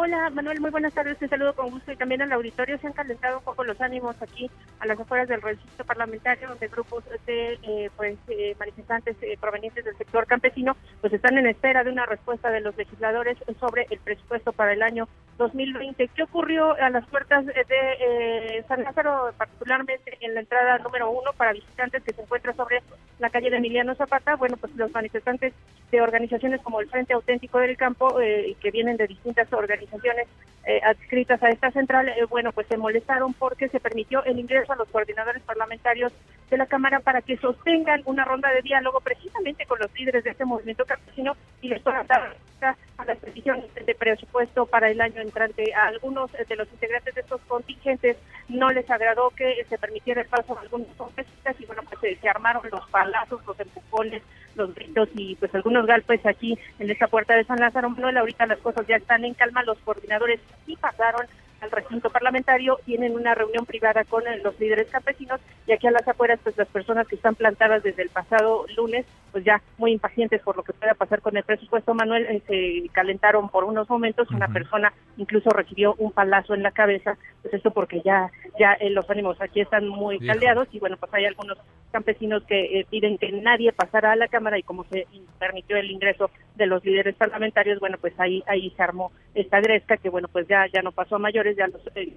Hola 0.00 0.30
Manuel, 0.30 0.60
muy 0.60 0.70
buenas 0.70 0.94
tardes, 0.94 1.18
te 1.18 1.26
saludo 1.26 1.56
con 1.56 1.70
gusto 1.70 1.90
y 1.90 1.96
también 1.96 2.22
al 2.22 2.30
auditorio. 2.30 2.78
Se 2.78 2.86
han 2.86 2.92
calentado 2.92 3.38
un 3.38 3.42
poco 3.42 3.64
los 3.64 3.80
ánimos 3.80 4.14
aquí 4.22 4.48
a 4.78 4.86
las 4.86 5.00
afueras 5.00 5.26
del 5.26 5.42
recinto 5.42 5.84
parlamentario, 5.84 6.50
donde 6.50 6.68
grupos 6.68 7.02
de 7.26 7.58
eh, 7.64 7.90
pues 7.96 8.16
eh, 8.28 8.54
manifestantes 8.60 9.16
eh, 9.22 9.36
provenientes 9.40 9.84
del 9.84 9.96
sector 9.96 10.24
campesino 10.28 10.76
pues 11.00 11.12
están 11.12 11.36
en 11.36 11.48
espera 11.48 11.82
de 11.82 11.90
una 11.90 12.06
respuesta 12.06 12.48
de 12.48 12.60
los 12.60 12.76
legisladores 12.76 13.38
sobre 13.58 13.88
el 13.90 13.98
presupuesto 13.98 14.52
para 14.52 14.72
el 14.72 14.82
año 14.82 15.08
2020. 15.36 16.08
¿Qué 16.14 16.22
ocurrió 16.22 16.74
a 16.74 16.90
las 16.90 17.04
puertas 17.08 17.44
de 17.46 18.64
San 18.68 18.84
Lázaro, 18.84 19.32
particularmente 19.36 20.16
en 20.20 20.34
la 20.34 20.40
entrada 20.40 20.78
número 20.78 21.10
uno 21.10 21.32
para 21.36 21.52
visitantes 21.52 22.04
que 22.04 22.14
se 22.14 22.22
encuentra 22.22 22.52
sobre 22.54 22.82
la 23.18 23.30
calle 23.30 23.50
de 23.50 23.56
Emiliano 23.56 23.96
Zapata? 23.96 24.36
Bueno, 24.36 24.56
pues 24.58 24.74
los 24.76 24.92
manifestantes 24.92 25.54
de 25.90 26.00
organizaciones 26.00 26.60
como 26.60 26.80
el 26.80 26.88
Frente 26.88 27.14
Auténtico 27.14 27.58
del 27.58 27.76
Campo, 27.76 28.20
y 28.20 28.54
que 28.56 28.70
vienen 28.70 28.96
de 28.96 29.06
distintas 29.06 29.52
organizaciones, 29.52 29.87
organizaciones 29.92 30.28
eh, 30.64 30.80
adscritas 30.84 31.42
a 31.42 31.48
esta 31.48 31.70
central, 31.70 32.08
eh, 32.08 32.26
bueno, 32.28 32.52
pues 32.52 32.66
se 32.66 32.76
molestaron 32.76 33.32
porque 33.32 33.68
se 33.68 33.80
permitió 33.80 34.22
el 34.24 34.38
ingreso 34.38 34.72
a 34.72 34.76
los 34.76 34.88
coordinadores 34.88 35.42
parlamentarios 35.42 36.12
de 36.50 36.58
la 36.58 36.66
Cámara 36.66 37.00
para 37.00 37.22
que 37.22 37.38
sostengan 37.38 38.02
una 38.04 38.24
ronda 38.24 38.50
de 38.52 38.60
diálogo 38.60 39.00
precisamente 39.00 39.64
con 39.64 39.78
los 39.78 39.90
líderes 39.94 40.24
de 40.24 40.30
este 40.30 40.44
movimiento 40.44 40.84
campesino 40.84 41.36
y 41.62 41.68
les 41.68 41.80
puedan 41.80 42.06
dar 42.06 42.36
a 42.62 43.04
las 43.04 43.18
peticiones 43.18 43.72
de 43.74 43.94
presupuesto 43.94 44.66
para 44.66 44.90
el 44.90 45.00
año 45.00 45.20
entrante. 45.20 45.72
A 45.74 45.88
algunos 45.88 46.30
de 46.32 46.56
los 46.56 46.68
integrantes 46.72 47.14
de 47.14 47.20
estos 47.20 47.40
contingentes 47.42 48.16
no 48.48 48.70
les 48.70 48.88
agradó 48.90 49.30
que 49.30 49.64
se 49.68 49.78
permitiera 49.78 50.22
el 50.22 50.28
paso 50.28 50.54
de 50.54 50.60
algunos 50.60 50.88
congresistas 50.96 51.56
y 51.60 51.66
bueno, 51.66 51.82
pues 51.88 52.18
se 52.18 52.28
armaron 52.28 52.62
los 52.70 52.88
palazos, 52.90 53.44
los 53.46 53.58
empujones, 53.60 54.22
los 54.54 54.74
gritos 54.74 55.08
y 55.14 55.36
pues 55.36 55.54
algunos 55.54 55.86
golpes 55.86 56.24
aquí 56.26 56.58
en 56.78 56.90
esta 56.90 57.06
puerta 57.06 57.34
de 57.34 57.44
San 57.44 57.60
Lázaro. 57.60 57.90
Manuel, 57.90 58.16
ahorita 58.16 58.46
las 58.46 58.58
cosas 58.58 58.86
ya 58.86 58.96
están 58.96 59.24
en 59.24 59.34
calma, 59.34 59.62
los 59.62 59.78
coordinadores 59.78 60.40
sí 60.66 60.76
pasaron 60.76 61.26
al 61.60 61.70
recinto 61.70 62.10
parlamentario, 62.10 62.78
tienen 62.84 63.14
una 63.14 63.34
reunión 63.34 63.66
privada 63.66 64.04
con 64.04 64.26
eh, 64.26 64.38
los 64.42 64.58
líderes 64.60 64.88
campesinos 64.88 65.40
y 65.66 65.72
aquí 65.72 65.86
a 65.86 65.90
las 65.90 66.06
afueras 66.06 66.38
pues 66.42 66.56
las 66.56 66.68
personas 66.68 67.06
que 67.08 67.16
están 67.16 67.34
plantadas 67.34 67.82
desde 67.82 68.02
el 68.02 68.10
pasado 68.10 68.64
lunes 68.76 69.06
pues 69.32 69.44
ya 69.44 69.60
muy 69.76 69.92
impacientes 69.92 70.40
por 70.42 70.56
lo 70.56 70.62
que 70.62 70.72
pueda 70.72 70.94
pasar 70.94 71.20
con 71.20 71.36
el 71.36 71.42
presupuesto 71.42 71.92
Manuel 71.94 72.26
eh, 72.26 72.42
se 72.46 72.88
calentaron 72.92 73.48
por 73.50 73.64
unos 73.64 73.88
momentos 73.90 74.30
una 74.30 74.48
persona 74.48 74.92
incluso 75.16 75.50
recibió 75.50 75.94
un 75.98 76.12
palazo 76.12 76.54
en 76.54 76.62
la 76.62 76.70
cabeza 76.70 77.18
pues 77.42 77.52
esto 77.52 77.70
porque 77.70 78.00
ya 78.02 78.30
ya 78.58 78.72
eh, 78.74 78.90
los 78.90 79.08
ánimos 79.10 79.40
aquí 79.40 79.60
están 79.60 79.86
muy 79.88 80.18
caldeados 80.18 80.68
y 80.72 80.78
bueno 80.78 80.96
pues 80.96 81.12
hay 81.12 81.26
algunos 81.26 81.58
campesinos 81.90 82.42
que 82.44 82.86
piden 82.90 83.18
que 83.18 83.32
nadie 83.32 83.72
pasara 83.72 84.12
a 84.12 84.16
la 84.16 84.28
cámara 84.28 84.58
y 84.58 84.62
como 84.62 84.84
se 84.84 85.06
permitió 85.38 85.76
el 85.76 85.90
ingreso 85.90 86.30
de 86.54 86.66
los 86.66 86.84
líderes 86.84 87.14
parlamentarios 87.16 87.80
bueno 87.80 87.98
pues 88.00 88.18
ahí 88.18 88.42
ahí 88.46 88.70
se 88.70 88.82
armó 88.82 89.12
esta 89.34 89.60
gresca 89.60 89.98
que 89.98 90.08
bueno 90.08 90.28
pues 90.28 90.48
ya 90.48 90.66
ya 90.72 90.82
no 90.82 90.92
pasó 90.92 91.16
a 91.16 91.18
mayores 91.18 91.47
ya 91.56 91.66
los 91.68 91.80
eh, 91.94 92.12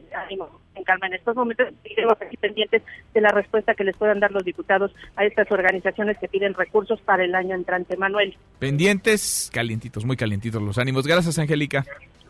en 0.75 0.83
calma 0.83 1.07
en 1.07 1.13
estos 1.13 1.35
momentos. 1.35 1.67
Seguiremos 1.83 2.17
aquí 2.21 2.37
pendientes 2.37 2.81
de 3.13 3.21
la 3.21 3.29
respuesta 3.29 3.73
que 3.73 3.83
les 3.83 3.95
puedan 3.95 4.19
dar 4.19 4.31
los 4.31 4.43
diputados 4.43 4.91
a 5.15 5.25
estas 5.25 5.51
organizaciones 5.51 6.17
que 6.17 6.27
piden 6.27 6.53
recursos 6.53 6.99
para 7.01 7.23
el 7.23 7.35
año 7.35 7.55
entrante. 7.55 7.97
Manuel. 7.97 8.37
Pendientes, 8.59 9.49
calientitos, 9.53 10.05
muy 10.05 10.17
calientitos 10.17 10.61
los 10.61 10.77
ánimos. 10.77 11.05
Gracias, 11.05 11.37
Angélica. 11.39 11.85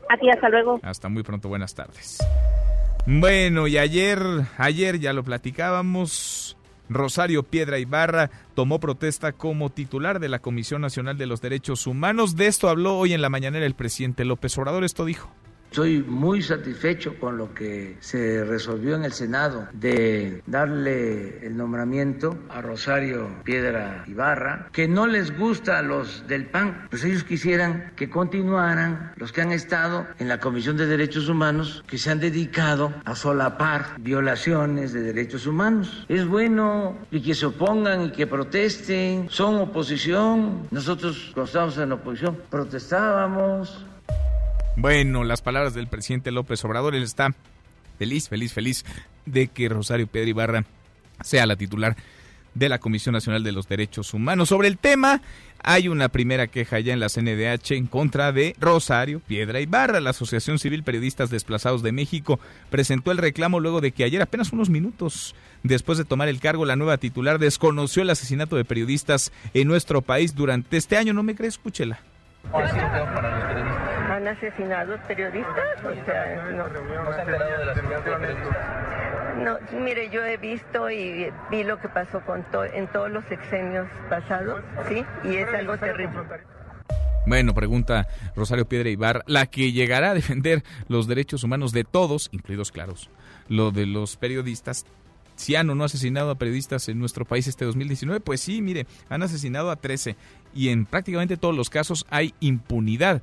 A 0.10 0.18
ti, 0.18 0.30
hasta 0.30 0.50
luego. 0.50 0.80
Hasta 0.84 1.08
muy 1.10 1.24
pronto, 1.24 1.48
buenas 1.48 1.74
tardes. 1.74 2.20
Bueno, 3.06 3.68
y 3.68 3.78
ayer, 3.78 4.20
ayer 4.58 5.00
ya 5.00 5.14
lo 5.14 5.24
platicábamos. 5.24 6.58
Rosario 6.90 7.44
Piedra 7.44 7.80
Ibarra 7.80 8.30
tomó 8.54 8.80
protesta 8.80 9.32
como 9.32 9.70
titular 9.70 10.20
de 10.20 10.30
la 10.30 10.40
Comisión 10.40 10.82
Nacional 10.82 11.18
de 11.18 11.26
los 11.26 11.42
Derechos 11.42 11.88
Humanos. 11.88 12.36
De 12.36 12.48
esto 12.48 12.70
habló 12.70 12.98
hoy 12.98 13.14
en 13.14 13.22
la 13.22 13.30
mañanera 13.30 13.66
el 13.66 13.76
presidente 13.76 14.26
López 14.26 14.58
Obrador. 14.58 14.84
Esto 14.84 15.06
dijo. 15.06 15.32
Estoy 15.72 16.04
muy 16.04 16.42
satisfecho 16.42 17.18
con 17.18 17.38
lo 17.38 17.54
que 17.54 17.96
se 18.02 18.44
resolvió 18.44 18.94
en 18.96 19.06
el 19.06 19.14
Senado 19.14 19.70
de 19.72 20.44
darle 20.46 21.48
el 21.48 21.56
nombramiento 21.56 22.38
a 22.50 22.62
Rosario 22.62 23.30
Piedra 23.46 24.04
Ibarra, 24.06 24.68
que 24.74 24.90
no 24.90 25.08
les 25.08 25.38
gusta 25.40 25.80
a 25.80 25.82
los 25.82 26.28
del 26.28 26.48
PAN, 26.48 26.88
pues 26.90 27.06
ellos 27.06 27.24
quisieran 27.24 27.94
que 27.96 28.10
continuaran 28.10 29.14
los 29.16 29.32
que 29.32 29.44
han 29.44 29.54
estado 29.54 30.06
en 30.20 30.28
la 30.28 30.42
Comisión 30.42 30.76
de 30.76 30.88
Derechos 30.88 31.30
Humanos, 31.30 31.86
que 31.88 31.98
se 31.98 32.12
han 32.12 32.20
dedicado 32.20 32.94
a 33.06 33.16
solapar 33.16 33.96
violaciones 33.98 34.92
de 34.92 35.00
derechos 35.00 35.48
humanos. 35.48 36.06
Es 36.10 36.28
bueno 36.28 36.98
y 37.12 37.22
que 37.22 37.34
se 37.34 37.46
opongan 37.46 38.08
y 38.08 38.12
que 38.12 38.28
protesten, 38.28 39.30
son 39.30 39.56
oposición. 39.56 40.68
Nosotros 40.70 41.32
cuando 41.34 41.46
estábamos 41.46 41.78
en 41.78 41.88
la 41.88 41.96
oposición 41.96 42.38
protestábamos, 42.50 43.86
bueno, 44.76 45.24
las 45.24 45.42
palabras 45.42 45.74
del 45.74 45.88
presidente 45.88 46.32
López 46.32 46.64
Obrador, 46.66 46.96
él 46.96 47.04
está 47.04 47.34
feliz, 48.00 48.30
feliz, 48.30 48.54
feliz 48.54 48.86
de 49.26 49.48
que 49.48 49.70
Rosario 49.70 50.08
Piedra 50.08 50.30
Ibarra 50.30 50.66
sea 51.24 51.46
la 51.46 51.56
titular 51.56 51.96
de 52.54 52.70
la 52.70 52.80
Comisión 52.80 53.14
Nacional 53.14 53.44
de 53.44 53.52
los 53.52 53.68
Derechos 53.68 54.14
Humanos. 54.14 54.50
Sobre 54.50 54.68
el 54.68 54.78
tema, 54.78 55.22
hay 55.64 55.88
una 55.88 56.10
primera 56.10 56.48
queja 56.48 56.80
ya 56.80 56.94
en 56.94 57.00
la 57.00 57.10
CNDH 57.10 57.72
en 57.72 57.88
contra 57.88 58.32
de 58.32 58.56
Rosario 58.60 59.20
Piedra 59.20 59.62
Ibarra. 59.62 60.00
La 60.02 60.10
Asociación 60.10 60.60
Civil 60.60 60.84
Periodistas 60.84 61.30
Desplazados 61.30 61.84
de 61.84 61.92
México 61.92 62.40
presentó 62.70 63.12
el 63.12 63.18
reclamo 63.18 63.60
luego 63.60 63.82
de 63.82 63.92
que 63.92 64.04
ayer, 64.04 64.22
apenas 64.22 64.52
unos 64.52 64.70
minutos 64.70 65.36
después 65.64 65.98
de 65.98 66.06
tomar 66.06 66.28
el 66.28 66.40
cargo, 66.40 66.66
la 66.66 66.76
nueva 66.76 66.98
titular 66.98 67.40
desconoció 67.40 68.02
el 68.02 68.10
asesinato 68.10 68.56
de 68.56 68.66
periodistas 68.66 69.32
en 69.54 69.68
nuestro 69.68 70.02
país 70.02 70.36
durante 70.36 70.78
este 70.78 70.98
año. 70.98 71.14
¿No 71.14 71.24
me 71.24 71.36
crees? 71.36 71.54
Escúchela. 71.56 72.00
¿Han 72.54 74.28
asesinado 74.28 74.98
periodistas? 75.08 75.84
O 75.86 76.06
sea, 76.06 76.52
no. 76.52 76.68
¿No 76.68 77.14
se 77.14 77.20
ha 77.20 77.22
enterado 77.22 77.58
de 77.60 77.66
la 77.66 79.36
No, 79.44 79.80
mire, 79.80 80.10
yo 80.10 80.24
he 80.26 80.38
visto 80.38 80.90
y 80.90 81.32
vi 81.50 81.64
lo 81.64 81.80
que 81.80 81.88
pasó 81.90 82.22
con 82.22 82.46
en 82.74 82.88
todos 82.88 83.10
los 83.10 83.24
sexenios 83.26 83.88
pasados, 84.10 84.62
¿sí? 84.90 85.06
Y 85.24 85.38
es 85.38 85.54
algo 85.54 85.78
terrible. 85.78 86.20
Bueno, 87.26 87.54
pregunta 87.54 88.08
Rosario 88.36 88.68
Piedra 88.68 88.90
Ibar, 88.90 89.24
la 89.28 89.46
que 89.46 89.72
llegará 89.72 90.12
a 90.12 90.14
defender 90.16 90.64
los 90.88 91.08
derechos 91.08 91.44
humanos 91.44 91.72
de 91.72 91.84
todos, 91.84 92.30
incluidos, 92.32 92.72
claros, 92.72 93.12
lo 93.48 93.72
de 93.72 93.86
los 93.86 94.18
periodistas, 94.18 94.86
Ciano 95.42 95.76
no 95.76 95.84
ha 95.84 95.88
asesinado 95.88 96.32
a 96.32 96.38
periodistas 96.38 96.88
en 96.88 97.00
nuestro 97.00 97.26
país 97.26 97.48
este 97.48 97.66
2019? 97.66 98.22
Pues 98.22 98.42
sí, 98.42 98.62
mire, 98.62 98.86
han 99.10 99.24
asesinado 99.24 99.72
a 99.72 99.76
13 99.76 100.16
y 100.54 100.70
en 100.70 100.86
prácticamente 100.86 101.38
todos 101.38 101.56
los 101.56 101.70
casos 101.70 102.06
hay 102.10 102.34
impunidad. 102.40 103.22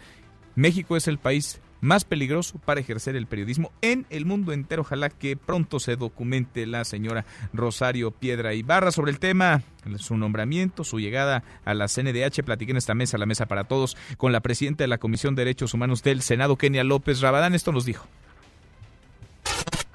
México 0.54 0.96
es 0.96 1.08
el 1.08 1.18
país 1.18 1.60
más 1.80 2.04
peligroso 2.04 2.58
para 2.64 2.80
ejercer 2.80 3.16
el 3.16 3.26
periodismo 3.26 3.70
en 3.80 4.06
el 4.10 4.26
mundo 4.26 4.52
entero. 4.52 4.82
Ojalá 4.82 5.10
que 5.10 5.36
pronto 5.36 5.78
se 5.78 5.96
documente 5.96 6.66
la 6.66 6.84
señora 6.84 7.24
Rosario 7.52 8.10
Piedra 8.10 8.54
Ibarra 8.54 8.90
sobre 8.90 9.12
el 9.12 9.20
tema, 9.20 9.62
su 9.98 10.16
nombramiento, 10.16 10.84
su 10.84 10.98
llegada 10.98 11.44
a 11.64 11.74
la 11.74 11.86
CNDH. 11.86 12.42
Platiqué 12.44 12.72
en 12.72 12.78
esta 12.78 12.94
mesa, 12.94 13.18
la 13.18 13.26
mesa 13.26 13.46
para 13.46 13.64
todos, 13.64 13.96
con 14.16 14.32
la 14.32 14.40
presidenta 14.40 14.84
de 14.84 14.88
la 14.88 14.98
Comisión 14.98 15.34
de 15.34 15.42
Derechos 15.42 15.74
Humanos 15.74 16.02
del 16.02 16.22
Senado, 16.22 16.56
Kenia 16.56 16.84
López 16.84 17.20
Rabadán. 17.20 17.54
Esto 17.54 17.72
nos 17.72 17.84
dijo 17.84 18.06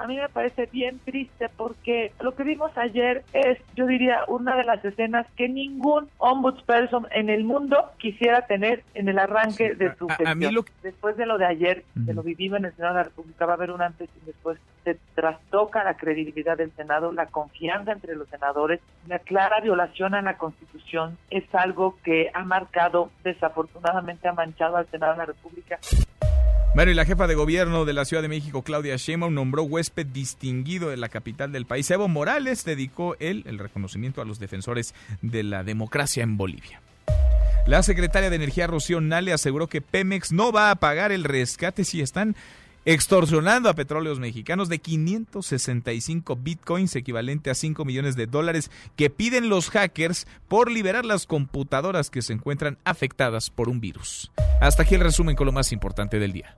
a 0.03 0.07
mí 0.07 0.17
me 0.17 0.27
parece 0.27 0.65
bien 0.65 0.99
triste 1.05 1.47
porque 1.55 2.11
lo 2.19 2.35
que 2.35 2.43
vimos 2.43 2.77
ayer 2.77 3.23
es, 3.31 3.57
yo 3.73 3.87
diría, 3.87 4.25
una 4.27 4.57
de 4.57 4.65
las 4.65 4.83
escenas 4.83 5.25
que 5.37 5.47
ningún 5.47 6.09
ombudsperson 6.17 7.07
en 7.11 7.29
el 7.29 7.45
mundo 7.45 7.89
quisiera 7.99 8.45
tener 8.45 8.83
en 8.95 9.07
el 9.07 9.17
arranque 9.17 9.75
de 9.75 9.95
su 9.95 10.09
gestión. 10.09 10.65
Después 10.81 11.15
de 11.15 11.25
lo 11.25 11.37
de 11.37 11.45
ayer, 11.45 11.85
de 11.95 12.13
lo 12.13 12.21
vivido 12.21 12.57
en 12.57 12.65
el 12.65 12.73
Senado 12.73 12.95
de 12.95 12.99
la 12.99 13.03
República, 13.05 13.45
va 13.45 13.53
a 13.53 13.55
haber 13.55 13.71
un 13.71 13.81
antes 13.81 14.09
y 14.21 14.25
después. 14.25 14.59
Se 14.83 14.97
trastoca 15.15 15.81
la 15.85 15.95
credibilidad 15.95 16.57
del 16.57 16.73
Senado, 16.73 17.13
la 17.13 17.27
confianza 17.27 17.93
entre 17.93 18.17
los 18.17 18.27
senadores, 18.27 18.81
la 19.07 19.19
clara 19.19 19.61
violación 19.61 20.13
a 20.13 20.21
la 20.21 20.37
Constitución 20.37 21.17
es 21.29 21.45
algo 21.55 21.97
que 22.03 22.29
ha 22.33 22.43
marcado, 22.43 23.09
desafortunadamente 23.23 24.27
ha 24.27 24.33
manchado 24.33 24.75
al 24.75 24.87
Senado 24.87 25.13
de 25.13 25.17
la 25.19 25.25
República. 25.27 25.79
Bueno, 26.75 26.91
y 26.91 26.95
la 26.95 27.05
jefa 27.05 27.27
de 27.27 27.35
gobierno 27.35 27.85
de 27.85 27.93
la 27.93 28.03
Ciudad 28.03 28.23
de 28.23 28.29
México, 28.29 28.63
Claudia 28.63 28.95
Sheinbaum, 28.95 29.31
nombró 29.31 29.61
huésped 29.61 30.07
distinguido 30.07 30.89
de 30.89 30.97
la 30.97 31.07
capital 31.07 31.51
del 31.51 31.67
país. 31.67 31.91
Evo 31.91 32.07
Morales 32.07 32.65
dedicó 32.65 33.15
el 33.19 33.43
reconocimiento 33.59 34.23
a 34.23 34.25
los 34.25 34.39
defensores 34.39 34.95
de 35.21 35.43
la 35.43 35.63
democracia 35.63 36.23
en 36.23 36.35
Bolivia. 36.35 36.81
La 37.67 37.83
secretaria 37.83 38.31
de 38.31 38.37
Energía, 38.37 38.65
Rocío 38.65 39.01
Nale, 39.01 39.33
aseguró 39.33 39.67
que 39.67 39.81
Pemex 39.81 40.31
no 40.31 40.51
va 40.51 40.71
a 40.71 40.75
pagar 40.75 41.11
el 41.11 41.23
rescate 41.25 41.85
si 41.85 42.01
están 42.01 42.35
extorsionando 42.85 43.69
a 43.69 43.75
petróleos 43.75 44.19
mexicanos 44.19 44.67
de 44.67 44.79
565 44.79 46.35
bitcoins, 46.35 46.95
equivalente 46.95 47.51
a 47.51 47.55
5 47.55 47.85
millones 47.85 48.15
de 48.15 48.25
dólares, 48.25 48.71
que 48.95 49.11
piden 49.11 49.47
los 49.47 49.69
hackers 49.69 50.27
por 50.47 50.71
liberar 50.71 51.05
las 51.05 51.27
computadoras 51.27 52.09
que 52.09 52.23
se 52.23 52.33
encuentran 52.33 52.79
afectadas 52.83 53.51
por 53.51 53.69
un 53.69 53.79
virus. 53.79 54.31
Hasta 54.59 54.83
aquí 54.83 54.95
el 54.95 55.01
resumen 55.01 55.35
con 55.35 55.45
lo 55.45 55.51
más 55.51 55.71
importante 55.71 56.17
del 56.19 56.33
día. 56.33 56.57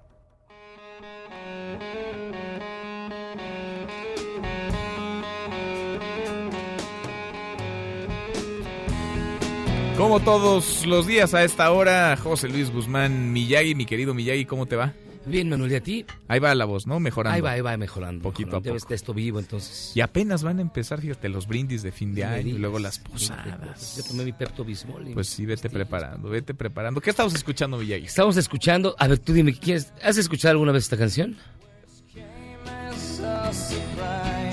Como 9.98 10.20
todos 10.20 10.86
los 10.86 11.08
días 11.08 11.34
a 11.34 11.44
esta 11.44 11.72
hora, 11.72 12.18
José 12.18 12.50
Luis 12.50 12.70
Guzmán 12.70 13.32
Miyagi, 13.32 13.76
mi 13.76 13.86
querido 13.86 14.14
Miyagi, 14.14 14.46
¿cómo 14.46 14.66
te 14.66 14.76
va? 14.76 14.94
Bien, 15.26 15.50
Manuel, 15.50 15.72
¿y 15.72 15.76
a 15.76 15.82
ti? 15.82 16.06
Ahí 16.28 16.38
va 16.40 16.54
la 16.54 16.66
voz, 16.66 16.86
¿no? 16.86 17.00
Mejorando. 17.00 17.34
Ahí 17.36 17.42
va, 17.42 17.52
ahí 17.52 17.62
va 17.62 17.76
mejorando. 17.78 18.22
Poquito 18.22 18.58
a 18.58 18.62
Ya 18.62 18.74
ves 18.74 18.84
poco. 18.84 18.94
esto 18.94 19.14
vivo, 19.14 19.40
entonces. 19.40 19.92
Y 19.96 20.02
apenas 20.02 20.44
van 20.44 20.60
a 20.60 20.62
empezar, 20.62 21.02
fíjate, 21.02 21.30
los 21.30 21.48
brindis 21.48 21.82
de 21.82 21.92
fin 21.92 22.14
de 22.14 22.26
año 22.26 22.50
y 22.50 22.58
luego 22.60 22.78
las 22.78 23.02
Yo 23.04 23.10
posadas. 23.12 24.06
tomé 24.08 24.26
mi 24.26 24.34
Pepto 24.34 24.64
Bismol. 24.66 25.06
Pues 25.14 25.28
sí, 25.30 25.46
vete 25.46 25.70
preparando, 25.70 26.30
vete 26.30 26.54
preparando. 26.54 27.02
¿Qué 27.02 27.10
estamos 27.10 27.34
escuchando, 27.34 27.78
Villagui? 27.80 28.06
Estamos 28.06 28.38
escuchando. 28.38 28.96
A 29.00 29.08
ver, 29.08 29.18
tú 29.18 29.34
dime, 29.34 29.58
¿quieres, 29.58 29.92
¿has 30.04 30.18
escuchado 30.18 30.52
alguna 30.52 30.74
vez 30.74 30.84
esta 30.84 30.98
canción? 30.98 31.38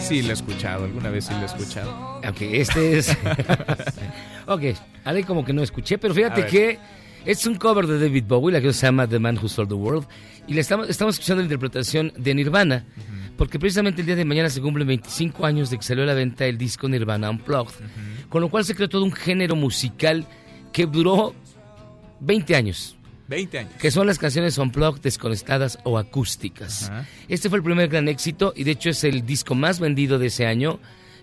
Sí, 0.03 0.20
lo 0.20 0.31
he 0.31 0.33
escuchado, 0.33 0.85
alguna 0.85 1.11
vez 1.11 1.27
sí 1.27 1.33
lo 1.33 1.43
he 1.43 1.45
escuchado. 1.45 2.20
Ok, 2.29 2.41
este 2.41 2.99
es. 2.99 3.16
ok, 4.47 4.62
haré 5.05 5.23
como 5.24 5.45
que 5.45 5.53
no 5.53 5.62
escuché, 5.62 5.97
pero 5.97 6.12
fíjate 6.12 6.45
que 6.47 6.79
es 7.24 7.47
un 7.47 7.55
cover 7.55 7.87
de 7.87 8.01
David 8.01 8.24
Bowie, 8.27 8.53
la 8.53 8.61
que 8.61 8.73
se 8.73 8.85
llama 8.87 9.07
The 9.07 9.20
Man 9.20 9.39
Who 9.39 9.49
Sold 9.49 9.69
the 9.69 9.74
World. 9.74 10.07
Y 10.49 10.55
le 10.55 10.61
estamos, 10.61 10.89
estamos 10.89 11.15
escuchando 11.15 11.41
la 11.41 11.45
interpretación 11.45 12.12
de 12.16 12.35
Nirvana, 12.35 12.85
porque 13.37 13.61
precisamente 13.61 14.01
el 14.01 14.07
día 14.07 14.16
de 14.16 14.24
mañana 14.24 14.51
se 14.51 14.61
cumplen 14.61 14.89
25 14.89 15.47
años 15.47 15.70
de 15.70 15.79
que 15.79 15.85
salió 15.85 16.03
a 16.03 16.07
la 16.07 16.15
venta 16.15 16.47
el 16.47 16.59
disco 16.59 16.89
Nirvana 16.89 17.31
Unplugged, 17.31 17.74
con 18.29 18.43
lo 18.43 18.51
cual 18.51 18.65
se 18.65 18.74
creó 18.74 18.89
todo 18.89 19.05
un 19.05 19.12
género 19.12 19.55
musical 19.55 20.27
que 20.73 20.87
duró 20.87 21.33
20 22.20 22.57
años. 22.57 22.97
20 23.33 23.59
años. 23.59 23.73
Que 23.81 23.91
son 23.91 24.07
las 24.07 24.19
canciones 24.19 24.59
unplugged, 24.59 25.01
desconectadas 25.03 25.79
o 25.85 25.99
acústicas. 25.99 26.93
Este 27.29 27.49
fue 27.49 27.59
el 27.59 27.65
primer 27.65 27.89
gran 27.89 28.07
éxito 28.09 28.53
y 28.55 28.65
de 28.65 28.73
hecho 28.73 28.91
es 28.91 29.03
el 29.05 29.25
disco 29.27 29.55
más 29.55 29.81
vendido 29.81 30.19
de 30.19 30.27
ese 30.27 30.47
año 30.47 30.79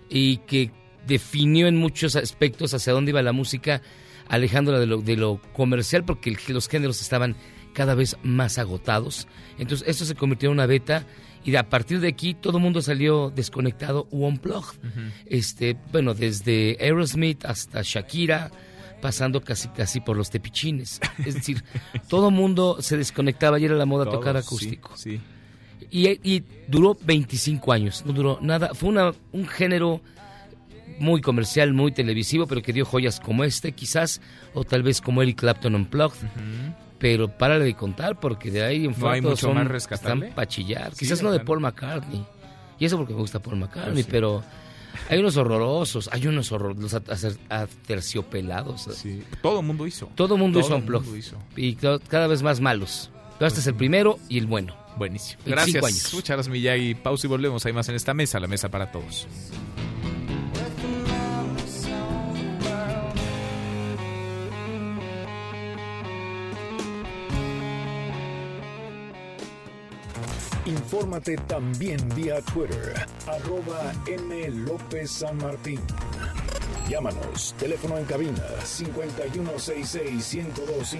y 0.08 0.38
que 0.38 0.70
definió 1.06 1.66
en 1.68 1.76
muchos 1.76 2.16
aspectos 2.16 2.74
hacia 2.74 2.92
dónde 2.92 3.10
iba 3.10 3.22
la 3.22 3.32
música, 3.32 3.80
alejándola 4.28 4.78
de 4.78 4.86
lo, 4.86 4.98
de 5.02 5.16
lo 5.16 5.40
comercial 5.52 6.04
porque 6.04 6.30
el- 6.30 6.38
los 6.54 6.68
géneros 6.68 7.00
estaban 7.00 7.36
cada 7.72 7.94
vez 7.94 8.16
más 8.22 8.58
agotados. 8.58 9.26
Entonces 9.58 9.86
esto 9.88 10.04
se 10.04 10.14
convirtió 10.14 10.48
en 10.48 10.54
una 10.54 10.66
beta 10.66 11.06
y 11.44 11.54
a 11.56 11.68
partir 11.70 12.00
de 12.00 12.08
aquí 12.08 12.34
todo 12.34 12.58
el 12.58 12.62
mundo 12.62 12.82
salió 12.82 13.30
desconectado 13.30 14.06
o 14.10 14.26
unplugged. 14.26 14.78
Este, 15.26 15.76
bueno, 15.92 16.12
desde 16.14 16.76
Aerosmith 16.80 17.44
hasta 17.46 17.80
Shakira, 17.82 18.50
pasando 19.00 19.40
casi 19.42 19.68
casi 19.68 20.00
por 20.00 20.16
los 20.16 20.30
tepichines. 20.30 21.00
Es 21.24 21.34
decir, 21.34 21.62
todo 22.08 22.30
mundo 22.30 22.78
se 22.80 22.96
desconectaba 22.96 23.58
y 23.58 23.64
era 23.64 23.74
la 23.74 23.86
moda 23.86 24.04
Todos, 24.04 24.16
tocar 24.18 24.36
acústico. 24.36 24.96
Sí. 24.96 25.20
Y, 25.90 26.08
y 26.08 26.44
duró 26.68 26.96
25 27.02 27.72
años, 27.72 28.04
no 28.06 28.12
duró 28.12 28.38
nada. 28.40 28.74
Fue 28.74 28.88
una, 28.90 29.12
un 29.32 29.46
género 29.48 30.00
muy 30.98 31.20
comercial, 31.20 31.72
muy 31.72 31.92
televisivo, 31.92 32.46
pero 32.46 32.62
que 32.62 32.72
dio 32.72 32.84
joyas 32.84 33.18
como 33.20 33.42
este, 33.44 33.72
quizás, 33.72 34.20
o 34.54 34.64
tal 34.64 34.82
vez 34.82 35.00
como 35.00 35.22
Eric 35.22 35.38
Clapton 35.40 35.74
Unplugged. 35.74 36.28
Pero 36.98 37.28
párale 37.36 37.64
de 37.64 37.74
contar, 37.74 38.20
porque 38.20 38.50
de 38.50 38.62
ahí 38.62 38.84
en 38.84 38.94
No 38.98 39.08
hay 39.08 39.22
mucho 39.22 39.36
son- 39.36 39.54
más 39.54 39.66
rescatable. 39.66 40.26
Están 40.26 40.34
para 40.36 40.46
chillar. 40.46 40.92
Sí, 40.92 41.06
Quizás 41.06 41.22
no 41.22 41.32
de. 41.32 41.40
Paul 41.40 41.60
McCartney. 41.60 42.24
Y 42.78 42.84
eso 42.84 42.98
porque 42.98 43.14
me 43.14 43.20
gusta 43.20 43.38
Paul 43.40 43.56
McCartney, 43.56 44.02
Pues 44.02 44.06
pero 44.06 44.42
hay 45.08 45.18
unos 45.18 45.36
horrorosos, 45.36 46.08
hay 46.12 46.26
unos 46.26 46.50
horrorosos, 46.52 46.92
los 46.92 47.36
aterciopelados. 47.48 48.88
Todo 49.42 49.60
el 49.60 49.66
mundo 49.66 49.86
hizo. 49.86 50.06
Todo 50.14 50.34
el 50.34 50.40
mundo 50.40 50.60
Todo 50.60 50.68
hizo 50.78 50.78
mundo 50.80 51.16
hizo. 51.16 51.36
Y 51.56 51.74
ca- 51.74 51.98
cada 51.98 52.26
vez 52.26 52.42
más 52.42 52.60
malos. 52.60 53.10
Pero 53.38 53.48
este 53.48 53.60
es 53.60 53.66
el 53.66 53.74
primero 53.74 54.18
y 54.28 54.38
el 54.38 54.46
bueno. 54.46 54.76
Buenísimo. 54.96 55.40
25 55.46 55.54
Gracias. 55.80 55.84
años. 55.84 56.14
Muchas 56.14 56.36
gracias, 56.36 56.52
Miyagi. 56.52 56.94
Pausa 56.94 57.26
y 57.26 57.30
volvemos. 57.30 57.64
Hay 57.64 57.72
más 57.72 57.88
en 57.88 57.94
esta 57.94 58.12
mesa, 58.12 58.38
la 58.40 58.48
mesa 58.48 58.68
para 58.68 58.90
todos. 58.92 59.26
Infórmate 70.92 71.36
también 71.46 72.00
vía 72.16 72.40
Twitter, 72.52 73.06
arroba 73.24 73.92
M. 74.08 74.50
López 74.66 75.08
San 75.08 75.36
Martín. 75.36 75.78
Llámanos, 76.88 77.54
teléfono 77.60 77.96
en 77.96 78.04
cabina 78.06 78.42
5166-1025. 78.64 80.98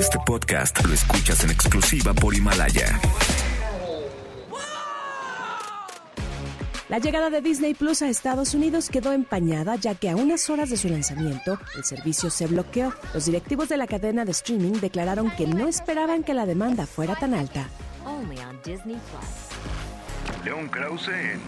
Este 0.00 0.18
podcast 0.24 0.82
lo 0.86 0.94
escuchas 0.94 1.44
en 1.44 1.50
exclusiva 1.50 2.14
por 2.14 2.34
Himalaya. 2.34 2.98
La 6.88 6.98
llegada 6.98 7.28
de 7.28 7.42
Disney 7.42 7.74
Plus 7.74 8.00
a 8.00 8.08
Estados 8.08 8.54
Unidos 8.54 8.88
quedó 8.88 9.12
empañada 9.12 9.76
ya 9.76 9.94
que 9.94 10.08
a 10.08 10.16
unas 10.16 10.48
horas 10.48 10.70
de 10.70 10.78
su 10.78 10.88
lanzamiento 10.88 11.58
el 11.76 11.84
servicio 11.84 12.30
se 12.30 12.46
bloqueó. 12.46 12.94
Los 13.12 13.26
directivos 13.26 13.68
de 13.68 13.76
la 13.76 13.86
cadena 13.86 14.24
de 14.24 14.30
streaming 14.30 14.80
declararon 14.80 15.30
que 15.32 15.46
no 15.46 15.68
esperaban 15.68 16.24
que 16.24 16.32
la 16.32 16.46
demanda 16.46 16.86
fuera 16.86 17.14
tan 17.14 17.34
alta. 17.34 17.68
Only 18.22 18.38
on 18.38 18.60
Disney 18.64 18.96
Plus. 19.10 20.44
León 20.44 20.68
Krause 20.68 21.08
en 21.08 21.40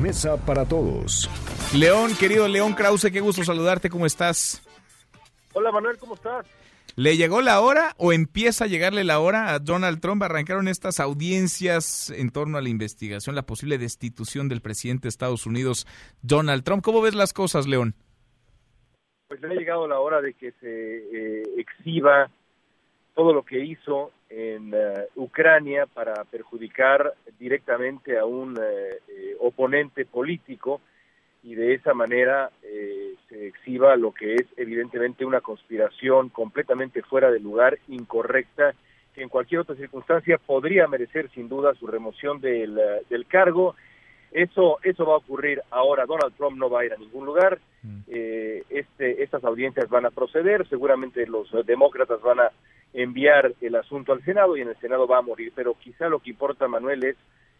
Mesa 0.00 0.36
para 0.36 0.64
Todos. 0.64 1.28
León, 1.76 2.12
querido 2.18 2.46
León 2.46 2.74
Krause, 2.74 3.10
qué 3.10 3.20
gusto 3.20 3.42
saludarte. 3.42 3.90
¿Cómo 3.90 4.06
estás? 4.06 4.62
Hola 5.54 5.72
Manuel, 5.72 5.98
¿cómo 5.98 6.14
estás? 6.14 6.46
¿Le 6.94 7.16
llegó 7.16 7.42
la 7.42 7.60
hora 7.60 7.94
o 7.98 8.12
empieza 8.12 8.64
a 8.64 8.68
llegarle 8.68 9.02
la 9.02 9.18
hora 9.18 9.52
a 9.52 9.58
Donald 9.58 10.00
Trump? 10.00 10.22
Arrancaron 10.22 10.68
estas 10.68 11.00
audiencias 11.00 12.10
en 12.10 12.30
torno 12.30 12.58
a 12.58 12.62
la 12.62 12.68
investigación, 12.68 13.34
la 13.34 13.46
posible 13.46 13.78
destitución 13.78 14.48
del 14.48 14.60
presidente 14.60 15.04
de 15.04 15.08
Estados 15.08 15.46
Unidos, 15.46 15.84
Donald 16.22 16.62
Trump. 16.62 16.84
¿Cómo 16.84 17.00
ves 17.00 17.16
las 17.16 17.32
cosas, 17.32 17.66
León? 17.66 17.96
Pues 19.26 19.40
le 19.40 19.48
ha 19.48 19.54
llegado 19.54 19.88
la 19.88 19.98
hora 19.98 20.20
de 20.20 20.34
que 20.34 20.52
se 20.60 20.68
eh, 20.68 21.42
exhiba 21.56 22.30
todo 23.14 23.32
lo 23.32 23.44
que 23.44 23.64
hizo 23.64 24.12
en 24.34 24.72
eh, 24.74 25.06
Ucrania 25.14 25.86
para 25.86 26.24
perjudicar 26.24 27.14
directamente 27.38 28.18
a 28.18 28.24
un 28.24 28.56
eh, 28.56 28.98
eh, 29.08 29.36
oponente 29.38 30.04
político 30.04 30.80
y 31.44 31.54
de 31.54 31.74
esa 31.74 31.92
manera 31.92 32.50
eh, 32.62 33.14
se 33.28 33.46
exhiba 33.46 33.94
lo 33.96 34.12
que 34.12 34.34
es 34.34 34.46
evidentemente 34.56 35.26
una 35.26 35.42
conspiración 35.42 36.30
completamente 36.30 37.02
fuera 37.02 37.30
de 37.30 37.38
lugar, 37.38 37.78
incorrecta, 37.88 38.74
que 39.14 39.22
en 39.22 39.28
cualquier 39.28 39.60
otra 39.60 39.76
circunstancia 39.76 40.38
podría 40.38 40.88
merecer 40.88 41.30
sin 41.30 41.48
duda 41.48 41.74
su 41.74 41.86
remoción 41.86 42.40
del, 42.40 42.78
eh, 42.78 43.02
del 43.10 43.26
cargo. 43.26 43.76
Eso, 44.32 44.78
eso 44.82 45.06
va 45.06 45.14
a 45.14 45.18
ocurrir 45.18 45.62
ahora. 45.70 46.06
Donald 46.06 46.34
Trump 46.34 46.56
no 46.56 46.68
va 46.68 46.80
a 46.80 46.84
ir 46.86 46.92
a 46.92 46.96
ningún 46.96 47.24
lugar. 47.24 47.60
Eh, 48.08 48.64
este, 48.68 49.22
estas 49.22 49.44
audiencias 49.44 49.88
van 49.88 50.06
a 50.06 50.10
proceder. 50.10 50.66
Seguramente 50.68 51.24
los 51.26 51.48
demócratas 51.64 52.20
van 52.20 52.40
a 52.40 52.50
enviar 52.94 53.52
el 53.60 53.74
asunto 53.74 54.12
al 54.12 54.24
Senado 54.24 54.56
y 54.56 54.62
en 54.62 54.68
el 54.68 54.76
Senado 54.78 55.06
va 55.06 55.18
a 55.18 55.22
morir. 55.22 55.52
Pero 55.54 55.74
quizá 55.74 56.08
lo 56.08 56.20
que 56.20 56.30
importa, 56.30 56.68
Manuel, 56.68 57.04
es 57.04 57.16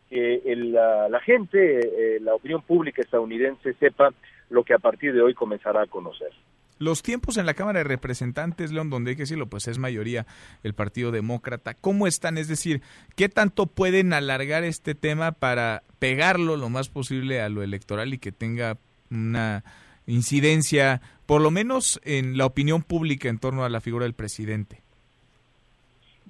que 0.09 0.43
el, 0.47 0.73
la, 0.73 1.21
gente, 1.25 1.81
eh, 2.17 2.21
la 2.21 2.35
opinión 2.35 2.63
pública 2.63 3.03
estadounidense 3.03 3.75
sepa 3.75 4.15
lo 4.51 4.65
que 4.65 4.75
a 4.75 4.79
partir 4.79 5.13
de 5.13 5.21
hoy 5.21 5.35
comenzará 5.35 5.83
a 5.83 5.87
conocer. 5.87 6.31
Los 6.79 7.03
tiempos 7.03 7.37
en 7.37 7.47
la 7.47 7.55
Cámara 7.55 7.79
de 7.79 7.85
Representantes, 7.85 8.73
León, 8.73 8.91
donde 8.91 9.11
hay 9.11 9.17
que 9.17 9.23
decirlo, 9.23 9.47
pues 9.47 9.69
es 9.69 9.79
mayoría 9.79 10.27
el 10.65 10.75
Partido 10.75 11.13
Demócrata. 11.13 11.75
¿Cómo 11.75 12.07
están? 12.07 12.37
Es 12.37 12.49
decir, 12.49 12.83
¿qué 13.17 13.29
tanto 13.29 13.67
pueden 13.67 14.13
alargar 14.13 14.65
este 14.65 14.95
tema 14.95 15.33
para 15.33 15.83
pegarlo 15.99 16.57
lo 16.57 16.69
más 16.69 16.89
posible 16.89 17.41
a 17.41 17.49
lo 17.49 17.63
electoral 17.63 18.13
y 18.13 18.19
que 18.19 18.33
tenga 18.33 18.77
una 19.11 19.65
incidencia, 20.07 21.01
por 21.27 21.41
lo 21.41 21.51
menos 21.51 22.01
en 22.05 22.37
la 22.37 22.47
opinión 22.47 22.83
pública 22.83 23.29
en 23.29 23.39
torno 23.39 23.65
a 23.65 23.69
la 23.69 23.81
figura 23.81 24.05
del 24.05 24.15
presidente? 24.15 24.84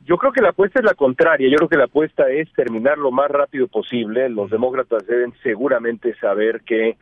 Yo 0.04 0.18
creo 0.18 0.32
que 0.32 0.42
la 0.42 0.50
apuesta 0.50 0.80
es 0.80 0.84
la 0.84 0.94
contraria. 0.94 1.48
Yo 1.48 1.56
creo 1.56 1.68
que 1.68 1.78
la 1.78 1.84
apuesta 1.84 2.28
es 2.28 2.52
terminar 2.52 2.98
lo 2.98 3.10
más 3.10 3.30
rápido 3.30 3.68
posible. 3.68 4.28
Los 4.28 4.50
demócratas 4.50 5.06
deben 5.06 5.32
seguramente 5.42 6.14
saber 6.16 6.60
que 6.60 6.96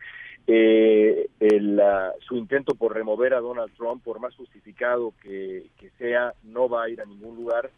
eh, 0.47 1.27
el, 1.39 1.79
ah, 1.81 2.11
su 2.25 2.37
intento 2.37 2.75
por 2.75 2.93
remover 2.93 3.33
a 3.33 3.41
Donald 3.41 3.73
Trump, 3.77 4.03
por 4.03 4.21
más 4.21 4.33
justificado 4.35 5.13
que, 5.21 5.65
que 5.79 5.89
sea, 5.97 6.33
no 6.43 6.69
va 6.69 6.83
a 6.83 6.89
ir 6.89 7.01
a 7.01 7.05
ningún 7.05 7.35
lugar. 7.35 7.69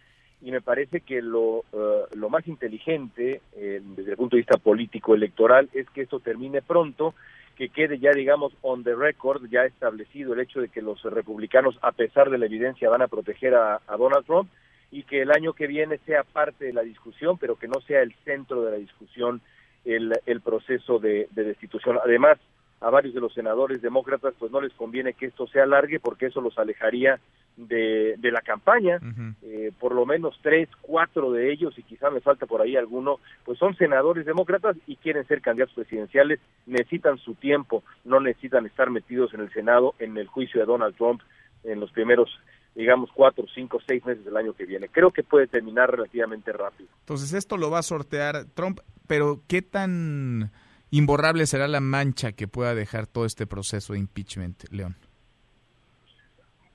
Y 0.43 0.51
me 0.51 0.61
parece 0.61 1.01
que 1.01 1.23
lo, 1.23 1.63
eh, 1.73 2.03
lo 2.15 2.29
más 2.29 2.47
inteligente 2.47 3.41
eh, 3.55 3.81
desde 3.83 4.11
el 4.11 4.17
punto 4.17 4.35
de 4.35 4.41
vista 4.41 4.57
político 4.57 5.15
electoral 5.15 5.69
es 5.73 5.89
que 5.89 6.01
esto 6.01 6.19
termine 6.19 6.61
pronto, 6.61 7.15
que 7.55 7.69
quede 7.69 7.97
ya, 7.97 8.11
digamos, 8.11 8.53
on 8.61 8.83
the 8.83 8.93
record, 8.93 9.49
ya 9.49 9.63
establecido 9.63 10.33
el 10.33 10.41
hecho 10.41 10.61
de 10.61 10.69
que 10.69 10.83
los 10.83 11.01
republicanos, 11.03 11.79
a 11.81 11.93
pesar 11.93 12.29
de 12.29 12.37
la 12.37 12.45
evidencia, 12.45 12.89
van 12.89 13.01
a 13.01 13.07
proteger 13.07 13.55
a, 13.55 13.79
a 13.87 13.97
Donald 13.97 14.25
Trump 14.27 14.49
y 14.91 15.03
que 15.03 15.21
el 15.21 15.31
año 15.31 15.53
que 15.53 15.67
viene 15.67 15.97
sea 16.05 16.23
parte 16.23 16.65
de 16.65 16.73
la 16.73 16.81
discusión, 16.81 17.37
pero 17.37 17.55
que 17.55 17.67
no 17.67 17.81
sea 17.81 18.01
el 18.01 18.13
centro 18.23 18.63
de 18.63 18.71
la 18.71 18.77
discusión 18.77 19.41
el, 19.83 20.13
el 20.25 20.41
proceso 20.41 20.99
de, 20.99 21.27
de 21.31 21.43
destitución. 21.43 21.99
Además, 22.03 22.37
a 22.81 22.89
varios 22.89 23.13
de 23.13 23.21
los 23.21 23.33
senadores 23.33 23.81
demócratas 23.81 24.33
pues 24.37 24.51
no 24.51 24.61
les 24.61 24.73
conviene 24.73 25.13
que 25.13 25.27
esto 25.27 25.47
se 25.47 25.61
alargue 25.61 25.99
porque 25.99 26.27
eso 26.27 26.41
los 26.41 26.57
alejaría 26.59 27.19
de, 27.57 28.15
de 28.17 28.31
la 28.31 28.41
campaña. 28.41 28.99
Eh, 29.41 29.71
por 29.79 29.95
lo 29.95 30.05
menos 30.05 30.37
tres, 30.41 30.67
cuatro 30.81 31.31
de 31.31 31.51
ellos, 31.51 31.77
y 31.77 31.83
quizá 31.83 32.09
me 32.09 32.19
falta 32.19 32.45
por 32.45 32.61
ahí 32.61 32.75
alguno, 32.75 33.19
pues 33.45 33.57
son 33.57 33.75
senadores 33.77 34.25
demócratas 34.25 34.75
y 34.87 34.97
quieren 34.97 35.25
ser 35.25 35.41
candidatos 35.41 35.75
presidenciales, 35.75 36.39
necesitan 36.65 37.17
su 37.17 37.35
tiempo, 37.35 37.83
no 38.03 38.19
necesitan 38.19 38.65
estar 38.65 38.89
metidos 38.89 39.33
en 39.33 39.39
el 39.39 39.53
Senado 39.53 39.95
en 39.99 40.17
el 40.17 40.27
juicio 40.27 40.59
de 40.59 40.65
Donald 40.65 40.95
Trump 40.95 41.21
en 41.63 41.79
los 41.79 41.91
primeros 41.91 42.29
digamos, 42.75 43.09
cuatro, 43.13 43.45
cinco, 43.55 43.79
seis 43.87 44.05
meses 44.05 44.25
del 44.25 44.35
año 44.35 44.53
que 44.53 44.65
viene. 44.65 44.89
Creo 44.89 45.11
que 45.11 45.23
puede 45.23 45.47
terminar 45.47 45.89
relativamente 45.89 46.51
rápido. 46.51 46.89
Entonces 46.99 47.33
esto 47.33 47.57
lo 47.57 47.71
va 47.71 47.79
a 47.79 47.83
sortear 47.83 48.45
Trump, 48.53 48.79
pero 49.07 49.41
¿qué 49.47 49.61
tan 49.61 50.51
imborrable 50.91 51.45
será 51.45 51.67
la 51.67 51.79
mancha 51.79 52.33
que 52.33 52.47
pueda 52.47 52.75
dejar 52.75 53.07
todo 53.07 53.25
este 53.25 53.47
proceso 53.47 53.93
de 53.93 53.99
impeachment, 53.99 54.65
León? 54.71 54.95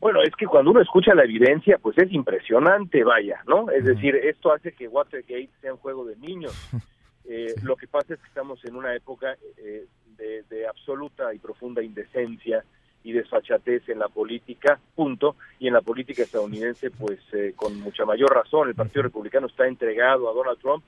Bueno, 0.00 0.22
es 0.22 0.34
que 0.34 0.46
cuando 0.46 0.70
uno 0.70 0.80
escucha 0.80 1.14
la 1.14 1.24
evidencia, 1.24 1.76
pues 1.76 1.98
es 1.98 2.10
impresionante, 2.10 3.04
vaya, 3.04 3.42
¿no? 3.46 3.70
Es 3.70 3.84
decir, 3.84 4.16
esto 4.16 4.50
hace 4.50 4.72
que 4.72 4.88
Watergate 4.88 5.50
sea 5.60 5.74
un 5.74 5.78
juego 5.78 6.04
de 6.04 6.16
niños. 6.16 6.52
Eh, 7.32 7.54
Lo 7.62 7.76
que 7.76 7.86
pasa 7.86 8.14
es 8.14 8.20
que 8.20 8.26
estamos 8.26 8.58
en 8.64 8.74
una 8.74 8.92
época 8.92 9.36
eh, 9.58 9.86
de, 10.16 10.42
de, 10.50 10.66
absoluta 10.66 11.32
y 11.32 11.38
profunda 11.38 11.80
indecencia 11.80 12.64
y 13.02 13.12
desfachatez 13.12 13.88
en 13.88 13.98
la 13.98 14.08
política, 14.08 14.78
punto, 14.94 15.36
y 15.58 15.68
en 15.68 15.74
la 15.74 15.80
política 15.80 16.22
estadounidense, 16.22 16.90
pues 16.90 17.18
eh, 17.32 17.54
con 17.56 17.80
mucha 17.80 18.04
mayor 18.04 18.34
razón, 18.34 18.68
el 18.68 18.74
Partido 18.74 19.02
Republicano 19.02 19.46
está 19.46 19.66
entregado 19.66 20.28
a 20.28 20.34
Donald 20.34 20.58
Trump. 20.58 20.84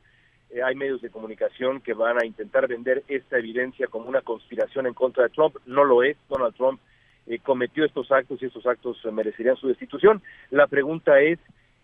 Eh, 0.51 0.62
hay 0.62 0.74
medios 0.74 1.01
de 1.01 1.10
comunicación 1.10 1.80
que 1.80 1.94
van 1.94 2.20
a 2.20 2.26
intentar 2.26 2.68
vender 2.68 3.02
esta 3.09 3.39
evidencia 3.39 3.86
como 3.86 4.09
una 4.09 4.20
conspiración 4.20 4.86
en 4.86 4.94
contra 4.94 5.24
de 5.24 5.30
Trump. 5.30 5.56
No 5.64 5.84
lo 5.84 6.02
es. 6.02 6.16
Donald 6.28 6.55
Trump 6.55 6.80
eh, 7.26 7.39
cometió 7.39 7.84
estos 7.84 8.12
actos 8.12 8.43
y 8.43 8.47
estos 8.47 8.66
actos 8.66 8.98
merecerían 9.10 9.56
su 9.56 9.68
destitución. 9.68 10.22
La 10.51 10.66
pregunta 10.66 11.18
es, 11.20 11.39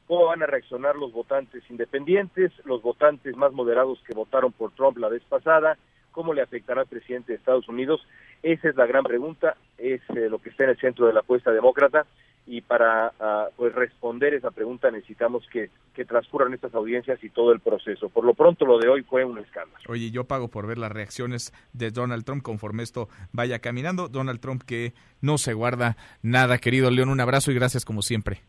¿cómo 0.07 0.27
van 0.27 0.43
a 0.43 0.47
reaccionar 0.47 0.97
los 0.97 1.13
votantes 1.13 1.63
independientes, 1.71 2.53
los 2.67 2.83
votantes 2.83 3.35
más 3.35 3.53
moderados 3.53 4.03
que 4.07 4.15
votaron 4.15 4.53
por 4.53 4.73
Trump 4.73 4.99
la 4.99 5.09
vez 5.09 5.23
pasada? 5.25 5.79
¿Cómo 6.13 6.35
le 6.35 6.43
afectará 6.43 6.83
al 6.83 6.87
presidente 6.87 7.33
de 7.33 7.39
Estados 7.39 7.69
Unidos? 7.69 8.07
Esa 8.43 8.69
es 8.69 8.77
la 8.77 8.86
gran 8.86 9.05
pregunta, 9.05 9.56
es 9.77 10.01
eh, 10.10 10.28
lo 10.28 10.39
que 10.39 10.51
está 10.51 10.65
en 10.65 10.70
el 10.70 10.78
centro 10.78 11.06
de 11.06 11.12
la 11.12 11.20
apuesta 11.20 11.51
demócrata 11.51 12.06
y 12.48 12.62
para 12.62 13.12
uh, 13.20 13.55
pues 13.56 13.74
responder 13.74 14.32
esa 14.32 14.51
pregunta 14.51 14.90
necesitamos 14.90 15.47
que, 15.52 15.69
que, 15.94 16.06
transcurran 16.06 16.55
estas 16.55 16.74
audiencias 16.74 17.23
y 17.23 17.28
todo 17.28 17.52
el 17.52 17.60
proceso. 17.60 18.09
Por 18.09 18.24
lo 18.24 18.32
pronto 18.32 18.65
lo 18.65 18.78
de 18.78 18.89
hoy 18.89 19.02
fue 19.02 19.23
un 19.23 19.39
escándalo. 19.39 19.85
Oye, 19.86 20.10
yo 20.10 20.24
pago 20.24 20.48
por 20.48 20.66
ver 20.66 20.78
las 20.78 20.90
reacciones 20.90 21.52
de 21.74 21.90
Donald 21.90 22.24
Trump 22.24 22.43
conforme 22.43 22.82
esto 22.82 23.09
vaya 23.32 23.59
caminando. 23.59 24.09
Donald 24.09 24.40
Trump 24.40 24.62
que 24.62 24.94
no 25.20 25.36
se 25.36 25.52
guarda 25.52 25.98
nada, 26.23 26.56
querido 26.56 26.90
León, 26.90 27.10
un 27.10 27.20
abrazo 27.20 27.52
y 27.52 27.55
gracias 27.55 27.85
como 27.85 28.01
siempre. 28.01 28.40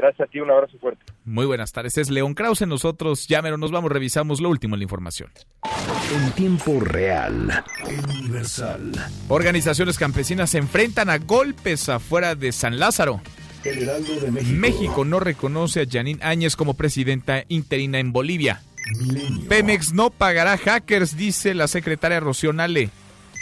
Gracias 0.00 0.26
a 0.26 0.30
ti, 0.30 0.40
un 0.40 0.50
abrazo 0.50 0.78
fuerte. 0.78 1.04
Muy 1.26 1.44
buenas 1.44 1.72
tardes, 1.72 1.98
es 1.98 2.08
León 2.08 2.32
Krause, 2.32 2.66
nosotros 2.66 3.28
llámenos, 3.28 3.58
nos 3.58 3.70
vamos, 3.70 3.92
revisamos 3.92 4.40
lo 4.40 4.48
último 4.48 4.74
en 4.74 4.80
la 4.80 4.84
información. 4.84 5.30
En 6.14 6.32
tiempo 6.32 6.80
real, 6.80 7.62
universal. 8.08 8.92
Organizaciones 9.28 9.98
campesinas 9.98 10.48
se 10.48 10.58
enfrentan 10.58 11.10
a 11.10 11.18
golpes 11.18 11.90
afuera 11.90 12.34
de 12.34 12.50
San 12.52 12.78
Lázaro. 12.78 13.20
El 13.62 13.82
Heraldo 13.82 14.14
de 14.20 14.30
México. 14.30 14.58
México 14.58 15.04
no 15.04 15.20
reconoce 15.20 15.82
a 15.82 15.86
Janine 15.86 16.22
Áñez 16.22 16.56
como 16.56 16.74
presidenta 16.74 17.44
interina 17.48 17.98
en 17.98 18.10
Bolivia. 18.10 18.62
Milenio. 18.98 19.48
Pemex 19.50 19.92
no 19.92 20.08
pagará 20.08 20.56
hackers, 20.56 21.14
dice 21.14 21.52
la 21.52 21.68
secretaria 21.68 22.20
Rocío 22.20 22.54
Nale. 22.54 22.88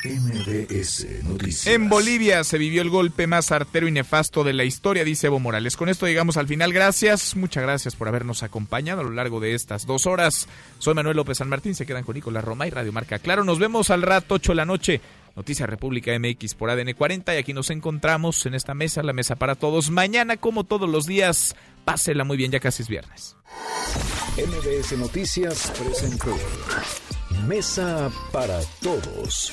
MBS 0.05 1.25
Noticias. 1.25 1.67
En 1.67 1.89
Bolivia 1.89 2.45
se 2.45 2.57
vivió 2.57 2.83
el 2.83 2.91
golpe 2.91 3.27
más 3.27 3.51
artero 3.51 3.89
y 3.89 3.91
nefasto 3.91 4.45
de 4.45 4.53
la 4.53 4.63
historia, 4.63 5.03
dice 5.03 5.27
Evo 5.27 5.41
Morales. 5.41 5.77
Con 5.77 5.89
esto 5.89 6.07
llegamos 6.07 6.37
al 6.37 6.47
final. 6.47 6.73
Gracias, 6.73 7.35
muchas 7.35 7.65
gracias 7.65 7.97
por 7.97 8.07
habernos 8.07 8.45
acompañado 8.45 9.01
a 9.01 9.05
lo 9.05 9.11
largo 9.11 9.41
de 9.41 9.55
estas 9.55 9.87
dos 9.87 10.07
horas. 10.07 10.47
Soy 10.79 10.95
Manuel 10.95 11.17
López 11.17 11.39
San 11.39 11.49
Martín, 11.49 11.75
se 11.75 11.85
quedan 11.85 12.05
con 12.05 12.15
Nicolás 12.15 12.45
Roma 12.45 12.69
y 12.69 12.71
Radio 12.71 12.93
Marca. 12.93 13.19
Claro, 13.19 13.43
nos 13.43 13.59
vemos 13.59 13.91
al 13.91 14.03
rato, 14.03 14.37
8 14.37 14.53
de 14.53 14.57
la 14.57 14.65
noche. 14.65 15.01
Noticias 15.35 15.69
República 15.69 16.17
MX 16.19 16.55
por 16.55 16.71
ADN 16.71 16.95
40 16.95 17.35
y 17.35 17.39
aquí 17.39 17.53
nos 17.53 17.71
encontramos 17.71 18.45
en 18.47 18.55
esta 18.55 18.75
mesa, 18.75 19.03
la 19.03 19.13
mesa 19.13 19.37
para 19.37 19.57
todos. 19.57 19.91
Mañana, 19.91 20.37
como 20.37 20.65
todos 20.65 20.89
los 20.89 21.07
días, 21.07 21.57
pásela 21.85 22.25
muy 22.25 22.37
bien, 22.37 22.51
ya 22.53 22.61
casi 22.61 22.83
es 22.83 22.89
viernes. 22.89 23.37
MBS 24.37 24.99
Noticias 24.99 25.73
presentó 25.77 26.37
Mesa 27.47 28.11
para 28.33 28.61
Todos 28.81 29.53